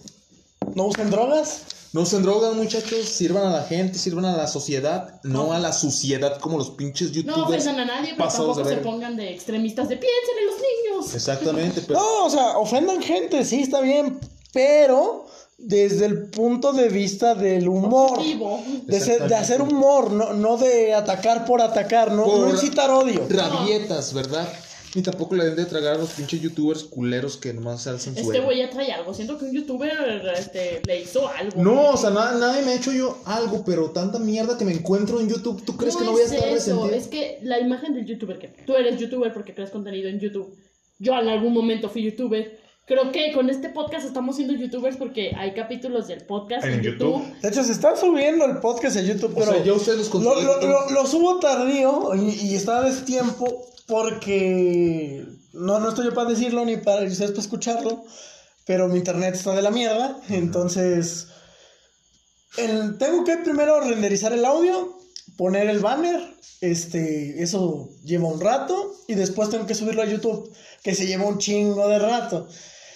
¿no 0.75 0.85
usen 0.85 1.09
drogas? 1.09 1.63
No 1.95 2.01
usen 2.01 2.23
drogas, 2.23 2.53
muchachos. 2.55 3.05
Sirvan 3.07 3.45
a 3.45 3.51
la 3.51 3.63
gente, 3.63 3.97
sirvan 3.97 4.25
a 4.25 4.35
la 4.35 4.47
sociedad, 4.47 5.21
no 5.23 5.53
a 5.53 5.59
la 5.59 5.71
suciedad 5.71 6.39
como 6.41 6.57
los 6.57 6.71
pinches 6.71 7.07
No 7.09 7.13
youtubers. 7.15 7.63
ofendan 7.65 7.79
a 7.79 7.85
nadie, 7.85 8.13
pero 8.17 8.27
tampoco 8.29 8.65
se 8.65 8.75
pongan 8.77 9.15
de 9.15 9.31
extremistas 9.31 9.87
de 9.87 9.95
piensen 9.95 10.37
en 10.41 10.45
los 10.45 10.55
niños. 10.57 11.15
Exactamente, 11.15 11.81
pero. 11.87 11.97
No, 12.01 12.25
o 12.25 12.29
sea, 12.29 12.57
ofendan 12.57 13.01
gente, 13.01 13.45
sí, 13.45 13.61
está 13.61 13.79
bien, 13.79 14.19
pero 14.51 15.25
desde 15.57 16.07
el 16.07 16.23
punto 16.31 16.73
de 16.73 16.89
vista 16.89 17.33
del 17.33 17.69
humor. 17.69 18.19
De, 18.87 18.99
ser- 18.99 19.29
de 19.29 19.35
hacer 19.35 19.61
humor, 19.61 20.11
no, 20.11 20.33
no 20.33 20.57
de 20.57 20.93
atacar 20.93 21.45
por 21.45 21.61
atacar, 21.61 22.11
no, 22.11 22.25
no 22.27 22.49
incitar 22.49 22.89
odio. 22.91 23.25
Rabietas, 23.29 24.13
¿verdad? 24.13 24.45
Ni 24.95 25.01
tampoco 25.01 25.35
le 25.35 25.43
den 25.43 25.55
de 25.57 25.65
tragar 25.65 25.95
a 25.95 25.97
los 25.97 26.11
pinches 26.11 26.41
youtubers 26.41 26.83
culeros 26.85 27.35
que 27.37 27.53
nomás 27.53 27.81
se 27.83 27.89
hacen 27.89 28.15
su 28.15 28.21
Este 28.21 28.39
güey 28.39 28.59
ya 28.59 28.69
trae 28.69 28.91
algo. 28.93 29.13
Siento 29.13 29.37
que 29.37 29.43
un 29.45 29.51
youtuber 29.51 29.91
este, 30.37 30.81
le 30.87 31.01
hizo 31.01 31.27
algo. 31.27 31.61
No, 31.61 31.89
o 31.91 31.97
sea, 31.97 32.11
na- 32.11 32.31
nadie 32.35 32.61
me 32.63 32.71
ha 32.71 32.75
hecho 32.75 32.93
yo 32.93 33.17
algo, 33.25 33.63
pero 33.65 33.91
tanta 33.91 34.19
mierda 34.19 34.57
que 34.57 34.63
me 34.65 34.71
encuentro 34.71 35.19
en 35.19 35.27
YouTube, 35.29 35.63
¿tú 35.65 35.75
crees 35.75 35.97
que 35.97 36.05
no 36.05 36.11
voy 36.13 36.21
a 36.21 36.23
es 36.25 36.31
estar 36.31 36.47
eso, 36.47 36.55
resentido? 36.55 36.89
Es 36.95 37.07
que 37.07 37.39
la 37.43 37.59
imagen 37.59 37.93
del 37.93 38.05
youtuber, 38.05 38.39
que 38.39 38.47
tú 38.65 38.73
eres 38.75 38.97
youtuber 38.99 39.33
porque 39.33 39.53
creas 39.53 39.69
contenido 39.69 40.07
en 40.07 40.19
YouTube. 40.19 40.55
Yo 40.97 41.11
en 41.19 41.27
algún 41.27 41.53
momento 41.53 41.89
fui 41.89 42.01
youtuber. 42.03 42.57
Creo 42.87 43.11
que 43.11 43.33
con 43.33 43.49
este 43.49 43.69
podcast 43.69 44.05
estamos 44.05 44.35
siendo 44.37 44.53
youtubers 44.53 44.95
porque 44.95 45.31
hay 45.35 45.53
capítulos 45.55 46.07
del 46.07 46.23
podcast 46.23 46.63
en, 46.65 46.73
En 46.75 46.81
YouTube. 46.83 47.17
YouTube. 47.23 47.41
De 47.41 47.49
hecho, 47.49 47.63
se 47.63 47.71
está 47.73 47.97
subiendo 47.97 48.45
el 48.45 48.59
podcast 48.59 48.95
en 48.95 49.07
YouTube, 49.07 49.31
O 49.31 49.39
pero 49.39 49.51
sea, 49.53 49.63
ya 49.63 49.73
ustedes 49.73 49.97
los 49.97 50.07
lo, 50.07 50.11
controlan. 50.13 50.45
lo, 50.45 50.61
lo- 50.61 50.89
lo 50.91 51.05
subo 51.07 51.39
tardío 51.39 52.11
y, 52.15 52.29
y 52.51 52.55
está 52.55 52.77
a 52.77 52.81
destiempo 52.83 53.65
porque 53.87 55.25
no, 55.53 55.79
no 55.79 55.89
estoy 55.89 56.05
yo 56.05 56.13
para 56.13 56.29
decirlo 56.29 56.65
ni 56.65 56.77
para 56.77 57.03
ustedes 57.05 57.31
para 57.31 57.41
escucharlo, 57.41 58.03
pero 58.65 58.87
mi 58.87 58.97
internet 58.97 59.35
está 59.35 59.53
de 59.55 59.61
la 59.61 59.71
mierda, 59.71 60.19
entonces 60.29 61.27
el- 62.57 62.97
tengo 62.97 63.23
que 63.23 63.37
primero 63.37 63.79
renderizar 63.81 64.33
el 64.33 64.45
audio, 64.45 64.97
poner 65.37 65.69
el 65.69 65.79
banner, 65.79 66.19
este, 66.61 67.41
eso 67.43 67.89
lleva 68.03 68.27
un 68.27 68.39
rato 68.39 68.93
y 69.07 69.15
después 69.15 69.49
tengo 69.49 69.65
que 69.65 69.75
subirlo 69.75 70.01
a 70.01 70.05
YouTube, 70.05 70.51
que 70.83 70.95
se 70.95 71.05
lleva 71.05 71.25
un 71.25 71.37
chingo 71.37 71.87
de 71.87 71.99
rato. 71.99 72.47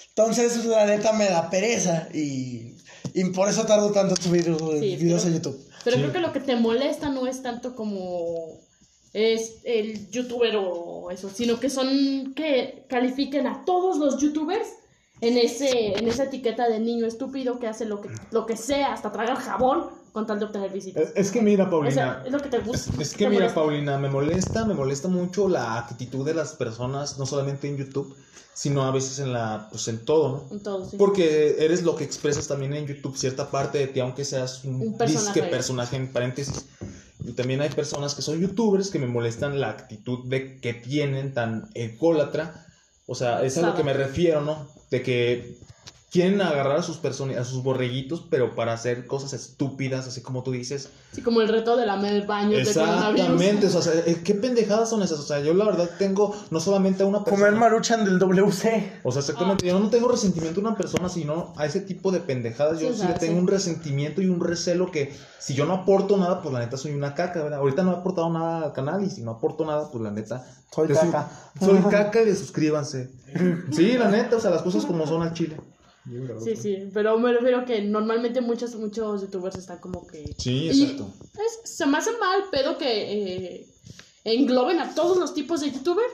Entonces, 0.09 0.65
la 0.65 0.85
neta 0.85 1.13
me 1.13 1.25
da 1.29 1.49
pereza 1.49 2.09
y, 2.13 2.75
y 3.13 3.25
por 3.33 3.47
eso 3.47 3.65
tardo 3.65 3.91
tanto 3.91 4.15
en 4.15 4.21
subir 4.21 4.43
videos 4.43 5.23
pero- 5.23 5.33
a 5.33 5.37
YouTube. 5.37 5.65
Pero 5.85 5.95
creo 5.97 6.11
que 6.11 6.19
lo 6.19 6.33
que 6.33 6.39
te 6.41 6.55
molesta 6.57 7.09
no 7.09 7.25
es 7.25 7.41
tanto 7.41 7.73
como 7.75 8.59
es 9.13 9.61
el 9.63 10.09
youtuber 10.11 10.55
o 10.57 11.09
eso, 11.11 11.29
sino 11.29 11.59
que 11.59 11.69
son 11.69 12.33
que 12.35 12.85
califiquen 12.89 13.47
a 13.47 13.65
todos 13.65 13.97
los 13.97 14.19
youtubers 14.21 14.67
en 15.21 15.37
ese 15.37 15.97
en 15.97 16.07
esa 16.07 16.25
etiqueta 16.25 16.69
de 16.69 16.79
niño 16.79 17.05
estúpido 17.05 17.59
que 17.59 17.67
hace 17.67 17.85
lo 17.85 18.01
que 18.01 18.09
lo 18.31 18.45
que 18.45 18.55
sea, 18.55 18.93
hasta 18.93 19.11
tragar 19.11 19.37
jabón 19.37 19.97
con 20.11 20.25
tal 20.25 20.39
de 20.39 20.45
obtener 20.45 20.71
visitas. 20.71 21.09
Es, 21.09 21.11
es 21.15 21.31
que 21.31 21.41
mira, 21.41 21.65
O 21.65 21.69
Paulina. 21.69 21.93
sea, 21.93 22.23
es 22.25 22.31
lo 22.31 22.39
que 22.39 22.49
te 22.49 22.59
gusta. 22.59 22.91
Es, 22.93 22.99
es 22.99 23.13
que 23.15 23.25
mira, 23.29 23.41
molesta. 23.41 23.55
Paulina, 23.61 23.97
me 23.99 24.09
molesta, 24.09 24.65
me 24.65 24.73
molesta 24.73 25.07
mucho 25.07 25.47
la 25.47 25.77
actitud 25.77 26.25
de 26.25 26.33
las 26.33 26.53
personas, 26.53 27.19
no 27.19 27.25
solamente 27.27 27.67
en 27.67 27.77
YouTube, 27.77 28.15
sino 28.55 28.83
a 28.83 28.91
veces 28.91 29.19
en 29.19 29.33
la, 29.33 29.67
pues 29.69 29.87
en 29.87 30.03
todo, 30.05 30.47
¿no? 30.49 30.55
En 30.55 30.63
todo, 30.63 30.89
sí. 30.89 30.97
Porque 30.97 31.57
eres 31.59 31.83
lo 31.83 31.95
que 31.95 32.03
expresas 32.05 32.47
también 32.47 32.73
en 32.73 32.87
YouTube, 32.87 33.15
cierta 33.17 33.51
parte 33.51 33.77
de 33.77 33.87
ti, 33.87 33.99
aunque 33.99 34.25
seas 34.25 34.63
un, 34.65 34.81
Un 34.81 34.97
personaje. 34.97 35.25
disque 35.41 35.43
personaje 35.49 35.95
en 35.95 36.11
paréntesis. 36.11 36.65
Y 37.23 37.33
también 37.33 37.61
hay 37.61 37.69
personas 37.69 38.15
que 38.15 38.21
son 38.21 38.39
youtubers 38.39 38.89
que 38.89 38.99
me 38.99 39.07
molestan 39.07 39.59
la 39.59 39.69
actitud 39.69 40.25
de 40.25 40.59
que 40.59 40.73
tienen 40.73 41.33
tan 41.33 41.69
ególatra. 41.73 42.65
O 43.05 43.15
sea, 43.15 43.43
es 43.43 43.57
a 43.57 43.67
lo 43.67 43.75
que 43.75 43.83
me 43.83 43.93
refiero, 43.93 44.41
¿no? 44.41 44.67
De 44.89 45.01
que 45.01 45.57
quieren 46.11 46.41
agarrar 46.41 46.77
a 46.77 46.83
sus 46.83 46.97
personas, 46.97 47.37
a 47.37 47.45
sus 47.45 47.61
borreguitos, 47.61 48.25
pero 48.29 48.55
para 48.55 48.73
hacer 48.73 49.05
cosas 49.05 49.33
estúpidas, 49.33 50.07
así 50.07 50.21
como 50.21 50.43
tú 50.43 50.51
dices. 50.51 50.89
Sí, 51.11 51.21
como 51.21 51.41
el 51.41 51.47
reto 51.47 51.77
de 51.77 51.85
lamer 51.85 52.13
el 52.13 52.25
baño. 52.25 52.57
Exactamente, 52.57 53.67
o 53.67 53.81
sea, 53.81 53.93
eh, 54.05 54.21
¿qué 54.23 54.33
pendejadas 54.33 54.89
son 54.89 55.03
esas? 55.03 55.19
O 55.19 55.23
sea, 55.23 55.39
yo 55.39 55.53
la 55.53 55.65
verdad 55.65 55.89
tengo 55.99 56.35
no 56.49 56.59
solamente 56.59 57.03
a 57.03 57.05
una 57.05 57.23
persona. 57.23 57.45
Comer 57.45 57.59
maruchan 57.59 58.05
del 58.05 58.17
WC. 58.17 59.01
O 59.03 59.11
sea, 59.11 59.19
exactamente, 59.21 59.67
yo 59.67 59.79
no 59.79 59.89
tengo 59.89 60.07
resentimiento 60.07 60.59
a 60.59 60.63
una 60.63 60.75
persona, 60.75 61.09
sino 61.09 61.53
a 61.57 61.65
ese 61.65 61.81
tipo 61.81 62.11
de 62.11 62.19
pendejadas. 62.19 62.79
Yo 62.79 62.89
Sí, 62.89 62.95
sí, 62.95 63.01
o 63.01 63.03
sea, 63.03 63.13
le 63.13 63.19
tengo 63.19 63.33
sí. 63.33 63.39
un 63.39 63.47
resentimiento 63.47 64.21
y 64.21 64.27
un 64.27 64.39
recelo 64.39 64.91
que 64.91 65.13
si 65.39 65.53
yo 65.53 65.65
no 65.65 65.73
aporto 65.73 66.17
nada, 66.17 66.41
pues 66.41 66.53
la 66.53 66.59
neta 66.59 66.77
soy 66.77 66.93
una 66.93 67.13
caca, 67.13 67.43
¿verdad? 67.43 67.59
Ahorita 67.59 67.83
no 67.83 67.91
he 67.91 67.95
aportado 67.97 68.29
nada 68.29 68.65
al 68.65 68.73
canal 68.73 69.03
y 69.03 69.09
si 69.09 69.21
no 69.21 69.31
aporto 69.31 69.65
nada, 69.65 69.89
pues 69.91 70.03
la 70.03 70.11
neta. 70.11 70.45
Soy 70.73 70.87
caca. 70.87 71.29
Soy 71.59 71.79
caca 71.89 72.21
y 72.23 72.35
suscríbanse. 72.35 73.09
Sí, 73.71 73.97
la 73.97 74.09
neta, 74.09 74.37
o 74.37 74.39
sea, 74.39 74.49
las 74.49 74.63
cosas 74.63 74.85
como 74.85 75.05
son 75.05 75.21
al 75.21 75.33
chile. 75.33 75.55
Sí, 76.43 76.55
sí, 76.55 76.89
pero 76.93 77.17
me 77.19 77.31
refiero 77.33 77.65
que 77.65 77.81
normalmente 77.81 78.41
muchos, 78.41 78.75
muchos 78.75 79.21
youtubers 79.21 79.57
están 79.57 79.79
como 79.79 80.07
que... 80.07 80.33
Sí, 80.37 80.69
Y 80.71 80.81
exacto. 80.83 81.11
es- 81.35 81.69
se 81.69 81.85
me 81.85 81.97
hace 81.97 82.11
mal 82.13 82.43
pedo 82.51 82.77
que 82.77 82.87
eh, 83.57 83.67
engloben 84.23 84.79
a 84.79 84.93
todos 84.95 85.17
los 85.17 85.33
tipos 85.33 85.61
de 85.61 85.71
youtubers 85.71 86.13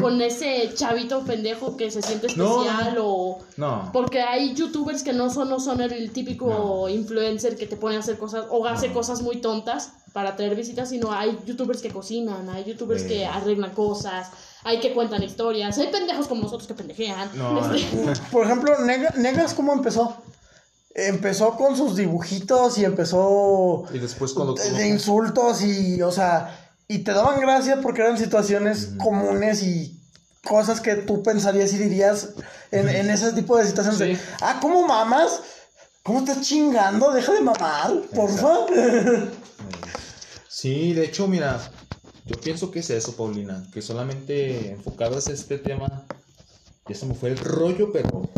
con 0.00 0.20
ese 0.20 0.70
chavito 0.74 1.22
pendejo 1.22 1.76
que 1.76 1.92
se 1.92 2.02
siente 2.02 2.26
No, 2.34 2.62
especial 2.64 2.96
o... 2.98 3.38
No. 3.56 3.90
Porque 3.92 4.20
hay 4.20 4.52
youtubers 4.54 5.04
que 5.04 5.12
no 5.12 5.30
son, 5.30 5.48
no 5.48 5.60
son 5.60 5.80
el 5.80 6.10
típico 6.10 6.88
influencer 6.88 7.56
que 7.56 7.68
te 7.68 7.76
pone 7.76 7.94
a 7.94 8.00
hacer 8.00 8.18
cosas 8.18 8.46
o 8.50 8.66
hace 8.66 8.92
cosas 8.92 9.22
muy 9.22 9.36
tontas 9.40 9.92
para 10.12 10.34
traer 10.34 10.56
visitas, 10.56 10.88
sino 10.88 11.12
hay 11.12 11.38
youtubers 11.46 11.82
que 11.82 11.90
cocinan, 11.90 12.48
hay 12.48 12.64
youtubers 12.64 13.02
Eh. 13.04 13.06
que 13.08 13.26
arreglan 13.26 13.74
cosas, 13.74 14.30
hay 14.66 14.80
que 14.80 14.92
cuentan 14.92 15.22
historias, 15.22 15.78
hay 15.78 15.88
pendejos 15.88 16.26
como 16.26 16.42
nosotros 16.42 16.66
que 16.66 16.74
pendejean. 16.74 17.30
No, 17.34 17.72
Este, 17.74 17.96
Por 18.32 18.44
ejemplo, 18.44 18.76
Nega- 18.80 19.14
Negas, 19.14 19.54
¿cómo 19.54 19.72
empezó? 19.72 20.16
Empezó 20.94 21.56
con 21.56 21.76
sus 21.76 21.94
dibujitos 21.96 22.76
y 22.78 22.84
empezó 22.84 23.84
Y 23.92 23.98
después 23.98 24.32
cuando. 24.32 24.54
de, 24.54 24.70
de 24.70 24.88
insultos 24.88 25.62
y, 25.62 26.02
o 26.02 26.10
sea, 26.10 26.70
y 26.88 26.98
te 27.00 27.12
daban 27.12 27.38
gracia 27.40 27.80
porque 27.80 28.00
eran 28.02 28.18
situaciones 28.18 28.90
comunes 28.98 29.62
y 29.62 30.00
cosas 30.44 30.80
que 30.80 30.94
tú 30.96 31.22
pensarías 31.22 31.72
y 31.74 31.78
dirías 31.78 32.30
en, 32.70 32.88
en 32.88 33.10
ese 33.10 33.32
tipo 33.32 33.56
de 33.58 33.66
situaciones. 33.66 33.98
Sí. 34.18 34.24
ah, 34.40 34.58
¿cómo 34.60 34.86
mamas? 34.86 35.40
¿Cómo 36.02 36.20
estás 36.20 36.40
chingando? 36.40 37.10
Deja 37.12 37.32
de 37.32 37.40
mamar, 37.40 37.92
porfa. 38.14 38.58
Sí, 40.48 40.92
de 40.94 41.04
hecho, 41.04 41.26
mira, 41.28 41.60
yo 42.26 42.40
pienso 42.40 42.70
que 42.70 42.80
es 42.80 42.90
eso, 42.90 43.16
Paulina, 43.16 43.66
que 43.72 43.82
solamente 43.82 44.70
enfocado 44.70 45.18
es 45.18 45.28
este 45.28 45.58
tema. 45.58 46.06
Ya 46.88 46.94
se 46.94 47.06
me 47.06 47.14
fue 47.14 47.30
el 47.30 47.38
rollo, 47.38 47.90
pero. 47.92 48.28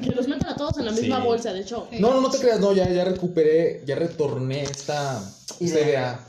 que 0.00 0.10
los 0.14 0.26
metan 0.26 0.48
a 0.50 0.56
todos 0.56 0.78
en 0.78 0.86
la 0.86 0.92
misma 0.98 1.20
Sí. 1.20 1.26
bolsa, 1.26 1.52
de 1.52 1.60
hecho. 1.60 1.86
No, 1.98 2.10
no, 2.14 2.20
no 2.22 2.30
te 2.30 2.38
creas, 2.38 2.58
no, 2.60 2.72
ya, 2.72 2.88
ya 2.90 3.04
recuperé, 3.04 3.82
ya 3.86 3.96
retorné 3.96 4.62
esta, 4.62 5.18
esta 5.60 5.64
Idea. 5.64 5.84
idea. 5.86 6.26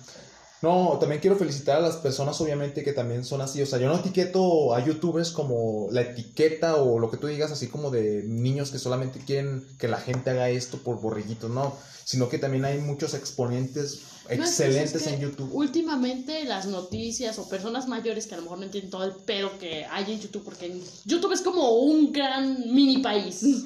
No, 0.62 0.98
también 0.98 1.20
quiero 1.20 1.36
felicitar 1.36 1.78
a 1.78 1.82
las 1.82 1.98
personas, 1.98 2.40
obviamente, 2.40 2.84
que 2.86 2.94
también 2.94 3.26
son 3.26 3.42
así. 3.42 3.62
O 3.62 3.66
sea, 3.66 3.80
yo 3.80 3.88
no 3.90 3.96
etiqueto 3.98 4.74
a 4.74 4.84
youtubers 4.84 5.32
como 5.32 5.88
la 5.92 6.02
etiqueta 6.02 6.78
o 6.78 7.00
lo 7.00 7.12
que 7.12 7.18
tú 7.18 7.28
digas, 7.28 7.52
así 7.52 7.68
como 7.68 7.92
de 7.92 8.24
niños 8.26 8.72
que 8.72 8.80
solamente 8.80 9.20
quieren 9.20 9.66
que 9.78 9.90
la 9.90 9.98
gente 9.98 10.30
haga 10.30 10.50
esto 10.50 10.78
por 10.78 11.02
borreguitos, 11.02 11.50
no. 11.52 11.76
Sino 12.06 12.30
que 12.30 12.38
también 12.40 12.64
hay 12.66 12.80
muchos 12.80 13.14
exponentes 13.14 14.04
No, 14.28 14.34
excelentes 14.44 14.96
es 14.96 15.04
que 15.08 15.14
en 15.16 15.20
YouTube. 15.22 15.50
Últimamente 15.54 16.46
las 16.46 16.66
noticias 16.66 17.38
o 17.40 17.50
personas 17.50 17.88
mayores 17.88 18.26
que 18.26 18.34
a 18.36 18.38
lo 18.38 18.44
mejor 18.44 18.60
no 18.60 18.64
entienden 18.66 18.90
todo 18.90 19.04
el 19.04 19.12
pedo 19.14 19.58
que 19.60 19.86
hay 19.86 20.14
en 20.14 20.20
YouTube, 20.22 20.44
porque 20.44 20.68
en- 20.68 20.82
YouTube 21.06 21.34
es 21.34 21.42
como 21.42 21.72
un 21.72 22.12
gran 22.12 22.74
mini 22.74 23.00
país. 23.00 23.36
Sí. 23.40 23.60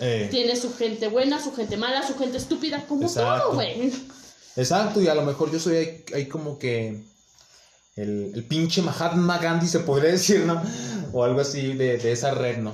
Eh, 0.00 0.28
Tiene 0.30 0.56
su 0.56 0.74
gente 0.74 1.08
buena, 1.08 1.42
su 1.42 1.52
gente 1.54 1.76
mala, 1.76 2.06
su 2.06 2.16
gente 2.18 2.36
estúpida, 2.36 2.84
como 2.86 3.02
Exacto. 3.02 3.44
todo, 3.46 3.54
güey. 3.54 3.92
Exacto, 4.56 5.00
y 5.02 5.08
a 5.08 5.14
lo 5.14 5.22
mejor 5.22 5.50
yo 5.50 5.58
soy 5.58 5.76
ahí, 5.76 6.04
ahí 6.14 6.26
como 6.26 6.58
que 6.58 7.02
el, 7.96 8.32
el 8.34 8.44
pinche 8.44 8.82
Mahatma 8.82 9.38
Gandhi, 9.38 9.66
se 9.68 9.80
podría 9.80 10.10
decir, 10.12 10.40
¿no? 10.40 10.62
O 11.12 11.24
algo 11.24 11.40
así 11.40 11.72
de, 11.74 11.98
de 11.98 12.12
esa 12.12 12.32
red, 12.32 12.58
¿no? 12.58 12.72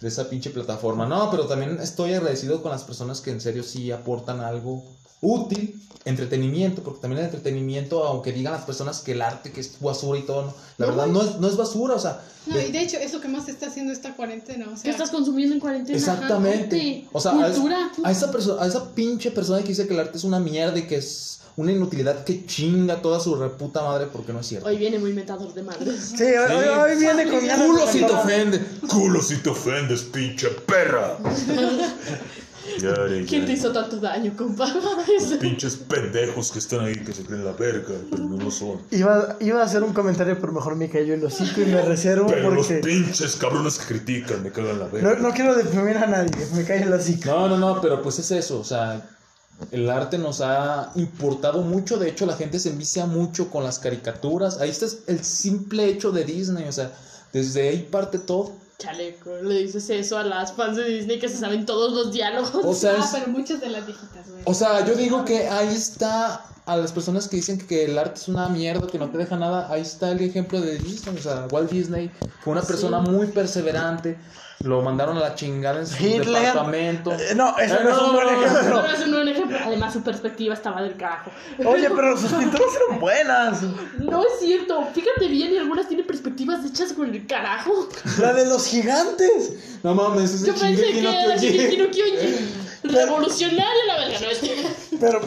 de 0.00 0.08
esa 0.08 0.30
pinche 0.30 0.48
plataforma. 0.48 1.04
No, 1.04 1.30
pero 1.30 1.46
también 1.46 1.78
estoy 1.78 2.14
agradecido 2.14 2.62
con 2.62 2.70
las 2.70 2.84
personas 2.84 3.20
que 3.20 3.30
en 3.32 3.40
serio 3.42 3.62
sí 3.62 3.90
aportan 3.92 4.40
algo 4.40 4.82
útil, 5.20 5.80
entretenimiento, 6.06 6.82
porque 6.82 7.00
también 7.00 7.18
el 7.20 7.26
entretenimiento, 7.26 8.04
aunque 8.04 8.32
digan 8.32 8.52
las 8.54 8.64
personas 8.64 9.00
que 9.00 9.12
el 9.12 9.20
arte 9.22 9.52
que 9.52 9.60
es 9.60 9.78
basura 9.80 10.18
y 10.18 10.22
todo, 10.22 10.46
no, 10.46 10.54
la 10.78 10.86
verdad 10.86 11.06
no 11.08 11.22
es, 11.22 11.36
no 11.38 11.46
es 11.46 11.56
basura, 11.56 11.94
o 11.94 11.98
sea, 11.98 12.22
No, 12.46 12.56
de- 12.56 12.68
y 12.68 12.72
de 12.72 12.80
hecho 12.82 12.96
es 12.96 13.12
lo 13.12 13.20
que 13.20 13.28
más 13.28 13.48
está 13.48 13.66
haciendo 13.66 13.92
esta 13.92 14.16
cuarentena. 14.16 14.66
O 14.68 14.70
¿Qué 14.70 14.78
sea, 14.78 14.90
estás 14.92 15.10
consumiendo 15.10 15.54
en 15.54 15.60
cuarentena? 15.60 15.98
Exactamente. 15.98 17.06
O 17.12 17.20
sea, 17.20 17.32
a, 17.32 17.46
es- 17.48 17.52
cultura. 17.56 17.90
a 18.02 18.10
esa 18.10 18.30
persona, 18.32 18.62
a 18.62 18.66
esa 18.66 18.94
pinche 18.94 19.30
persona 19.30 19.60
que 19.62 19.68
dice 19.68 19.86
que 19.86 19.92
el 19.94 20.00
arte 20.00 20.16
es 20.16 20.24
una 20.24 20.40
mierda 20.40 20.78
y 20.78 20.86
que 20.86 20.96
es 20.96 21.40
una 21.56 21.72
inutilidad 21.72 22.24
que 22.24 22.46
chinga 22.46 23.02
toda 23.02 23.20
su 23.20 23.34
reputa 23.34 23.82
madre 23.82 24.06
porque 24.10 24.32
no 24.32 24.40
es 24.40 24.46
cierto. 24.46 24.68
Hoy 24.68 24.78
viene 24.78 24.98
muy 24.98 25.12
metador 25.12 25.52
de 25.52 25.62
madres. 25.62 26.14
Sí, 26.16 26.22
hoy, 26.22 26.52
hoy- 26.52 26.92
hoy 26.92 26.98
viene 26.98 27.24
con 27.28 27.40
Culo 27.40 27.86
si 27.86 27.98
te 27.98 28.06
cantar. 28.06 28.24
ofende. 28.24 28.60
Culo 28.88 29.22
si 29.22 29.36
te 29.36 29.50
ofendes, 29.50 30.02
pinche 30.04 30.48
perra. 30.48 31.18
¿Quién 33.28 33.46
te 33.46 33.52
hizo 33.52 33.72
tanto 33.72 33.96
daño, 33.98 34.32
compa? 34.36 34.66
Los 35.20 35.38
pinches 35.38 35.76
pendejos 35.76 36.52
que 36.52 36.58
están 36.58 36.80
ahí 36.80 36.94
que 36.94 37.12
se 37.12 37.24
creen 37.24 37.44
la 37.44 37.52
verga, 37.52 37.94
pero 38.10 38.24
no 38.24 38.36
lo 38.36 38.50
son. 38.50 38.80
Iba, 38.90 39.36
iba 39.40 39.60
a 39.60 39.64
hacer 39.64 39.82
un 39.82 39.92
comentario, 39.92 40.38
pero 40.40 40.52
mejor 40.52 40.76
me 40.76 40.88
cayó 40.88 41.14
el 41.14 41.24
hocico 41.24 41.60
y 41.60 41.66
me 41.66 41.82
reservo 41.82 42.26
Pero 42.28 42.50
los 42.50 42.66
porque 42.66 42.80
pinches 42.80 43.36
cabrones 43.36 43.78
que 43.78 43.86
critican 43.86 44.42
me 44.42 44.50
cagan 44.50 44.78
la 44.78 44.86
no, 44.86 44.90
verga. 44.92 45.14
no 45.20 45.30
quiero 45.32 45.54
deprimir 45.54 45.96
a 45.98 46.06
nadie, 46.06 46.30
me 46.54 46.64
cae 46.64 46.82
el 46.82 46.92
hocico. 46.92 47.30
No, 47.30 47.48
no, 47.48 47.56
no, 47.56 47.80
pero 47.80 48.02
pues 48.02 48.18
es 48.18 48.30
eso, 48.30 48.60
o 48.60 48.64
sea, 48.64 49.08
el 49.70 49.90
arte 49.90 50.18
nos 50.18 50.40
ha 50.40 50.92
importado 50.94 51.62
mucho, 51.62 51.98
de 51.98 52.08
hecho 52.08 52.26
la 52.26 52.36
gente 52.36 52.58
se 52.58 52.70
envicia 52.70 53.06
mucho 53.06 53.50
con 53.50 53.64
las 53.64 53.78
caricaturas, 53.78 54.58
ahí 54.58 54.70
está 54.70 54.86
el 55.06 55.22
simple 55.24 55.86
hecho 55.86 56.12
de 56.12 56.24
Disney, 56.24 56.66
o 56.66 56.72
sea, 56.72 56.92
desde 57.32 57.68
ahí 57.68 57.88
parte 57.90 58.18
todo. 58.18 58.52
Chaleco, 58.80 59.36
le 59.42 59.58
dices 59.60 59.88
eso 59.90 60.16
a 60.18 60.24
las 60.24 60.52
fans 60.54 60.76
de 60.76 60.84
Disney 60.84 61.18
que 61.20 61.28
se 61.28 61.36
saben 61.36 61.66
todos 61.66 61.92
los 61.92 62.12
diálogos. 62.12 62.52
O 62.64 62.74
sea, 62.74 62.94
ah, 62.98 63.04
es- 63.04 63.10
pero 63.12 63.28
muchas 63.28 63.60
de 63.60 63.68
las 63.68 63.86
viejitas, 63.86 64.28
güey. 64.28 64.42
o 64.44 64.54
sea, 64.54 64.84
yo 64.86 64.94
digo 64.94 65.24
que 65.24 65.46
ahí 65.48 65.68
está 65.68 66.44
a 66.66 66.76
las 66.76 66.92
personas 66.92 67.28
que 67.28 67.36
dicen 67.36 67.58
que 67.58 67.84
el 67.84 67.98
arte 67.98 68.18
es 68.20 68.28
una 68.28 68.48
mierda, 68.48 68.86
que 68.86 68.98
no 68.98 69.10
te 69.10 69.18
deja 69.18 69.36
nada, 69.36 69.68
ahí 69.70 69.82
está 69.82 70.12
el 70.12 70.20
ejemplo 70.20 70.60
de 70.60 70.78
Disney, 70.78 71.16
o 71.16 71.20
sea, 71.22 71.46
Walt 71.50 71.70
Disney 71.70 72.10
fue 72.42 72.52
una 72.52 72.62
persona 72.62 73.00
muy 73.00 73.26
perseverante, 73.28 74.16
lo 74.62 74.82
mandaron 74.82 75.16
a 75.16 75.20
la 75.20 75.34
chingada 75.34 75.80
en 75.80 75.86
su 75.86 75.96
Hitler. 76.04 76.26
departamento. 76.26 77.12
Eh, 77.12 77.34
no, 77.34 77.56
eso 77.58 77.76
Eh, 77.76 77.80
no 77.82 77.90
es 77.90 77.98
un 78.02 78.12
buen 78.12 78.28
ejemplo. 78.28 78.82
No 78.82 78.86
es 78.86 79.00
un 79.06 79.12
buen 79.12 79.28
ejemplo. 79.28 79.58
Además, 79.64 79.92
su 79.94 80.02
perspectiva 80.02 80.52
estaba 80.54 80.82
del 80.82 80.96
carajo. 80.96 81.30
Oye, 81.64 81.88
pero 81.90 82.16
sus 82.18 82.30
pinturas 82.32 82.68
eran 82.86 83.00
buenas. 83.00 83.62
No 83.98 84.22
es 84.22 84.38
cierto. 84.38 84.86
Fíjate 84.92 85.28
bien, 85.28 85.52
y 85.52 85.56
algunas 85.58 85.88
tienen 85.88 86.06
perspectivas 86.06 86.64
hechas 86.66 86.92
con 86.92 87.08
el 87.08 87.26
carajo. 87.26 87.88
La 88.18 88.34
de 88.34 88.46
los 88.46 88.66
gigantes. 88.66 89.54
No 89.82 89.94
mames, 89.94 90.34
ese 90.34 90.46
Yo 90.48 90.54
pensé 90.54 90.92
que 90.92 91.02
no 91.02 91.10
era 91.10 91.36
Kyojin. 91.36 91.50
Shingeki 91.52 91.76
no 91.78 91.90
Kyojin. 91.90 92.69
Revolucionario, 92.82 93.84
la 93.86 93.98
verga, 93.98 94.20
no 94.20 94.30
este. 94.30 94.56
Pero 94.98 95.20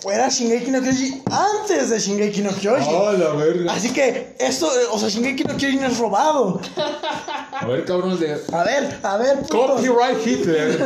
fuera 0.00 0.28
Shingeki 0.28 0.70
no 0.70 0.80
Kyojin 0.80 1.22
antes 1.30 1.90
de 1.90 1.98
Shingeki 1.98 2.42
no 2.42 2.50
Kyojin. 2.50 2.86
Ah, 2.88 3.12
la 3.12 3.30
verga. 3.34 3.72
Así 3.72 3.92
que 3.92 4.36
esto, 4.38 4.68
o 4.92 4.98
sea, 4.98 5.08
Shingeki 5.08 5.44
no 5.44 5.56
Kyojin 5.56 5.82
es 5.84 5.98
robado. 5.98 6.60
A 7.52 7.66
ver, 7.66 7.84
cabrones 7.84 8.18
de 8.18 8.40
A 8.52 8.64
ver, 8.64 8.98
a 9.02 9.16
ver, 9.16 9.38
putos. 9.42 9.80
Copyright 9.80 10.26
Hitler, 10.26 10.78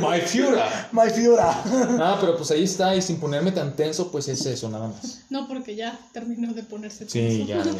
my 0.00 0.20
Führer. 0.20 0.62
My 0.92 1.10
Fiora. 1.10 1.62
Ah, 2.00 2.16
pero 2.20 2.36
pues 2.36 2.50
ahí 2.50 2.64
está, 2.64 2.94
y 2.96 3.02
sin 3.02 3.20
ponerme 3.20 3.52
tan 3.52 3.76
tenso, 3.76 4.10
pues 4.10 4.26
es 4.28 4.44
eso, 4.46 4.68
nada 4.68 4.88
más. 4.88 5.20
No, 5.28 5.46
porque 5.46 5.76
ya 5.76 5.98
terminó 6.12 6.52
de 6.54 6.62
ponerse 6.62 7.08
Sí, 7.08 7.44
tenso. 7.46 7.46
ya, 7.46 7.62
ya. 7.62 7.72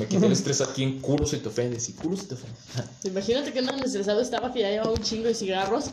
Me 0.00 0.06
quité 0.06 0.26
el 0.26 0.32
estrés 0.32 0.60
aquí 0.60 0.82
en 0.82 1.00
culo 1.00 1.26
si 1.26 1.38
te 1.38 1.48
ofendes, 1.48 1.88
y 1.88 1.92
culo 1.92 2.16
si 2.16 2.26
te 2.26 2.34
ofendes. 2.34 2.58
Imagínate 3.04 3.52
que 3.52 3.62
tan 3.62 3.78
estresado 3.80 4.20
estaba 4.20 4.52
que 4.52 4.60
ya 4.60 4.70
llevaba 4.70 4.92
un 4.92 5.02
chingo 5.02 5.26
de 5.28 5.34
cigarros. 5.34 5.86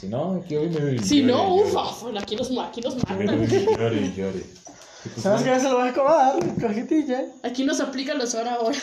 Si 0.00 0.08
no, 0.08 0.42
aquí 0.44 0.56
hoy 0.56 0.68
me. 0.68 0.98
Si 0.98 1.22
no, 1.22 1.56
llore, 1.56 1.70
ufa, 1.70 1.82
bueno, 2.02 2.20
aquí 2.20 2.36
los, 2.36 2.50
aquí 2.58 2.80
Llore, 2.80 2.96
matan. 3.26 3.46
llore, 3.46 4.12
llore. 4.16 4.44
¿Sabes 5.22 5.42
qué 5.42 5.60
se 5.60 5.68
lo 5.68 5.78
voy 5.78 5.88
a 5.88 5.92
cobrar? 5.94 6.56
Cajetilla. 6.60 7.26
Aquí 7.42 7.64
nos 7.64 7.80
aplican 7.80 8.18
los 8.18 8.34
hora 8.34 8.54
ahora. 8.54 8.78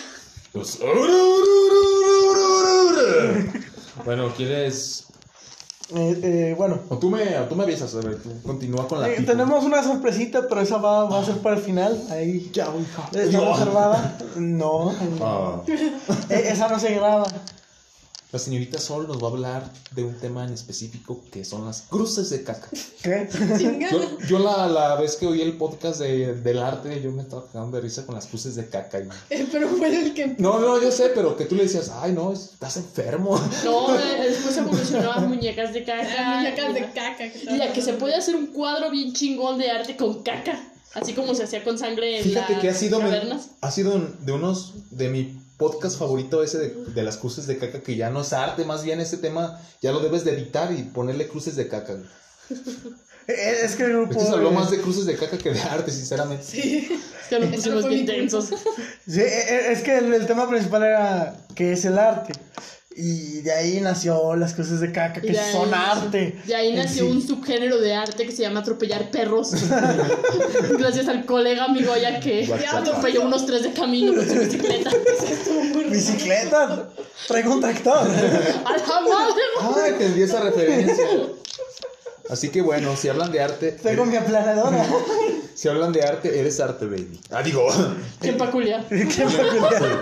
Los- 0.54 0.80
Bueno, 4.06 4.30
¿quieres.? 4.36 5.06
Eh, 5.94 6.20
eh, 6.24 6.56
bueno, 6.58 6.80
O 6.88 6.98
tú 6.98 7.10
me, 7.10 7.38
o 7.38 7.44
tú 7.50 7.56
me 7.56 7.64
avisas, 7.64 7.94
a 7.96 8.00
ver, 8.00 8.16
tú 8.24 8.30
continúa 8.44 8.88
con 8.88 9.02
la. 9.02 9.10
eh, 9.10 9.24
tenemos 9.26 9.66
una 9.66 9.84
sorpresita, 9.84 10.48
pero 10.48 10.62
esa 10.62 10.78
va, 10.78 11.04
va 11.04 11.20
a 11.20 11.26
ser 11.26 11.36
para 11.40 11.58
el 11.58 11.62
final. 11.62 12.02
Ahí 12.10 12.50
Ya, 12.54 12.68
hija. 12.68 13.10
está 13.12 13.40
reservada. 13.52 14.18
No, 14.38 14.94
Ah, 15.22 15.62
eh, 16.30 16.44
esa 16.48 16.70
no 16.70 16.80
se 16.80 16.94
graba. 16.96 17.26
La 18.32 18.40
señorita 18.40 18.80
Sol 18.80 19.08
nos 19.10 19.22
va 19.22 19.28
a 19.28 19.32
hablar 19.32 19.74
de 19.94 20.06
un 20.06 20.14
tema 20.16 20.46
en 20.46 20.54
específico 20.54 21.22
que 21.32 21.44
son 21.44 21.66
las 21.66 21.82
cruces 21.82 22.30
de 22.30 22.44
caca. 22.46 22.70
Yo, 23.04 24.18
yo 24.28 24.40
la, 24.40 24.68
la 24.68 24.96
vez 24.96 25.18
que 25.18 25.26
oí 25.28 25.42
el 25.42 25.58
podcast 25.58 26.00
de, 26.00 26.34
del 26.36 26.60
arte, 26.60 27.02
yo 27.02 27.12
me 27.12 27.24
estaba 27.24 27.46
cagando 27.52 27.76
de 27.76 27.82
risa 27.84 28.06
con 28.06 28.16
las 28.16 28.28
cruces 28.28 28.56
de 28.56 28.70
caca. 28.70 29.00
y- 29.02 29.10
Eh, 29.30 29.48
pero 29.52 29.68
fue 29.70 29.94
el 29.94 30.14
que. 30.14 30.28
No, 30.38 30.60
no, 30.60 30.82
yo 30.82 30.92
sé, 30.92 31.12
pero 31.14 31.36
que 31.36 31.44
tú 31.46 31.56
le 31.56 31.64
decías, 31.64 31.92
ay, 31.94 32.14
no, 32.14 32.32
estás 32.32 32.78
enfermo. 32.78 33.38
No, 33.66 33.92
después 33.94 34.56
evolucionó 34.58 35.12
a 35.12 35.20
muñecas 35.20 35.74
de 35.74 35.84
caca. 35.84 36.04
Las 36.04 36.38
muñecas 36.38 36.74
de 36.74 36.80
la- 36.82 36.94
caca. 36.94 37.26
Y 37.26 37.62
a 37.62 37.74
que 37.74 37.82
se 37.82 37.94
puede 37.94 38.16
hacer 38.16 38.36
un 38.38 38.48
cuadro 38.48 38.90
bien 38.92 39.14
chingón 39.14 39.58
de 39.58 39.70
arte 39.72 39.98
con 39.98 40.24
caca. 40.24 40.58
Así 40.94 41.14
como 41.14 41.36
se 41.36 41.44
hacía 41.44 41.64
con 41.64 41.78
sangre 41.78 42.18
en 42.20 42.24
Fíjate 42.24 42.54
las 42.54 42.62
que 42.62 42.70
ha 42.70 42.74
sido, 42.74 43.00
cavernas. 43.00 43.52
ha 43.62 43.72
sido 43.72 43.98
de 44.22 44.32
unos 44.34 44.74
de 44.92 45.08
mi 45.10 45.41
podcast 45.62 46.00
favorito 46.00 46.42
ese 46.42 46.58
de, 46.58 46.70
de 46.96 47.04
las 47.04 47.18
cruces 47.18 47.46
de 47.46 47.60
caca, 47.60 47.82
que 47.82 47.96
ya 47.96 48.10
no 48.10 48.22
es 48.22 48.34
arte, 48.34 48.66
más 48.66 48.84
bien 48.84 49.00
ese 49.00 49.18
tema 49.18 49.62
ya 49.80 49.92
lo 49.92 50.00
debes 50.00 50.24
de 50.26 50.32
editar 50.34 50.74
y 50.74 50.82
ponerle 50.82 51.28
cruces 51.28 51.56
de 51.56 51.68
caca. 51.68 51.98
Eh, 53.28 53.58
Es 53.64 53.76
que 53.76 53.84
el 53.84 53.92
grupo. 53.92 54.14
Este 54.14 54.26
se 54.26 54.34
habló 54.34 54.50
más 54.50 54.72
de 54.72 54.82
cruces 54.82 55.06
de 55.06 55.16
caca 55.16 55.38
que 55.38 55.52
de 55.54 55.62
arte, 55.62 55.92
sinceramente. 55.92 56.44
Sí. 56.44 56.90
Es 57.22 57.28
que 57.30 57.40
nos 57.40 57.50
Eso 57.54 57.70
pusimos 57.70 57.88
bien 57.88 58.06
tensos. 58.08 58.46
Sí, 59.08 59.20
eh, 59.22 59.46
eh, 59.48 59.72
es 59.72 59.84
que 59.84 60.00
el, 60.00 60.12
el 60.12 60.26
tema 60.26 60.50
principal 60.50 60.82
era 60.84 61.38
que 61.54 61.74
es 61.74 61.86
el 61.86 62.00
arte. 62.00 62.34
Y 62.94 63.40
de 63.42 63.52
ahí 63.54 63.80
nació 63.80 64.36
las 64.36 64.54
cosas 64.54 64.82
de 64.82 64.92
caca, 64.92 65.22
que 65.22 65.28
de 65.32 65.52
son 65.54 65.72
nació- 65.72 66.02
arte. 66.04 66.36
De 66.46 66.56
ahí 66.56 66.74
nació 66.76 67.06
sí. 67.06 67.12
un 67.12 67.22
subgénero 67.26 67.80
de 67.80 67.94
arte 67.94 68.26
que 68.26 68.34
se 68.34 68.42
llama 68.42 68.60
atropellar 68.60 69.10
perros. 69.12 69.52
Gracias 70.78 71.08
al 71.08 71.26
colega 71.26 71.66
amigo 71.66 71.96
ya 71.96 72.20
que 72.20 72.54
atropelló 72.70 73.22
unos 73.24 73.46
tres 73.46 73.64
de 73.64 73.72
camino 73.72 74.14
con 74.14 74.28
su 74.28 74.34
bicicleta. 74.36 74.90
Bicicleta, 75.90 76.90
traigo 77.28 77.54
un 77.54 77.62
tractor. 77.62 78.08
¡A 78.08 78.78
la 78.78 79.02
madre! 79.02 79.42
Ah, 79.62 79.86
entendí 79.88 80.22
esa 80.24 80.42
referencia. 80.42 81.06
Así 82.32 82.48
que 82.50 82.62
bueno, 82.62 82.96
si 82.96 83.10
hablan 83.10 83.30
de 83.30 83.42
arte, 83.42 83.74
Tengo 83.74 84.06
mi 84.06 84.16
aplanadora. 84.16 84.86
si 85.54 85.68
hablan 85.68 85.92
de 85.92 86.02
arte, 86.02 86.40
eres 86.40 86.62
arte, 86.62 86.86
baby. 86.86 87.20
Ah, 87.30 87.44
digo, 87.44 87.68
¡Qué 88.22 88.32
peculiar! 88.46 88.88
Qué 88.88 89.06
peculiar. 89.06 90.02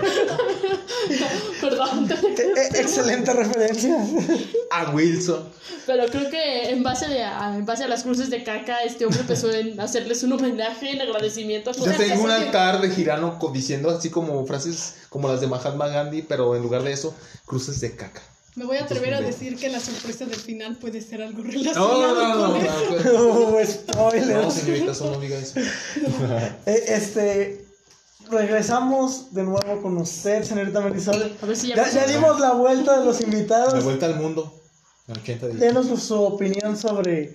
Perdón. 1.60 2.08
Eh, 2.10 2.68
Excelente 2.74 3.32
referencia. 3.32 3.96
a 4.70 4.90
Wilson. 4.90 5.48
Pero 5.86 6.06
creo 6.06 6.30
que 6.30 6.70
en 6.70 6.84
base, 6.84 7.08
de, 7.08 7.24
a, 7.24 7.56
en 7.56 7.66
base 7.66 7.82
a 7.82 7.88
las 7.88 8.04
cruces 8.04 8.30
de 8.30 8.44
caca, 8.44 8.84
este 8.84 9.06
hombre 9.06 9.22
empezó 9.22 9.50
en 9.50 9.80
hacerles 9.80 10.22
un 10.22 10.32
homenaje 10.34 10.90
en 10.92 11.00
agradecimiento 11.00 11.70
a 11.70 11.72
Yo 11.72 11.92
tengo 11.96 12.22
un 12.22 12.30
altar 12.30 12.80
de 12.80 12.90
Girano 12.90 13.38
diciendo 13.52 13.90
así 13.90 14.08
como 14.08 14.46
frases 14.46 14.94
como 15.08 15.28
las 15.28 15.40
de 15.40 15.48
Mahatma 15.48 15.88
Gandhi, 15.88 16.22
pero 16.22 16.54
en 16.54 16.62
lugar 16.62 16.84
de 16.84 16.92
eso, 16.92 17.12
cruces 17.44 17.80
de 17.80 17.96
caca. 17.96 18.22
Me 18.56 18.64
voy 18.64 18.78
a 18.78 18.82
atrever 18.84 19.14
a 19.14 19.18
Entonces, 19.18 19.40
decir 19.40 19.58
que 19.58 19.68
la 19.68 19.78
sorpresa 19.80 20.26
del 20.26 20.34
final 20.40 20.76
puede 20.76 21.00
ser 21.00 21.22
algo 21.22 21.42
relacionado 21.42 22.02
no, 22.02 22.14
no, 22.14 22.34
no, 22.34 22.52
con 22.52 22.64
no, 22.64 22.98
eso. 22.98 23.12
no, 23.12 23.40
Uh, 23.60 23.64
spoiler. 23.66 24.36
no, 24.44 24.50
señorita, 24.50 24.92
eso 24.92 25.10
no 25.10 25.20
diga 25.20 25.38
eso. 25.38 25.60
Este. 26.66 27.66
Regresamos 28.30 29.34
de 29.34 29.42
nuevo 29.42 29.82
con 29.82 29.96
usted, 29.98 30.44
señorita 30.44 30.80
Marisol. 30.80 31.36
A 31.42 31.46
ver 31.46 31.56
si 31.56 31.68
ya 31.68 31.76
Ya, 31.76 31.88
ya 31.90 32.06
dimos 32.06 32.38
la 32.38 32.52
vuelta 32.52 32.98
de 33.00 33.04
los 33.04 33.20
invitados. 33.20 33.82
vuelta 33.82 34.06
al 34.06 34.16
mundo. 34.16 34.52
En 35.08 35.16
80 35.16 35.46
días. 35.48 35.58
Denos 35.60 36.00
su 36.02 36.14
opinión 36.20 36.76
sobre 36.76 37.34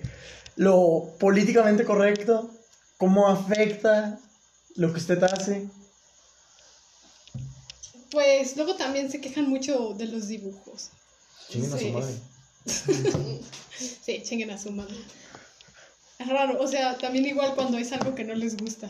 lo 0.56 1.10
políticamente 1.18 1.84
correcto, 1.84 2.50
cómo 2.96 3.28
afecta 3.28 4.18
lo 4.76 4.90
que 4.92 4.98
usted 5.00 5.22
hace. 5.24 5.68
Pues 8.10 8.56
luego 8.56 8.74
también 8.76 9.10
se 9.10 9.20
quejan 9.20 9.48
mucho 9.50 9.92
de 9.98 10.06
los 10.06 10.28
dibujos. 10.28 10.90
Chinguen 11.48 11.72
a 11.72 11.78
su 11.78 11.88
madre. 11.90 12.14
Sí, 13.78 14.22
chinguen 14.22 14.50
a 14.50 14.58
su 14.58 14.72
madre. 14.72 14.96
Es 16.18 16.28
raro, 16.28 16.58
o 16.58 16.66
sea, 16.66 16.96
también 16.96 17.26
igual 17.26 17.54
cuando 17.54 17.76
es 17.76 17.92
algo 17.92 18.14
que 18.14 18.24
no 18.24 18.34
les 18.34 18.56
gusta. 18.56 18.88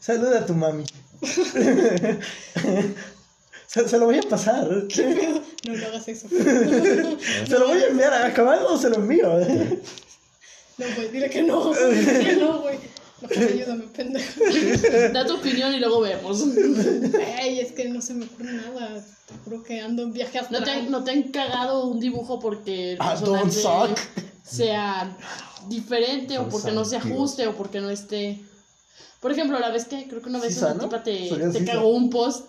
Saluda 0.00 0.40
a 0.40 0.46
tu 0.46 0.54
mami. 0.54 0.84
se, 3.66 3.88
se 3.88 3.98
lo 3.98 4.06
voy 4.06 4.18
a 4.18 4.22
pasar. 4.22 4.68
No, 5.66 5.74
no 5.74 5.86
hagas 5.86 6.06
eso. 6.06 6.28
Se 6.28 7.58
lo 7.58 7.66
voy 7.66 7.80
a 7.80 7.86
enviar. 7.88 8.12
¿Acabado 8.22 8.74
o 8.74 8.78
se 8.78 8.88
lo 8.88 8.96
envío? 8.96 9.36
No, 10.78 10.86
güey, 10.94 11.08
dile 11.10 11.28
que 11.28 11.42
no. 11.42 11.74
Dile 11.74 12.24
que 12.24 12.36
no, 12.36 12.60
güey. 12.60 12.78
Ayúdame, 13.22 13.84
pendejo. 13.88 14.40
Da 15.12 15.24
tu 15.26 15.34
opinión 15.36 15.74
y 15.74 15.78
luego 15.78 16.00
vemos. 16.00 16.42
Ey, 17.40 17.60
es 17.60 17.72
que 17.72 17.88
no 17.88 18.02
se 18.02 18.14
me 18.14 18.26
ocurre 18.26 18.52
nada. 18.52 19.02
Te 19.26 19.34
juro 19.44 19.62
que 19.62 19.80
ando 19.80 20.02
en 20.02 20.12
viaje 20.12 20.36
¿No 20.38 20.42
astral. 20.42 20.64
te, 20.64 20.70
han, 20.70 20.90
¿No 20.90 21.02
te 21.04 21.10
han 21.12 21.22
cagado 21.32 21.86
un 21.86 21.98
dibujo 22.00 22.38
porque 22.38 22.92
el 22.92 22.98
Ah, 23.00 23.10
personaje 23.18 23.44
don't 23.44 23.52
suck. 23.52 23.98
sea 24.44 25.16
diferente 25.68 26.38
o 26.38 26.42
Son 26.42 26.50
porque 26.50 26.72
no 26.72 26.84
se 26.84 26.96
ajuste 26.96 27.46
o 27.46 27.56
porque 27.56 27.80
no 27.80 27.90
esté... 27.90 28.40
Por 29.20 29.32
ejemplo, 29.32 29.58
la 29.58 29.70
vez 29.70 29.86
que 29.86 30.06
creo 30.06 30.20
que 30.22 30.28
una 30.28 30.38
vez 30.38 30.54
Sisa, 30.54 30.66
una 30.66 30.74
¿no? 30.74 30.82
tipa 30.84 31.02
te, 31.02 31.30
te 31.52 31.64
cagó 31.64 31.88
un 31.88 32.10
post 32.10 32.46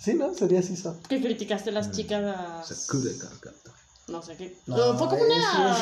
Sí, 0.00 0.14
¿no? 0.14 0.32
Sería 0.32 0.62
Sisa. 0.62 0.94
que 1.08 1.20
criticaste 1.20 1.68
a 1.70 1.72
las 1.74 1.90
chicas... 1.90 2.66
Sakura 2.68 3.10
Carcata. 3.20 3.65
No 4.08 4.22
sé 4.22 4.36
qué. 4.36 4.56
No, 4.66 4.96
Fue 4.96 5.08
como 5.08 5.22
una 5.24 5.74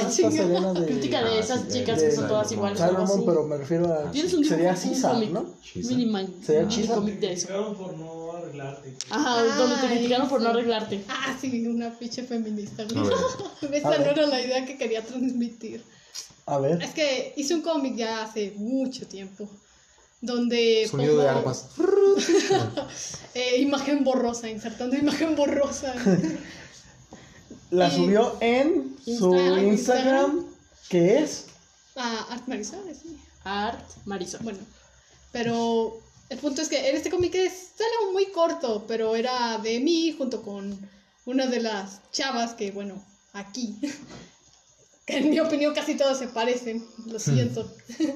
es- 0.72 0.80
de- 0.80 0.86
crítica 0.86 1.22
de 1.22 1.30
Ah, 1.36 1.38
esas 1.38 1.60
sí, 1.68 1.80
chicas 1.80 2.01
de- 2.01 2.09
que 2.09 2.14
son 2.16 2.26
todas 2.28 2.51
iguales. 2.52 2.80
Así. 2.80 3.22
pero 3.26 3.42
me 3.44 3.59
refiero 3.59 3.92
a. 3.92 4.10
Tienes 4.10 4.32
un 4.32 4.44
Sería 4.46 4.74
Sisa. 4.74 5.12
¿no? 5.12 5.55
Miniman. 5.74 6.34
Sería 6.42 6.62
un 6.62 6.68
chisa. 6.68 6.94
cómic 6.94 7.18
de 7.20 7.28
Te 7.28 7.34
criticaron 7.34 7.74
por 7.76 7.94
no 7.98 8.32
arreglarte. 8.32 8.94
Ajá, 9.10 9.42
donde 9.59 9.76
te 9.76 9.86
criticaron 9.94 10.28
por 10.30 10.40
no 10.40 10.48
arreglarte. 10.48 11.05
Ah, 11.09 11.36
sí, 11.38 11.66
una 11.66 11.90
pinche 11.98 12.22
feminista. 12.24 12.84
A 12.84 12.86
Esa 13.72 13.98
no 13.98 14.05
era 14.05 14.26
la 14.26 14.40
idea 14.40 14.64
que 14.64 14.78
quería 14.78 15.05
transmitir. 15.05 15.84
A 16.46 16.59
ver. 16.59 16.82
Es 16.82 16.94
que 16.94 17.34
hice 17.36 17.55
un 17.55 17.60
cómic 17.62 17.94
ya 17.96 18.22
hace 18.22 18.52
mucho 18.56 19.06
tiempo. 19.06 19.46
Donde. 20.22 20.88
Sonido 20.90 21.18
de 21.18 21.26
pongo, 21.26 21.38
arpas. 21.40 21.68
eh, 23.34 23.60
imagen 23.60 24.02
borrosa, 24.02 24.48
insertando 24.48 24.96
imagen 24.96 25.36
borrosa. 25.36 25.94
La 27.70 27.89
Y- 27.89 27.97
subió 27.97 28.36
en 28.41 28.97
su 29.05 29.31
Insta- 29.32 29.62
Instagram, 29.62 30.47
que 30.89 31.19
es. 31.23 31.47
Ah, 31.97 32.27
Art 32.31 32.47
Marisol, 32.47 32.81
sí. 32.95 33.16
Art 33.45 33.85
Marisol. 34.05 34.41
Bueno, 34.43 34.59
pero 35.32 35.99
el 36.28 36.39
punto 36.39 36.62
es 36.62 36.69
que 36.69 36.89
en 36.89 36.97
este 36.97 37.11
cómic 37.11 37.35
es 37.35 37.70
era 37.78 38.12
muy 38.12 38.27
corto, 38.27 38.85
pero 38.89 39.15
era 39.16 39.59
de 39.59 39.81
mí 39.81 40.15
junto 40.16 40.43
con 40.43 40.78
una 41.27 41.47
de 41.47 41.61
las 41.61 42.01
chavas 42.12 42.55
que, 42.55 42.70
bueno, 42.70 43.03
aquí, 43.32 43.77
que 45.07 45.19
en 45.19 45.31
mi 45.31 45.41
opinión 45.41 45.74
casi 45.74 45.95
todas 45.97 46.19
se 46.19 46.28
parecen, 46.28 46.85
lo 47.07 47.19
siento. 47.19 47.70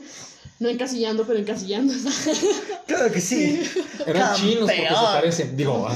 No 0.60 0.68
encasillando, 0.68 1.24
pero 1.26 1.39
encasillando. 1.39 1.93
Claro 2.86 3.12
que 3.12 3.20
sí. 3.20 3.60
Eran 4.06 4.35
chinos 4.36 4.60
porque 4.70 4.76
se 4.89 4.94
parecen. 4.94 5.56
Digo, 5.56 5.86
ah, 5.89 5.94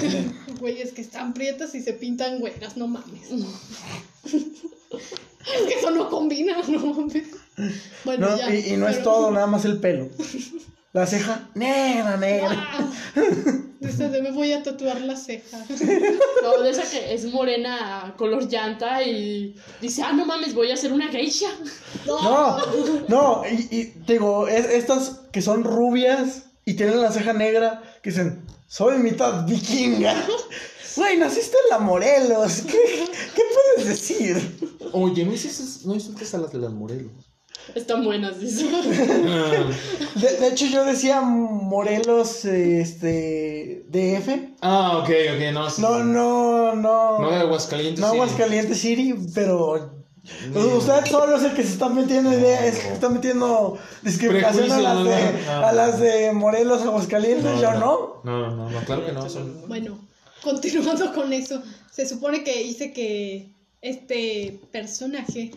Güeyes 0.61 0.93
que 0.93 1.01
están 1.01 1.33
prietas 1.35 1.75
y 1.75 1.83
se 1.83 1.95
pintan 1.95 2.39
güeras, 2.39 2.77
no 2.77 2.87
mames. 2.87 3.31
es 4.25 4.33
que 5.69 5.75
eso 5.79 5.91
no 5.91 6.09
combina, 6.09 6.57
no 6.69 6.79
mames. 6.95 7.25
Bueno, 8.05 8.29
No, 8.31 8.37
ya. 8.39 8.55
y, 8.55 8.75
y 8.75 8.77
no 8.77 8.87
es 8.89 8.99
pero- 8.99 9.05
todo, 9.11 9.31
nada 9.33 9.47
más 9.47 9.65
el 9.65 9.79
pelo. 9.81 10.09
La 10.93 11.07
ceja 11.07 11.49
negra, 11.55 12.17
negra. 12.19 12.51
Ah, 12.71 12.91
Dice, 13.81 14.09
de 14.11 14.23
me 14.23 14.31
voy 14.31 14.53
a 14.53 14.63
tatuar 14.63 15.01
la 15.01 15.17
ceja. 15.17 15.59
No, 16.43 16.61
de 16.63 16.71
esa 16.71 16.83
que 16.89 17.15
es 17.15 17.25
morena, 17.33 18.15
color 18.19 18.47
llanta 18.49 19.03
y 19.03 19.57
dice, 19.81 20.03
ah, 20.03 20.13
no 20.13 20.25
mames, 20.27 20.55
voy 20.55 20.71
a 20.71 20.75
hacer 20.75 20.93
una 20.93 21.09
geisha. 21.09 21.49
No, 22.07 22.59
no, 23.09 23.43
y, 23.47 23.69
y 23.77 23.95
digo, 24.07 24.49
es- 24.49 24.67
estas 24.69 25.21
que 25.33 25.41
son 25.41 25.65
rubias 25.65 26.45
y 26.65 26.75
tienen 26.75 27.01
la 27.01 27.11
ceja 27.11 27.33
negra, 27.33 27.83
que 28.03 28.11
dicen, 28.11 28.45
soy 28.69 28.99
mitad 28.99 29.47
vikinga. 29.47 30.15
Güey, 30.95 31.17
naciste 31.17 31.57
en 31.65 31.71
la 31.71 31.79
Morelos. 31.79 32.65
¿Qué, 32.67 33.09
qué 33.35 33.43
puedes 33.77 33.89
decir? 33.89 34.37
Oye, 34.93 35.25
no 35.25 35.33
insultes, 35.33 35.87
no 35.87 35.95
insultes 35.95 36.35
a 36.35 36.39
las 36.39 36.53
de 36.53 36.59
las 36.59 36.71
Morelos. 36.71 37.13
Están 37.75 38.05
buenas, 38.05 38.39
dice. 38.41 38.65
De, 40.15 40.37
de 40.39 40.49
hecho, 40.49 40.67
yo 40.67 40.85
decía 40.85 41.21
Morelos, 41.21 42.45
este, 42.45 43.85
DF. 43.89 44.29
Ah, 44.61 44.99
ok, 44.99 45.09
ok, 45.09 45.53
no. 45.53 45.71
sí, 45.71 45.81
No, 45.83 46.05
no, 46.05 46.75
no. 46.75 47.21
No 47.21 47.31
de 47.31 47.37
Aguascalientes. 47.37 48.01
No 48.01 48.11
sí. 48.11 48.17
Aguascalientes 48.17 48.79
City, 48.79 49.15
pero 49.35 49.91
Ni- 50.53 50.59
usted 50.61 51.05
solo 51.07 51.37
es 51.37 51.45
el 51.45 51.55
que 51.55 51.63
se 51.63 51.73
está 51.73 51.89
metiendo 51.89 52.33
ideas, 52.33 52.63
es 52.65 52.79
que 52.81 52.93
está 52.93 53.09
metiendo 53.09 53.79
discriminación 54.03 54.71
a 54.71 54.79
las, 54.81 55.05
de, 55.05 55.11
Prejuicios, 55.11 55.47
no, 55.47 55.61
no. 55.61 55.67
a 55.67 55.73
las 55.73 56.01
de 56.01 56.33
Morelos, 56.33 56.83
Aguascalientes, 56.83 57.61
yo 57.61 57.73
no. 57.75 58.21
No, 58.25 58.51
no, 58.55 58.71
no, 58.71 58.81
claro 58.85 59.07
que 59.07 59.13
no. 59.13 59.29
Son... 59.31 59.67
Bueno, 59.69 59.99
continuando 60.43 61.13
con 61.15 61.33
eso, 61.33 61.63
se 61.91 62.07
supone 62.07 62.45
que 62.45 62.63
hice 62.63 62.93
que 62.93 63.51
este 63.81 64.61
personaje 64.71 65.51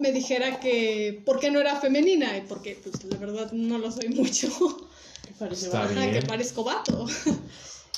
me 0.00 0.12
dijera 0.12 0.60
que 0.60 1.22
por 1.24 1.38
qué 1.40 1.50
no 1.50 1.60
era 1.60 1.80
femenina 1.80 2.36
y 2.36 2.42
porque 2.42 2.78
pues 2.82 3.02
la 3.04 3.16
verdad 3.18 3.52
no 3.52 3.78
lo 3.78 3.90
soy 3.90 4.08
mucho, 4.10 4.48
Parece 5.38 5.66
Está 5.66 5.80
baja. 5.80 6.00
Ajá, 6.00 6.10
que 6.12 6.22
parezco 6.22 6.64
vato. 6.64 7.06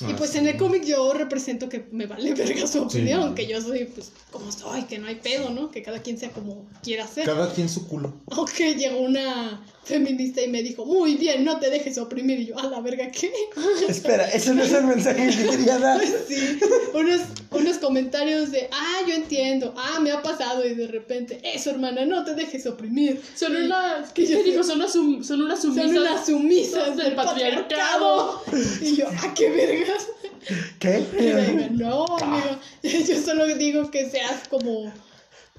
Y 0.01 0.05
Ah, 0.11 0.15
pues 0.17 0.29
sí. 0.31 0.37
en 0.37 0.47
el 0.47 0.57
cómic 0.57 0.83
yo 0.85 1.13
represento 1.13 1.67
que 1.69 1.85
me 1.91 2.05
vale 2.05 2.33
verga 2.35 2.65
su 2.67 2.79
Sí. 2.89 2.97
opinión, 2.99 3.35
que 3.35 3.47
yo 3.47 3.61
soy 3.61 3.85
pues 3.85 4.11
como 4.31 4.51
soy, 4.51 4.83
que 4.83 4.97
no 4.99 5.07
hay 5.07 5.15
pedo, 5.15 5.49
¿no? 5.49 5.69
Que 5.71 5.81
cada 5.81 6.01
quien 6.01 6.17
sea 6.17 6.31
como 6.31 6.65
quiera 6.83 7.05
ser. 7.07 7.25
Cada 7.25 7.53
quien 7.53 7.67
su 7.69 7.87
culo. 7.87 8.13
Aunque 8.31 8.75
llegó 8.75 8.99
una 8.99 9.61
feminista 9.83 10.41
y 10.41 10.47
me 10.47 10.61
dijo, 10.61 10.85
muy 10.85 11.15
bien, 11.15 11.43
no 11.43 11.59
te 11.59 11.69
dejes 11.69 11.97
oprimir. 11.97 12.39
Y 12.39 12.45
yo, 12.47 12.59
a 12.59 12.63
la 12.67 12.79
verga, 12.81 13.09
¿qué? 13.11 13.31
Espera, 13.87 14.29
ese 14.29 14.53
no 14.53 14.63
es 14.63 14.71
el 14.73 14.83
mensaje 14.85 15.29
que 15.29 15.49
quería 15.49 15.79
dar. 15.79 15.99
Sí, 16.27 16.59
unos, 16.93 17.21
unos 17.51 17.77
comentarios 17.77 18.51
de, 18.51 18.69
ah, 18.71 18.97
yo 19.07 19.15
entiendo, 19.15 19.73
ah, 19.77 19.99
me 19.99 20.11
ha 20.11 20.21
pasado. 20.21 20.65
Y 20.67 20.75
de 20.75 20.87
repente, 20.87 21.39
eso, 21.43 21.71
hermana, 21.71 22.05
no 22.05 22.23
te 22.23 22.35
dejes 22.35 22.67
oprimir. 22.67 23.19
Son 23.35 23.51
Y- 23.53 23.65
unas, 23.65 24.11
que 24.11 24.25
¿qué 24.25 24.31
yo 24.33 24.43
digo? 24.43 24.63
Son 24.63 24.75
unas, 24.77 24.91
sum- 24.93 25.23
son 25.23 25.41
unas 25.41 25.59
Son 25.61 25.73
sumisas. 25.73 25.97
unas 25.97 26.25
sumisas 26.25 26.97
del 26.97 27.15
patriarcado. 27.15 28.43
patriarcado. 28.45 28.81
Y 28.81 28.95
yo, 28.97 29.07
ah, 29.09 29.33
qué 29.35 29.49
vergas. 29.49 30.07
Y 30.49 30.53
le 30.53 30.61
¿Qué? 30.79 31.05
digo, 31.19 31.67
no, 31.71 32.05
amigo, 32.17 32.59
yo 32.83 33.21
solo 33.21 33.45
digo 33.55 33.89
que 33.91 34.09
seas 34.09 34.47
como 34.49 34.91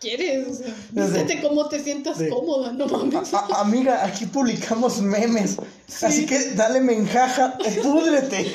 quieres, 0.00 0.48
o 0.48 0.54
sea, 0.54 0.74
vístete 0.90 1.40
como 1.40 1.68
te 1.68 1.78
sientas 1.82 2.16
Sí. 2.18 2.28
cómoda, 2.28 2.72
no 2.72 2.86
mames. 2.86 3.32
A- 3.34 3.60
amiga, 3.60 4.04
aquí 4.04 4.26
publicamos 4.26 5.00
memes. 5.00 5.56
Así 6.02 6.26
que 6.26 6.52
dale 6.54 6.80
menjaja 6.80 7.58
o 7.58 7.82
púdrete. 7.82 8.52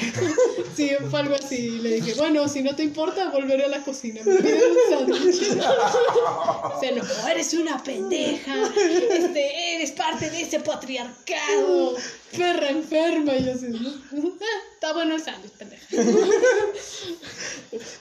Sí, 0.75 0.91
fue 1.09 1.19
algo 1.19 1.35
así. 1.35 1.55
Y 1.55 1.69
le 1.79 1.95
dije, 2.01 2.13
bueno, 2.15 2.47
si 2.47 2.61
no 2.63 2.75
te 2.75 2.83
importa, 2.83 3.29
volveré 3.29 3.65
a 3.65 3.69
la 3.69 3.83
cocina. 3.83 4.21
Me 4.25 4.35
pide 4.35 4.61
un 4.65 4.77
sándwich. 4.89 5.35
Se 6.79 6.87
enojó, 6.89 7.27
eres 7.29 7.53
una 7.53 7.81
pendeja. 7.83 8.53
Este, 8.75 9.75
eres 9.75 9.91
parte 9.91 10.29
de 10.29 10.41
ese 10.41 10.59
patriarcado. 10.59 11.95
Perra 12.35 12.69
enferma. 12.69 13.35
Y 13.35 13.45
yo 13.45 13.53
así, 13.53 13.67
¿no? 13.67 13.89
"Ah, 13.89 14.59
Está 14.73 14.93
bueno 14.93 15.15
el 15.15 15.21
sándwich, 15.21 15.51
pendeja. 15.53 15.85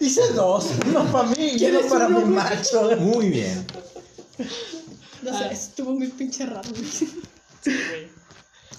Hice 0.00 0.22
dos, 0.34 0.66
uno 0.86 1.04
para 1.12 1.28
mí 1.28 1.34
y 1.38 1.48
uno 1.50 1.58
¿Quieres 1.58 1.86
para 1.86 2.06
uno, 2.08 2.20
mi 2.20 2.34
macho. 2.34 2.96
Muy 2.98 3.28
bien. 3.30 3.66
No 5.22 5.38
sé, 5.38 5.44
Ah. 5.44 5.52
estuvo 5.52 5.92
muy 5.92 6.08
pinche 6.08 6.44
raro. 6.46 6.68
Sí, 6.92 7.08
güey. 7.64 8.13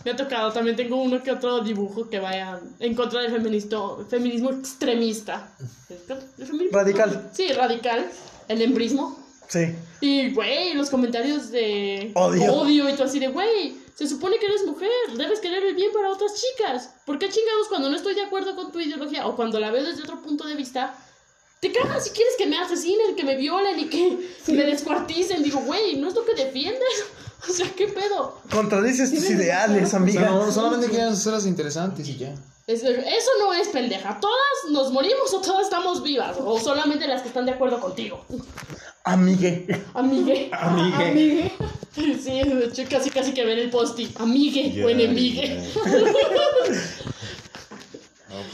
Me 0.06 0.12
ha 0.12 0.16
tocado, 0.16 0.54
también 0.54 0.76
tengo 0.76 1.02
uno 1.02 1.24
que 1.24 1.32
otro 1.32 1.62
dibujo 1.62 2.08
que 2.08 2.20
vaya 2.20 2.60
en 2.80 2.94
contra 2.94 3.22
del 3.22 3.32
feministo, 3.32 4.06
feminismo 4.08 4.52
extremista. 4.52 5.50
¿El 5.90 6.46
feminismo? 6.46 6.78
Radical. 6.78 7.32
Sí, 7.34 7.52
radical. 7.52 8.08
El 8.48 8.62
embrismo. 8.62 9.18
Sí. 9.48 9.76
Y, 10.02 10.32
güey, 10.32 10.76
los 10.76 10.92
comentarios 10.92 11.50
de 11.50 12.12
Odio. 12.14 12.90
y 12.90 12.94
tú 12.94 13.02
así 13.02 13.18
de, 13.18 13.30
güey, 13.30 13.76
se 13.96 14.08
supone 14.08 14.38
que 14.38 14.46
eres 14.46 14.64
mujer, 14.68 14.90
debes 15.18 15.40
querer 15.40 15.66
el 15.66 15.74
bien 15.74 15.92
para 15.92 16.12
otras 16.12 16.34
chicas. 16.36 16.92
¿Por 17.06 17.18
qué 17.18 17.28
chingados 17.28 17.68
cuando 17.68 17.90
no 17.90 17.96
estoy 17.96 18.14
de 18.14 18.22
acuerdo 18.22 18.56
con 18.56 18.72
tu 18.72 18.80
ideología 18.80 19.26
o 19.26 19.36
cuando 19.36 19.60
la 19.60 19.72
veo 19.72 19.84
desde 19.84 20.04
otro 20.04 20.22
punto 20.22 20.46
de 20.46 20.54
vista? 20.54 20.96
Te 21.62 21.72
cagas 21.72 22.04
si 22.04 22.12
quieres 22.12 22.36
que 22.38 22.46
me 22.46 22.60
asesinen, 22.60 23.16
que 23.16 23.24
me 23.24 23.36
violen 23.36 23.80
y 23.80 23.86
que 23.86 24.20
me 24.50 24.66
descuarticen. 24.66 25.42
Digo, 25.42 25.62
güey, 25.62 25.96
¿no 25.96 26.10
es 26.10 26.14
lo 26.14 26.24
que 26.26 26.36
defiendes? 26.36 27.06
O 27.50 27.54
sea, 27.54 27.68
¿qué 27.76 27.88
pedo? 27.88 28.40
Contradices 28.52 29.14
tus 29.14 29.30
ideales, 29.30 29.84
O 29.84 29.88
sea, 29.88 30.00
amiga. 30.00 30.30
no, 30.30 30.52
solamente 30.52 30.88
quieren 30.90 31.10
hacerlas 31.10 31.46
interesantes 31.46 32.08
y 32.10 32.18
ya. 32.18 32.34
Es- 32.68 32.82
eso 32.84 33.30
no 33.40 33.54
es 33.54 33.68
pendeja. 33.68 34.20
¿Todas 34.20 34.72
nos 34.72 34.92
morimos 34.92 35.32
o 35.34 35.42
todas 35.42 35.64
estamos 35.66 36.02
vivas? 36.02 36.36
O 36.44 36.60
solamente 36.60 37.08
las 37.08 37.22
que 37.22 37.28
están 37.28 37.46
de 37.46 37.52
acuerdo 37.52 37.80
contigo. 37.80 38.26
Amigue. 39.04 39.68
Amigue. 39.94 40.50
Amigue. 40.52 41.06
Amigue. 41.12 41.52
Sí, 41.96 42.42
de 42.44 42.66
hecho 42.66 42.84
casi 42.90 43.10
casi 43.12 43.32
que 43.34 43.46
ven 43.46 43.60
el 43.60 43.70
posti. 43.70 44.12
Amigue 44.18 44.84
o 44.84 44.90
enemigue. 44.90 45.64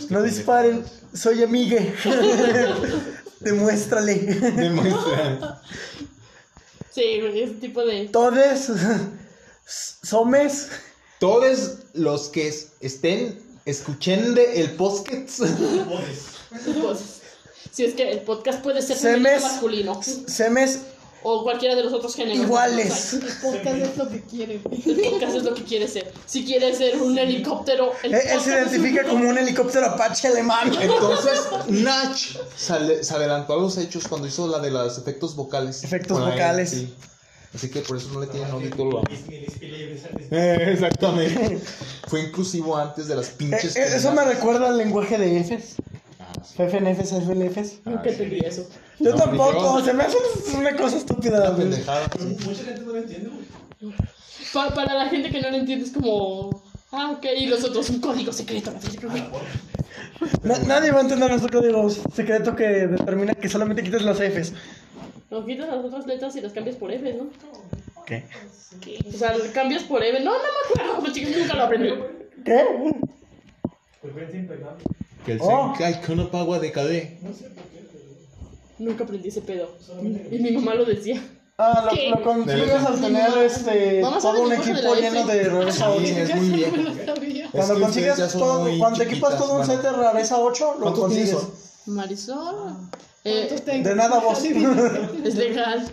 No 0.10 0.22
disparen, 0.22 0.84
soy 1.14 1.44
amigue. 1.44 1.96
Demuéstrale. 3.40 4.14
Demuestra. 4.16 5.62
Sí, 6.94 7.20
güey, 7.22 7.44
ese 7.44 7.54
tipo 7.54 7.84
de. 7.86 8.08
Todes 8.10 8.70
somes. 9.66 10.70
Todos 11.20 11.78
los 11.94 12.30
que 12.30 12.48
es- 12.48 12.70
estén 12.82 13.40
escuchando 13.66 14.42
el 14.42 14.72
podcast. 14.72 15.40
cosas. 16.82 17.22
Si 17.72 17.86
es 17.86 17.94
que 17.94 18.12
el 18.12 18.22
podcast 18.22 18.62
puede 18.62 18.82
ser 18.82 18.98
Semes. 18.98 19.42
masculino. 19.44 20.02
Semes 20.04 20.80
o 21.24 21.44
cualquiera 21.44 21.76
de 21.76 21.84
los 21.84 21.94
otros 21.94 22.16
géneros. 22.16 22.44
Iguales. 22.44 23.14
El 23.14 23.20
podcast 23.42 23.78
es 23.78 23.98
lo 23.98 24.10
que 24.10 24.22
quiere. 24.22 24.60
El 24.86 25.02
podcast 25.12 25.36
es 25.36 25.44
lo 25.44 25.54
que 25.54 25.64
quiere 25.64 25.88
ser. 25.88 26.12
Si 26.26 26.44
quiere 26.46 26.74
ser 26.76 27.02
un 27.02 27.18
helicóptero, 27.18 27.92
el 28.04 28.14
Él, 28.14 28.22
él 28.28 28.40
se 28.42 28.50
identifica 28.52 29.04
como 29.08 29.30
un 29.30 29.38
helicóptero 29.38 29.86
Apache 29.88 30.28
alemán. 30.30 30.72
Entonces, 30.82 31.42
Nach 31.68 32.16
se, 32.56 33.04
se 33.04 33.14
adelantó 33.14 33.54
a 33.54 33.58
los 33.58 33.78
hechos 33.78 34.08
cuando 34.08 34.28
hizo 34.28 34.48
la 34.48 34.60
de 34.60 34.72
los 34.72 34.98
efectos 34.98 35.36
vocales. 35.36 35.84
Efectos 35.84 36.18
E, 36.18 36.32
vocales. 36.32 36.70
sí. 36.70 36.94
Así 37.54 37.70
que 37.70 37.82
por 37.82 37.98
eso 37.98 38.08
no 38.14 38.22
le 38.22 38.28
tienen 38.28 38.50
odio 38.54 38.68
y 38.68 38.70
todo 38.70 38.86
lo. 38.92 39.02
Eh, 40.32 40.70
Exactamente. 40.74 41.60
Fue 42.08 42.22
inclusivo 42.22 42.78
antes 42.78 43.08
de 43.08 43.16
las 43.16 43.28
Eh, 43.30 43.34
pinches. 43.38 43.76
eh, 43.76 43.96
eso 43.98 44.12
me 44.14 44.24
recuerda 44.24 44.70
al 44.70 44.78
lenguaje 44.78 45.18
de 45.18 45.44
Fs. 45.44 45.76
Ah. 46.42 46.64
FNFs, 46.64 47.12
FLFs. 47.12 47.80
Nunca 47.86 48.10
entendí 48.10 48.40
eso. 48.46 48.68
Yo 49.00 49.12
No, 49.12 49.16
tampoco, 49.18 49.80
yo- 49.80 49.86
se 49.86 49.94
me 49.94 50.04
hace 50.04 50.18
una 50.58 50.76
cosa 50.76 50.98
estúpida. 50.98 51.52
Mucha 51.52 52.64
gente 52.64 52.82
no 52.82 52.92
lo 52.92 52.98
entiende, 52.98 53.30
güey. 53.80 53.94
Para 54.76 54.94
la 54.96 55.10
gente 55.10 55.30
que 55.30 55.42
no 55.42 55.50
lo 55.50 55.58
entiende 55.58 55.86
es 55.86 55.92
como... 55.92 56.62
Ah, 56.92 57.12
ok, 57.12 57.26
y 57.38 57.46
los 57.46 57.64
otros, 57.64 57.90
un 57.90 58.02
código 58.02 58.34
secreto. 58.34 58.74
Na- 60.44 60.60
nadie 60.68 60.92
va 60.92 60.98
a 61.00 61.02
entender 61.02 61.30
nuestro 61.30 61.50
código 61.60 61.90
secreto 61.90 62.56
que 62.56 62.68
determina 62.88 63.34
que 63.34 63.48
solamente 63.48 63.82
quites 63.82 64.02
las 64.02 64.18
Fs. 64.20 64.54
No, 65.30 65.46
quitas 65.46 65.68
las 65.70 65.86
otras 65.86 66.06
letras 66.06 66.36
y 66.36 66.42
las 66.42 66.52
cambias 66.52 66.76
por 66.76 66.92
F, 66.92 67.14
¿no? 67.14 67.28
¿Qué? 68.06 68.26
O 69.08 69.18
sea, 69.18 69.34
cambias 69.54 69.84
por 69.84 70.04
F. 70.04 70.20
No, 70.20 70.32
no 70.34 70.38
me 70.40 70.82
acuerdo, 70.82 70.96
como 71.02 71.14
chicos, 71.14 71.32
nunca 71.38 71.54
lo 71.56 71.64
aprendí. 71.64 71.90
¿Qué? 72.44 72.66
Frecuencia 74.02 74.40
impecable. 74.40 74.84
Que 75.26 75.34
el 75.34 75.40
Oh. 75.42 75.74
Senkai 75.76 76.02
que 76.02 76.16
no 76.16 76.30
pagua 76.32 76.60
de 76.60 76.72
KD. 76.72 77.20
Nunca 78.80 79.04
aprendí 79.04 79.28
ese 79.30 79.42
pedo. 79.42 79.70
Y 80.32 80.40
mi 80.40 80.52
mamá 80.52 80.74
lo 80.76 80.86
decía. 80.86 81.22
Ah, 81.58 81.88
¿Qué? 81.94 82.10
lo, 82.10 82.16
lo 82.16 82.24
consigues 82.24 82.72
al 82.84 83.00
tener 83.00 83.38
este, 83.46 84.02
todo 84.20 84.42
un 84.44 84.54
equipo 84.54 84.78
de 84.78 84.82
la 84.82 84.96
lleno 84.96 85.28
de 85.28 85.44
rareza 85.44 85.92
8. 85.92 86.00
Sí, 86.04 86.12
es 86.18 86.36
muy 86.36 86.50
viejo. 86.58 86.78
No 86.78 86.84
lo 86.84 86.96
sabía. 87.06 87.50
Cuando 87.52 87.74
Es 87.74 87.78
que 87.78 87.84
consigues 87.86 88.12
ustedes 88.14 88.18
ya 88.18 88.30
son 88.30 88.40
todo, 88.42 88.62
muy 88.64 88.80
cuando 88.80 89.04
equipas 89.04 89.38
todo 89.38 89.54
un 89.60 89.66
set 89.66 89.82
de 89.84 89.92
rareza 89.92 90.38
8, 90.40 90.74
lo 90.74 90.80
¿Cuántos 90.82 91.10
tienes? 91.12 91.32
consigues. 91.34 91.72
Marisol. 91.86 92.78
Eh, 93.24 93.46
¿Cuántos 93.48 93.66
tengo? 93.66 93.90
De 93.90 93.96
nada 93.96 94.20
vos. 94.20 94.44
es 95.26 95.36
legal. 95.36 95.88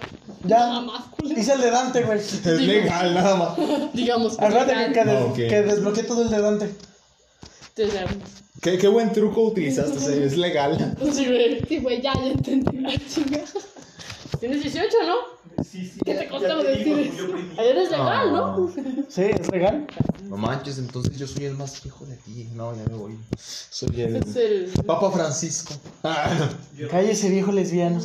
ya. 0.44 0.58
Nada 0.58 0.80
más, 0.80 1.02
culero. 1.18 1.38
Hice 1.40 1.52
el 1.52 1.60
de 1.60 1.70
Dante, 1.70 2.02
güey. 2.04 2.18
Es 2.18 2.44
legal, 2.46 3.12
nada 3.14 3.36
más. 3.36 3.58
Digamos. 3.92 4.38
Acuérdate 4.38 4.72
que, 4.72 4.78
legal. 4.88 4.92
que, 4.94 5.04
des- 5.04 5.18
Ah, 5.20 5.24
ok. 5.26 5.36
que 5.36 5.62
desbloqueé 5.62 6.02
todo 6.04 6.22
el 6.22 6.30
de 6.30 6.40
Dante. 6.40 6.74
Entonces, 7.78 8.08
¿Qué, 8.60 8.76
qué 8.76 8.88
buen 8.88 9.12
truco 9.12 9.42
utilizaste, 9.42 9.96
o 9.98 10.00
sea, 10.00 10.14
es 10.16 10.36
legal. 10.36 10.96
Sí, 11.12 11.26
güey. 11.26 11.64
Sí, 11.68 11.78
güey, 11.78 12.02
ya, 12.02 12.12
ya 12.14 12.26
entendí 12.32 12.78
la 12.78 12.90
chinga. 13.08 13.40
Tienes 14.40 14.62
18, 14.62 14.96
¿no? 15.06 15.64
Sí, 15.64 15.84
sí. 15.86 16.00
¿Qué 16.04 16.14
ya- 16.14 16.18
te 16.18 16.26
digo, 16.26 16.96
decir 16.96 17.12
yo 17.16 17.24
aprendí. 17.24 17.58
Ayer 17.58 17.76
es 17.78 17.90
legal, 17.90 18.32
¿no? 18.32 18.72
Sí, 19.08 19.22
es 19.22 19.50
legal. 19.50 19.86
No 20.24 20.36
manches, 20.36 20.78
entonces 20.78 21.16
yo 21.16 21.26
soy 21.26 21.44
el 21.46 21.54
más 21.54 21.82
viejo 21.82 22.04
de 22.04 22.14
aquí. 22.14 22.48
No, 22.54 22.74
ya 22.76 22.82
me 22.90 22.96
voy. 22.96 23.18
Soy 23.38 24.00
el. 24.00 24.16
Es 24.16 24.36
el. 24.36 24.70
Papa 24.86 25.10
Francisco. 25.10 25.74
Ah, 26.02 26.50
Cállese, 26.90 27.30
viejo 27.30 27.52
lesbiano. 27.52 28.00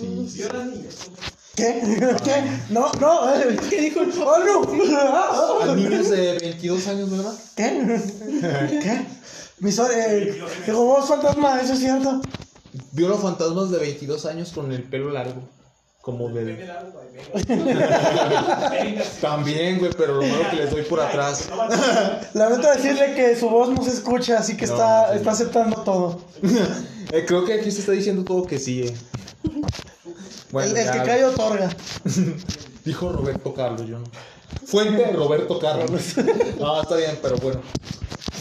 ¿Qué? 1.55 1.81
¿Qué? 2.23 2.43
No, 2.69 2.91
no. 2.93 3.19
¿Qué 3.69 3.81
dijo 3.81 4.01
el 4.01 4.11
¡Oh, 4.23 4.39
no! 5.65 5.71
a 5.71 5.75
niños 5.75 6.09
de 6.09 6.39
22 6.39 6.87
años, 6.87 7.11
¿verdad? 7.11 7.33
¿Qué? 7.55 7.99
¿Qué? 8.81 9.05
Mi 9.59 9.71
so 9.71 9.89
eh, 9.91 10.41
robó 10.67 11.01
fantasma, 11.03 11.61
eso 11.61 11.73
es 11.73 11.79
cierto. 11.79 12.21
Vio 12.91 13.07
los 13.07 13.19
fantasmas 13.21 13.69
de 13.71 13.77
22 13.79 14.25
años 14.25 14.51
con 14.51 14.71
el 14.71 14.83
pelo 14.83 15.09
largo. 15.11 15.41
Como 16.01 16.27
de. 16.27 16.69
También, 19.21 19.79
güey, 19.79 19.91
pero 19.97 20.15
lo 20.15 20.21
malo 20.21 20.49
que 20.49 20.57
les 20.57 20.69
doy 20.69 20.81
por 20.81 20.99
atrás. 20.99 21.47
Lamento 22.33 22.69
decirle 22.75 23.13
que 23.15 23.37
su 23.37 23.49
voz 23.49 23.69
no 23.69 23.81
se 23.83 23.91
escucha, 23.91 24.39
así 24.39 24.57
que 24.57 24.67
No, 24.67 24.73
está, 24.73 25.11
sí. 25.11 25.17
está 25.17 25.31
aceptando 25.31 25.81
todo. 25.83 26.21
Eh, 27.11 27.25
creo 27.27 27.45
que 27.45 27.53
aquí 27.53 27.69
se 27.69 27.81
está 27.81 27.91
diciendo 27.91 28.23
todo 28.23 28.43
que 28.47 28.57
sí, 28.57 28.87
eh. 28.87 28.93
Bueno, 30.51 30.71
el 30.71 30.77
el 30.77 30.85
ya. 30.85 30.91
que 30.93 31.03
cae 31.03 31.23
otorga. 31.25 31.69
Dijo 32.83 33.11
Roberto 33.11 33.53
Carlos, 33.53 33.87
yo 33.87 33.99
no. 33.99 34.05
Fuente 34.65 35.11
Roberto 35.11 35.59
Carlos. 35.59 36.15
No, 36.59 36.81
está 36.81 36.95
bien, 36.95 37.19
pero 37.21 37.37
bueno. 37.37 37.61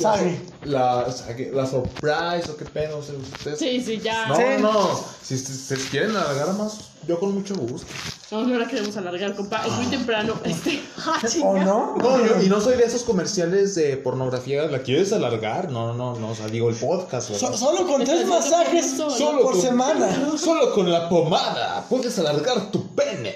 Sabe. 0.01 0.41
La, 0.65 1.07
la 1.53 1.67
surprise 1.67 2.51
o 2.51 2.57
qué 2.57 2.65
pedo, 2.65 2.99
o 2.99 3.03
sea, 3.03 3.15
ustedes. 3.17 3.59
Sí, 3.59 3.81
sí, 3.81 3.99
ya. 4.03 4.27
No, 4.29 4.37
Sí. 4.37 4.43
no, 4.61 5.01
si 5.23 5.37
se, 5.39 5.77
quieren 5.91 6.11
alargar 6.17 6.55
más, 6.55 6.79
yo 7.07 7.19
con 7.19 7.35
mucho 7.35 7.55
gusto. 7.57 7.87
No, 8.31 8.45
no 8.45 8.59
la 8.59 8.67
queremos 8.67 8.97
alargar, 8.97 9.35
compa. 9.37 9.67
Es 9.67 9.73
muy 9.73 9.87
temprano. 9.87 10.35
Este. 10.45 10.83
Ah, 11.05 11.21
¿O 11.45 11.59
no? 11.59 11.97
No, 11.97 12.25
yo- 12.25 12.41
y 12.43 12.49
no 12.49 12.61
soy 12.61 12.77
de 12.77 12.85
esos 12.85 13.03
comerciales 13.03 13.75
de 13.75 13.97
pornografía, 13.97 14.63
¿la 14.67 14.83
quieres 14.83 15.13
alargar? 15.13 15.71
No, 15.73 15.93
no, 15.95 16.15
no, 16.15 16.31
o 16.31 16.35
sea, 16.35 16.47
digo 16.47 16.69
el 16.71 16.77
podcast. 16.77 17.33
So- 17.35 17.57
solo 17.57 17.87
con 17.89 18.05
tres 18.05 18.27
masajes 18.29 18.93
Solo 18.97 19.43
por 19.43 19.53
con- 19.55 19.61
semana. 19.63 20.33
Solo 20.39 20.73
con 20.75 20.91
la 20.91 21.09
pomada 21.09 21.85
puedes 21.89 22.17
alargar 22.21 22.71
tu 22.71 22.87
pene. 22.95 23.35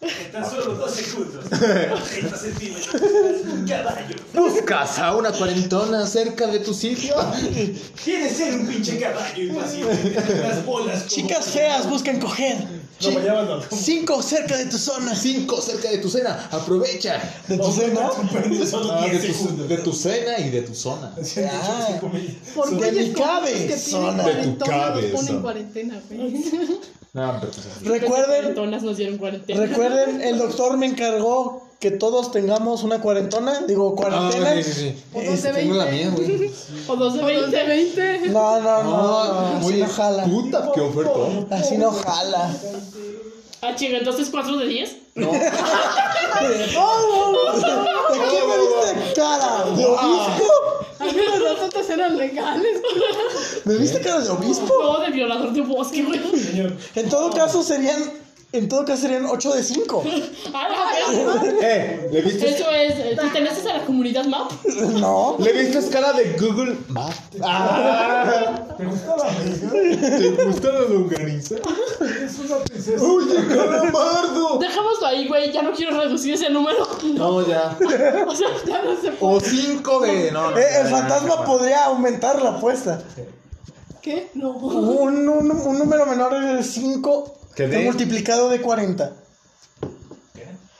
En 0.00 0.30
tan 0.30 0.48
solo 0.48 0.74
dos 0.74 0.90
segundos. 0.92 1.44
30 1.48 2.36
centímetros. 2.36 3.00
Un 3.50 3.66
caballo. 3.66 4.14
¿Buscas 4.34 4.98
a 4.98 5.16
una 5.16 5.32
cuarentona 5.32 6.06
cerca 6.06 6.46
de 6.48 6.60
tu 6.60 6.74
sitio? 6.74 7.14
Quieres 8.04 8.36
ser 8.36 8.54
un 8.56 8.66
pinche 8.66 8.98
caballo 9.00 9.42
impaciente. 9.42 10.14
Las 10.42 10.64
bolas. 10.66 10.98
como- 11.04 11.08
Chicas 11.08 11.46
feas 11.46 11.88
buscan 11.88 12.20
coger. 12.20 12.56
No, 12.58 13.08
Chi- 13.10 13.14
ya 13.24 13.32
van, 13.34 13.46
no. 13.48 13.60
Cinco 13.74 14.22
cerca 14.22 14.56
de 14.58 14.66
tu 14.66 14.76
zona. 14.78 15.14
Cinco 15.14 15.60
cerca 15.62 15.90
de 15.90 15.98
tu 15.98 16.10
cena, 16.10 16.46
aprovecha. 16.52 17.18
¿De 17.48 17.56
tu 17.58 17.72
cena? 17.72 18.10
Solo 18.70 18.92
Ah, 18.92 19.04
10 19.06 19.22
de, 19.22 19.28
tu, 19.28 19.34
segundos. 19.34 19.68
de 19.68 19.76
tu 19.78 19.92
cena 19.92 20.38
y 20.38 20.50
de 20.50 20.62
tu 20.62 20.74
zona. 20.74 21.14
Ah, 21.50 21.88
¿Por 22.54 22.70
De 22.70 22.78
qué 22.86 22.92
mi 22.92 22.98
ellos 23.00 23.14
como 23.16 23.26
los 23.26 23.40
cabe, 23.40 23.66
que 23.66 23.78
zona. 23.78 24.24
tienen 24.24 24.42
De 24.52 24.52
tu 24.58 24.64
cuarentona 24.64 24.70
cabe, 24.78 25.02
los 25.10 25.20
ponen 25.22 25.40
cuarentena, 25.42 26.02
güey? 26.10 26.44
No, 27.16 27.38
pero 27.40 27.50
pues, 27.50 28.00
recuerden, 28.00 28.26
Cuarentonas 28.40 28.82
nos 28.82 28.96
dieron 28.98 29.16
cuarentena. 29.16 29.60
recuerden, 29.64 30.20
el 30.20 30.36
doctor 30.36 30.76
me 30.76 30.84
encargó 30.84 31.62
que 31.80 31.90
todos 31.90 32.30
tengamos 32.30 32.82
una 32.82 33.00
cuarentona. 33.00 33.62
Digo, 33.66 33.94
cuarentena. 33.96 34.50
Ah, 34.50 34.62
sí, 34.62 34.62
sí, 34.62 34.72
sí. 34.72 35.02
O 35.14 35.22
dos 35.22 35.42
de 35.42 35.52
Tengo 35.54 35.74
la 35.74 35.84
20. 35.86 35.96
mía, 36.04 36.10
güey. 36.14 36.50
O 36.88 36.96
dos 36.96 37.14
de 37.14 37.22
O 37.22 37.26
de 37.26 37.64
20. 37.64 37.66
20. 37.66 38.28
No, 38.28 38.60
no, 38.60 38.82
no, 38.82 38.92
no, 38.92 39.56
así 39.56 39.66
oye, 39.66 39.78
no 39.82 39.88
jala. 39.88 40.24
puta, 40.24 40.70
qué 40.74 40.80
ofertón. 40.82 41.48
Así 41.50 41.78
no 41.78 41.90
jala. 41.90 42.54
Ah, 43.62 43.74
chinga, 43.74 43.96
entonces 43.98 44.28
4 44.30 44.58
de 44.58 44.66
10. 44.66 44.96
¿De 45.14 45.22
qué 45.24 45.26
me 48.46 48.56
viste 48.58 49.12
cara? 49.14 49.64
¿De 49.74 49.84
obispo? 49.86 50.52
Las 51.14 51.60
otras 51.62 51.90
eran 51.90 52.16
legales. 52.16 52.80
¿Me 53.64 53.76
viste 53.76 54.00
cara 54.00 54.20
de 54.20 54.30
obispo? 54.30 54.72
No, 54.82 54.98
de 55.00 55.10
violador 55.10 55.52
de 55.52 55.60
bosque, 55.62 56.02
güey. 56.02 56.20
En 56.94 57.08
todo 57.08 57.30
caso 57.30 57.62
serían, 57.62 58.02
en 58.58 58.68
todo 58.68 58.84
caso 58.84 59.02
serían 59.02 59.26
8 59.26 59.54
de 59.54 59.62
5. 59.62 60.04
Ah, 60.54 60.68
la. 60.70 61.44
Eh, 61.60 62.08
¿le 62.12 62.20
viste, 62.22 62.48
Eso 62.48 62.70
es. 62.70 62.94
eh, 62.98 63.12
¿Perteneces 63.16 63.66
a 63.66 63.78
la 63.78 63.84
comunidad 63.84 64.24
MAP? 64.26 64.50
No. 64.94 65.36
¿le 65.38 65.52
viste 65.52 65.88
cara 65.90 66.12
de 66.12 66.32
Google 66.38 66.76
Maps? 66.88 67.16
Ah, 67.42 68.64
¿Te 68.78 68.84
gustaba? 68.84 69.28
¿Te 69.28 70.44
gusta 70.44 70.72
la 70.72 70.80
longaniza? 70.80 71.56
Es 71.56 72.38
una 72.38 72.56
princesa. 72.58 73.02
¡Oye, 73.04 73.46
calamardo! 73.48 74.58
Dejémoslo 74.58 75.06
ahí, 75.06 75.28
güey. 75.28 75.52
Ya 75.52 75.62
no 75.62 75.72
quiero 75.72 75.98
reducir 76.00 76.34
ese 76.34 76.48
número. 76.50 76.86
No, 77.14 77.46
ya. 77.46 77.76
O 78.26 78.34
sea, 78.34 78.48
ya 78.66 78.82
no 78.82 78.96
se 79.00 79.12
O 79.20 79.40
cinco 79.40 80.00
de. 80.00 80.30
No, 80.32 80.50
no, 80.50 80.58
Eh, 80.58 80.64
el 80.82 80.86
fantasma 80.88 81.44
podría 81.44 81.84
aumentar 81.86 82.40
la 82.42 82.50
apuesta. 82.50 83.02
¿Qué? 84.06 84.30
No. 84.34 84.50
Un, 84.52 85.28
un, 85.28 85.50
un 85.50 85.78
número 85.80 86.06
menor 86.06 86.32
de 86.40 86.62
5 86.62 87.38
¿Qué 87.56 87.66
de? 87.66 87.82
multiplicado 87.82 88.48
de 88.48 88.60
40. 88.62 89.12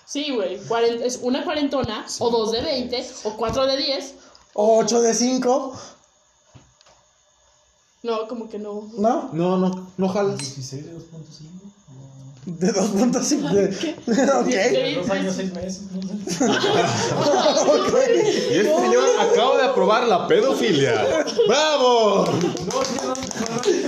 Sí, 0.04 0.32
güey. 0.32 0.60
Es 1.02 1.18
una 1.22 1.42
cuarentona, 1.44 2.06
o 2.20 2.30
dos 2.30 2.52
de 2.52 2.62
20, 2.62 3.04
o 3.24 3.36
cuatro 3.36 3.66
de 3.66 3.76
10. 3.78 4.14
O 4.54 4.78
8 4.78 5.00
de 5.02 5.12
5. 5.12 5.76
No, 8.04 8.28
como 8.28 8.48
que 8.48 8.60
no. 8.60 8.88
¿No? 8.96 9.30
No, 9.32 9.56
no, 9.58 9.90
no 9.96 10.08
jalas. 10.08 10.38
16 10.38 10.86
de 10.86 10.96
2.5. 10.96 11.65
De 12.46 12.72
2.5. 12.72 13.50
De... 13.50 13.64
ok. 14.94 15.02
Dos 15.02 15.10
años, 15.10 15.34
seis 15.34 15.52
meses. 15.52 15.82
Y 18.50 18.54
este 18.58 18.80
señor 18.80 19.04
acaba 19.20 19.56
de 19.58 19.64
aprobar 19.64 20.06
la 20.06 20.26
pedofilia. 20.28 21.24
¡Bravo! 21.48 22.24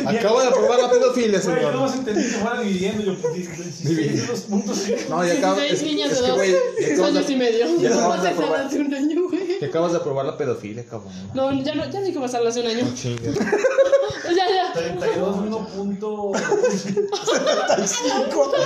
Acaba 0.07 0.43
de 0.43 0.49
aprobar 0.49 0.81
la 0.81 0.91
pedofilia, 0.91 1.41
yo 1.41 1.49
no 1.51 1.55
señor. 1.57 1.77
más 1.77 1.95
entendí 1.95 2.23
que 2.23 2.29
fuera 2.31 2.61
dividiendo. 2.61 3.03
Yo, 3.05 3.15
pues, 3.17 3.35
16 3.35 3.97
de 3.97 4.27
2.5. 4.35 5.09
No, 5.09 5.27
y 5.27 5.31
acaba, 5.31 5.61
16 5.61 5.73
es, 5.73 5.83
niñas 5.87 6.13
es 6.13 6.21
de 6.23 6.97
dos, 6.97 7.07
años 7.07 7.31
y 7.31 7.37
medio. 7.37 7.67
ya 7.81 7.91
No 7.91 8.09
un 8.09 8.95
año, 8.95 9.28
que 9.59 9.67
acabas 9.67 9.93
de 9.93 9.99
aprobar 9.99 10.27
la 10.27 10.37
pedofilia, 10.37 10.85
cabrón. 10.85 11.13
No, 11.35 11.53
ya 11.63 11.75
no, 11.75 11.85
ya 11.91 12.01
no 12.01 12.07
hay 12.07 12.13
que 12.13 12.21
pasarlo 12.21 12.49
hace 12.49 12.61
un 12.61 12.67
año. 12.69 12.87
Chinga. 12.95 13.31
Ya, 14.29 14.45
ya. 14.47 14.73
32, 14.75 15.37
1 15.39 15.69
punto. 15.69 16.33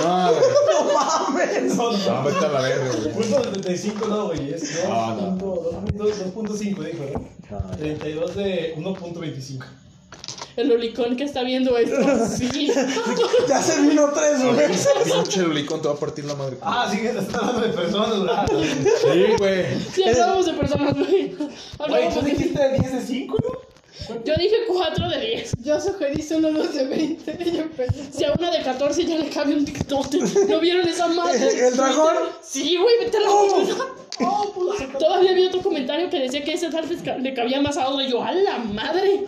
No, 0.03 0.33
güey. 0.33 0.51
No 0.67 0.93
mames. 0.93 1.75
No, 1.75 1.91
No, 1.91 2.23
vete 2.23 2.45
a 2.45 2.49
la 2.49 2.61
verga, 2.61 2.85
güey. 2.97 3.13
Punto 3.13 3.43
75 3.43 4.07
no, 4.07 4.25
güey. 4.27 4.53
Es 4.53 4.83
Ah, 4.89 5.15
no. 5.17 5.37
2.5, 5.37 6.57
dijo, 6.59 7.03
¿no? 7.49 7.77
32 7.77 8.35
de 8.35 8.75
1.25. 8.77 9.63
El 10.55 10.69
lolicón 10.69 11.15
que 11.15 11.23
está 11.23 11.41
viendo 11.43 11.77
esto. 11.77 11.95
Sí. 12.37 12.71
Ya 13.47 13.61
se 13.61 13.81
vino 13.81 14.09
tres 14.13 14.55
veces. 14.55 14.87
Pinche 15.11 15.41
lolicón 15.41 15.81
te 15.81 15.87
va 15.87 15.93
a 15.95 15.97
partir 15.97 16.25
la 16.25 16.35
madre. 16.35 16.57
Ah, 16.61 16.87
sí, 16.91 16.97
que 16.99 17.09
estás 17.09 17.33
hablando 17.35 17.61
de 17.61 17.69
personas, 17.73 18.19
¿verdad? 18.21 18.47
Sí, 18.51 19.25
güey. 19.39 19.65
Sí, 19.93 20.03
hablamos 20.03 20.45
de 20.45 20.53
personas, 20.53 20.93
güey. 20.95 21.35
Güey, 21.87 22.09
tú 22.13 22.21
de- 22.21 22.31
dijiste 22.31 22.69
10 22.79 22.91
de 22.93 23.01
5, 23.01 23.37
¿no? 23.43 23.72
Yo 24.25 24.33
dije 24.35 24.55
4 24.67 25.09
de 25.09 25.19
10. 25.19 25.51
Yo 25.63 25.79
sugerí 25.79 26.21
solo 26.21 26.51
los 26.51 26.73
de 26.73 26.85
20. 26.85 27.51
Yo 27.51 27.61
empecé. 27.61 28.11
Si 28.11 28.23
a 28.23 28.33
una 28.33 28.51
de 28.51 28.61
14 28.63 29.05
ya 29.05 29.17
le 29.17 29.29
cabe 29.29 29.55
un 29.55 29.65
TikTok. 29.65 30.13
¿No 30.49 30.59
vieron 30.59 30.87
esa 30.87 31.07
madre? 31.07 31.67
¿El 31.67 31.75
dragón? 31.77 32.15
Sí, 32.41 32.77
güey, 32.77 32.95
vete 33.01 33.17
a 33.17 33.21
la 33.21 33.29
verga. 33.29 34.99
Todavía 34.99 35.31
había 35.31 35.47
otro 35.47 35.61
comentario 35.61 36.09
que 36.09 36.19
decía 36.19 36.43
que 36.43 36.53
ese 36.53 36.69
tal 36.69 36.87
vez 36.87 36.99
le 37.03 37.33
cabía 37.33 37.61
más 37.61 37.77
a 37.77 37.87
otro. 37.89 38.03
Y 38.03 38.09
yo, 38.09 38.23
¡a 38.23 38.31
la 38.31 38.57
madre! 38.59 39.25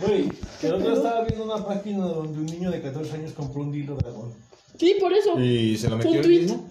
Güey, 0.00 0.28
que 0.60 0.66
el 0.66 0.74
otro 0.74 0.86
día 0.88 0.96
estaba 0.96 1.24
viendo 1.24 1.44
una 1.44 1.64
página 1.64 2.04
donde 2.06 2.38
un 2.38 2.46
niño 2.46 2.70
de 2.70 2.82
14 2.82 3.12
años 3.14 3.32
compró 3.32 3.62
un 3.62 3.72
dildo 3.72 3.96
dragón. 3.96 4.34
Sí, 4.78 4.96
por 5.00 5.12
eso. 5.12 5.38
¿Y 5.38 5.76
se 5.76 5.88
la 5.88 5.96
Fue 5.98 6.10
metió 6.10 6.20
el 6.20 6.28
mismo? 6.28 6.68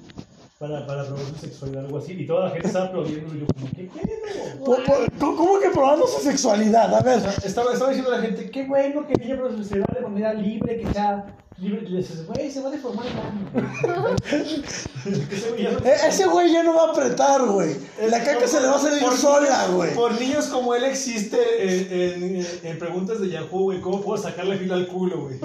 Para, 0.61 0.85
para 0.85 1.03
probar 1.03 1.25
su 1.25 1.35
sexualidad, 1.37 1.85
algo 1.85 1.97
así. 1.97 2.13
Y 2.13 2.27
toda 2.27 2.45
la 2.45 2.51
gente 2.51 2.67
estaba 2.67 2.85
aplaudiendo. 2.85 3.33
Y 3.33 3.39
yo, 3.39 3.47
como, 3.47 3.67
¿qué 3.71 3.89
pedo? 3.89 5.35
¿Cómo 5.35 5.59
que 5.59 5.69
probando 5.71 6.05
su 6.05 6.21
sexualidad? 6.21 6.93
A 6.93 7.01
ver. 7.01 7.17
Estaba, 7.43 7.73
estaba 7.73 7.89
diciendo 7.89 8.11
la 8.11 8.21
gente, 8.21 8.51
qué 8.51 8.67
bueno 8.67 9.07
que 9.07 9.13
ella 9.19 9.39
se 9.63 9.79
da 9.79 9.87
de 9.91 10.01
manera 10.01 10.35
libre, 10.35 10.77
que 10.79 10.93
sea 10.93 11.35
dices, 11.61 12.25
güey, 12.25 12.51
se 12.51 12.59
va 12.61 12.69
a 12.69 12.71
deformar 12.71 13.05
el 13.05 13.13
ano. 13.19 14.15
Que 14.23 15.35
ese 15.35 15.49
güey 15.51 15.63
ya 15.63 15.71
no- 15.71 15.79
E- 15.85 16.07
Ese 16.07 16.25
güey 16.25 16.51
ya 16.51 16.63
no 16.63 16.73
va 16.75 16.85
a 16.87 16.91
apretar, 16.91 17.45
güey. 17.45 17.75
La 18.09 18.23
caca 18.23 18.47
se 18.47 18.59
le 18.61 18.67
va 18.67 18.77
a 18.77 18.79
salir 18.79 18.99
Por 18.99 19.15
sola, 19.17 19.67
güey. 19.67 19.93
Por 19.93 20.19
niños 20.19 20.45
como 20.47 20.73
él 20.73 20.83
existe 20.85 21.37
en, 21.61 22.23
en- 22.35 22.47
en 22.63 22.79
preguntas 22.79 23.21
de 23.21 23.29
Yahoo, 23.29 23.63
güey, 23.63 23.79
¿cómo 23.81 24.01
puedo 24.01 24.21
sacarle 24.21 24.57
fila 24.57 24.75
al 24.75 24.87
culo, 24.87 25.21
güey? 25.27 25.39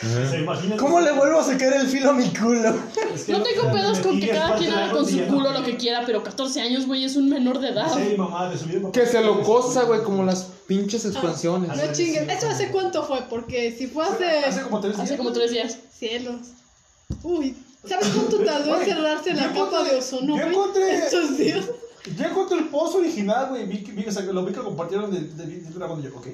¿Se? 0.00 0.76
¿Cómo 0.76 1.00
le 1.00 1.12
vuelvo 1.12 1.40
a 1.40 1.44
sacar 1.44 1.72
el 1.72 1.86
filo 1.88 2.10
a 2.10 2.12
mi 2.12 2.28
culo? 2.28 2.74
Es 3.14 3.24
que 3.24 3.32
No 3.32 3.42
tengo 3.42 3.72
pedos 3.72 4.00
con 4.00 4.20
que 4.20 4.28
cada 4.28 4.52
en 4.52 4.58
quien 4.58 4.72
haga 4.72 4.86
de 4.88 4.92
con 4.92 5.04
su 5.06 5.14
día, 5.16 5.26
culo 5.28 5.50
¿no? 5.50 5.58
lo 5.60 5.64
que 5.64 5.76
quiera, 5.76 6.02
pero 6.04 6.22
14 6.22 6.60
años, 6.60 6.86
güey, 6.86 7.04
es 7.04 7.16
un 7.16 7.28
menor 7.28 7.58
de 7.58 7.70
edad. 7.70 7.90
Sí, 7.92 8.14
mamá, 8.16 8.50
de 8.50 8.58
subir 8.58 8.82
Que 8.92 9.06
se 9.06 9.22
lo 9.22 9.42
cosa, 9.42 9.84
güey, 9.84 10.02
como 10.02 10.22
las 10.24 10.48
pinches 10.66 11.04
expansiones. 11.04 11.68
No 11.76 11.92
chinguen. 11.92 12.28
¿Eso 12.30 12.48
hace 12.48 12.68
cuánto 12.70 13.04
fue? 13.04 13.22
Porque 13.28 13.72
si 13.76 13.86
fue 13.86 14.04
Hace 14.06 14.24
hace. 14.44 14.62
como 14.62 14.80
tres 14.80 14.94
días. 14.96 15.04
Hace 15.06 15.16
como 15.16 15.32
tres 15.32 15.50
días. 15.50 15.78
Cielos. 15.96 16.40
Uy. 17.22 17.56
¿Sabes 17.86 18.08
cuánto 18.08 18.38
tardó 18.44 18.80
en 18.80 18.84
cerrarse 18.86 19.34
la 19.34 19.52
yo 19.52 19.64
capa 19.66 19.84
de 19.84 19.96
ozono, 19.96 20.38
yo 20.38 20.42
encontré- 20.44 20.94
Estos 21.04 21.36
días. 21.36 21.66
Ya 22.16 22.28
encontré 22.28 22.58
el 22.58 22.68
pozo 22.68 22.98
original, 22.98 23.48
güey. 23.50 23.66
Vi, 23.66 23.78
vi, 23.92 24.06
o 24.06 24.12
sea, 24.12 24.24
que 24.24 24.32
lo 24.32 24.44
vi 24.44 24.52
que 24.54 24.60
compartieron 24.60 25.10
de, 25.10 25.20
de, 25.20 25.46
de 25.60 25.70
Dragon. 25.70 26.00
Y 26.00 26.04
yo, 26.04 26.16
ok. 26.16 26.26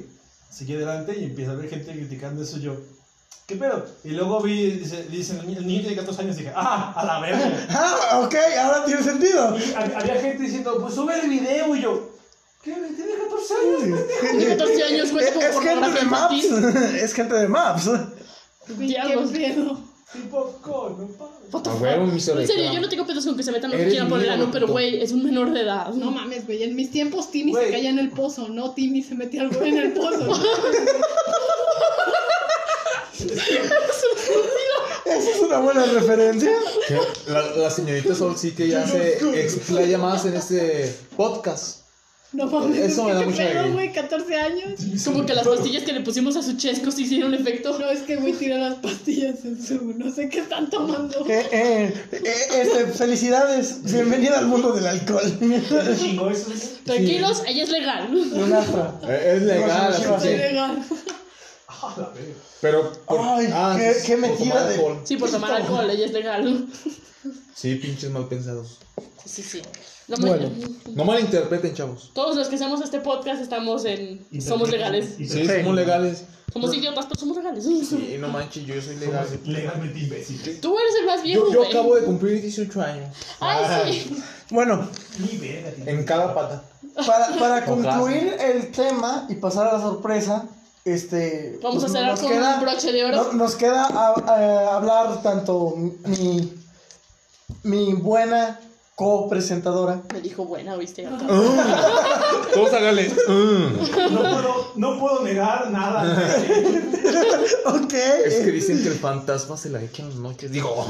Seguí 0.49 0.75
adelante 0.75 1.17
y 1.19 1.25
empieza 1.25 1.53
a 1.53 1.55
ver 1.55 1.69
gente 1.69 1.91
criticando 1.93 2.43
eso. 2.43 2.59
Yo, 2.59 2.77
¿qué 3.47 3.57
pedo? 3.57 3.85
Y 4.05 4.11
luego 4.11 4.41
vi, 4.41 4.71
dice, 4.73 5.05
dicen, 5.11 5.39
el 5.41 5.67
niño 5.67 5.81
tiene 5.83 5.97
14 5.97 6.23
años. 6.23 6.37
Y 6.37 6.41
dije, 6.41 6.53
ah, 6.57 6.93
a 6.97 7.05
la 7.05 7.21
verga. 7.21 7.67
Ah, 7.71 8.21
ok, 8.25 8.35
ahora 8.61 8.85
tiene 8.85 9.03
sentido. 9.03 9.57
Y 9.59 9.61
hab- 9.73 9.95
había 9.95 10.21
gente 10.21 10.43
diciendo, 10.45 10.79
pues 10.81 10.95
sube 10.95 11.19
el 11.21 11.29
video. 11.29 11.75
Y 11.75 11.83
yo, 11.83 12.11
¿qué? 12.63 12.73
Tiene 12.73 13.13
14 13.15 13.55
años. 13.55 14.01
Tiene 14.21 14.47
14 14.57 14.83
años, 14.85 15.13
güey, 15.13 15.25
Es, 15.29 15.61
gente 15.61 15.91
de 15.91 16.05
Maps. 16.07 16.45
Es 16.95 17.15
gente 17.15 17.35
de 17.35 17.49
Maps. 17.49 17.87
Güey, 17.87 18.79
¿Qué 18.79 18.85
Diablos. 18.85 19.31
pedo? 19.31 19.91
Tipo, 20.13 20.59
huevo, 21.81 22.07
mi 22.07 22.15
En 22.15 22.21
serio, 22.21 22.73
yo 22.73 22.81
no 22.81 22.89
tengo 22.89 23.07
pedos 23.07 23.25
con 23.25 23.37
que 23.37 23.45
se 23.45 23.53
metan 23.53 23.71
lo 23.71 23.77
que 23.77 23.89
quieran 23.89 24.09
por 24.09 24.21
el 24.21 24.29
ano, 24.29 24.49
pero 24.51 24.67
güey, 24.67 25.01
es 25.01 25.13
un 25.13 25.23
menor 25.23 25.53
de 25.53 25.61
edad. 25.61 25.89
No 25.95 26.11
mames, 26.11 26.47
güey. 26.47 26.65
En 26.65 26.75
mis 26.75 26.91
tiempos 26.91 27.31
Timmy 27.31 27.55
se 27.55 27.71
caía 27.71 27.91
en 27.91 27.99
el 28.01 28.11
pozo, 28.11 28.49
no 28.49 28.73
Timmy 28.73 29.03
se 29.03 29.15
metía 29.15 29.43
algo 29.43 29.63
en 29.63 29.79
el 29.79 29.93
pozo. 29.93 30.33
Esa 35.05 35.31
es 35.31 35.41
una 35.41 35.59
buena 35.59 35.85
referencia. 35.85 36.53
La, 37.29 37.43
la 37.57 37.71
señorita 37.71 38.15
Sol 38.15 38.37
sí 38.37 38.53
que 38.53 38.69
ya 38.69 38.87
se 38.87 39.19
explaya 39.41 39.99
más 39.99 40.25
en 40.25 40.35
este 40.35 40.93
podcast. 41.17 41.80
No 42.33 42.47
mames, 42.47 42.79
Eso 42.79 42.85
es 42.85 42.97
me 42.99 43.05
que 43.07 43.13
da 43.15 43.21
qué 43.21 43.27
mucha 43.27 43.43
pedo, 43.63 43.73
güey, 43.73 43.93
14 43.93 44.37
años. 44.37 44.81
Como 45.05 45.27
que 45.27 45.35
las 45.35 45.47
pastillas 45.49 45.83
que 45.83 45.93
le 45.93 46.01
pusimos 46.03 46.37
a 46.37 46.43
su 46.43 46.57
chesco 46.57 46.93
sí 46.93 47.03
hicieron 47.03 47.35
efecto. 47.35 47.77
No, 47.77 47.91
es 47.91 48.01
que 48.03 48.17
güey 48.17 48.35
tira 48.35 48.57
las 48.57 48.77
pastillas 48.77 49.45
en 49.45 49.61
su. 49.61 49.95
No 49.99 50.13
sé 50.13 50.29
qué 50.29 50.39
están 50.39 50.71
tomando. 50.71 51.27
Eh, 51.29 51.45
eh, 51.51 51.95
eh, 52.13 52.23
este, 52.63 52.87
felicidades. 52.87 53.83
Bienvenida 53.83 54.39
al 54.39 54.47
mundo 54.47 54.73
del 54.73 54.87
alcohol. 54.87 55.39
Chingó 55.99 56.31
eso. 56.31 56.53
Tranquilos, 56.85 57.43
ella 57.49 57.65
es 57.65 57.71
legal. 57.71 58.09
Eh, 59.09 59.33
Es 59.37 59.43
legal, 59.43 59.95
Sí, 59.95 60.03
sí, 60.03 60.09
Es 60.15 60.23
que- 60.23 60.37
legal. 60.39 60.85
Ah. 61.69 62.13
Pero. 62.61 62.93
por- 63.07 63.21
Ay, 63.23 63.49
ah, 63.53 63.77
qué- 63.77 63.95
sí, 63.95 64.07
qué 64.07 64.17
metida 64.17 64.67
de- 64.69 64.75
alcohol. 64.75 65.01
Sí, 65.05 65.17
por 65.17 65.31
tomar 65.31 65.53
alcohol, 65.53 65.91
ella 65.91 66.05
es 66.07 66.13
legal. 66.13 66.67
Sí, 67.55 67.75
pinches 67.75 68.11
mal 68.11 68.29
pensados. 68.29 68.79
Sí, 69.25 69.43
sí. 69.43 69.63
No, 70.19 70.27
Bueno. 70.27 70.51
No 70.95 71.05
malinterpreten, 71.05 71.75
chavos. 71.75 72.11
Todos 72.15 72.37
los 72.37 72.49
que 72.49 72.57
hacemos 72.57 72.81
este 72.83 73.01
podcast 73.01 73.41
estamos 73.41 73.85
en. 73.85 74.27
Somos 74.41 74.71
legales. 74.71 75.15
Sí, 75.19 75.29
somos 75.47 75.75
legales. 75.75 76.25
Somos 76.53 76.75
idiotas, 76.75 77.07
pero 77.07 77.21
somos 77.21 77.37
legales. 77.37 77.65
Sí, 77.89 78.17
no 78.19 78.29
manches, 78.29 78.65
yo 78.67 78.81
soy 78.83 78.97
legal. 78.97 79.25
Somos 79.29 79.47
legalmente 79.47 79.99
imbéciles. 80.01 80.61
Tú 80.61 80.77
eres 80.77 80.95
el 81.01 81.07
más 81.07 81.23
viejo, 81.23 81.53
Yo, 81.53 81.65
acabo 81.65 81.95
de 81.95 82.03
cumplir 82.03 82.43
18 82.43 82.83
años. 82.83 83.17
Ay, 83.39 83.93
sí. 84.03 84.23
Bueno. 84.51 84.89
En 85.87 86.05
cada 86.05 86.35
pata. 86.35 86.65
para, 87.07 87.29
para 87.39 87.65
Con 87.65 87.83
concluir 87.85 88.35
el 88.41 88.73
tema 88.73 89.27
y 89.29 89.37
pasar 89.37 89.69
a 89.69 89.75
la 89.75 89.81
sorpresa, 89.81 90.49
este. 90.85 91.61
Vamos 91.63 91.85
a 91.85 91.87
pues, 91.87 91.93
cerrar 91.93 92.11
nos 92.11 92.21
con 92.21 92.33
un 92.33 92.61
broche 92.61 92.91
de 92.93 93.05
oro. 93.05 93.17
no- 93.17 93.33
Nos 93.35 93.55
queda 93.55 93.85
a- 93.85 94.15
a- 94.27 94.77
hablar 94.77 95.23
tanto 95.23 95.75
mi, 95.77 96.53
mi 97.63 97.93
buena 97.95 98.59
co-presentadora. 99.01 100.03
Me 100.13 100.21
dijo 100.21 100.45
buena, 100.45 100.77
¿viste? 100.77 101.09
Todos 102.55 102.75
háganle. 102.75 103.09
mm. 103.09 104.13
No 104.13 104.21
puedo, 104.21 104.73
no 104.77 104.99
puedo 105.01 105.23
negar 105.23 105.71
nada. 105.71 106.05
Ok. 107.65 107.93
Es 107.93 108.35
que 108.37 108.53
dicen 108.53 108.83
que 108.83 108.89
el 108.89 108.95
fantasma 108.95 109.57
se 109.57 109.71
la 109.71 109.83
echa 109.83 110.03
en 110.03 110.11
las 110.11 110.19
noches. 110.19 110.53
Digo, 110.53 110.87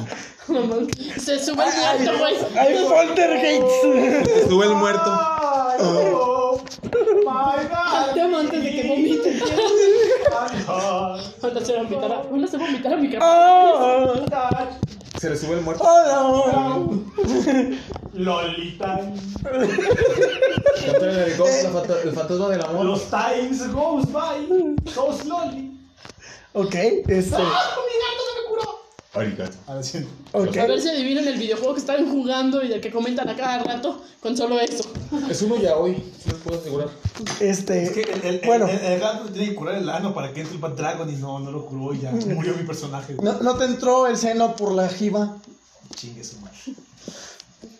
Se 1.18 1.38
sube 1.38 1.64
el 1.64 1.72
muerto, 1.72 2.18
güey. 2.18 2.34
Hay 2.58 2.84
poltergeists. 2.84 4.48
sube 4.48 4.66
el 4.66 4.74
muerto. 4.74 5.02
Ay, 5.06 5.78
no. 6.10 6.52
My 7.24 7.68
God. 7.68 8.14
Te 8.14 8.20
amo 8.20 8.38
antes 8.38 8.62
de 8.62 8.70
que 8.70 8.88
vomite. 8.88 9.38
Se 11.40 11.66
se 11.66 11.78
mi 12.98 13.10
cara. 13.10 14.80
Ah, 15.20 15.22
Se 15.22 15.28
le 15.28 15.36
sube 15.36 15.56
el 15.56 15.60
muerto. 15.60 15.84
hola. 15.84 16.78
Lolita. 18.14 19.00
Contra 19.42 21.10
el 21.12 21.18
helicóptero, 21.18 21.84
la 21.86 22.00
el 22.02 22.12
fantasma 22.12 22.48
del 22.48 22.62
amor. 22.62 22.86
Los 22.86 23.04
times 23.10 23.70
goes 23.70 24.10
by. 24.10 24.46
So 24.86 25.12
slowly. 25.12 25.78
Ok, 26.54 26.74
este. 27.06 27.36
Arigato. 29.12 29.56
Ahora 29.66 29.82
sí. 29.82 30.06
Ok. 30.32 30.56
A 30.56 30.66
ver 30.66 30.80
si 30.80 30.88
adivinan 30.88 31.26
el 31.26 31.38
videojuego 31.38 31.74
que 31.74 31.80
están 31.80 32.08
jugando 32.10 32.62
y 32.62 32.68
del 32.68 32.80
que 32.80 32.90
comentan 32.90 33.28
a 33.28 33.36
cada 33.36 33.62
rato 33.62 34.02
con 34.20 34.36
solo 34.36 34.60
eso. 34.60 34.84
Es 35.28 35.42
uno 35.42 35.56
ya 35.56 35.76
hoy, 35.76 35.94
sí 35.96 36.30
les 36.30 36.38
puedo 36.38 36.60
asegurar. 36.60 36.88
Este. 37.40 37.82
Es 37.82 37.90
que 37.90 38.02
el, 38.02 38.22
el, 38.22 38.40
bueno, 38.46 38.68
el, 38.68 38.78
el 38.78 39.00
gato 39.00 39.24
tiene 39.30 39.48
que 39.48 39.54
curar 39.56 39.76
el 39.76 39.88
ano 39.88 40.14
para 40.14 40.32
que 40.32 40.40
entre 40.40 40.54
el 40.54 40.60
Bad 40.60 40.72
Dragon 40.72 41.10
y 41.10 41.16
no, 41.16 41.40
no 41.40 41.50
lo 41.50 41.66
curó 41.66 41.92
y 41.92 42.00
ya 42.00 42.10
murió 42.26 42.54
mi 42.54 42.64
personaje. 42.64 43.14
no, 43.20 43.40
no 43.40 43.56
te 43.56 43.64
entró 43.64 44.06
el 44.06 44.16
seno 44.16 44.54
por 44.54 44.72
la 44.72 44.88
jiba. 44.88 45.38
Chingue 45.96 46.22
su 46.22 46.38
madre. 46.38 46.56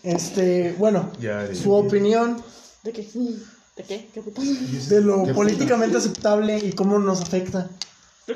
Este, 0.03 0.75
bueno, 0.79 1.11
Ya 1.21 1.55
su 1.55 1.73
opinión 1.73 2.43
¿De 2.83 2.93
qué? 2.93 3.07
¿De 3.77 3.85
qué? 3.85 4.09
¿Qué 4.13 4.23
putas? 4.23 4.89
de 4.89 5.01
lo 5.03 5.25
políticamente 5.35 5.99
aceptable 5.99 6.59
y 6.59 6.73
cómo 6.73 6.99
nos 6.99 7.21
afecta. 7.21 7.69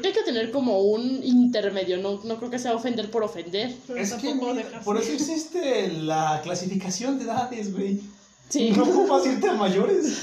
Creo 0.00 0.02
que 0.02 0.08
hay 0.08 0.14
que 0.14 0.22
tener 0.22 0.50
como 0.50 0.80
un 0.80 1.22
intermedio, 1.22 1.98
no, 1.98 2.20
no 2.24 2.36
creo 2.38 2.50
que 2.50 2.58
sea 2.58 2.74
ofender 2.74 3.10
por 3.10 3.22
ofender. 3.22 3.72
Pero 3.86 3.98
Es 4.00 4.12
que 4.14 4.34
mira, 4.34 4.80
por 4.84 4.96
eso 4.96 5.12
existe 5.12 5.92
la 5.92 6.40
clasificación 6.42 7.18
de 7.18 7.24
edades, 7.26 7.72
güey. 7.72 8.00
Sí. 8.48 8.70
No 8.72 8.82
ocupas 8.84 9.24
irte 9.26 9.48
a 9.48 9.54
mayores. 9.54 10.18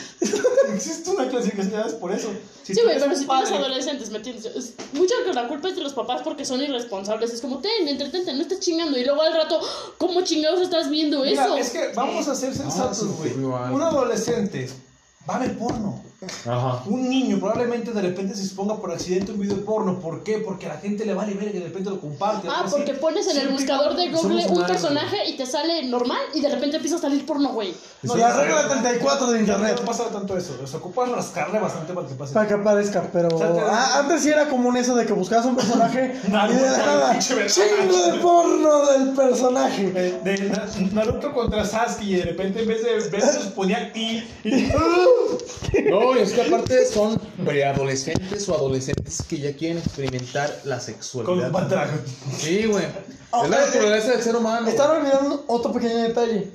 Existe 0.73 1.09
una 1.09 1.27
clasificación 1.27 1.71
de 1.71 1.77
edades 1.77 1.93
por 1.95 2.11
eso. 2.11 2.29
Si 2.63 2.75
Sí, 2.75 2.81
güey, 2.83 2.99
pero 2.99 3.15
si 3.15 3.25
tienes 3.25 3.49
padre- 3.49 3.55
adolescentes, 3.57 4.09
¿me 4.11 4.17
entiendes? 4.17 4.45
Es- 4.45 4.73
Mucha 4.93 5.15
que 5.25 5.33
la 5.33 5.47
culpa 5.47 5.69
es 5.69 5.75
de 5.75 5.81
los 5.81 5.93
papás 5.93 6.21
porque 6.23 6.45
son 6.45 6.61
irresponsables. 6.61 7.33
Es 7.33 7.41
como, 7.41 7.59
ten, 7.59 7.87
entretente, 7.87 8.31
no 8.33 8.41
estés 8.41 8.59
chingando. 8.59 8.97
Y 8.97 9.03
luego 9.05 9.21
al 9.21 9.33
rato, 9.33 9.59
¿cómo 9.97 10.21
chingados 10.21 10.61
estás 10.61 10.89
viendo 10.89 11.21
Mira, 11.23 11.45
eso? 11.45 11.57
es 11.57 11.69
que 11.71 11.91
vamos 11.95 12.27
a 12.27 12.35
ser 12.35 12.53
sensatos, 12.55 12.97
se 12.99 13.05
me 13.05 13.11
güey. 13.43 13.73
un 13.73 13.81
adolescente 13.81 14.69
va 15.29 15.35
a 15.37 15.39
ver 15.39 15.57
porno. 15.57 16.03
Ajá. 16.23 16.83
Un 16.85 17.09
niño 17.09 17.39
probablemente 17.39 17.91
de 17.91 17.99
repente 18.01 18.35
se 18.35 18.43
exponga 18.43 18.77
por 18.77 18.91
accidente 18.91 19.31
un 19.31 19.39
video 19.39 19.65
porno. 19.65 19.99
¿Por 19.99 20.21
qué? 20.23 20.37
Porque 20.37 20.67
a 20.67 20.75
la 20.75 20.77
gente 20.79 21.03
le 21.03 21.15
vale 21.15 21.33
ver 21.33 21.49
y 21.55 21.57
de 21.59 21.65
repente 21.65 21.89
lo 21.89 21.99
comparte. 21.99 22.47
Ah, 22.47 22.61
así. 22.65 22.75
porque 22.75 22.93
pones 22.93 23.27
en 23.27 23.37
el 23.39 23.47
buscador 23.49 23.95
de 23.95 24.11
Google 24.11 24.45
un 24.47 24.63
personaje 24.67 25.27
y 25.27 25.35
te 25.35 25.47
sale 25.47 25.83
normal 25.85 26.19
y 26.35 26.41
de 26.41 26.49
repente 26.49 26.75
empieza 26.75 26.97
a 26.97 26.99
salir 26.99 27.25
porno, 27.25 27.53
güey. 27.53 27.73
No, 28.03 28.15
la 28.15 28.39
regla 28.39 28.67
34 28.67 29.31
de 29.31 29.39
internet. 29.39 29.75
No 29.79 29.85
pasa 29.85 30.09
tanto 30.09 30.37
eso. 30.37 30.59
O 30.63 30.67
sea, 30.67 30.79
ocupas 30.79 31.09
rascarle 31.09 31.59
bastante 31.59 31.91
para 31.93 32.07
que 32.07 32.13
pase. 32.13 32.33
Para 32.35 32.47
que 32.47 32.53
aparezca, 32.53 33.03
pero 33.11 33.29
O 33.33 33.37
sea, 33.39 33.53
te- 33.53 33.59
ah, 33.59 33.99
antes 34.01 34.21
sí 34.21 34.29
era 34.29 34.47
común 34.47 34.77
eso 34.77 34.95
de 34.95 35.07
que 35.07 35.13
buscabas 35.13 35.47
un 35.47 35.55
personaje 35.55 36.15
y 36.23 36.27
de 36.27 36.31
nada, 36.31 37.17
chingo 37.17 37.97
de 38.11 38.19
porno 38.21 38.85
del 38.91 39.09
personaje. 39.13 39.89
De 40.23 40.49
Na- 40.49 40.67
Naruto 40.93 41.33
contra 41.33 41.65
Sasuke 41.65 42.03
y 42.05 42.15
de 42.17 42.23
repente 42.25 42.61
en 42.61 42.67
vez 42.67 42.83
de 42.83 43.09
besos 43.09 43.45
ponía 43.55 43.91
y, 43.95 44.23
y- 44.43 44.71
No, 45.89 46.10
es 46.17 46.33
que 46.33 46.41
aparte 46.41 46.85
son 46.85 47.19
preadolescentes 47.45 48.47
o 48.49 48.55
adolescentes 48.55 49.23
que 49.27 49.39
ya 49.39 49.55
quieren 49.55 49.77
experimentar 49.77 50.61
la 50.65 50.77
con 50.77 50.85
sexualidad. 50.85 51.51
Bad 51.51 51.67
Dragon. 51.69 52.01
Sí, 52.37 52.65
güey. 52.65 52.85
Oh, 53.31 53.45
Es 53.45 53.49
la 53.49 53.65
naturaleza 53.65 54.11
del 54.11 54.21
ser 54.21 54.35
humano. 54.35 54.67
Están 54.67 54.91
olvidando 54.91 55.43
otro 55.47 55.71
pequeño 55.71 55.97
detalle. 55.97 56.51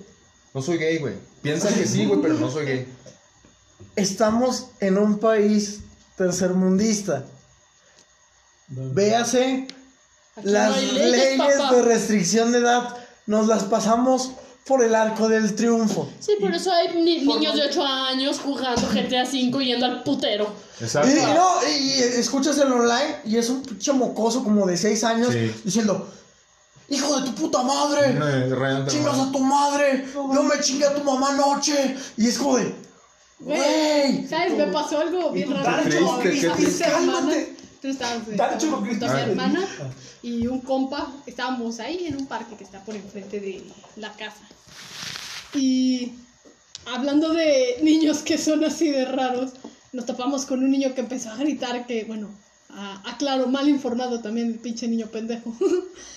No 0.55 0.63
soy 0.63 0.79
gay, 0.79 0.99
güey. 0.99 1.15
Piensan 1.43 1.75
que 1.75 1.87
sí, 1.87 2.07
güey, 2.07 2.21
pero 2.21 2.35
no 2.35 2.51
soy 2.51 2.67
gay. 2.67 2.87
Estamos 3.95 4.69
en 4.81 4.99
un 4.99 5.19
país 5.19 5.81
tercermundista. 6.17 7.25
Véase, 8.69 9.67
Aquí 10.37 10.49
las 10.49 10.83
no 10.83 10.93
leyes, 10.93 11.71
de 11.71 11.83
restricción 11.83 12.53
de 12.53 12.59
edad 12.59 12.97
nos 13.27 13.47
las 13.47 13.65
pasamos 13.65 14.33
por 14.67 14.83
el 14.83 14.95
arco 14.95 15.29
del 15.29 15.55
triunfo. 15.55 16.09
Sí, 16.19 16.33
por 16.41 16.53
eso 16.53 16.73
hay 16.73 16.89
ni- 16.97 17.25
niños 17.25 17.55
de 17.55 17.63
8 17.67 17.85
años 17.87 18.41
jugando 18.41 18.83
GTA 18.93 19.23
V 19.23 19.65
yendo 19.65 19.87
al 19.87 20.03
putero. 20.03 20.53
Exacto. 20.81 21.09
Y, 21.09 21.13
y 21.13 21.23
no, 21.23 21.51
y, 21.71 21.83
y 21.89 22.01
escuchas 22.19 22.59
el 22.59 22.73
online 22.73 23.17
y 23.25 23.37
es 23.37 23.49
un 23.49 23.63
pinche 23.63 23.93
mocoso 23.93 24.43
como 24.43 24.67
de 24.67 24.77
6 24.77 25.05
años 25.05 25.33
Sí. 25.33 25.53
diciendo, 25.65 26.09
hijo 26.89 27.21
de 27.21 27.27
tu 27.27 27.35
puta 27.37 27.63
madre, 27.63 28.19
chingas 28.89 29.17
no. 29.17 29.23
a 29.25 29.33
tu 29.33 29.39
madre, 29.39 30.05
yo 30.15 30.43
me 30.43 30.61
chingué 30.61 30.87
a 30.87 30.95
tu 30.95 31.05
mamá 31.05 31.31
anoche. 31.31 31.97
Y 32.17 32.27
es 32.29 32.37
como 32.39 32.57
de, 32.57 32.75
güey. 33.39 34.27
¿Sabes? 34.29 34.53
Me 34.55 34.67
pasó 34.67 34.99
algo 34.99 35.31
bien 35.31 35.51
raro. 35.63 35.83
Qué 35.89 36.31
Dale, 38.37 38.59
chulo, 38.59 38.79
junto 38.79 39.07
a 39.07 39.09
mi 39.15 39.21
hermana 39.31 39.67
y 40.23 40.47
un 40.47 40.61
compa. 40.61 41.13
Estábamos 41.27 41.79
ahí 41.81 42.07
en 42.07 42.17
un 42.17 42.27
parque 42.27 42.57
que 42.57 42.65
está 42.65 42.85
por 42.85 42.95
enfrente 42.95 43.41
de 43.41 43.63
la 43.97 44.13
casa. 44.13 44.43
Y 45.55 46.13
hablando 46.87 47.33
de 47.33 47.79
niños 47.83 48.19
que 48.19 48.39
son 48.39 48.65
así 48.65 48.91
de 48.91 49.05
raros, 49.05 49.53
nos 49.93 50.05
topamos 50.07 50.45
con 50.47 50.63
un 50.63 50.71
niño 50.71 50.95
que 50.95 51.01
empezó 51.01 51.31
a 51.31 51.37
gritar 51.37 51.87
que, 51.87 52.05
bueno, 52.05 52.29
a- 52.71 53.03
aclaro, 53.11 53.47
mal 53.49 53.69
informado 53.69 54.21
también 54.21 54.49
el 54.49 54.59
pinche 54.59 54.89
niño 54.89 55.07
pendejo. 55.07 55.55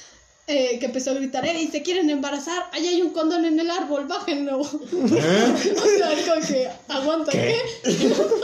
Eh, 0.51 0.79
que 0.79 0.87
empezó 0.87 1.11
a 1.11 1.13
gritar, 1.13 1.45
¡Ey, 1.45 1.67
se 1.67 1.83
quieren 1.83 2.09
embarazar! 2.09 2.63
¡Ahí 2.71 2.87
hay 2.87 3.03
un 3.03 3.11
condón 3.11 3.45
en 3.45 3.59
el 3.59 3.69
árbol! 3.69 4.07
¡Bájenlo! 4.07 4.57
o 4.61 4.67
sea, 4.67 6.11
es 6.13 6.27
como 6.27 6.47
que, 6.47 6.67
¿aguanta 6.87 7.31
qué? 7.31 7.55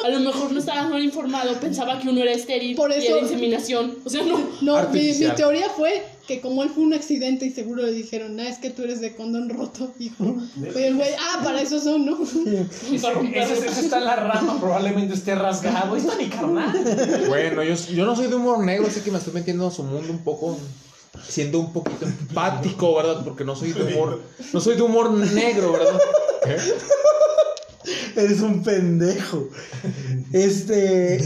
A 0.06 0.10
lo 0.10 0.20
mejor 0.20 0.52
no 0.52 0.60
estaba 0.60 0.88
mal 0.88 1.04
informado, 1.04 1.60
pensaba 1.60 2.00
que 2.00 2.08
uno 2.08 2.22
era 2.22 2.32
estéril 2.32 2.76
Por 2.76 2.92
y 2.92 2.96
eso- 2.98 3.14
era 3.18 3.22
inseminación. 3.22 3.98
O 4.06 4.10
sea, 4.12 4.22
no. 4.24 4.38
No, 4.62 4.88
mi, 4.90 5.14
mi 5.14 5.30
teoría 5.36 5.68
fue 5.70 6.04
que 6.28 6.42
como 6.42 6.62
él 6.62 6.70
fue 6.70 6.84
un 6.84 6.94
accidente 6.94 7.48
y 7.48 7.52
seguro 7.52 7.84
le 7.84 7.92
dijeron, 7.92 8.40
ah, 8.40 8.50
es 8.50 8.60
que 8.60 8.70
tú 8.70 8.84
eres 8.84 9.02
de 9.02 9.16
condón 9.16 9.50
roto, 9.50 9.92
hijo. 10.00 10.36
Pero 10.62 10.80
el 10.80 10.96
güey, 10.98 11.10
ah, 11.20 11.42
para 11.44 11.60
eso 11.62 11.80
son, 11.80 12.06
¿no? 12.06 12.20
Ese, 12.24 13.68
ese 13.68 13.80
está 13.82 13.98
en 13.98 14.06
la 14.06 14.16
rama, 14.16 14.60
probablemente 14.60 15.14
esté 15.16 15.34
rasgado. 15.36 15.96
Está 15.96 16.16
mi 16.16 16.28
carnal. 16.28 17.26
Bueno, 17.28 17.64
yo, 17.64 17.76
yo 17.76 18.06
no 18.06 18.16
soy 18.16 18.28
de 18.28 18.36
humor 18.36 18.64
negro, 18.64 18.88
así 18.88 19.02
que 19.02 19.12
me 19.12 19.18
estoy 19.18 19.34
metiendo 19.34 19.68
a 19.68 19.72
su 19.72 19.84
mundo 19.84 20.12
un 20.12 20.24
poco, 20.24 20.58
siendo 21.28 21.60
un 21.60 21.72
poquito 21.74 22.06
empático, 22.06 22.96
¿verdad? 22.96 23.24
Porque 23.24 23.44
no 23.44 23.56
soy 23.56 23.72
de 23.74 23.84
humor, 23.84 24.22
no 24.54 24.60
soy 24.60 24.76
de 24.76 24.82
humor 24.82 25.12
negro, 25.12 25.72
¿verdad? 25.74 26.00
¿Eh? 26.48 26.58
Eres 28.16 28.40
un 28.42 28.64
pendejo. 28.64 29.50
Este. 30.34 31.20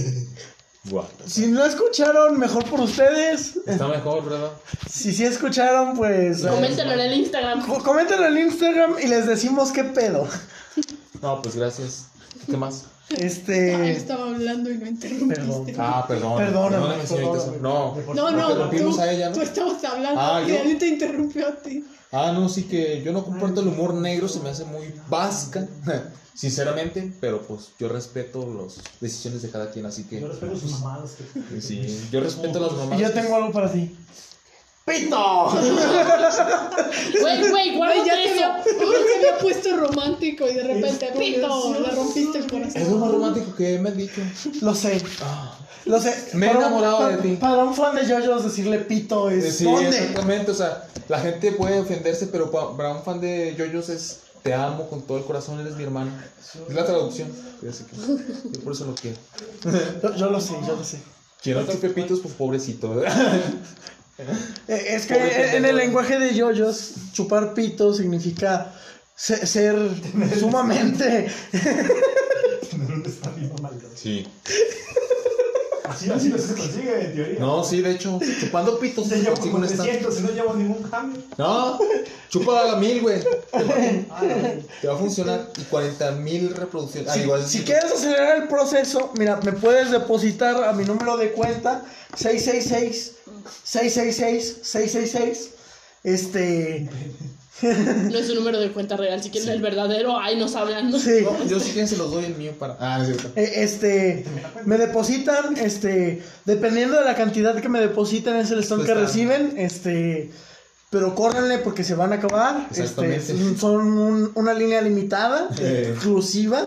Si 1.27 1.45
no 1.47 1.63
escucharon, 1.63 2.39
mejor 2.39 2.65
por 2.65 2.79
ustedes. 2.81 3.57
Está 3.67 3.87
mejor, 3.87 4.25
¿verdad? 4.27 4.51
Si 4.89 5.13
sí 5.13 5.23
escucharon, 5.23 5.95
pues. 5.95 6.43
eh, 6.43 6.47
Coméntalo 6.49 6.93
en 6.93 6.99
el 7.01 7.13
Instagram. 7.13 7.65
co- 7.67 7.83
Coméntenlo 7.83 8.25
en 8.27 8.37
Instagram 8.39 8.95
y 9.03 9.07
les 9.07 9.27
decimos 9.27 9.71
qué 9.71 9.83
pedo. 9.83 10.27
No, 11.21 11.41
pues 11.43 11.55
gracias. 11.55 12.07
¿Qué 12.47 12.57
más? 12.57 12.85
Ay, 13.11 13.17
Este. 13.25 13.91
estaba 13.91 14.25
hablando 14.29 14.69
y 14.69 14.77
no 14.77 14.87
interrumpiste. 14.87 15.75
Ah, 15.79 16.05
perdón. 16.07 16.37
Perdóname, 16.37 16.95
Perdóname. 17.07 17.57
No. 17.59 17.95
No, 18.13 18.31
no, 18.31 18.49
Interrumpimos 18.51 18.95
tú, 18.95 19.01
a 19.01 19.11
ella, 19.11 19.29
¿no? 19.29 19.35
tú 19.35 19.41
estabas 19.41 19.83
hablando 19.83 20.19
Ah, 20.21 20.43
y 20.45 20.49
¿yo? 20.51 20.57
alguien 20.59 20.77
te 20.79 20.87
interrumpió 20.87 21.47
a 21.47 21.55
ti. 21.55 21.85
Ah, 22.11 22.31
no, 22.33 22.49
sí 22.49 22.63
que 22.63 23.01
yo 23.03 23.11
no 23.11 23.23
comparto 23.23 23.61
el 23.61 23.67
humor 23.67 23.93
negro, 23.95 24.27
se 24.27 24.39
me 24.39 24.49
hace 24.49 24.63
muy 24.65 24.93
vasca, 25.09 25.67
sinceramente, 26.33 27.11
pero 27.19 27.41
pues 27.41 27.69
yo 27.79 27.89
respeto 27.89 28.47
las 28.61 28.77
decisiones 29.01 29.41
de 29.41 29.49
cada 29.49 29.69
quien, 29.71 29.85
así 29.85 30.03
que 30.03 30.21
Yo 30.21 30.27
respeto 30.27 30.55
sus 30.57 30.71
mamadas. 30.71 31.11
que- 31.51 31.61
sí, 31.61 32.07
yo 32.11 32.19
respeto 32.21 32.59
las 32.59 32.71
Y 32.73 32.75
mamás. 32.75 32.99
yo 32.99 33.11
tengo 33.11 33.35
algo 33.35 33.51
para 33.51 33.71
ti. 33.71 33.95
¡Pito! 34.89 35.51
Güey, 37.21 37.39
güey, 37.39 37.49
Güey, 37.49 37.75
guárdate 37.77 38.07
ya 38.07 38.15
te 38.15 38.39
ya 38.39 38.63
te 38.63 39.15
había 39.17 39.37
puesto 39.39 39.77
romántico 39.77 40.47
y 40.49 40.53
de 40.53 40.63
repente, 40.63 41.09
pito, 41.17 41.73
le 41.79 41.91
rompiste 41.91 42.37
el 42.39 42.45
Es 42.45 42.51
lo 42.51 42.59
más 42.59 42.73
corazón. 42.73 43.11
romántico 43.11 43.55
que 43.55 43.79
me 43.79 43.89
han 43.89 43.97
dicho. 43.97 44.21
Lo 44.61 44.73
sé. 44.75 45.01
Lo 45.85 45.99
sé. 46.01 46.29
Me 46.33 46.47
he 46.47 46.51
enamorado 46.51 47.07
de 47.07 47.17
ti. 47.17 47.37
Para 47.39 47.63
un 47.63 47.73
fan 47.73 47.95
de 47.95 48.03
JoJo's 48.05 48.43
decirle 48.43 48.79
pito 48.79 49.29
es. 49.29 49.57
Sí, 49.57 49.63
¿Dónde? 49.63 49.89
exactamente, 49.89 50.51
o 50.51 50.55
sea, 50.55 50.85
la 51.07 51.19
gente 51.19 51.51
puede 51.53 51.79
ofenderse, 51.79 52.27
pero 52.27 52.51
pa- 52.51 52.75
para 52.75 52.91
un 52.93 53.03
fan 53.03 53.19
de 53.21 53.55
JoJo's 53.57 53.89
es 53.89 54.19
te 54.43 54.53
amo 54.53 54.87
con 54.89 55.01
todo 55.01 55.17
el 55.17 55.23
corazón, 55.25 55.59
eres 55.59 55.75
mi 55.75 55.83
hermano. 55.83 56.11
Es 56.67 56.73
la 56.73 56.85
traducción. 56.85 57.29
Que 57.61 57.67
yo 58.51 58.59
por 58.63 58.73
eso 58.73 58.85
lo 58.85 58.95
quiero. 58.95 59.17
Yo, 60.03 60.15
yo 60.15 60.29
lo 60.29 60.39
sé, 60.41 60.53
yo 60.65 60.75
lo 60.75 60.83
sé. 60.83 60.99
Quiero 61.41 61.61
otros 61.61 61.77
pepitos, 61.77 62.19
pues 62.19 62.33
pobrecito. 62.33 63.01
Eh, 64.67 64.85
Es 64.89 65.05
que 65.05 65.55
en 65.55 65.65
el 65.65 65.75
lenguaje 65.77 66.19
de 66.19 66.33
yoyos, 66.35 66.91
chupar 67.13 67.53
pito 67.53 67.93
significa 67.93 68.73
se- 69.15 69.45
ser 69.47 69.75
sumamente. 70.39 71.27
Sí. 73.95 74.25
Así, 75.83 76.09
así 76.11 76.29
no 76.29 76.37
se 76.37 76.53
consigue, 76.53 77.05
en 77.05 77.15
teoría. 77.15 77.39
No, 77.39 77.63
sí, 77.63 77.81
de 77.81 77.91
hecho, 77.91 78.19
chupando 78.39 78.79
pitos 78.79 79.07
Se 79.07 79.17
llevo 79.17 79.31
consigo 79.35 79.53
como 79.53 79.65
un 79.65 79.71
esta- 79.71 79.83
300 79.83 80.19
y 80.19 80.21
no 80.23 80.29
llevo 80.31 80.53
ningún 80.53 80.83
cambio. 80.83 81.21
No, 81.37 81.79
chupa 82.29 82.61
a 82.61 82.65
la 82.73 82.75
mil, 82.77 83.01
güey. 83.01 83.19
Te 84.81 84.87
va 84.87 84.93
a 84.93 84.97
funcionar. 84.97 85.49
Y 85.57 85.63
40 85.63 86.11
mil 86.11 86.55
reproducciones. 86.55 87.09
Ah, 87.09 87.15
Si, 87.15 87.21
igual. 87.21 87.45
si 87.45 87.63
quieres 87.63 87.91
acelerar 87.91 88.43
el 88.43 88.47
proceso, 88.47 89.11
mira, 89.17 89.39
me 89.43 89.51
puedes 89.53 89.89
depositar 89.89 90.63
a 90.63 90.73
mi 90.73 90.85
número 90.85 91.17
de 91.17 91.31
cuenta 91.31 91.83
666 92.15 93.13
666 93.63 94.57
666. 94.63 95.49
Este. 96.03 96.89
No 97.61 98.17
es 98.17 98.27
su 98.27 98.35
número 98.35 98.57
de 98.57 98.71
cuenta 98.71 98.95
real. 98.95 99.21
Si 99.21 99.31
quieren 99.31 99.49
el 99.49 99.61
verdadero, 99.61 100.17
ahí 100.17 100.37
nos 100.39 100.55
hablan. 100.55 100.97
Sí. 100.97 101.23
No, 101.25 101.45
yo 101.45 101.59
si 101.59 101.71
quieren 101.71 101.89
se 101.89 101.97
los 101.97 102.09
doy 102.09 102.23
el 102.23 102.35
mío 102.35 102.53
para. 102.57 102.77
Ah, 102.79 102.99
es 103.01 103.07
cierto. 103.07 103.31
Eh, 103.35 103.51
Este, 103.57 104.25
me 104.63 104.77
depositan, 104.77 105.57
este, 105.57 106.23
dependiendo 106.45 106.97
de 106.97 107.03
la 107.03 107.15
cantidad 107.17 107.59
que 107.59 107.67
me 107.67 107.81
depositen 107.81 108.37
es 108.37 108.49
el 108.51 108.59
stone 108.59 108.83
Pues 108.85 108.87
que 108.87 108.93
está. 108.93 109.05
reciben, 109.05 109.55
este, 109.57 110.31
pero 110.89 111.13
córrenle 111.15 111.57
porque 111.57 111.83
se 111.83 111.95
van 111.95 112.13
a 112.13 112.15
acabar, 112.15 112.67
este, 112.71 112.83
Exactamente. 112.83 113.57
son 113.59 113.87
un- 113.97 114.31
una 114.35 114.53
línea 114.53 114.81
limitada, 114.81 115.49
Eh. 115.59 115.89
exclusiva, 115.91 116.63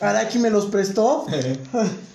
Araki 0.00 0.38
me 0.38 0.48
los 0.48 0.66
prestó, 0.66 1.26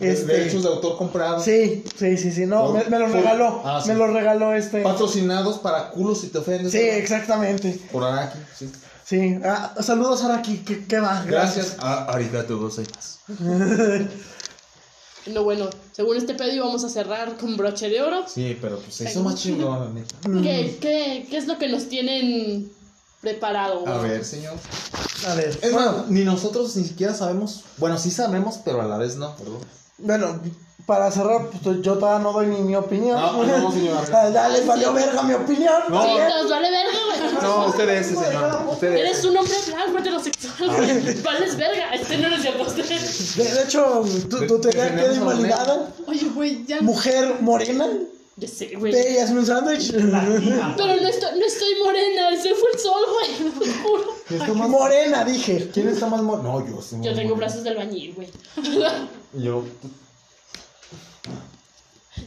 este, 0.00 0.32
Derechos 0.32 0.62
de 0.62 0.68
autor 0.70 0.96
comprados. 0.96 1.44
sí, 1.44 1.84
sí, 1.98 2.16
sí, 2.16 2.32
sí, 2.32 2.46
no, 2.46 2.72
Por- 2.72 2.88
me, 2.90 2.98
por- 2.98 3.10
regaló, 3.12 3.62
ah, 3.64 3.80
sí. 3.82 3.88
me 3.90 3.94
los 3.96 4.12
regaló 4.12 4.54
este, 4.54 4.82
Patrocinados 4.82 5.58
para 5.58 5.90
culos 5.90 6.20
si 6.20 6.28
te 6.28 6.38
ofendes. 6.38 6.72
sí, 6.72 6.78
exactamente, 6.78 7.78
Por 7.92 8.04
Araki. 8.04 8.38
Sí. 8.58 8.70
sí, 9.04 9.38
Ah, 9.44 9.74
saludos 9.80 10.22
Araki, 10.24 10.58
¿qué, 10.58 10.86
qué 10.86 11.00
va? 11.00 11.22
Gracias. 11.26 11.76
a 11.78 12.04
arigato 12.04 12.58
gozaimasu. 12.58 13.18
No, 15.26 15.44
bueno, 15.44 15.68
según 15.92 16.16
este 16.16 16.34
pedo 16.34 16.50
íbamos 16.50 16.82
a 16.82 16.88
cerrar 16.88 17.36
con 17.36 17.54
broche 17.58 17.90
de 17.90 18.00
oro. 18.00 18.24
Sí, 18.26 18.56
pero 18.60 18.78
pues 18.78 18.94
se 18.94 19.04
hizo 19.04 19.22
más 19.22 19.34
chingón, 19.34 19.78
la 19.78 19.90
neta. 19.90 20.14
¿Qué, 20.42 20.78
qué, 20.80 21.26
qué 21.28 21.36
es 21.36 21.46
lo 21.46 21.58
que 21.58 21.68
nos 21.68 21.88
tienen 21.90 22.72
preparado? 23.20 23.86
A 23.86 23.98
ver, 23.98 24.24
señor. 24.24 24.54
A 25.28 25.34
ver, 25.34 25.58
Es 25.60 25.72
más, 25.74 26.08
ni 26.08 26.24
nosotros 26.24 26.74
ni 26.76 26.84
siquiera 26.84 27.12
sabemos. 27.12 27.64
Bueno, 27.76 27.98
sí 27.98 28.10
sabemos, 28.10 28.60
pero 28.64 28.80
a 28.80 28.86
la 28.86 28.96
vez 28.96 29.16
no, 29.16 29.36
¿verdad? 29.38 29.58
Bueno, 30.02 30.40
para 30.90 31.08
cerrar, 31.12 31.46
pues 31.62 31.82
yo 31.82 31.98
todavía 31.98 32.18
no 32.20 32.32
doy 32.32 32.46
ni 32.46 32.62
mi 32.62 32.74
opinión. 32.74 33.20
No, 33.20 33.44
no, 33.44 33.70
señor. 33.70 34.10
ya 34.32 34.48
les 34.48 34.66
valió 34.66 34.92
verga 34.92 35.22
mi 35.22 35.34
opinión. 35.34 35.82
No. 35.88 36.02
Sí, 36.02 36.10
nos 36.18 36.50
vale 36.50 36.68
verga, 36.68 36.98
güey. 37.06 37.42
No, 37.42 37.66
usted 37.66 37.88
es 37.90 38.06
ese, 38.06 38.24
señor. 38.24 38.66
Usted 38.68 38.92
es. 38.94 39.00
Eres 39.00 39.24
un 39.24 39.36
hombre 39.36 39.54
blanco 39.68 39.98
heterosexual. 39.98 40.70
Vales 41.24 41.56
verga. 41.56 41.94
Este 41.94 42.18
no 42.18 42.34
es 42.34 42.42
cierto. 42.42 42.62
Usted. 42.64 42.84
De, 42.88 43.54
de 43.54 43.62
hecho, 43.62 44.02
queda 44.28 44.48
Defendemos 44.58 45.04
a 45.04 45.06
los 45.06 45.16
invalidada. 45.16 45.88
Oye, 46.06 46.28
güey, 46.34 46.66
ya. 46.66 46.80
Mujer 46.80 47.36
morena, 47.40 47.86
Ya 48.36 48.48
sé, 48.48 48.74
güey. 48.76 48.92
ve 48.92 49.12
y 49.12 49.18
hazme 49.18 49.40
un 49.40 49.46
sándwich. 49.46 49.92
Pero 49.92 50.06
no 50.06 51.08
estoy, 51.08 51.38
no 51.38 51.46
estoy 51.46 51.74
morena. 51.84 52.30
Ese 52.30 52.54
fue 52.54 52.68
el 52.72 52.78
sol, 52.78 53.02
güey. 53.12 53.52
Te 54.28 54.38
lo 54.38 54.46
juro. 54.54 54.68
Morena, 54.68 55.24
dije. 55.24 55.68
¿Quién 55.74 55.88
está 55.88 56.06
más 56.06 56.22
mo- 56.22 56.38
No, 56.38 56.66
yo. 56.66 56.80
sí, 56.80 56.96
Yo 57.02 57.14
tengo 57.14 57.34
brazos 57.36 57.64
de 57.64 57.70
albañil, 57.70 58.14
güey. 58.14 58.28
Yo. 59.44 59.64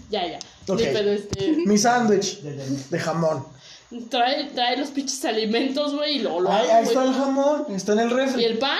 Ya, 0.10 0.28
ya. 0.28 0.40
Ok. 0.68 0.80
Sí, 0.80 0.86
pero 0.94 1.12
este. 1.12 1.52
Mi 1.66 1.78
sándwich 1.78 2.42
de 2.42 3.00
jamón. 3.00 3.46
Trae, 4.10 4.46
trae 4.56 4.78
los 4.78 4.90
pinches 4.90 5.24
alimentos, 5.26 5.94
güey, 5.94 6.16
y 6.18 6.20
luego 6.20 6.42
lo 6.42 6.52
Ahí, 6.52 6.68
hago, 6.68 6.74
ahí 6.78 6.84
está 6.84 7.04
el 7.04 7.14
jamón, 7.14 7.66
está 7.70 7.94
en 7.94 8.00
el 8.00 8.12
¿Y 8.12 8.14
refri. 8.14 8.44
el 8.46 8.58
pan? 8.58 8.80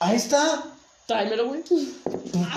Ahí 0.00 0.16
está. 0.16 0.64
Tráemelo, 1.08 1.46
güey. 1.48 1.64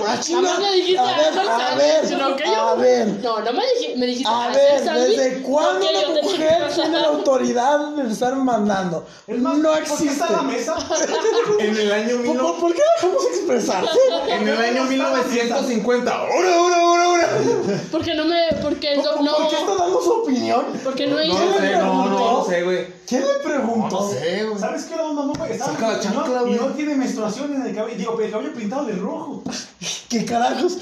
Ah, 0.05 0.17
chinga. 0.19 0.41
Nada 0.41 0.59
más 0.59 0.69
me 0.71 0.75
dijiste 0.75 0.99
A 0.99 1.05
ver, 1.05 1.39
a 1.39 1.75
ver, 1.75 2.11
¿no? 2.17 2.35
Que 2.35 2.43
yo- 2.43 2.51
a 2.53 2.75
ver. 2.75 3.07
No, 3.23 3.39
no 3.39 3.53
me 3.53 3.61
dijiste, 3.75 3.97
me 3.97 4.05
dijiste 4.07 4.29
A 4.29 4.47
ver, 4.49 4.81
¿desde 4.83 5.41
cuándo 5.41 5.85
una 5.89 6.21
mujer 6.21 6.67
tiene 6.75 6.99
la 6.99 7.07
autoridad 7.07 7.79
de 7.95 8.11
estar 8.11 8.35
mandando? 8.35 9.05
Es 9.25 9.39
más, 9.39 9.57
No 9.57 9.69
¿por 9.69 9.77
qué 9.77 9.83
existe. 9.93 10.07
está 10.11 10.29
la 10.31 10.41
mesa? 10.41 10.75
En 11.59 11.77
el 11.77 11.91
año 11.93 12.17
¿Por, 12.25 12.37
por- 12.39 12.59
por 12.59 12.73
qué 12.75 12.81
dejamos 12.97 13.25
expresarse? 13.27 13.97
En 14.27 14.45
el 14.45 14.57
año 14.61 14.83
1950. 14.83 16.11
¡Ahora, 16.13 16.55
ahora, 16.55 16.75
ahora, 16.75 17.03
ahora! 17.05 17.29
Porque 17.89 18.15
no 18.15 18.25
me, 18.25 18.41
porque 18.61 18.97
no, 18.97 19.03
¿Por, 19.03 19.23
no, 19.23 19.31
por 19.37 19.47
qué 19.49 19.55
está 19.55 19.75
dando 19.75 20.01
su 20.01 20.11
opinión? 20.11 20.65
porque 20.83 21.07
no 21.07 21.15
No 21.15 21.23
hice. 21.23 21.45
lo 21.45 21.53
sé, 21.57 21.77
no, 21.77 22.05
no 22.09 22.43
sé, 22.45 22.63
güey. 22.63 23.01
¿Quién 23.07 23.21
le 23.27 23.33
preguntó? 23.43 24.01
No 24.01 24.09
sé, 24.09 24.43
güey. 24.45 24.59
¿Sabes 24.59 24.83
qué 24.85 24.93
era 24.93 25.03
un 25.03 25.15
mamá? 25.15 25.33
Está 25.49 25.65
Saca 25.67 25.87
la 25.91 25.99
chancla, 25.99 26.43
y 26.47 26.51
no 26.53 26.67
tiene 26.67 26.95
menstruación 26.95 27.53
en 27.53 27.65
el 27.65 27.75
cabello. 27.75 27.97
Digo, 27.97 28.15
pero 28.17 28.40
cabello 28.41 28.53
pintado 28.59 28.85
de 28.85 28.93
rojo. 28.93 29.43
¿Qué 30.09 30.25
carajos? 30.25 30.77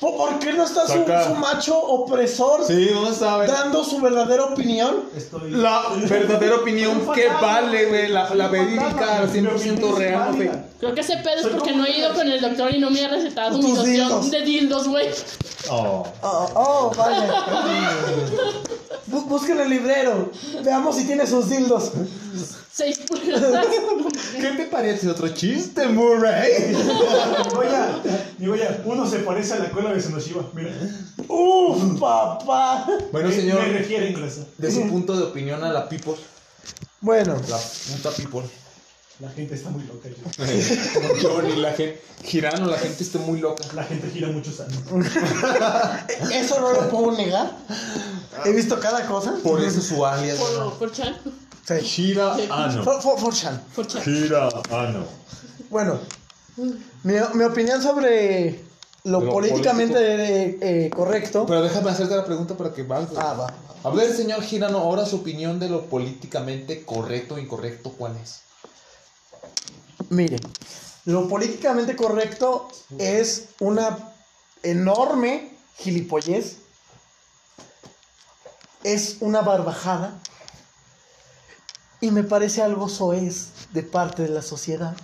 ¿Por, 0.00 0.38
qué 0.38 0.52
no 0.52 0.64
está 0.64 0.86
su, 0.86 1.34
macho 1.36 1.78
opresor 1.78 2.62
Sí, 2.66 2.88
¿dónde 2.88 3.14
sabe? 3.14 3.46
dando 3.46 3.82
su 3.82 4.00
verdadera 4.00 4.44
opinión? 4.44 5.04
Estoy. 5.16 5.50
La 5.52 5.82
verdadera 6.06 6.56
opinión 6.56 7.10
que 7.14 7.26
vale, 7.28 7.86
güey. 7.86 8.08
La, 8.08 8.34
la 8.34 8.48
verídica, 8.48 9.18
al 9.20 9.32
100% 9.32 9.80
mi 9.80 9.92
real, 9.98 10.34
güey. 10.36 10.50
Creo 10.78 10.94
que 10.94 11.00
ese 11.00 11.16
pedo 11.18 11.36
es 11.40 11.46
porque 11.46 11.72
no 11.72 11.86
he 11.86 11.96
ido 11.96 12.12
con 12.12 12.28
el 12.28 12.38
doctor 12.38 12.74
y 12.74 12.80
no 12.80 12.90
me 12.90 13.02
ha 13.02 13.08
recetado 13.08 13.56
mi 13.56 13.72
doción 13.72 13.84
dildos. 13.86 14.30
de 14.30 14.42
dildos, 14.42 14.88
güey. 14.88 15.08
Oh. 15.70 16.04
Oh, 16.20 16.50
oh, 16.54 16.92
vaya. 16.94 17.32
Bu- 19.10 19.24
Busquen 19.24 19.60
el 19.60 19.70
librero. 19.70 20.30
Veamos 20.62 20.96
si 20.96 21.06
tiene 21.06 21.26
sus 21.26 21.48
dildos. 21.48 21.92
Seis 22.74 22.98
pulgadas. 23.06 23.66
¿Qué 24.32 24.48
te 24.56 24.64
parece 24.66 25.08
otro 25.08 25.28
chiste, 25.28 25.86
Murray? 25.86 26.72
Goya, 27.54 28.02
Goya, 28.38 28.82
uno 28.84 29.08
se 29.08 29.18
parece 29.20 29.54
a 29.54 29.58
la 29.60 29.70
cola 29.70 29.92
de 29.92 30.00
Senoshiba. 30.00 30.50
Mira. 30.52 30.72
¡Uf, 31.28 32.00
papá! 32.00 32.86
Bueno, 33.12 33.28
Me- 33.28 33.34
señor, 33.36 33.60
Me 33.62 33.74
refieren, 33.78 34.14
gracias. 34.14 34.46
de 34.58 34.72
su 34.72 34.88
punto 34.88 35.16
de 35.16 35.22
opinión 35.22 35.62
a 35.62 35.72
la 35.72 35.88
people, 35.88 36.14
Bueno, 37.00 37.36
la 37.48 37.58
puta 37.58 38.10
people. 38.10 38.42
La 39.20 39.30
gente 39.30 39.54
está 39.54 39.70
muy 39.70 39.84
loca. 39.84 40.08
yo. 40.08 41.22
Johnny, 41.22 41.54
la 41.54 41.72
gente, 41.74 42.02
Girano, 42.24 42.66
la 42.66 42.76
gente 42.78 43.04
está 43.04 43.20
muy 43.20 43.38
loca. 43.38 43.62
La 43.72 43.84
gente 43.84 44.10
gira 44.10 44.26
muchos 44.28 44.58
años. 44.58 44.80
eso 46.32 46.60
no 46.60 46.72
lo 46.72 46.88
puedo 46.90 47.12
negar. 47.16 47.52
He 48.44 48.50
visto 48.50 48.80
cada 48.80 49.06
cosa. 49.06 49.36
Por 49.44 49.62
eso 49.62 49.80
su 49.80 50.04
alias. 50.04 50.36
Por, 50.38 50.72
por 50.74 50.92
chan. 50.92 51.14
Sí. 51.66 51.80
Gira 51.80 52.34
ano. 52.50 52.84
For, 52.84 53.00
for- 53.02 53.18
for. 53.18 54.02
Gira 54.02 54.48
ano. 54.70 55.04
Bueno, 55.70 55.98
mi, 57.02 57.14
mi 57.34 57.44
opinión 57.44 57.82
sobre 57.82 58.60
lo, 59.04 59.20
Lo 59.20 59.30
políticamente 59.32 59.98
eh, 60.50 60.58
eh, 60.86 60.90
correcto. 60.90 61.46
Pero 61.46 61.62
déjame 61.62 61.90
hacerte 61.90 62.16
la 62.16 62.24
pregunta 62.24 62.56
para 62.56 62.72
que 62.72 62.82
valga. 62.82 63.12
Ah, 63.16 63.34
va. 63.34 63.54
A 63.82 63.90
ver, 63.94 64.14
señor 64.14 64.42
Girano, 64.42 64.78
ahora 64.78 65.04
su 65.04 65.16
opinión 65.16 65.58
de 65.58 65.68
lo 65.68 65.86
políticamente 65.86 66.84
correcto 66.84 67.34
o 67.34 67.38
incorrecto, 67.38 67.90
¿cuál 67.92 68.16
es? 68.16 68.40
Mire, 70.10 70.36
lo 71.04 71.28
políticamente 71.28 71.96
correcto 71.96 72.68
es 72.98 73.48
una 73.60 74.12
enorme 74.62 75.50
gilipollez. 75.76 76.56
Es 78.82 79.16
una 79.20 79.40
barbajada. 79.42 80.18
Y 82.04 82.10
me 82.10 82.22
parece 82.22 82.60
algo 82.60 82.90
soez 82.90 83.48
de 83.72 83.82
parte 83.82 84.24
de 84.24 84.28
la 84.28 84.42
sociedad. 84.42 84.94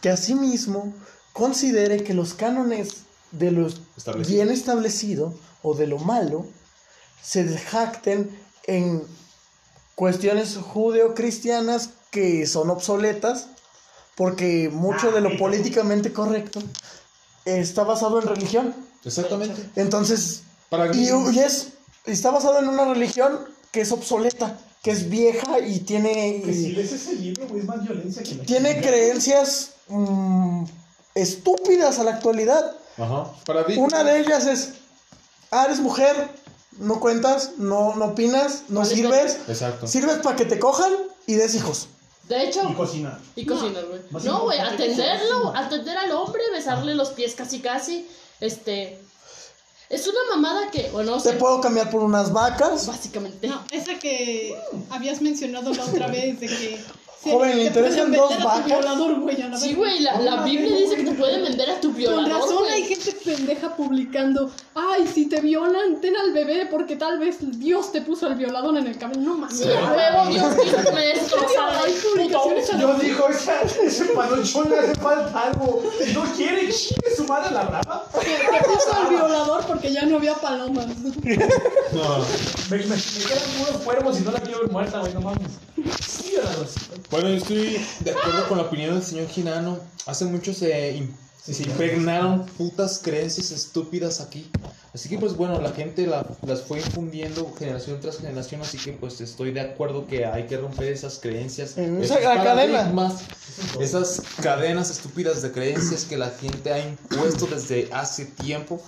Que 0.00 0.08
asimismo 0.08 0.94
considere 1.34 2.02
que 2.02 2.14
los 2.14 2.32
cánones 2.32 3.02
de 3.30 3.50
lo 3.50 3.66
Establecido. 3.94 4.34
bien 4.34 4.50
establecido 4.50 5.34
o 5.62 5.74
de 5.74 5.86
lo 5.86 5.98
malo 5.98 6.46
se 7.22 7.46
jacten 7.58 8.30
en 8.66 9.02
cuestiones 9.96 10.56
judeocristianas 10.56 11.90
que 12.10 12.46
son 12.46 12.70
obsoletas 12.70 13.48
porque 14.14 14.70
mucho 14.72 15.12
de 15.12 15.20
lo 15.20 15.36
políticamente 15.36 16.14
correcto 16.14 16.62
está 17.44 17.84
basado 17.84 18.22
en 18.22 18.28
religión. 18.28 18.74
Exactamente. 19.04 19.68
Entonces, 19.76 20.42
Para 20.70 20.90
y, 20.96 21.10
y 21.10 21.38
es 21.38 21.74
está 22.06 22.30
basado 22.30 22.60
en 22.60 22.68
una 22.68 22.86
religión 22.86 23.40
que 23.72 23.82
es 23.82 23.92
obsoleta, 23.92 24.58
que 24.84 24.90
es 24.90 25.08
vieja 25.08 25.58
y 25.60 25.80
tiene 25.80 26.42
Que 26.44 26.52
si 26.52 26.72
lees 26.72 26.92
ese 26.92 27.14
libro, 27.16 27.48
güey, 27.48 27.60
es 27.62 27.66
más 27.66 27.82
violencia 27.82 28.22
que 28.22 28.34
la 28.34 28.44
tiene 28.44 28.80
creencias 28.82 29.70
mm, 29.88 30.64
estúpidas 31.14 31.98
a 31.98 32.04
la 32.04 32.12
actualidad. 32.12 32.76
Ajá. 32.98 33.32
Para 33.46 33.64
ti. 33.66 33.76
Una 33.76 34.04
de 34.04 34.20
ellas 34.20 34.46
es, 34.46 34.74
ah, 35.50 35.64
eres 35.64 35.80
mujer, 35.80 36.28
no 36.78 37.00
cuentas, 37.00 37.52
no, 37.56 37.94
no 37.96 38.04
opinas, 38.06 38.64
no 38.68 38.80
Vale, 38.80 38.94
sirves, 38.94 39.38
Exacto. 39.48 39.86
sirves 39.86 40.18
para 40.18 40.36
que 40.36 40.44
te 40.44 40.58
cojan 40.58 40.92
y 41.26 41.34
des 41.34 41.54
hijos. 41.54 41.88
De 42.28 42.44
hecho, 42.44 42.60
Y 42.70 42.74
cocinar. 42.74 43.18
y 43.36 43.46
cocinar, 43.46 43.84
güey. 43.86 44.00
Más 44.10 44.24
No, 44.24 44.42
güey, 44.44 44.58
importante 44.58 44.86
que 44.86 44.92
atenderlo, 45.02 45.56
atender 45.56 45.96
al 45.96 46.12
hombre, 46.12 46.42
besarle 46.52 46.94
los 46.94 47.10
pies 47.10 47.34
casi 47.34 47.60
casi. 47.60 48.06
Este. 48.40 48.98
Es 49.90 50.06
una 50.08 50.18
mamada 50.34 50.70
que, 50.70 50.88
bueno, 50.92 51.16
no 51.16 51.22
Te 51.22 51.34
puedo 51.34 51.60
cambiar 51.60 51.90
por 51.90 52.02
unas 52.02 52.32
vacas. 52.32 52.86
Básicamente. 52.86 53.46
No, 53.46 53.62
esa 53.70 53.94
que 53.98 54.56
habías 54.90 55.20
mencionado 55.20 55.72
la 55.74 55.84
otra 55.84 56.06
vez 56.08 56.40
de 56.40 56.46
que. 56.48 56.78
se- 57.22 57.30
Joven, 57.32 57.56
¿le 57.56 57.64
interesan 57.64 58.12
dos 58.12 58.34
vacas? 58.44 58.66
violador, 58.66 59.18
güey, 59.20 59.40
a 59.40 59.48
la 59.48 59.56
Sí, 59.56 59.72
güey, 59.72 60.00
la, 60.00 60.20
la 60.20 60.42
Biblia 60.42 60.76
dice 60.76 60.96
que 60.96 61.04
te 61.04 61.12
pueden 61.12 61.42
vender 61.42 61.70
a 61.70 61.80
tu 61.80 61.88
Con 61.88 61.96
violador. 61.96 62.28
razón 62.30 62.56
güey. 62.58 62.72
hay 62.72 62.84
gente 62.84 63.12
pendeja 63.24 63.74
publicando, 63.76 64.50
ay, 64.74 65.06
si 65.06 65.26
te 65.26 65.40
violan, 65.40 66.02
ten 66.02 66.14
al 66.18 66.34
bebé 66.34 66.66
porque 66.70 66.96
tal 66.96 67.18
vez 67.18 67.36
Dios 67.58 67.92
te 67.92 68.02
puso 68.02 68.26
al 68.26 68.34
violador 68.34 68.76
en 68.76 68.88
el 68.88 68.98
cabello. 68.98 69.22
No 69.22 69.38
mames. 69.38 69.56
Sí, 69.56 69.64
huevo, 69.64 70.30
Dios 70.30 70.54
quiso 70.54 70.76
que 70.76 70.92
me 70.92 71.14
puto. 71.14 72.50
Yo 72.78 72.94
dijo, 72.94 73.28
esa, 73.28 73.62
ese 73.62 74.04
panochón 74.06 74.68
le 74.70 74.78
hace 74.80 74.94
falta 74.96 75.44
algo. 75.44 75.82
No 76.12 76.24
quiere, 76.36 76.70
chingue 76.70 77.16
su 77.16 77.24
madre 77.24 77.52
la 77.54 77.62
brava. 77.64 78.06
que, 78.20 78.26
que 78.26 78.64
puso 78.64 78.94
al 78.94 79.08
violador 79.08 79.64
porque 79.74 79.92
ya 79.92 80.02
no 80.06 80.16
había 80.16 80.34
palomas. 80.34 80.86
Me, 82.70 82.78
me, 82.78 82.84
me 82.86 82.96
quedan 82.96 83.50
puros 83.58 83.82
cuervos 83.84 84.18
y 84.20 84.22
no 84.22 84.32
la 84.32 84.40
quiero 84.40 84.60
ver 84.62 84.70
muerta, 84.70 85.00
güey, 85.00 85.14
no 85.14 85.20
mames. 85.20 85.50
Sí. 86.06 86.34
Bueno, 87.10 87.28
yo 87.28 87.36
estoy 87.36 87.78
de 88.00 88.10
acuerdo 88.10 88.48
con 88.48 88.58
la 88.58 88.64
opinión 88.64 88.94
del 88.94 89.02
señor 89.02 89.28
Girano. 89.28 89.78
Hace 90.06 90.24
mucho 90.24 90.52
se, 90.52 91.06
se 91.44 91.62
impregnaron 91.62 92.46
putas 92.46 93.00
creencias 93.02 93.50
estúpidas 93.50 94.20
aquí. 94.20 94.50
Así 94.94 95.08
que 95.08 95.18
pues 95.18 95.36
bueno, 95.36 95.60
la 95.60 95.70
gente 95.72 96.06
la- 96.06 96.24
las 96.46 96.62
fue 96.62 96.78
infundiendo 96.78 97.52
generación 97.58 98.00
tras 98.00 98.18
generación, 98.18 98.60
así 98.62 98.78
que 98.78 98.92
pues 98.92 99.20
estoy 99.20 99.52
de 99.52 99.60
acuerdo 99.60 100.06
que 100.06 100.24
hay 100.24 100.46
que 100.46 100.56
romper 100.56 100.92
esas 100.92 101.18
creencias, 101.18 101.76
esa 102.04 102.14
cadena. 102.44 102.78
esas 103.80 104.22
cadenas 104.42 104.90
estúpidas 104.90 105.42
de 105.42 105.50
creencias 105.52 106.04
que 106.04 106.16
la 106.16 106.30
gente 106.30 106.72
ha 106.72 106.78
impuesto 106.78 107.46
desde 107.46 107.88
hace 107.92 108.24
tiempo. 108.26 108.80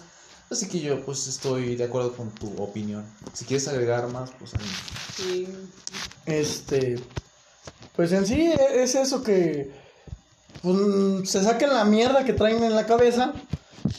Así 0.51 0.69
que 0.69 0.79
yo 0.81 1.05
pues 1.05 1.27
estoy 1.27 1.75
de 1.75 1.85
acuerdo 1.85 2.13
con 2.13 2.31
tu 2.31 2.63
opinión. 2.63 3.05
Si 3.33 3.45
quieres 3.45 3.67
agregar 3.67 4.07
más, 4.09 4.31
pues 4.39 4.55
a 4.55 4.59
mí. 4.59 4.65
Sí. 5.17 5.49
Este, 6.25 7.01
pues 7.97 8.13
en 8.13 8.27
sí 8.27 8.53
e- 8.53 8.83
es 8.83 8.95
eso 8.95 9.23
que 9.23 9.73
pues, 10.63 11.29
se 11.31 11.43
saquen 11.43 11.71
la 11.71 11.85
mierda 11.85 12.25
que 12.25 12.33
traen 12.33 12.63
en 12.63 12.75
la 12.77 12.87
cabeza, 12.87 13.33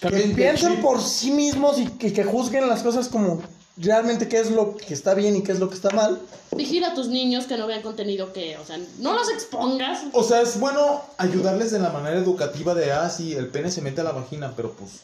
que 0.01 0.09
piensen 0.35 0.81
por 0.81 1.01
sí 1.01 1.31
mismos 1.31 1.79
y 1.79 1.87
que, 1.87 2.13
que 2.13 2.23
juzguen 2.23 2.69
las 2.69 2.81
cosas 2.81 3.09
como 3.09 3.41
realmente 3.75 4.27
qué 4.27 4.39
es 4.39 4.49
lo 4.49 4.75
que 4.75 4.93
está 4.93 5.13
bien 5.13 5.35
y 5.35 5.43
qué 5.43 5.51
es 5.51 5.59
lo 5.59 5.69
que 5.69 5.75
está 5.75 5.89
mal. 5.91 6.19
Vigila 6.55 6.89
a 6.89 6.93
tus 6.93 7.09
niños 7.09 7.45
que 7.45 7.57
no 7.57 7.67
vean 7.67 7.81
contenido 7.81 8.31
que, 8.33 8.57
o 8.57 8.65
sea, 8.65 8.79
no 8.99 9.13
los 9.13 9.29
expongas. 9.29 9.99
O 10.13 10.23
sea, 10.23 10.41
es 10.41 10.59
bueno 10.59 11.01
ayudarles 11.17 11.71
de 11.71 11.79
la 11.79 11.89
manera 11.89 12.17
educativa 12.17 12.73
de, 12.73 12.91
ah, 12.91 13.09
sí, 13.09 13.33
el 13.33 13.49
pene 13.49 13.69
se 13.69 13.81
mete 13.81 14.01
a 14.01 14.05
la 14.05 14.13
vagina, 14.13 14.53
pero 14.55 14.71
pues 14.71 15.01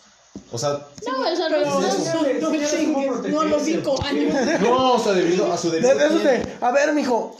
O 0.52 0.58
sea, 0.58 0.70
No, 1.06 1.20
o 1.32 1.36
sea, 1.36 1.48
Pero 1.50 1.66
no, 1.66 1.80
no, 1.80 1.88
Enséñale- 1.88 2.40
no, 2.40 2.50
no 3.30 3.42
a 3.42 3.46
los 3.46 3.62
cinco 3.64 4.04
años. 4.04 4.34
no, 4.62 4.94
o 4.94 5.00
sea, 5.04 5.14
debido 5.14 5.52
a 5.52 5.58
su 5.58 5.70
De- 5.72 5.82
debido 5.82 6.20
de 6.20 6.24
de, 6.40 6.58
a 6.62 6.72
ver, 6.72 6.94
mijo. 6.94 7.38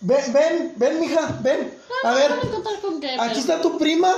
Ven, 0.00 0.32
ven, 0.32 0.72
ven, 0.76 1.00
mija, 1.00 1.38
ven. 1.42 1.74
A 2.04 2.14
ver, 2.14 2.30
con 2.82 3.02
aquí 3.20 3.40
está 3.40 3.60
tu 3.60 3.76
prima. 3.78 4.14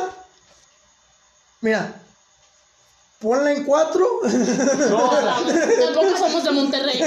Mira. 1.61 1.97
Ponla 3.21 3.53
en 3.53 3.65
cuatro. 3.65 4.07
Tampoco 4.23 6.17
somos 6.19 6.45
de 6.45 6.51
Monterrey. 6.53 7.01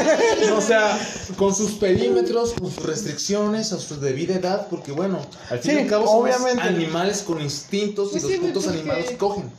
O 0.55 0.61
sea, 0.61 0.97
con 1.37 1.55
sus 1.55 1.71
perímetros, 1.71 2.53
con 2.53 2.71
sus 2.71 2.85
restricciones, 2.85 3.73
a 3.73 3.79
su 3.79 3.99
debida 3.99 4.35
edad, 4.35 4.67
porque 4.69 4.91
bueno, 4.91 5.19
al 5.49 5.59
fin 5.59 5.71
Sí, 5.71 5.77
y 5.77 5.81
al 5.81 5.87
cabo 5.89 6.05
somos 6.05 6.21
obviamente. 6.23 6.61
animales 6.61 7.23
con 7.23 7.41
instintos 7.41 8.09
Pues 8.11 8.23
y 8.23 8.27
sí, 8.27 8.33
los 8.37 8.45
putos 8.47 8.63
porque- 8.65 8.79
animales 8.79 9.11
cogen. 9.17 9.51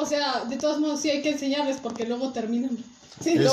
O 0.00 0.06
sea, 0.06 0.44
de 0.48 0.56
todos 0.56 0.78
modos 0.78 1.00
sí 1.00 1.10
hay 1.10 1.22
que 1.22 1.30
enseñarles 1.30 1.78
porque 1.82 2.04
luego 2.04 2.32
terminan. 2.32 2.70
Sí, 3.20 3.36
O 3.36 3.50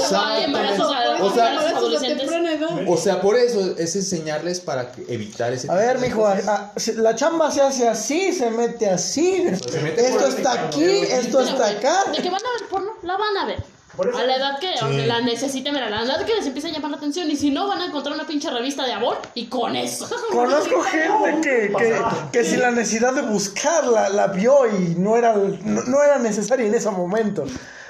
sea. 2.99 3.17
O 3.17 3.21
por 3.21 3.35
eso 3.35 3.75
es 3.77 3.95
enseñarles 3.95 4.59
para 4.59 4.91
que- 4.91 5.05
evitar 5.11 5.51
ese 5.51 5.71
A 5.71 5.75
ver, 5.75 5.97
mijo, 5.97 6.25
a- 6.27 6.33
a- 6.33 6.73
la 6.97 7.15
chamba 7.15 7.49
se 7.49 7.61
hace 7.61 7.87
así, 7.87 8.31
se 8.31 8.51
mete 8.51 8.87
así. 8.87 9.43
Se 9.67 9.81
mete 9.81 10.07
Esto 10.07 10.27
está 10.27 10.65
aquí, 10.65 10.83
esto 10.83 11.41
está 11.41 11.67
acá. 11.67 12.11
De 12.11 12.21
que 12.21 12.29
van 12.29 12.41
a 12.45 12.59
ver 12.59 12.69
porno, 12.69 12.91
la 13.01 13.17
van 13.17 13.37
a 13.37 13.45
ver. 13.47 13.63
Por 13.95 14.09
eso- 14.09 14.17
A 14.17 14.23
la 14.23 14.35
edad 14.35 14.59
que 14.59 14.73
aunque 14.81 15.05
la 15.05 15.21
necesiten, 15.21 15.73
mira, 15.73 15.87
a 15.87 15.89
la 15.89 16.03
edad 16.03 16.25
que 16.25 16.35
les 16.35 16.45
empiece 16.45 16.67
a 16.69 16.71
llamar 16.71 16.91
la 16.91 16.97
atención. 16.97 17.29
Y 17.29 17.35
si 17.35 17.51
no, 17.51 17.67
van 17.67 17.81
a 17.81 17.85
encontrar 17.85 18.13
una 18.15 18.25
pinche 18.27 18.49
revista 18.49 18.85
de 18.85 18.93
amor 18.93 19.17
y 19.33 19.47
con 19.47 19.75
eso. 19.75 20.07
Conozco 20.31 20.81
gente 20.81 21.41
que, 21.41 21.73
que, 21.77 22.01
que 22.31 22.43
sin 22.43 22.61
la 22.61 22.71
necesidad 22.71 23.13
de 23.13 23.21
buscarla 23.23 24.09
la 24.09 24.27
vio 24.27 24.67
y 24.67 24.95
no 24.97 25.15
era, 25.17 25.33
no, 25.35 25.83
no 25.83 26.03
era 26.03 26.17
necesaria 26.19 26.65
en 26.65 26.73
ese 26.75 26.89
momento. 26.89 27.45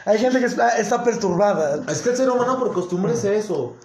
Hay 0.05 0.19
gente 0.19 0.39
que 0.39 0.45
está, 0.45 0.77
está 0.77 1.03
perturbada. 1.03 1.81
Es 1.91 2.01
que 2.01 2.09
el 2.09 2.17
ser 2.17 2.29
humano 2.29 2.59
por 2.59 2.73
costumbre 2.73 3.13
es 3.13 3.23
eso. 3.23 3.75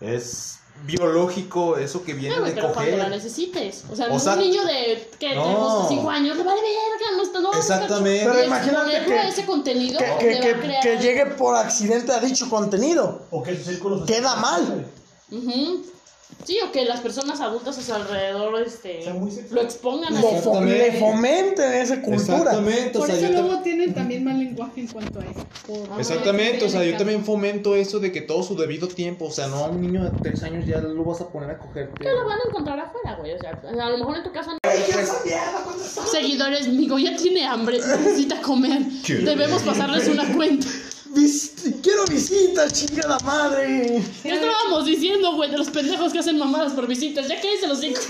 Es 0.00 0.57
biológico, 0.84 1.76
eso 1.76 2.02
que 2.02 2.14
viene 2.14 2.36
No, 2.36 2.44
de 2.44 2.52
pero 2.52 2.72
cuando 2.72 2.92
la 2.96 3.04
coger. 3.04 3.10
necesites. 3.16 3.84
O 3.90 3.96
sea, 3.96 4.08
O 4.10 4.18
sea, 4.18 4.34
un 4.34 4.38
niño 4.40 4.64
de 4.64 5.10
que 5.18 5.34
no. 5.34 5.42
tenemos 5.42 5.88
5 5.88 6.10
años 6.10 6.36
le 6.36 6.42
vale 6.44 6.60
verga, 6.62 7.16
no 7.16 7.22
está 7.22 7.40
no 7.40 7.52
Exactamente. 7.52 8.24
Pero 8.26 8.44
imagínate 8.44 9.04
que- 9.04 9.28
ese 9.28 9.44
contenido 9.46 9.98
Que, 9.98 10.04
que, 10.18 10.34
va 10.34 10.40
que, 10.40 10.50
a 10.50 10.60
crear. 10.60 10.82
que 10.82 10.96
llegue 10.98 11.26
por 11.26 11.54
accidente 11.56 12.12
a 12.12 12.20
dicho 12.20 12.48
contenido. 12.48 13.22
O 13.30 13.42
que 13.42 13.54
sus 13.56 13.66
círculos 13.66 14.06
Queda 14.06 14.36
mal. 14.36 14.86
Ujú. 15.30 15.82
Sí, 16.44 16.58
o 16.66 16.72
que 16.72 16.84
las 16.84 17.00
personas 17.00 17.40
adultas 17.40 17.76
a 17.78 17.82
su 17.82 17.92
alrededor 17.94 18.62
este, 18.62 19.00
lo 19.50 19.60
expongan 19.62 20.14
a 20.16 20.20
eso. 20.20 20.60
le 20.62 20.92
fomenten 20.92 21.72
esa 21.74 22.00
cultura. 22.00 22.14
Exactamente, 22.38 22.96
o 22.96 23.00
Por 23.00 23.06
sea, 23.10 23.16
eso 23.16 23.28
luego 23.32 23.62
tienen 23.62 23.94
también 23.94 24.24
mal 24.24 24.38
lenguaje 24.38 24.80
en 24.80 24.86
cuanto 24.88 25.20
a 25.20 25.24
eso. 25.24 25.44
por- 25.66 25.98
Exactamente, 26.00 26.64
o 26.64 26.68
sea, 26.68 26.84
yo 26.84 26.96
también 26.96 27.24
fomento 27.24 27.74
eso 27.74 27.98
de 27.98 28.12
que 28.12 28.20
todo 28.22 28.42
su 28.42 28.56
debido 28.56 28.88
tiempo, 28.88 29.26
o 29.26 29.30
sea, 29.30 29.46
no 29.48 29.56
a 29.56 29.68
un 29.68 29.80
niño 29.80 30.04
de 30.04 30.10
3 30.22 30.42
años 30.44 30.66
ya 30.66 30.78
lo 30.80 31.04
vas 31.04 31.20
a 31.20 31.28
poner 31.28 31.50
a 31.50 31.58
coger. 31.58 31.90
Que 31.90 32.04
lo 32.10 32.24
van 32.26 32.38
a 32.38 32.48
encontrar 32.48 32.78
afuera, 32.80 33.16
güey. 33.18 33.32
O 33.34 33.38
sea, 33.38 33.50
a 33.50 33.90
lo 33.90 33.98
mejor 33.98 34.16
en 34.18 34.22
tu 34.22 34.32
casa 34.32 34.52
no. 34.52 34.58
Seguidores, 36.10 36.68
migo, 36.68 36.98
ya 36.98 37.16
tiene 37.16 37.46
hambre, 37.46 37.78
necesita 37.78 38.40
comer. 38.40 38.82
Debemos 39.06 39.62
pasarles 39.62 40.08
una 40.08 40.32
cuenta. 40.34 40.66
Vis- 41.10 41.52
quiero 41.82 42.04
visitas, 42.06 42.72
chingada 42.72 43.18
madre. 43.20 44.02
¿Qué 44.22 44.30
estábamos 44.34 44.84
diciendo, 44.84 45.34
güey, 45.34 45.50
de 45.50 45.58
los 45.58 45.68
pendejos 45.68 46.12
que 46.12 46.18
hacen 46.18 46.38
mamadas 46.38 46.72
por 46.72 46.86
visitas? 46.86 47.26
Ya 47.28 47.40
que 47.40 47.54
hice 47.54 47.66
los 47.66 47.80
cinco. 47.80 48.00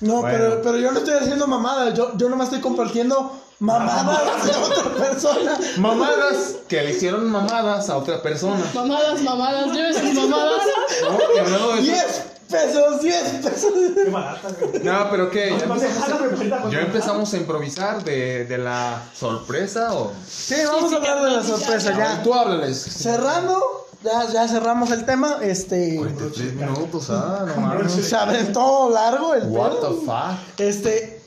No, 0.00 0.20
Bueno. 0.20 0.28
pero, 0.38 0.62
pero 0.62 0.78
yo 0.78 0.92
no 0.92 0.98
estoy 1.00 1.14
haciendo 1.14 1.46
mamadas. 1.48 1.92
Yo, 1.94 2.16
yo 2.16 2.28
nomás 2.28 2.46
estoy 2.46 2.60
compartiendo 2.60 3.32
mamadas 3.58 4.44
de 4.44 4.52
otra 4.56 4.94
persona. 4.94 5.58
Mamadas 5.78 6.54
que 6.68 6.80
le 6.82 6.90
hicieron 6.92 7.28
mamadas 7.30 7.90
a 7.90 7.96
otra 7.96 8.22
persona. 8.22 8.64
Mamadas, 8.74 9.20
mamadas, 9.22 9.72
lleve 9.74 9.92
sus 9.92 10.14
mamadas. 10.14 10.62
¿no? 11.02 11.18
Y 11.34 11.38
hablando 11.38 11.72
de 11.74 11.80
eso- 11.80 11.90
10 11.92 12.22
pesos, 12.50 13.00
10 13.02 13.22
pesos. 13.44 13.72
Qué 14.04 14.10
barata, 14.10 14.48
güey. 14.60 14.82
No, 14.82 15.10
pero 15.10 15.30
¿qué? 15.30 15.50
¿Ya 15.58 15.64
empezamos, 15.64 16.12
a, 16.12 16.58
güey, 16.60 16.72
ya 16.72 16.80
empezamos 16.80 17.34
a 17.34 17.36
improvisar 17.36 18.04
de, 18.04 18.44
de 18.46 18.58
la 18.58 19.02
sorpresa 19.14 19.94
o...? 19.94 20.12
Sí, 20.28 20.56
vamos 20.66 20.92
a 20.92 20.96
hablar 20.96 21.22
de 21.24 21.30
la 21.30 21.42
sorpresa 21.42 21.96
ya. 21.96 22.22
Tú 22.22 22.34
háblales. 22.34 22.78
Cerrando, 22.80 23.88
ya, 24.02 24.26
ya 24.32 24.48
cerramos 24.48 24.90
el 24.90 25.04
tema. 25.04 25.38
Este. 25.42 25.96
43 25.96 26.54
minutos, 26.54 27.10
ah, 27.10 27.44
no 27.46 27.60
mames. 27.60 27.92
Se 27.92 28.16
aventó 28.16 28.90
largo 28.90 29.34
el 29.34 29.44
What 29.48 29.70
pedo. 29.72 29.94
the 29.94 30.06
fuck. 30.06 30.60
Este, 30.60 31.20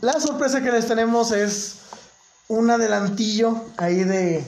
la 0.00 0.18
sorpresa 0.20 0.62
que 0.62 0.70
les 0.72 0.86
tenemos 0.86 1.32
es 1.32 1.76
un 2.48 2.70
adelantillo 2.70 3.62
ahí 3.78 4.04
de, 4.04 4.44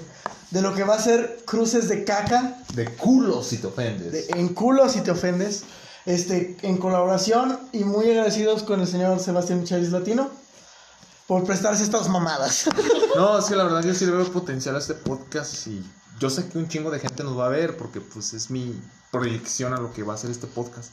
de 0.51 0.63
lo 0.63 0.75
que 0.75 0.85
va 0.85 0.95
a 0.95 0.99
ser 0.99 1.39
cruces 1.47 1.89
de 1.89 2.05
caca, 2.05 2.59
De 2.75 2.85
culo 2.97 3.43
si 3.43 3.59
te 3.59 3.67
ofendes. 3.69 4.13
de, 4.13 4.27
en 4.39 4.49
culo 4.49 4.89
si 4.89 5.01
te 5.01 5.11
ofendes, 5.11 5.63
este, 6.07 6.57
en 6.63 6.79
colaboración 6.79 7.59
y 7.73 7.85
muy 7.85 8.11
agradecidos 8.11 8.63
con 8.63 8.81
el 8.81 8.87
señor 8.87 9.19
Sebastián 9.21 9.65
Charis 9.65 9.91
Latino 9.91 10.31
por 11.27 11.45
prestarse 11.45 11.83
estas 11.83 12.09
mamadas. 12.09 12.65
No, 13.17 13.39
es 13.39 13.45
que 13.45 13.55
la 13.55 13.63
verdad 13.63 13.85
yo 13.85 13.95
sí 13.95 14.05
le 14.07 14.11
veo 14.11 14.25
potencial 14.33 14.75
a 14.75 14.81
este 14.81 14.95
podcast 14.95 15.69
y 15.69 15.85
yo 16.19 16.29
sé 16.31 16.49
que 16.49 16.59
un 16.59 16.67
chingo 16.69 16.91
de 16.91 16.99
gente 16.99 17.23
nos 17.23 17.39
va 17.39 17.47
a 17.47 17.49
ver 17.49 17.77
porque 17.77 18.01
pues 18.01 18.35
es 18.35 18.51
mi 18.51 18.75
proyección 19.13 19.73
a 19.73 19.77
lo 19.77 19.93
que 19.93 20.03
va 20.03 20.15
a 20.15 20.17
ser 20.17 20.31
este 20.33 20.49
podcast. 20.49 20.91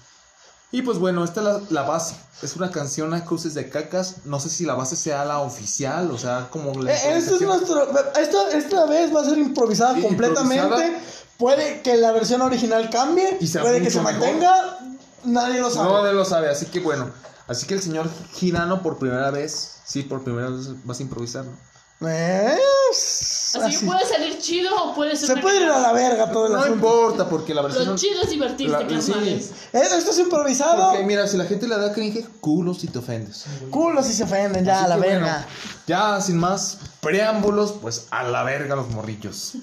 Y 0.72 0.84
pues 0.84 1.00
bueno, 1.00 1.24
esta 1.26 1.40
es 1.42 1.46
la, 1.48 1.62
la 1.70 1.82
base. 1.82 2.16
Es 2.44 2.56
una 2.56 2.70
canción 2.70 3.12
a 3.16 3.26
cruces 3.26 3.56
de 3.56 3.70
cacas. 3.70 4.18
No 4.26 4.40
sé 4.40 4.50
si 4.50 4.66
la 4.66 4.76
base 4.76 4.96
sea 4.96 5.26
la 5.26 5.40
oficial, 5.40 6.12
o 6.12 6.18
sea, 6.20 6.48
como 6.52 6.74
la 6.82 6.94
Eh, 6.94 7.18
Esto 7.18 7.36
es 7.38 7.42
nuestro, 7.42 7.90
esta, 8.18 8.52
esta 8.52 8.86
vez 8.86 9.14
va 9.14 9.22
a 9.22 9.26
ser 9.26 9.40
improvisada 9.40 9.96
Sí, 9.96 10.02
completamente. 10.04 10.64
improvisada. 10.64 11.00
Puede 11.38 11.82
que 11.82 11.98
la 11.98 12.12
versión 12.12 12.42
original 12.44 12.90
cambie, 12.92 13.38
Y 13.42 13.48
puede 13.48 13.82
que 13.82 13.90
se 13.90 14.00
mejor. 14.00 14.14
mantenga, 14.14 14.78
nadie 15.26 15.60
lo 15.62 15.70
sabe. 15.70 15.90
No, 15.90 16.08
él 16.08 16.16
lo 16.16 16.26
sabe, 16.26 16.50
así 16.50 16.66
que 16.68 16.80
bueno. 16.80 17.10
Así 17.48 17.66
que 17.68 17.74
el 17.74 17.82
señor 17.82 18.10
Girano 18.34 18.82
por 18.82 18.98
primera 18.98 19.30
vez, 19.32 19.78
sí, 19.86 20.04
por 20.04 20.24
primera 20.24 20.50
vez 20.50 20.68
vas 20.86 21.00
a 21.00 21.02
improvisar, 21.04 21.46
¿no? 21.46 21.72
Eh, 22.08 22.58
Así 22.94 23.86
puede 23.86 24.06
salir 24.08 24.40
chido 24.40 24.72
o 24.76 24.96
puede 24.96 25.16
ser. 25.16 25.28
Se 25.28 25.38
puede 25.38 25.58
ir 25.58 25.70
a 25.70 25.78
la 25.80 25.94
verga 25.94 26.32
todo 26.32 26.48
el 26.48 26.54
No 26.54 26.60
asunto. 26.60 26.76
importa, 26.76 27.30
porque 27.30 27.54
la 27.54 27.62
versión... 27.62 27.86
Lo 27.86 27.96
chido 27.96 28.22
es 28.24 28.30
divertirte, 28.32 28.90
la- 28.90 29.02
sí. 29.02 29.14
Eh, 29.14 29.50
Esto 29.74 30.10
es 30.12 30.18
improvisado. 30.20 30.90
Porque 30.92 31.04
mira, 31.06 31.28
si 31.28 31.38
la 31.38 31.46
gente 31.46 31.68
le 31.68 31.78
da 31.78 31.94
cringe, 31.94 32.26
culo 32.40 32.74
si 32.74 32.88
te 32.88 32.98
ofendes. 32.98 33.46
Culo 33.70 34.02
si 34.02 34.14
se 34.14 34.24
ofenden, 34.24 34.66
ya, 34.66 34.78
Así 34.78 34.86
a 34.86 34.88
la 34.88 34.98
bueno, 34.98 35.14
verga. 35.26 35.48
ya 35.86 36.20
sin 36.22 36.38
más 36.38 36.78
preámbulos, 37.02 37.74
pues 37.82 38.08
a 38.10 38.24
la 38.24 38.42
verga 38.44 38.76
los 38.76 38.88
morrillos. 38.90 39.54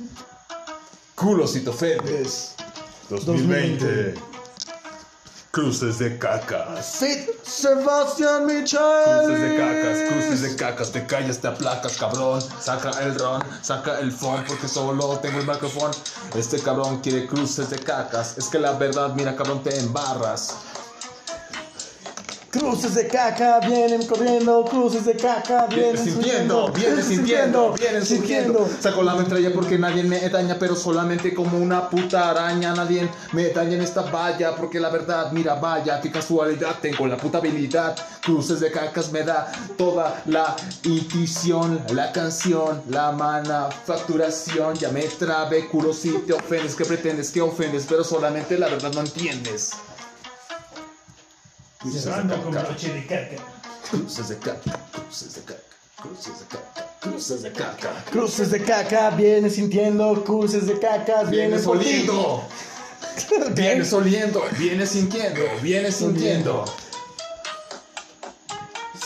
Culo 1.17 1.47
si 1.49 1.61
te 1.63 1.71
ofendes. 1.71 2.53
2020. 3.11 4.15
Cruces 5.59 5.99
de 5.99 6.17
cacas. 6.19 6.99
Fit 7.01 7.31
Sebastián 7.43 8.47
Michel. 8.47 8.79
Cruces 9.25 9.41
de 9.41 9.57
cacas, 9.57 9.99
cruces 10.09 10.43
de 10.43 10.55
cacas. 10.57 10.93
Te 10.93 11.05
callas, 11.05 11.39
te 11.39 11.49
aplacas, 11.49 11.97
cabrón. 11.97 12.41
Saca 12.61 12.91
el 13.03 13.19
ron, 13.19 13.43
saca 13.61 13.99
el 13.99 14.13
phone 14.13 14.45
porque 14.47 14.69
solo 14.69 15.19
tengo 15.19 15.41
el 15.41 15.47
micrófono. 15.49 15.91
Este 16.37 16.61
cabrón 16.61 17.01
quiere 17.01 17.27
cruces 17.27 17.71
de 17.71 17.79
cacas. 17.81 18.39
Es 18.39 18.47
que 18.47 18.61
la 18.61 18.75
verdad, 18.75 19.15
mira 19.17 19.35
cabrón, 19.35 19.61
te 19.65 19.77
embarras. 19.77 20.55
Cruces 22.51 22.95
de 22.95 23.07
caca 23.07 23.61
vienen 23.61 24.07
corriendo, 24.07 24.65
cruces 24.65 25.05
de 25.05 25.15
caca 25.15 25.67
vienen 25.67 25.99
sintiendo, 25.99 26.73
vienes 26.73 27.05
sintiendo, 27.05 27.75
vienes 27.75 28.09
sintiendo. 28.09 28.67
Saco 28.81 29.03
la 29.03 29.15
metralla 29.17 29.53
porque 29.53 29.77
nadie 29.77 30.03
me 30.03 30.27
daña, 30.31 30.57
pero 30.59 30.75
solamente 30.75 31.35
como 31.35 31.59
una 31.59 31.91
puta 31.91 32.31
araña. 32.31 32.75
Nadie 32.75 33.07
me 33.33 33.51
daña 33.51 33.75
en 33.75 33.83
esta 33.83 34.01
valla, 34.01 34.57
porque 34.57 34.81
la 34.81 34.89
verdad, 34.89 35.31
mira, 35.33 35.57
vaya, 35.57 36.01
qué 36.01 36.11
casualidad, 36.11 36.77
tengo 36.81 37.07
la 37.07 37.19
puta 37.19 37.37
habilidad. 37.37 37.95
Cruces 38.23 38.61
de 38.61 38.71
cacas 38.71 39.13
me 39.13 39.25
da 39.25 39.53
toda 39.77 40.23
la 40.25 40.57
intuición, 40.85 41.83
la 41.91 42.13
canción, 42.13 42.81
la 42.89 43.13
manufacturación. 43.13 44.75
Ya 44.75 44.89
me 44.89 45.03
trabé, 45.03 45.69
culo 45.69 45.93
si 45.93 46.13
te 46.27 46.33
ofendes, 46.33 46.75
que 46.75 46.87
pretendes 46.87 47.31
que 47.31 47.43
ofendes, 47.43 47.85
pero 47.87 48.03
solamente 48.03 48.59
la 48.59 48.69
verdad 48.69 48.91
no 48.95 49.01
entiendes. 49.01 49.73
Cerrando 51.87 52.43
con 52.43 52.51
broche 52.51 52.93
de 52.93 53.07
caca. 53.07 53.37
Cruces 53.89 54.29
de 54.29 54.39
caca, 54.39 54.81
cruces 54.93 55.35
de 55.37 55.43
caca, 55.43 55.63
cruces 56.03 56.41
de 56.41 56.47
caca, 56.47 56.97
cruces 57.01 57.43
de 57.43 57.53
caca. 57.53 58.05
Cruces 58.11 58.51
de 58.51 58.65
caca 58.65 59.11
vienen 59.11 59.51
sintiendo, 59.51 60.25
cruces 60.25 60.67
de 60.67 60.79
caca 60.79 61.23
Vienes 61.23 61.67
oliendo, 61.69 62.45
vienes 63.55 63.93
oliendo, 63.93 64.43
vienes 64.59 64.91
sintiendo, 64.91 65.41
vienes 65.63 65.95
sintiendo. 65.95 66.65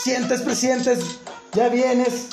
Sientes, 0.03 0.41
presientes, 0.41 0.99
ya 1.53 1.69
vienes. 1.69 2.29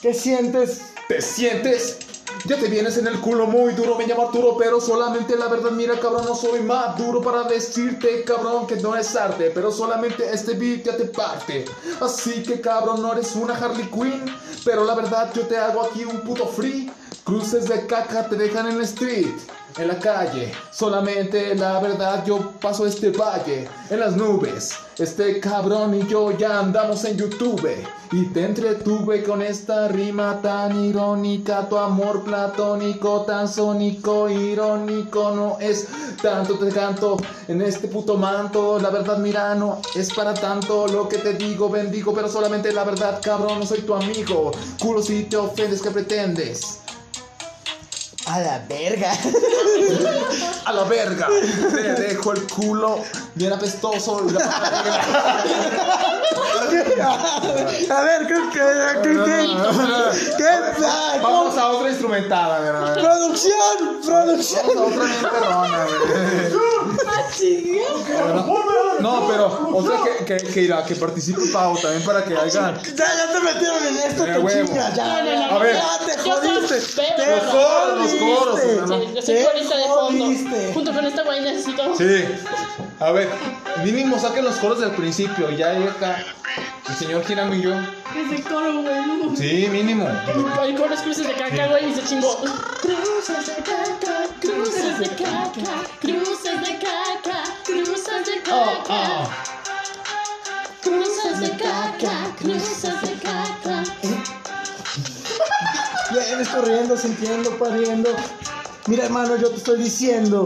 ¿Qué 0.00 0.14
sientes? 0.14 0.80
Te 1.08 1.20
sientes 1.20 1.98
Ya 2.44 2.56
te 2.58 2.66
vienes 2.66 2.98
en 2.98 3.06
el 3.06 3.20
culo 3.20 3.46
muy 3.46 3.72
duro, 3.72 3.96
me 3.96 4.04
llamo 4.04 4.26
Arturo, 4.26 4.56
pero 4.58 4.80
solamente 4.80 5.36
la 5.36 5.46
verdad, 5.46 5.70
mira 5.70 6.00
cabrón, 6.00 6.24
no 6.26 6.34
soy 6.34 6.60
más 6.60 6.98
duro 6.98 7.22
para 7.22 7.44
decirte, 7.44 8.24
cabrón, 8.24 8.66
que 8.66 8.74
no 8.76 8.96
es 8.96 9.14
arte, 9.14 9.52
pero 9.54 9.70
solamente 9.70 10.28
este 10.28 10.54
beat 10.54 10.82
ya 10.82 10.96
te 10.96 11.04
parte. 11.04 11.64
Así 12.00 12.42
que 12.42 12.60
cabrón, 12.60 13.00
no 13.00 13.12
eres 13.12 13.36
una 13.36 13.54
Harley 13.54 13.88
Quinn, 13.88 14.24
pero 14.64 14.84
la 14.84 14.96
verdad 14.96 15.32
yo 15.32 15.46
te 15.46 15.56
hago 15.56 15.82
aquí 15.82 16.04
un 16.04 16.20
puto 16.22 16.46
free. 16.48 16.90
Cruces 17.22 17.68
de 17.68 17.86
caca 17.86 18.28
te 18.28 18.34
dejan 18.34 18.68
en 18.68 18.78
la 18.78 18.84
street, 18.84 19.36
en 19.78 19.88
la 19.88 19.98
calle. 19.98 20.52
Solamente 20.70 21.54
la 21.54 21.80
verdad 21.80 22.24
yo 22.26 22.52
paso 22.60 22.86
este 22.86 23.10
valle, 23.10 23.68
en 23.90 24.00
las 24.00 24.16
nubes. 24.16 24.74
Este 24.98 25.40
cabrón 25.40 25.94
y 25.94 26.06
yo 26.06 26.36
ya 26.36 26.58
andamos 26.58 27.04
en 27.04 27.16
YouTube. 27.16 27.68
Y 28.12 28.26
te 28.26 28.44
entretuve 28.44 29.22
con 29.22 29.40
esta 29.40 29.88
rima 29.88 30.40
tan 30.42 30.84
irónica. 30.84 31.66
Tu 31.66 31.78
amor 31.78 32.22
platónico, 32.24 33.22
tan 33.22 33.48
sónico, 33.48 34.28
irónico. 34.28 35.32
No 35.34 35.56
es 35.60 35.88
tanto, 36.20 36.58
te 36.58 36.68
canto 36.68 37.16
en 37.48 37.62
este 37.62 37.88
puto 37.88 38.18
manto. 38.18 38.78
La 38.78 38.90
verdad, 38.90 39.16
mira, 39.16 39.54
no 39.54 39.80
es 39.94 40.12
para 40.12 40.34
tanto 40.34 40.86
lo 40.88 41.08
que 41.08 41.18
te 41.18 41.32
digo, 41.32 41.70
bendigo. 41.70 42.12
Pero 42.12 42.28
solamente 42.28 42.70
la 42.70 42.84
verdad, 42.84 43.18
cabrón, 43.22 43.60
no 43.60 43.66
soy 43.66 43.80
tu 43.80 43.94
amigo. 43.94 44.52
Culo 44.78 45.02
si 45.02 45.24
te 45.24 45.38
ofendes, 45.38 45.80
¿qué 45.80 45.90
pretendes? 45.90 46.81
A 48.26 48.38
la 48.40 48.58
verga. 48.68 49.12
A 50.64 50.72
la 50.72 50.84
verga, 50.84 51.28
te 51.72 51.82
dejo 51.94 52.32
el 52.32 52.46
culo 52.46 53.00
bien 53.34 53.52
apestoso. 53.52 54.24
y 54.28 54.32
la- 54.32 54.40
A 57.90 58.02
ver, 58.02 58.26
¿qué, 58.26 58.34
qué, 58.52 58.60
qué, 59.02 59.10
qué, 59.12 60.36
qué, 60.38 60.84
ah, 60.86 61.18
Vamos 61.22 61.56
a 61.58 61.68
otra 61.70 61.88
instrumentada, 61.90 62.56
a 62.56 62.60
ver, 62.60 62.76
a 62.76 62.80
ver. 62.80 62.94
Producción, 63.00 64.00
producción. 64.04 64.62
Vamos 64.66 64.80
a 64.80 64.84
otra 64.86 65.04
bien 65.04 65.20
perrona, 65.30 65.84
güey. 65.84 66.62
No, 69.00 69.26
pero 69.28 69.44
otra 69.74 69.96
que, 70.04 70.24
que, 70.24 70.36
que, 70.52 70.60
irá, 70.62 70.84
que 70.84 70.94
participe 70.94 71.40
Pau 71.52 71.76
también 71.76 72.02
para 72.04 72.24
que 72.24 72.36
hagan. 72.36 72.80
Ya, 72.82 72.94
ya 72.94 73.32
te 73.32 73.40
metieron 73.40 73.84
en 73.86 73.96
esto, 73.98 74.24
te 74.24 74.32
chingas, 74.66 74.94
ya, 74.94 75.16
A 75.18 75.58
ver. 75.58 75.74
ya 75.76 75.98
te 76.06 76.18
jodiste. 76.18 76.80
Te 77.16 77.40
coros, 77.50 78.11
los 78.20 78.38
coros, 78.38 78.60
jodiste. 78.60 78.72
hermano. 78.78 79.02
Sí, 79.02 79.12
yo 79.14 79.22
soy 79.22 79.44
corista 79.44 79.76
de 79.76 79.84
fondo. 79.84 80.24
jodiste. 80.24 80.72
Junto 80.74 80.92
con 80.92 81.04
esta 81.06 81.22
güey 81.22 81.40
necesito. 81.40 81.96
Sí. 81.96 82.24
A 83.00 83.10
ver, 83.12 83.28
mínimo 83.84 84.18
saquen 84.18 84.44
los 84.44 84.56
coros 84.56 84.80
del 84.80 84.90
principio. 84.92 85.50
y 85.50 85.56
Ya 85.56 85.70
ahí 85.70 85.82
acá. 85.84 86.24
El 86.88 86.94
señor 86.96 87.24
Giramillo. 87.24 87.74
Ese 87.74 88.42
coro, 88.42 88.82
güey. 88.82 89.06
no. 89.06 89.34
Sí, 89.36 89.68
mínimo. 89.70 90.06
Hay 90.60 90.74
coros 90.74 91.00
cruces 91.00 91.26
de 91.26 91.32
caca, 91.34 91.68
güey, 91.68 91.90
y 91.90 91.94
se 91.94 92.04
chingó. 92.04 92.36
Cruces 92.82 93.46
de 93.46 93.54
caca, 93.62 94.26
cruces 94.40 94.98
de 94.98 95.08
caca, 95.08 95.84
cruces 96.00 96.60
de 96.60 96.78
caca, 96.78 97.42
cruces 97.64 98.26
de 98.26 98.42
caca. 98.42 99.30
Cruces 100.82 101.40
de 101.40 101.50
caca, 101.50 102.34
cruces 102.38 103.00
de 103.02 103.12
caca. 103.22 103.82
Vienes 106.12 106.48
corriendo, 106.48 106.96
sintiendo, 106.96 107.50
pariendo. 107.58 108.10
Mira, 108.86 109.04
hermano, 109.04 109.36
yo 109.36 109.50
te 109.50 109.56
estoy 109.56 109.82
diciendo. 109.82 110.44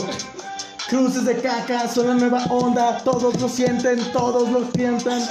Cruces 0.88 1.24
de 1.24 1.36
caca 1.40 1.88
son 1.88 2.08
la 2.08 2.14
nueva 2.14 2.44
onda. 2.50 2.98
Todos 2.98 3.40
lo 3.40 3.48
sienten, 3.48 3.98
todos 4.12 4.48
lo 4.48 4.70
sienten. 4.72 5.26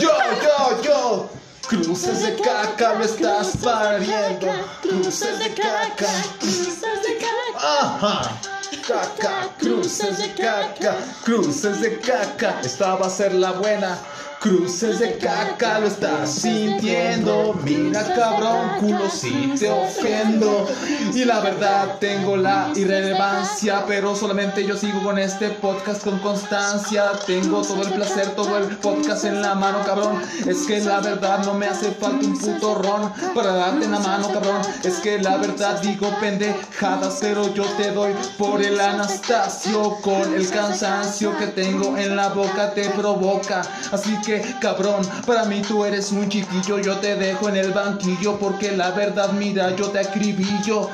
Yo, 0.00 0.10
yo, 0.42 0.82
yo. 0.82 1.30
Cruces 1.68 2.22
de 2.22 2.34
caca, 2.42 2.94
lo 2.94 3.04
estás 3.04 3.56
pariendo. 3.62 4.48
Cruces 4.82 5.38
de 5.38 5.54
caca, 5.54 6.08
cruces 6.40 6.80
de 6.80 7.16
caca. 7.18 7.80
Ajá. 7.80 8.40
Caca, 8.86 9.48
cruces 9.56 10.18
de 10.18 10.34
caca, 10.34 10.96
cruces 11.24 11.80
de 11.80 12.00
caca. 12.00 12.60
Esta 12.64 12.96
va 12.96 13.06
a 13.06 13.10
ser 13.10 13.34
la 13.34 13.52
buena. 13.52 13.96
Cruces 14.40 15.00
de 15.00 15.18
caca, 15.18 15.80
lo 15.80 15.86
estás 15.86 16.32
sintiendo. 16.32 17.54
Mira, 17.62 18.02
cabrón, 18.14 18.78
culo 18.80 19.10
si 19.10 19.52
te 19.58 19.70
ofendo. 19.70 20.66
Y 21.12 21.26
la 21.26 21.40
verdad, 21.40 21.98
tengo 22.00 22.38
la 22.38 22.72
irrelevancia. 22.74 23.84
Pero 23.86 24.16
solamente 24.16 24.66
yo 24.66 24.78
sigo 24.78 25.02
con 25.02 25.18
este 25.18 25.50
podcast 25.50 26.02
con 26.02 26.18
constancia. 26.20 27.12
Tengo 27.26 27.60
todo 27.60 27.82
el 27.82 27.92
placer, 27.92 28.30
todo 28.34 28.56
el 28.56 28.78
podcast 28.78 29.24
en 29.26 29.42
la 29.42 29.54
mano, 29.54 29.82
cabrón. 29.84 30.18
Es 30.46 30.66
que 30.66 30.80
la 30.80 31.00
verdad 31.00 31.44
no 31.44 31.52
me 31.52 31.66
hace 31.66 31.90
falta 31.90 32.26
un 32.26 32.38
puto 32.38 32.76
ron 32.76 33.12
para 33.34 33.52
darte 33.52 33.84
en 33.84 33.92
la 33.92 34.00
mano, 34.00 34.32
cabrón. 34.32 34.62
Es 34.82 35.00
que 35.00 35.18
la 35.18 35.36
verdad 35.36 35.82
digo 35.82 36.08
pendejadas, 36.18 37.18
pero 37.20 37.52
yo 37.52 37.64
te 37.76 37.90
doy 37.90 38.14
por 38.38 38.62
el 38.62 38.80
Anastasio 38.80 39.98
con 40.00 40.32
el 40.34 40.48
cansancio 40.48 41.36
que 41.36 41.48
tengo 41.48 41.94
en 41.98 42.16
la 42.16 42.30
boca 42.30 42.72
te 42.72 42.88
provoca. 42.90 43.60
Así 43.92 44.16
que, 44.22 44.29
cabrón, 44.60 45.02
para 45.26 45.44
mí 45.44 45.62
tú 45.66 45.84
eres 45.84 46.12
un 46.12 46.28
chiquillo, 46.28 46.78
yo 46.78 46.96
te 46.98 47.16
dejo 47.16 47.48
en 47.48 47.56
el 47.56 47.72
banquillo 47.72 48.38
porque 48.38 48.72
la 48.72 48.90
verdad, 48.90 49.32
mira, 49.32 49.74
yo 49.76 49.88
te 49.90 50.00
acribillo. 50.00 50.88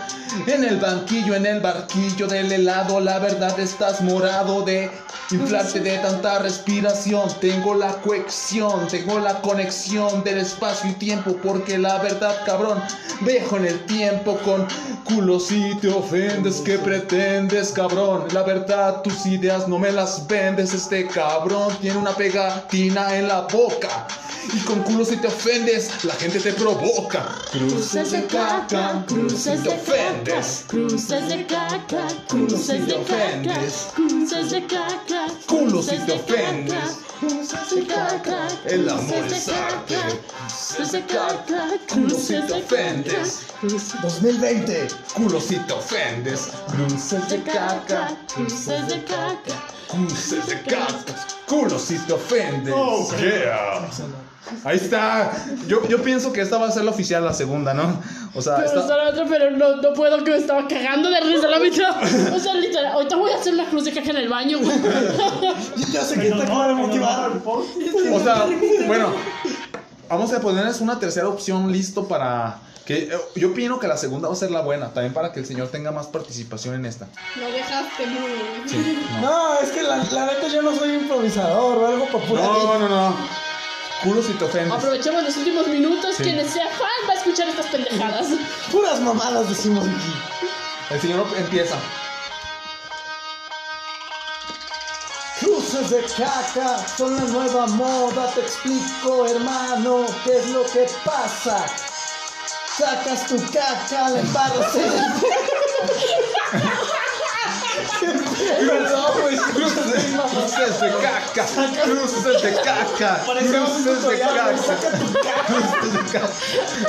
En 0.46 0.64
el 0.64 0.76
banquillo, 0.76 1.34
en 1.34 1.46
el 1.46 1.60
barquillo 1.60 2.26
del 2.26 2.50
helado, 2.52 3.00
la 3.00 3.18
verdad 3.18 3.58
estás 3.58 4.02
morado 4.02 4.62
de 4.62 4.90
inflarte 5.30 5.80
de 5.80 5.98
tanta 5.98 6.38
respiración. 6.40 7.28
Tengo 7.40 7.74
la 7.74 7.92
cohesión, 8.02 8.86
tengo 8.88 9.18
la 9.18 9.40
conexión 9.40 10.22
del 10.24 10.38
espacio 10.38 10.90
y 10.90 10.94
tiempo, 10.94 11.36
porque 11.42 11.78
la 11.78 11.98
verdad, 11.98 12.34
cabrón, 12.44 12.82
dejo 13.20 13.56
en 13.56 13.66
el 13.66 13.86
tiempo 13.86 14.36
con 14.44 14.66
culo 15.04 15.38
si 15.38 15.74
te 15.76 15.88
ofendes, 15.88 16.60
¿qué 16.64 16.78
pretendes, 16.78 17.72
cabrón? 17.72 18.24
La 18.32 18.42
verdad, 18.42 19.02
tus 19.02 19.24
ideas 19.26 19.68
no 19.68 19.78
me 19.78 19.92
las 19.92 20.26
vendes, 20.26 20.74
este 20.74 21.06
cabrón 21.06 21.76
tiene 21.80 21.96
una 21.96 22.10
pegatina 22.10 23.16
en 23.16 23.25
la 23.26 23.42
boca. 23.42 24.06
Y 24.54 24.58
con 24.60 24.82
culo 24.84 25.04
si 25.04 25.16
te 25.16 25.26
ofendes, 25.26 26.04
la 26.04 26.14
gente 26.14 26.38
te 26.38 26.52
provoca. 26.52 27.34
Cruces 27.50 28.12
de 28.12 28.26
caca, 28.26 29.04
cruces 29.08 29.62
te 29.62 29.68
ofendes. 29.70 30.64
Cruces 30.68 31.28
de 31.28 31.46
caca, 31.46 32.06
cruces 32.28 32.86
de 32.86 33.02
caca, 33.02 33.60
cruces 33.96 34.50
de 34.50 34.66
caca, 34.66 35.26
Culo 35.46 35.82
si 35.82 35.96
te 35.98 36.12
ofendes. 36.12 36.98
cruces 37.18 37.70
de 37.74 37.86
caca, 37.86 38.46
El 38.66 38.88
amor 38.88 39.28
de 39.28 39.36
es 39.36 39.48
arte. 39.48 39.96
cruces 39.96 40.92
de 40.92 41.02
caca, 41.06 41.66
Culo 41.92 42.08
si 42.10 42.14
cruces 42.14 42.46
te 42.46 42.52
de 42.54 42.62
ofendes. 42.62 43.40
caca, 43.60 44.02
2020. 44.02 44.88
Culo 45.14 45.40
si 45.40 45.56
te 45.56 45.72
ofendes. 45.72 46.50
Cruces 46.68 47.28
de 47.28 47.42
caca, 47.42 48.16
cruces 48.32 48.86
de 48.88 49.02
caca. 49.04 49.66
cruces 49.88 50.46
de 50.46 50.62
caca. 50.62 51.26
Culo 51.46 51.78
si 51.78 51.98
te 51.98 52.12
ofendes. 52.12 52.74
Oh, 52.76 53.08
yeah. 53.18 53.88
Ahí 54.64 54.76
está. 54.76 55.32
Yo, 55.66 55.86
yo 55.88 56.00
pienso 56.02 56.32
que 56.32 56.40
esta 56.40 56.56
va 56.58 56.68
a 56.68 56.70
ser 56.70 56.84
la 56.84 56.92
oficial, 56.92 57.24
la 57.24 57.32
segunda, 57.32 57.74
¿no? 57.74 58.00
O 58.34 58.40
sea, 58.42 58.64
esta- 58.64 58.76
gustó 58.78 58.96
la 58.96 59.08
otra, 59.10 59.24
pero 59.28 59.50
no, 59.50 59.76
no 59.76 59.92
puedo 59.92 60.22
que 60.22 60.30
me 60.30 60.36
estaba 60.36 60.68
cagando 60.68 61.10
de 61.10 61.20
risa 61.20 61.48
la 61.48 61.58
mitad. 61.58 61.90
O 62.34 62.38
sea, 62.38 62.54
literal, 62.54 62.92
ahorita 62.92 63.16
voy 63.16 63.32
a 63.32 63.36
hacer 63.36 63.54
una 63.54 63.64
cruz 63.66 63.84
de 63.86 63.92
caca 63.92 64.10
en 64.10 64.16
el 64.18 64.28
baño, 64.28 64.58
güey. 64.60 64.70
Yo 65.92 66.02
sé 66.02 66.14
que 66.20 66.30
te 66.30 66.42
acabo 66.42 66.62
de 66.68 66.74
motivar. 66.74 67.30
O 67.44 68.20
sea, 68.22 68.46
bueno, 68.86 69.12
vamos 70.08 70.32
a 70.32 70.40
ponerles 70.40 70.80
una 70.80 70.98
tercera 70.98 71.28
opción 71.28 71.72
listo 71.72 72.08
para 72.08 72.58
que 72.84 72.98
eh, 73.04 73.18
yo 73.34 73.50
opino 73.50 73.80
que 73.80 73.88
la 73.88 73.96
segunda 73.96 74.28
va 74.28 74.34
a 74.34 74.36
ser 74.36 74.50
la 74.50 74.60
buena, 74.60 74.92
también 74.92 75.12
para 75.12 75.32
que 75.32 75.40
el 75.40 75.46
señor 75.46 75.68
tenga 75.68 75.90
más 75.90 76.06
participación 76.06 76.76
en 76.76 76.86
esta. 76.86 77.08
Lo 77.34 77.50
dejaste 77.50 78.06
muy. 78.06 78.30
Sí, 78.66 78.98
no. 79.14 79.20
No, 79.20 79.58
es 79.60 79.70
que 79.70 79.82
la, 79.82 79.96
la 79.96 80.26
neta 80.26 80.48
yo 80.48 80.62
no 80.62 80.74
soy 80.76 80.94
improvisador 80.94 81.78
o 81.78 81.86
algo 81.86 82.06
popular. 82.06 82.44
No, 82.44 82.78
no, 82.78 82.88
no. 82.88 83.16
Culo 84.02 84.22
si 84.22 84.32
te 84.34 84.44
ofendes. 84.44 84.72
Aprovechemos 84.72 85.22
los 85.24 85.36
últimos 85.36 85.66
minutos. 85.68 86.14
Sí. 86.16 86.22
Quienes 86.22 86.50
sea 86.50 86.68
fan 86.68 87.08
va 87.08 87.14
a 87.14 87.16
escuchar 87.16 87.48
estas 87.48 87.66
pendejadas. 87.66 88.26
Puras 88.70 89.00
mamadas 89.00 89.48
decimos 89.48 89.84
aquí. 89.84 90.94
El 90.94 91.00
señor 91.00 91.26
empieza. 91.36 91.76
Cruces 95.76 95.90
de 95.90 96.24
caca 96.24 96.86
son 96.96 97.16
la 97.16 97.24
nueva 97.24 97.66
moda, 97.66 98.32
te 98.34 98.40
explico 98.40 99.26
hermano, 99.26 100.06
qué 100.24 100.38
es 100.38 100.48
lo 100.48 100.64
que 100.64 100.86
pasa. 101.04 101.66
Sacas 102.78 103.26
tu 103.26 103.36
caca, 103.52 104.08
le 104.10 104.20
embarras 104.20 104.74
en 104.74 104.84
el... 104.84 104.90
No, 108.90 109.06
pues, 109.20 109.40
cruces 109.40 109.86
de, 109.86 109.98
cruces 110.28 110.80
de 110.80 110.88
caca, 111.02 111.46
cruces 111.84 112.24
de 112.24 112.54
caca, 112.62 113.22
cruces 113.24 114.02
de 114.02 114.18
caca, 114.18 114.54
cruces 115.46 115.92
de 115.92 116.04
caca. 116.10 116.30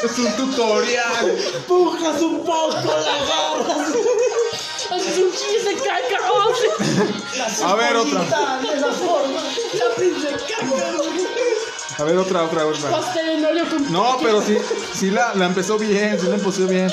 Es 0.03 0.17
un 0.17 0.31
tutorial. 0.33 1.37
Empujas 1.55 2.21
un 2.21 2.39
poco, 2.39 2.85
la 2.85 3.13
agarras. 3.15 3.91
Haces 4.97 5.17
un 5.17 5.31
chis 5.31 5.65
de 5.65 5.75
caca. 5.75 6.17
A 7.65 7.75
ver, 7.75 7.95
otra. 7.95 8.23
cebollita 8.25 8.59
De 8.59 8.81
la 8.81 8.91
forma. 8.93 9.41
La 9.73 10.03
de 10.03 10.31
caca. 10.31 10.67
A 11.99 12.03
ver, 12.03 12.17
otra, 12.17 12.43
otra, 12.43 12.65
otra. 12.65 12.89
No, 13.89 14.17
pero 14.21 14.41
sí, 14.41 14.57
sí 14.93 15.09
la, 15.09 15.33
la 15.33 15.47
empezó 15.47 15.79
bien, 15.79 16.19
sí 16.19 16.27
la 16.27 16.35
empezó 16.35 16.67
bien. 16.67 16.87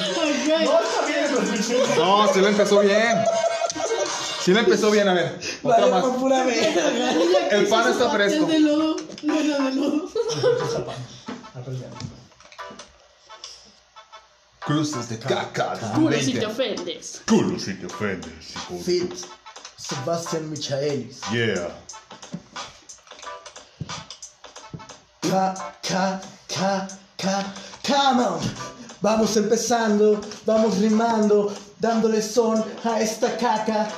No, 1.97 2.33
sí 2.33 2.41
la 2.41 2.49
empezó 2.49 2.81
bien. 2.81 3.25
Sí 4.43 4.53
la 4.53 4.61
empezó 4.61 4.91
bien, 4.91 5.09
a 5.09 5.15
ver. 5.15 5.39
Otra 5.63 5.87
más. 5.87 6.05
El 7.51 7.67
pan 7.69 7.91
está 7.91 8.11
fresco. 8.11 8.47
de 8.47 8.61
lodo. 8.61 8.97
No 9.23 9.41
era 9.41 9.59
de 9.59 9.75
lodo. 9.75 10.09
Cruces 14.67 15.09
de 15.11 15.19
caca. 15.19 15.75
culo 15.95 16.11
si 16.13 16.33
20. 16.33 16.41
te 16.41 16.47
ofendes. 16.47 17.23
Culo 17.27 17.59
si 17.59 17.75
te 17.75 17.87
ofendes, 17.87 18.55
Fit, 18.83 19.13
Sebastián 19.77 20.49
Michaelis. 20.51 21.21
Yeah. 21.31 21.69
Ca, 25.21 25.55
ca, 25.83 26.21
ca, 26.49 26.89
ca, 27.19 27.55
come 27.87 28.25
on. 28.25 28.41
Vamos 29.03 29.37
empezando, 29.37 30.19
vamos 30.47 30.79
rimando, 30.79 31.55
dándole 31.79 32.23
son 32.23 32.65
a 32.85 33.01
esta 33.03 33.37
caca. 33.37 33.91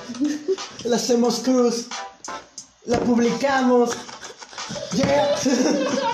La 0.85 0.97
hacemos 0.97 1.39
cruz, 1.45 1.87
la 2.87 2.99
publicamos. 2.99 3.91
Yeah. 4.93 5.37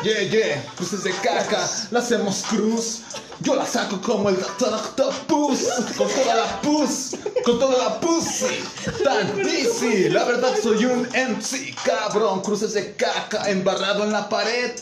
Yeah, 0.03 0.21
yeah, 0.23 0.63
cruces 0.77 1.05
de 1.05 1.13
caca, 1.23 1.69
la 1.91 2.01
hacemos 2.01 2.43
cruz. 2.49 3.03
Yo 3.41 3.55
la 3.55 3.67
saco 3.67 4.01
como 4.01 4.29
el 4.29 4.37
Doctor 4.37 4.75
Octopus, 4.75 5.69
con 5.97 6.09
toda 6.09 6.35
la 6.35 6.61
pus, 6.61 7.17
con 7.45 7.59
toda 7.59 7.89
la 7.89 8.01
pussy. 8.01 8.63
Tan 9.05 9.43
dizzy, 9.43 10.09
la 10.09 10.25
verdad 10.25 10.55
soy 10.63 10.85
un 10.85 11.09
MC, 11.09 11.75
cabrón. 11.85 12.41
Cruces 12.43 12.75
de 12.75 12.95
caca 12.95 13.51
embarrado 13.51 14.05
en 14.05 14.13
la 14.13 14.29
pared. 14.29 14.73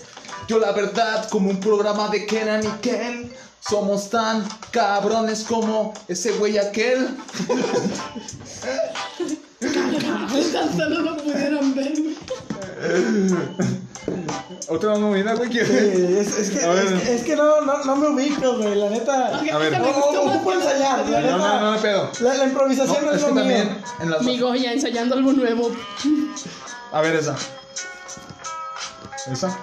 Yo 0.49 0.59
la 0.59 0.73
verdad 0.73 1.29
como 1.29 1.51
un 1.51 1.61
programa 1.61 2.09
de 2.09 2.27
Kenan 2.27 2.65
y 2.65 2.71
Kel. 2.81 3.33
Somos 3.61 4.09
tan 4.09 4.49
cabrones 4.71 5.45
como 5.45 5.93
ese 6.09 6.33
güey 6.33 6.59
aquel. 6.59 7.17
Tan 10.53 10.77
solo 10.77 11.03
lo 11.03 11.17
pudieran 11.19 11.75
ver. 11.75 11.93
Otra 14.69 14.97
movida, 14.97 15.35
güey, 15.35 15.59
es, 15.59 16.39
es 16.39 16.51
que, 16.51 16.65
A 16.65 16.70
ver. 16.73 16.86
es, 16.86 17.02
que, 17.02 17.15
es 17.16 17.23
que 17.24 17.36
no, 17.36 17.61
no, 17.62 17.85
no 17.85 17.97
me 17.97 18.09
ubico, 18.09 18.57
güey, 18.57 18.74
la 18.77 18.89
neta. 18.90 19.39
A 19.39 19.59
ver. 19.59 19.78
No, 19.78 19.89
ocupo 20.23 20.52
ensayar, 20.52 21.07
la 21.09 21.20
No, 21.20 21.31
no, 21.31 21.36
neta. 21.39 21.61
no, 21.61 21.73
no 21.74 21.81
pedo. 21.81 22.11
La, 22.20 22.35
la 22.35 22.44
improvisación 22.44 22.97
no, 23.05 23.11
No, 23.11 23.12
es 23.12 23.16
es 23.23 23.28
lo 23.28 23.35
mío. 23.35 23.43
también 23.43 23.78
en 24.01 24.11
las 24.11 24.23
Mi 24.23 24.39
Goya 24.39 24.73
ensayando 24.73 25.15
algo 25.16 25.32
nuevo. 25.32 25.70
A 26.93 27.01
ver 27.01 27.16
esa. 27.16 27.36
¿Esa? 29.31 29.59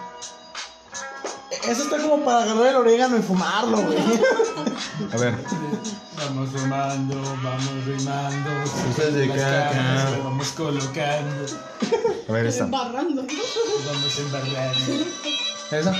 Eso 1.67 1.83
está 1.83 1.97
como 1.97 2.23
para 2.23 2.43
agarrar 2.43 2.67
el 2.67 2.75
orégano 2.75 3.17
y 3.17 3.21
fumarlo, 3.21 3.77
güey. 3.77 3.97
A 5.13 5.17
ver. 5.17 5.35
Vamos 6.17 6.51
rimando, 6.53 7.21
vamos 7.43 7.85
rimando. 7.85 8.49
Cruces 8.95 9.13
de 9.13 9.27
caca. 9.29 10.17
vamos 10.23 10.47
colocando. 10.53 11.45
A 12.27 12.31
ver 12.31 12.45
esta. 12.47 12.63
Embarrando. 12.65 13.23
Vamos 13.25 14.19
embarrando. 14.19 15.05
¿Esa? 15.71 15.95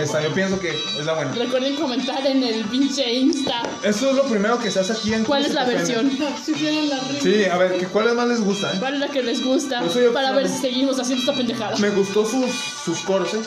Esta, 0.00 0.22
yo 0.22 0.32
pienso 0.32 0.58
que 0.58 0.70
es 0.70 1.04
la 1.04 1.12
buena. 1.14 1.32
Recuerden 1.32 1.76
comentar 1.76 2.26
en 2.26 2.42
el 2.42 2.64
pinche 2.64 3.12
Insta 3.12 3.60
Eso 3.82 4.08
es 4.08 4.16
lo 4.16 4.22
primero 4.24 4.58
que 4.58 4.70
se 4.70 4.80
hace 4.80 4.94
aquí 4.94 5.12
en 5.12 5.22
cuál 5.24 5.44
es 5.44 5.52
la 5.52 5.64
versión. 5.66 6.10
Si 6.42 6.52
hicieran 6.52 6.88
la 6.88 6.98
rima. 6.98 7.20
Sí, 7.22 7.44
a 7.44 7.56
ver, 7.58 7.76
¿qué- 7.78 7.86
¿cuál 7.86 8.14
más 8.14 8.26
les 8.28 8.40
gusta? 8.40 8.72
eh? 8.72 8.76
¿Cuál 8.78 8.94
es 8.94 9.00
la 9.00 9.08
que 9.08 9.22
les 9.22 9.44
gusta? 9.44 9.82
Para 10.14 10.32
ver 10.32 10.48
si 10.48 10.58
seguimos 10.58 10.98
haciendo 10.98 11.22
esta 11.22 11.34
pendejada. 11.36 11.76
Me 11.76 11.90
gustó 11.90 12.24
sus, 12.26 12.50
sus 12.84 13.00
coros, 13.00 13.34
¿eh? 13.34 13.42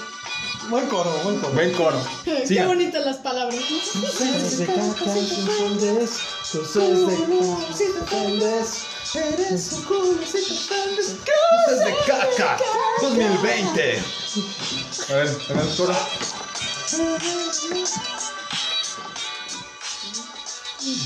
Buen 0.69 0.87
coro, 0.87 1.11
buen 1.23 1.39
coro. 1.39 1.53
Buen 1.53 1.73
coro. 1.73 1.97
Qué 2.23 2.65
bonitas 2.65 3.05
las 3.05 3.17
palabras. 3.17 3.59
Cruces 3.91 4.57
de 4.59 4.65
caca, 4.65 5.13
sin 5.13 5.49
ofendes. 5.49 6.19
Cruces 6.51 7.07
de 7.07 7.95
caca, 7.99 8.17
sin. 8.33 8.87
Eres 9.15 9.73
un 9.73 9.83
culo 9.83 10.25
si 10.25 10.43
te 10.43 10.53
ofendes. 10.53 11.15
Cruces 11.25 11.85
de 11.85 11.93
caca 12.07 12.57
2020. 13.01 14.03
A 15.09 15.13
ver, 15.13 15.27
a 15.49 15.53
ver 15.53 15.75
coro. 15.77 15.95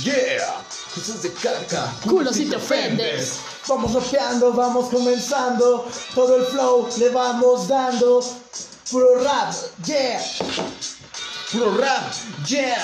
Yeah. 0.03 0.63
Cruces 0.93 1.21
de 1.23 1.33
caca. 1.33 1.93
Culo 2.03 2.31
si 2.31 2.45
te 2.45 2.55
ofendes. 2.55 3.39
Vamos 3.67 3.93
rapeando, 3.93 4.53
vamos 4.53 4.89
comenzando. 4.89 5.85
Todo 6.15 6.37
el 6.37 6.45
flow 6.45 6.87
le 6.97 7.09
vamos 7.09 7.67
dando. 7.67 8.21
Puro 8.89 9.21
rap, 9.21 9.53
yeah. 9.85 10.17
Puro 11.51 11.71
rap, 11.77 12.13
yeah. 12.47 12.77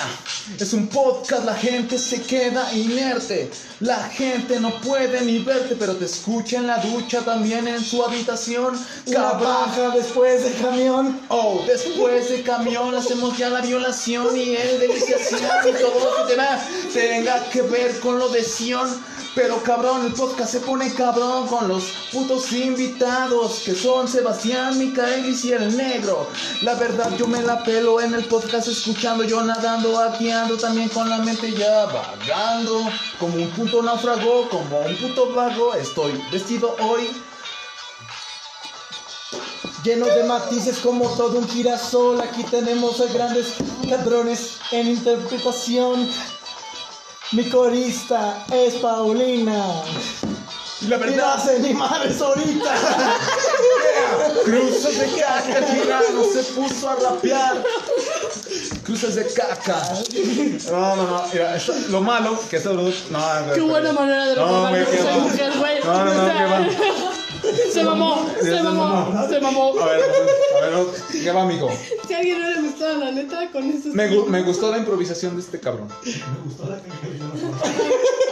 Es 0.60 0.74
un 0.74 0.88
podcast, 0.88 1.46
la 1.46 1.56
gente 1.56 1.98
se 1.98 2.22
queda 2.22 2.74
inerte. 2.74 3.50
La 3.80 4.04
gente 4.10 4.60
no 4.60 4.82
puede 4.82 5.22
ni 5.22 5.40
verte, 5.40 5.78
pero 5.80 5.96
te 5.96 6.04
escucha 6.04 6.58
en 6.58 6.68
la 6.68 6.80
ducha, 6.80 7.22
también 7.22 7.70
en 7.70 7.82
su 7.82 8.04
habitación. 8.04 8.78
Una 9.06 9.16
Cabrón. 9.16 9.44
baja 9.44 9.90
después 9.92 10.44
del 10.44 10.62
camión. 10.62 11.22
Oh, 11.30 11.64
después 11.66 12.28
de 12.30 12.44
camión 12.44 12.94
hacemos 12.96 13.38
ya 13.38 13.50
la 13.50 13.62
violación 13.62 14.36
y 14.36 14.56
el 14.56 14.82
deliciación 14.82 15.40
y 15.70 15.82
todo 15.82 16.00
lo 16.00 16.28
que 16.28 16.34
tenga, 16.34 16.68
tenga 16.94 17.50
que 17.50 17.62
ver 17.62 17.98
con 18.02 18.20
lo 18.20 18.28
de 18.28 18.44
Sion. 18.44 19.13
Pero 19.36 19.64
cabrón, 19.64 20.06
el 20.06 20.14
podcast 20.14 20.52
se 20.52 20.60
pone 20.60 20.94
cabrón 20.94 21.48
con 21.48 21.68
los 21.68 21.86
putos 22.12 22.52
invitados 22.52 23.64
que 23.66 23.74
son 23.74 24.08
Sebastián, 24.08 24.78
Micaelis 24.78 25.46
y 25.46 25.54
el 25.54 25.76
negro. 25.76 26.28
La 26.62 26.76
verdad 26.76 27.12
yo 27.18 27.26
me 27.26 27.42
la 27.42 27.64
pelo 27.64 28.00
en 28.00 28.14
el 28.14 28.26
podcast 28.26 28.68
escuchando, 28.68 29.24
yo 29.24 29.42
nadando, 29.42 30.00
aquí 30.00 30.30
ando 30.30 30.56
también 30.58 30.90
con 30.90 31.10
la 31.10 31.18
mente 31.18 31.52
ya 31.52 31.86
vagando. 31.86 32.84
Como 33.20 33.36
un 33.36 33.50
puto 33.52 33.82
náufrago, 33.82 34.50
como 34.50 34.80
un 34.82 34.96
puto 34.98 35.34
vago, 35.34 35.74
estoy 35.74 36.14
vestido 36.32 36.76
hoy 36.80 37.10
Lleno 39.84 40.06
de 40.06 40.24
matices 40.24 40.80
como 40.80 41.10
todo 41.18 41.40
un 41.40 41.50
girasol. 41.50 42.22
Aquí 42.22 42.46
tenemos 42.46 43.02
a 43.02 43.12
grandes 43.12 43.56
cabrones 43.90 44.60
en 44.72 44.88
interpretación. 44.88 46.08
Mi 47.34 47.50
corista 47.50 48.46
es 48.52 48.76
Paulina. 48.76 49.66
y 50.82 50.86
la 50.88 50.96
Y 50.98 51.00
no 51.00 51.06
verdad 51.06 51.34
hace 51.36 51.60
ni 51.60 51.74
madres 51.74 52.22
ahorita. 52.22 52.74
Cruces 54.46 55.00
de 55.00 55.20
caca, 55.22 55.58
el 55.58 55.66
tirano 55.82 56.24
se 56.32 56.44
puso 56.54 56.90
a 56.90 56.96
rapear. 56.96 57.64
Cruces 58.84 59.16
de 59.16 59.26
caca. 59.34 59.82
No, 60.72 60.96
no, 60.96 61.04
no. 61.08 61.24
Mira, 61.32 61.56
esto- 61.56 61.74
lo 61.90 62.02
malo 62.02 62.40
que 62.50 62.58
esto 62.58 62.74
lo. 62.74 62.84
No, 62.84 63.54
Qué 63.54 63.62
buena 63.62 63.94
manera 63.94 64.26
de 64.28 64.36
No, 64.36 64.46
qué 64.46 65.04
va. 65.04 65.18
güey. 65.60 65.80
No, 65.84 66.06
no, 66.06 66.14
no, 66.14 66.34
qué 66.34 66.44
va. 66.46 66.68
Se 67.72 67.84
mamó, 67.84 68.26
Se 68.40 68.46
se 68.46 68.62
mamó, 68.64 69.28
se 69.30 69.40
mamó. 69.40 69.80
A 69.80 69.86
ver, 69.86 70.04
a 70.04 70.70
ver, 70.70 70.86
¿qué 71.12 71.32
va, 71.32 71.46
mijo? 71.46 71.70
Si 72.08 72.14
a 72.14 72.18
alguien 72.18 72.42
no 72.42 72.50
le 72.50 72.62
gustaba 72.62 72.94
la 72.96 73.12
letra, 73.12 73.50
con 73.52 73.70
eso. 73.70 73.90
Me, 73.94 74.10
gu- 74.12 74.28
me 74.28 74.42
gustó 74.44 74.72
la 74.72 74.78
improvisación 74.78 75.36
de 75.36 75.42
este 75.42 75.60
cabrón. 75.60 75.88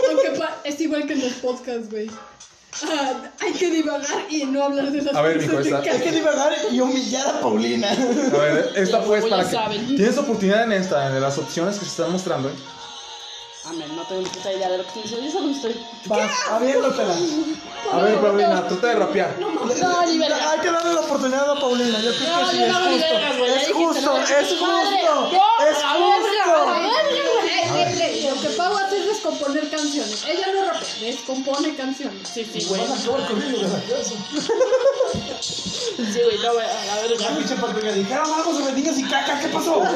Aunque 0.09 0.29
pa- 0.39 0.57
es 0.63 0.79
igual 0.81 1.05
que 1.07 1.13
en 1.13 1.21
los 1.21 1.33
podcasts, 1.33 1.89
güey. 1.89 2.09
Ah, 2.83 3.13
hay 3.41 3.51
que 3.51 3.69
divagar 3.69 4.25
y 4.29 4.45
no 4.45 4.63
hablar 4.63 4.91
de 4.91 5.01
las 5.01 5.13
A 5.13 5.21
ver, 5.21 5.45
cosas 5.45 5.65
mijo, 5.65 5.77
cada- 5.81 5.91
Hay 5.93 5.99
que 6.01 6.11
divagar 6.11 6.53
y 6.71 6.79
humillar 6.79 7.27
a 7.27 7.41
Paulina. 7.41 7.91
A 7.91 8.37
ver, 8.37 8.71
esta 8.77 9.01
pues 9.03 9.23
ya 9.25 9.29
para 9.29 9.43
que. 9.43 9.51
saben. 9.51 9.87
Tienes 9.87 10.17
oportunidad 10.17 10.63
en 10.63 10.71
esta, 10.73 11.07
en 11.07 11.21
las 11.21 11.37
opciones 11.37 11.75
que 11.77 11.85
se 11.85 11.91
están 11.91 12.11
mostrando, 12.13 12.47
¿eh? 12.49 12.53
Amén, 13.63 13.95
no 13.95 14.01
tengo 14.07 14.21
ni 14.21 14.29
puta 14.29 14.51
idea 14.51 14.69
de 14.69 14.77
lo 14.79 14.83
que 14.83 14.89
estoy 14.89 15.03
diciendo. 15.03 15.25
Yo 15.27 15.31
solo 15.31 15.51
estoy. 15.51 15.85
Vas, 16.05 16.31
aviéntatela. 16.49 17.15
A 17.93 17.97
ver, 17.99 18.19
Paulina, 18.19 18.67
trata 18.67 18.87
de 18.87 18.95
rapear. 18.95 19.37
No, 19.39 20.05
ni 20.07 20.17
verga. 20.17 20.51
Hay 20.51 20.59
que 20.61 20.71
darle 20.71 20.93
la 20.95 21.01
oportunidad 21.01 21.47
a 21.51 21.59
Paulina. 21.59 21.99
Yo 22.01 22.11
creo 22.15 22.39
No, 22.41 22.49
que 22.49 22.55
sí, 22.57 22.63
es 22.63 22.69
no 22.69 22.79
justo. 22.79 23.05
Es 23.45 23.71
justo, 23.71 24.01
no, 24.01 24.23
es 24.23 24.47
justo. 24.49 24.65
No, 24.65 25.29
Es 25.67 25.77
la 25.77 25.83
la 25.83 25.93
justo. 25.93 26.31
Lo 28.35 28.41
que 28.41 28.49
Pau 28.55 28.77
hace 28.77 28.97
es 28.97 29.05
descomponer 29.07 29.69
canciones. 29.69 30.23
Ella 30.25 30.47
no 30.55 30.65
rapea, 30.71 30.87
descompone 31.01 31.75
canciones. 31.75 32.27
Sí, 32.27 32.43
sí, 32.51 32.65
güey. 32.67 32.81
Vas 32.81 32.89
a 32.91 33.03
acabar 33.03 33.27
conmigo 33.27 33.59
de 33.59 33.67
la 33.67 33.79
casa. 33.79 34.13
Sí, 35.41 36.19
güey, 36.23 36.37
no, 36.39 36.53
güey, 36.53 36.65
a 36.65 36.85
la 36.85 36.95
La 36.95 37.01
verga. 37.03 37.27
pinche 37.37 37.55
parte 37.55 37.79
que 37.81 37.91
dijeron 37.93 38.25
algo 38.33 38.53
sobre 38.55 38.73
niños 38.73 38.97
y 38.97 39.03
caca, 39.03 39.39
¿qué 39.39 39.47
pasó? 39.49 39.83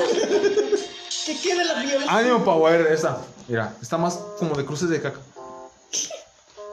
Que 1.26 1.36
quede 1.40 1.64
la 1.66 1.74
violencia. 1.76 2.12
Ánimo, 2.16 2.46
Pau, 2.46 2.68
a 2.68 2.70
ver, 2.70 2.86
esta. 2.94 3.18
Mira, 3.48 3.74
está 3.82 3.98
más 3.98 4.16
como 4.40 4.56
de 4.56 4.66
cruces 4.66 4.90
de 4.90 5.02
caca. 5.02 5.20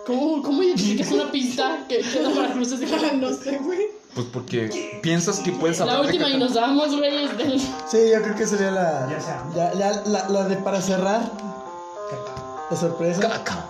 ¿Cómo, 0.07 0.43
cómo 0.43 0.63
identificas 0.63 1.11
una 1.13 1.31
pista 1.33 1.85
que 1.89 1.99
queda 2.01 2.31
para 2.35 2.53
cruces 2.53 2.81
de 2.81 2.87
cara? 2.87 3.13
No 3.15 3.33
sé, 3.33 3.59
güey. 3.59 3.87
Pues 4.15 4.27
porque 4.33 5.01
piensas 5.03 5.39
que 5.41 5.53
puedes 5.53 5.79
La 5.79 5.85
hablar 5.85 6.01
de 6.03 6.07
última 6.09 6.29
y 6.29 6.33
caca. 6.33 6.45
nos 6.45 6.55
damos, 6.55 6.97
güey, 6.97 7.25
es 7.25 7.39
del. 7.39 7.59
Sí, 7.61 8.11
yo 8.13 8.23
creo 8.23 8.35
que 8.37 8.47
sería 8.47 8.71
la. 8.71 9.09
Ya 9.11 9.21
sea. 9.21 9.45
Ya, 9.55 9.73
ya, 9.75 10.03
la, 10.07 10.29
la 10.29 10.45
de 10.45 10.57
para 10.57 10.81
cerrar. 10.83 11.31
La 12.71 12.77
sorpresa. 12.77 13.21
Caca. 13.21 13.67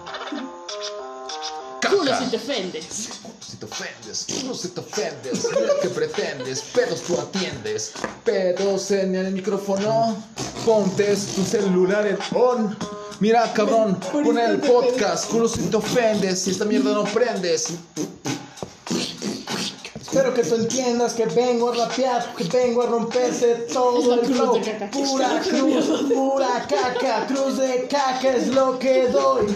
Culo 1.89 2.05
Caca. 2.11 2.19
si 2.25 2.31
te 2.31 2.37
ofendes. 2.37 3.21
Si 3.53 3.59
te 3.59 3.67
ofendes, 3.67 4.27
culo 4.41 4.55
si 4.55 4.69
te 4.69 4.81
ofendes, 4.81 5.45
lo 5.53 5.81
que 5.81 5.89
pretendes, 5.89 6.63
pedos 6.75 7.03
tú 7.03 7.21
atiendes, 7.21 7.93
pedos 8.25 8.91
en 8.93 9.15
el 9.15 9.31
micrófono, 9.33 10.17
ponte 10.65 11.15
tu 11.35 11.45
celular 11.45 12.07
en 12.07 12.17
on. 12.35 12.75
Mira, 13.21 13.53
cabrón, 13.53 14.01
pon 14.11 14.39
el 14.39 14.59
podcast, 14.59 15.31
culo 15.31 15.49
si 15.49 15.61
te 15.65 15.77
ofendes, 15.77 16.41
si 16.41 16.53
esta 16.53 16.65
mierda 16.65 16.95
no 16.95 17.05
prendes. 17.05 17.75
Espero 20.13 20.35
que 20.35 20.43
tú 20.43 20.57
entiendas 20.57 21.15
que 21.15 21.25
vengo 21.25 21.73
a 21.73 21.75
rapear, 21.75 22.35
que 22.35 22.45
vengo 22.45 22.83
a 22.83 22.87
romperse 22.87 23.67
todo 23.73 24.13
el 24.13 24.21
cruz 24.21 24.37
flow. 24.37 24.55
de 24.57 24.61
caca. 24.61 24.91
Pura 24.91 25.41
cruz, 25.41 25.87
pura 26.13 26.67
caca, 26.69 27.27
cruz 27.27 27.57
de 27.57 27.89
caca 27.89 28.37
es 28.37 28.49
lo 28.49 28.79
que 28.79 29.09
doy. 29.09 29.47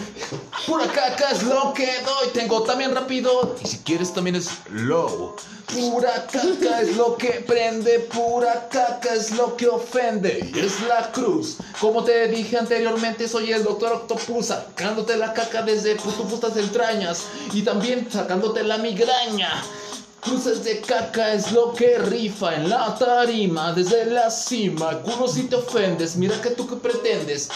Pura 0.65 0.87
caca 0.87 1.29
es 1.29 1.43
lo 1.43 1.71
que 1.75 1.85
doy, 1.85 2.29
tengo 2.33 2.63
también 2.63 2.95
rápido 2.95 3.55
y 3.63 3.67
si 3.67 3.77
quieres 3.83 4.11
también 4.11 4.35
es 4.35 4.49
low. 4.71 5.35
Pura 5.71 6.25
caca 6.25 6.81
es 6.81 6.97
lo 6.97 7.15
que 7.17 7.43
prende, 7.45 7.99
pura 7.99 8.67
caca 8.67 9.13
es 9.13 9.29
lo 9.33 9.55
que 9.55 9.67
ofende 9.67 10.49
y 10.55 10.57
es 10.57 10.81
la 10.87 11.11
cruz. 11.11 11.57
Como 11.79 12.03
te 12.03 12.29
dije 12.29 12.57
anteriormente, 12.57 13.27
soy 13.27 13.51
el 13.51 13.63
doctor 13.63 13.91
Octopus, 13.91 14.47
sacándote 14.47 15.17
la 15.17 15.33
caca 15.33 15.61
desde 15.61 15.93
tus 15.93 16.15
putas 16.15 16.57
entrañas 16.57 17.25
y 17.53 17.61
también 17.61 18.11
sacándote 18.11 18.63
la 18.63 18.79
migraña. 18.79 19.63
Cruces 20.27 20.61
de 20.65 20.81
caca 20.81 21.33
es 21.33 21.53
lo 21.53 21.73
que 21.73 21.97
rifa 21.99 22.55
en 22.55 22.69
la 22.69 22.93
tarima 22.95 23.71
desde 23.71 24.05
la 24.05 24.29
cima. 24.29 25.01
Culo 25.01 25.25
si 25.25 25.43
te 25.43 25.55
ofendes, 25.55 26.17
mira 26.17 26.41
que 26.41 26.49
tú 26.49 26.67
que 26.67 26.75
pretendes. 26.75 27.47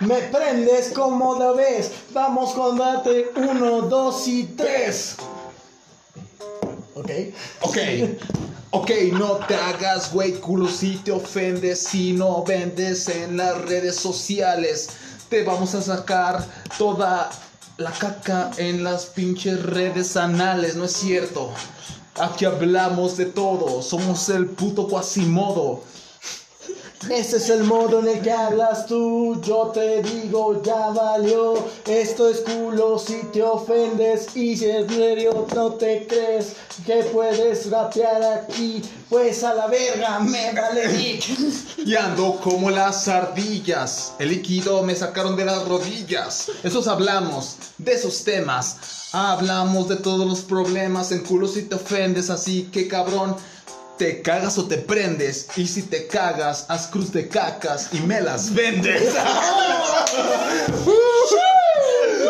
Me 0.00 0.16
prendes 0.22 0.92
como 0.94 1.38
la 1.38 1.52
ves. 1.52 1.90
Vamos 2.12 2.54
con 2.54 2.78
date 2.78 3.32
uno, 3.36 3.82
dos 3.82 4.26
y 4.26 4.44
tres. 4.44 5.16
Ok. 6.94 7.10
Ok, 7.60 7.76
ok, 8.70 8.90
no 9.12 9.34
te 9.46 9.56
hagas 9.56 10.10
güey, 10.12 10.40
culo 10.40 10.68
si 10.68 10.96
te 10.96 11.12
ofendes, 11.12 11.80
si 11.80 12.14
no 12.14 12.44
vendes 12.44 13.08
en 13.08 13.36
las 13.36 13.60
redes 13.66 13.96
sociales, 13.96 14.88
te 15.28 15.44
vamos 15.44 15.74
a 15.74 15.82
sacar 15.82 16.42
toda 16.78 17.30
la 17.78 17.92
caca 17.92 18.50
en 18.56 18.82
las 18.82 19.06
pinches 19.06 19.62
redes 19.62 20.16
anales, 20.16 20.74
¿no 20.74 20.84
es 20.84 20.92
cierto? 20.92 21.52
Aquí 22.20 22.44
hablamos 22.44 23.16
de 23.16 23.26
todo, 23.26 23.82
somos 23.82 24.28
el 24.30 24.46
puto 24.46 24.88
Quasimodo. 24.88 25.84
Este 27.02 27.36
es 27.36 27.48
el 27.48 27.62
modo 27.64 28.00
en 28.00 28.08
el 28.08 28.20
que 28.20 28.32
hablas 28.32 28.86
tú. 28.86 29.40
Yo 29.40 29.68
te 29.68 30.02
digo, 30.02 30.60
ya 30.62 30.88
valió. 30.88 31.54
Esto 31.86 32.28
es 32.28 32.40
culo 32.40 32.98
si 32.98 33.22
te 33.32 33.42
ofendes. 33.42 34.36
Y 34.36 34.56
si 34.56 34.68
en 34.68 34.88
serio 34.88 35.46
no 35.54 35.70
te 35.74 36.06
crees 36.06 36.54
que 36.84 37.04
puedes 37.04 37.70
rapear 37.70 38.22
aquí, 38.22 38.82
pues 39.08 39.44
a 39.44 39.54
la 39.54 39.68
verga 39.68 40.18
me 40.18 40.52
vale. 40.52 41.20
Y 41.78 41.94
ando 41.94 42.40
como 42.42 42.68
las 42.68 43.06
ardillas. 43.06 44.14
El 44.18 44.30
líquido 44.30 44.82
me 44.82 44.94
sacaron 44.94 45.36
de 45.36 45.44
las 45.44 45.66
rodillas. 45.66 46.50
Esos 46.62 46.88
hablamos 46.88 47.56
de 47.78 47.92
esos 47.92 48.24
temas. 48.24 48.76
Hablamos 49.12 49.88
de 49.88 49.96
todos 49.96 50.26
los 50.26 50.40
problemas 50.40 51.12
en 51.12 51.22
culo 51.22 51.46
si 51.46 51.62
te 51.62 51.76
ofendes. 51.76 52.28
Así 52.28 52.64
que 52.64 52.88
cabrón, 52.88 53.36
te 53.98 54.22
cagas 54.22 54.56
o 54.58 54.66
te 54.66 54.78
prendes. 54.78 55.48
Y 55.56 55.66
si 55.66 55.82
te 55.82 56.06
cagas, 56.06 56.64
haz 56.68 56.86
cruz 56.86 57.12
de 57.12 57.28
cacas 57.28 57.88
y 57.92 58.00
me 58.00 58.20
las 58.20 58.54
vendes. 58.54 59.14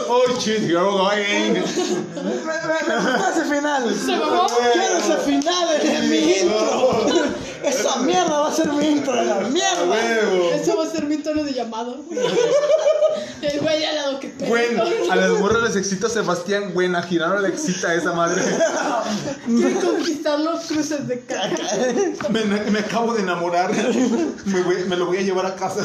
oh 0.08 0.38
shit, 0.40 0.62
we're 0.62 0.80
going. 0.80 1.56
Ese 1.56 3.44
final. 3.44 3.94
¿Se 3.94 4.16
mamó? 4.16 4.46
Quiero 4.72 4.96
ese 4.98 5.16
final 5.18 5.80
en 5.82 6.10
mi 6.10 6.32
intro. 6.32 7.06
Esa 7.64 7.96
mierda 8.02 8.40
va 8.40 8.48
a 8.48 8.52
ser 8.54 8.68
mi 8.72 8.86
intro 8.86 9.14
de 9.14 9.24
la 9.24 9.40
mierda. 9.40 10.54
Eso 10.54 10.76
va 10.76 10.84
a 10.84 10.90
ser 10.90 11.04
mi 11.04 11.18
tono 11.18 11.44
de 11.44 11.52
llamado. 11.52 11.96
El 13.42 13.60
güey 13.60 13.84
al 13.84 13.94
lado 13.94 14.20
que 14.20 14.28
pedo. 14.28 14.48
Gwen, 14.48 14.80
a 15.10 15.16
las 15.16 15.30
morras 15.40 15.62
les 15.62 15.76
excita 15.76 16.08
Sebastián 16.08 16.72
Gwen, 16.74 16.96
a 16.96 17.02
Girano 17.02 17.38
le 17.38 17.48
excita 17.48 17.94
esa 17.94 18.12
madre. 18.12 18.42
Quiere 19.46 19.74
conquistar 19.76 20.40
los 20.40 20.64
cruces 20.66 21.06
de 21.06 21.20
caca. 21.20 21.56
Me, 22.30 22.44
me 22.44 22.78
acabo 22.80 23.14
de 23.14 23.22
enamorar. 23.22 23.72
Me, 24.44 24.62
voy- 24.62 24.84
me 24.88 24.96
lo 24.96 25.06
voy 25.06 25.18
a 25.18 25.22
llevar 25.22 25.46
a 25.46 25.54
casa. 25.54 25.84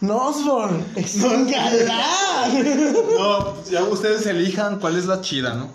No, 0.00 0.28
Osborn, 0.28 0.84
es 0.96 1.14
un 1.16 1.50
galán. 1.50 2.64
No, 3.18 3.62
ya 3.64 3.82
ustedes 3.84 4.26
elijan 4.26 4.78
cuál 4.78 4.96
es 4.96 5.06
la 5.06 5.20
chida, 5.20 5.54
¿no? 5.54 5.70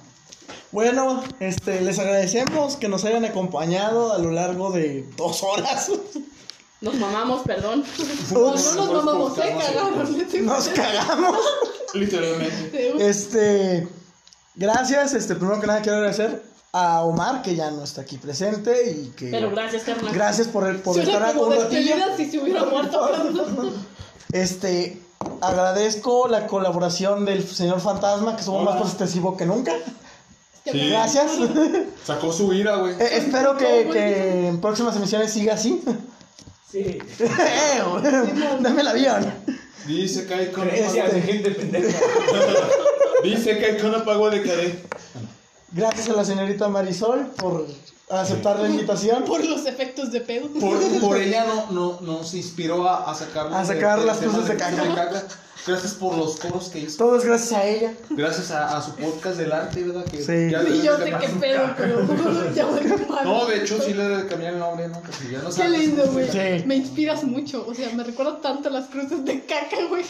Bueno, 0.71 1.23
este, 1.39 1.81
les 1.81 1.97
agradecemos 1.97 2.75
que 2.75 2.87
nos 2.87 3.03
hayan 3.05 3.25
acompañado 3.25 4.13
a 4.13 4.19
lo 4.19 4.31
largo 4.31 4.71
de 4.71 5.07
dos 5.17 5.41
horas. 5.43 5.91
Nos 6.81 6.95
mamamos, 6.95 7.41
perdón. 7.41 7.83
No, 8.31 8.39
no 8.39 8.51
nos 8.55 8.75
mamamos, 9.03 9.37
eh, 9.39 9.55
cagaron. 9.59 10.45
Nos 10.45 10.67
cagamos. 10.69 11.37
Literalmente. 11.93 13.09
Este, 13.09 13.87
gracias. 14.55 15.13
Este, 15.13 15.35
primero 15.35 15.59
que 15.59 15.67
nada 15.67 15.81
quiero 15.81 15.97
agradecer 15.97 16.43
a 16.71 17.01
Omar 17.03 17.41
que 17.41 17.55
ya 17.55 17.71
no 17.71 17.83
está 17.83 18.01
aquí 18.01 18.17
presente 18.17 18.91
y 18.91 19.09
que 19.09 19.31
Pero 19.31 19.49
gracias, 19.49 19.83
carnal. 19.83 20.13
gracias 20.13 20.47
por, 20.47 20.81
por 20.81 20.99
estar 20.99 21.33
como 21.33 21.47
un 21.47 21.55
ratillo. 21.57 21.95
despedida 21.95 22.15
si 22.15 22.29
se 22.29 22.39
hubiera 22.39 22.63
muerto. 22.63 23.09
Este, 24.31 25.01
agradezco 25.41 26.27
la 26.27 26.45
colaboración 26.45 27.25
del 27.25 27.45
señor 27.45 27.81
Fantasma 27.81 28.37
que 28.37 28.43
somos 28.43 28.63
más 28.63 28.79
positivo 28.79 29.35
que 29.35 29.45
nunca. 29.47 29.73
Sí. 30.65 30.89
Gracias. 30.89 31.31
Sacó 32.05 32.31
su 32.31 32.53
ira, 32.53 32.75
güey. 32.75 32.93
Eh, 32.93 33.17
espero 33.17 33.57
que, 33.57 33.89
que 33.91 34.47
en 34.47 34.61
próximas 34.61 34.95
emisiones 34.95 35.31
siga 35.31 35.53
así. 35.55 35.81
Sí. 36.71 36.99
Eh, 37.21 37.81
Dame 38.59 38.81
el 38.81 38.87
avión. 38.87 39.33
Dice 39.87 40.27
que 40.27 40.33
hay 40.33 40.47
con 40.51 40.69
gente 40.69 41.51
pendeja. 41.51 41.99
Dice 43.23 43.57
que 43.57 43.65
hay 43.65 43.77
con 43.77 43.95
apago 43.95 44.29
de. 44.29 44.79
Gracias 45.71 46.09
a 46.09 46.13
la 46.13 46.25
señorita 46.25 46.67
Marisol 46.67 47.27
por 47.37 47.65
aceptar 48.09 48.59
la 48.59 48.69
invitación. 48.69 49.23
Por 49.25 49.43
los 49.45 49.65
efectos 49.65 50.11
de 50.11 50.21
pedo. 50.21 50.47
Por, 50.59 50.79
por 50.99 51.17
ella 51.21 51.45
no, 51.45 51.71
no, 51.71 52.01
nos 52.01 52.33
inspiró 52.33 52.87
a, 52.87 53.09
a 53.09 53.15
sacar, 53.15 53.53
A 53.53 53.63
sacar 53.65 53.99
las 53.99 54.17
cosas 54.17 54.47
de 54.47 54.55
caca. 54.57 55.23
Gracias 55.67 55.93
por 55.95 56.17
los 56.17 56.37
coros 56.39 56.69
que 56.69 56.79
hizo. 56.79 56.97
Todo 56.97 57.17
es 57.17 57.25
gracias 57.25 57.51
a 57.59 57.65
ella. 57.65 57.93
Gracias 58.11 58.49
a, 58.49 58.77
a 58.77 58.81
su 58.81 58.95
podcast 58.95 59.37
del 59.37 59.51
arte, 59.51 59.83
¿verdad? 59.83 60.05
Que 60.05 60.17
Sí. 60.17 60.49
ya 60.51 60.63
le- 60.63 60.77
Y 60.77 60.81
yo 60.81 60.97
sé 60.97 61.13
qué 61.19 61.27
pedo, 61.39 61.73
pero 61.77 62.53
ya 62.55 62.65
voy. 62.65 62.79
No, 63.25 63.45
de 63.45 63.57
hecho 63.61 63.79
sí 63.81 63.93
le 63.93 64.25
cambié 64.27 64.49
el 64.49 64.59
nombre, 64.59 64.87
¿no? 64.87 65.01
Porque 65.01 65.29
ya 65.31 65.39
no 65.41 65.49
Qué 65.53 65.67
lindo, 65.69 66.07
güey. 66.13 66.31
Sí. 66.31 66.63
Me 66.65 66.77
inspiras 66.77 67.23
mucho. 67.25 67.65
O 67.67 67.73
sea, 67.75 67.89
me 67.93 68.03
recuerda 68.05 68.39
tanto 68.41 68.69
las 68.69 68.87
cruces 68.87 69.23
de 69.25 69.41
caca, 69.45 69.75
güey. 69.89 70.03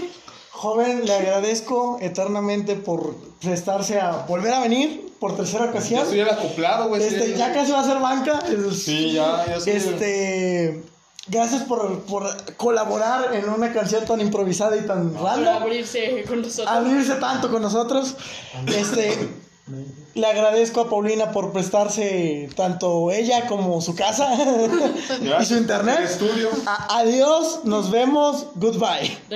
Joven, 0.52 1.06
le 1.06 1.14
agradezco 1.14 1.98
eternamente 2.02 2.76
por 2.76 3.16
prestarse 3.42 4.00
a 4.00 4.26
volver 4.28 4.54
a 4.54 4.60
venir 4.62 5.14
por 5.20 5.36
tercera 5.36 5.66
Ya 5.66 5.70
ocasión. 5.72 6.02
estoy 6.02 6.20
el 6.22 6.30
acoplado, 6.30 6.88
güey. 6.90 7.04
Este, 7.04 7.28
sí. 7.28 7.34
ya 7.38 7.54
casi 7.54 7.72
va 7.72 7.80
a 7.82 7.84
ser 7.86 8.00
banca. 8.00 8.40
Sí, 8.74 9.14
ya, 9.14 9.46
ya 9.46 9.56
el- 9.56 9.68
Este, 9.68 10.84
gracias 11.28 11.64
por, 11.64 12.02
por 12.02 12.56
colaborar 12.56 13.34
en 13.36 13.48
una 13.50 13.72
canción 13.72 14.06
tan 14.06 14.20
improvisada 14.22 14.76
y 14.78 14.82
tan 14.82 15.14
random. 15.14 15.62
abrirse 15.62 16.24
con 16.28 16.42
nosotros. 16.42 16.68
Abrirse 16.68 17.16
tanto 17.16 17.50
con 17.52 17.62
nosotros. 17.62 18.16
Este, 18.68 19.30
le 20.16 20.26
agradezco 20.26 20.82
a 20.82 20.90
Paulina 20.90 21.32
por 21.32 21.52
prestarse 21.54 22.50
tanto 22.56 23.12
ella 23.12 23.46
como 23.48 23.80
su 23.82 23.96
casa 23.96 24.30
y 25.42 25.46
su 25.46 25.56
internet. 25.56 26.00
El 26.00 26.06
estudio. 26.06 26.50
A- 26.66 26.98
adiós, 27.00 27.60
nos 27.66 27.92
vemos, 27.92 28.48
goodbye. 28.56 29.18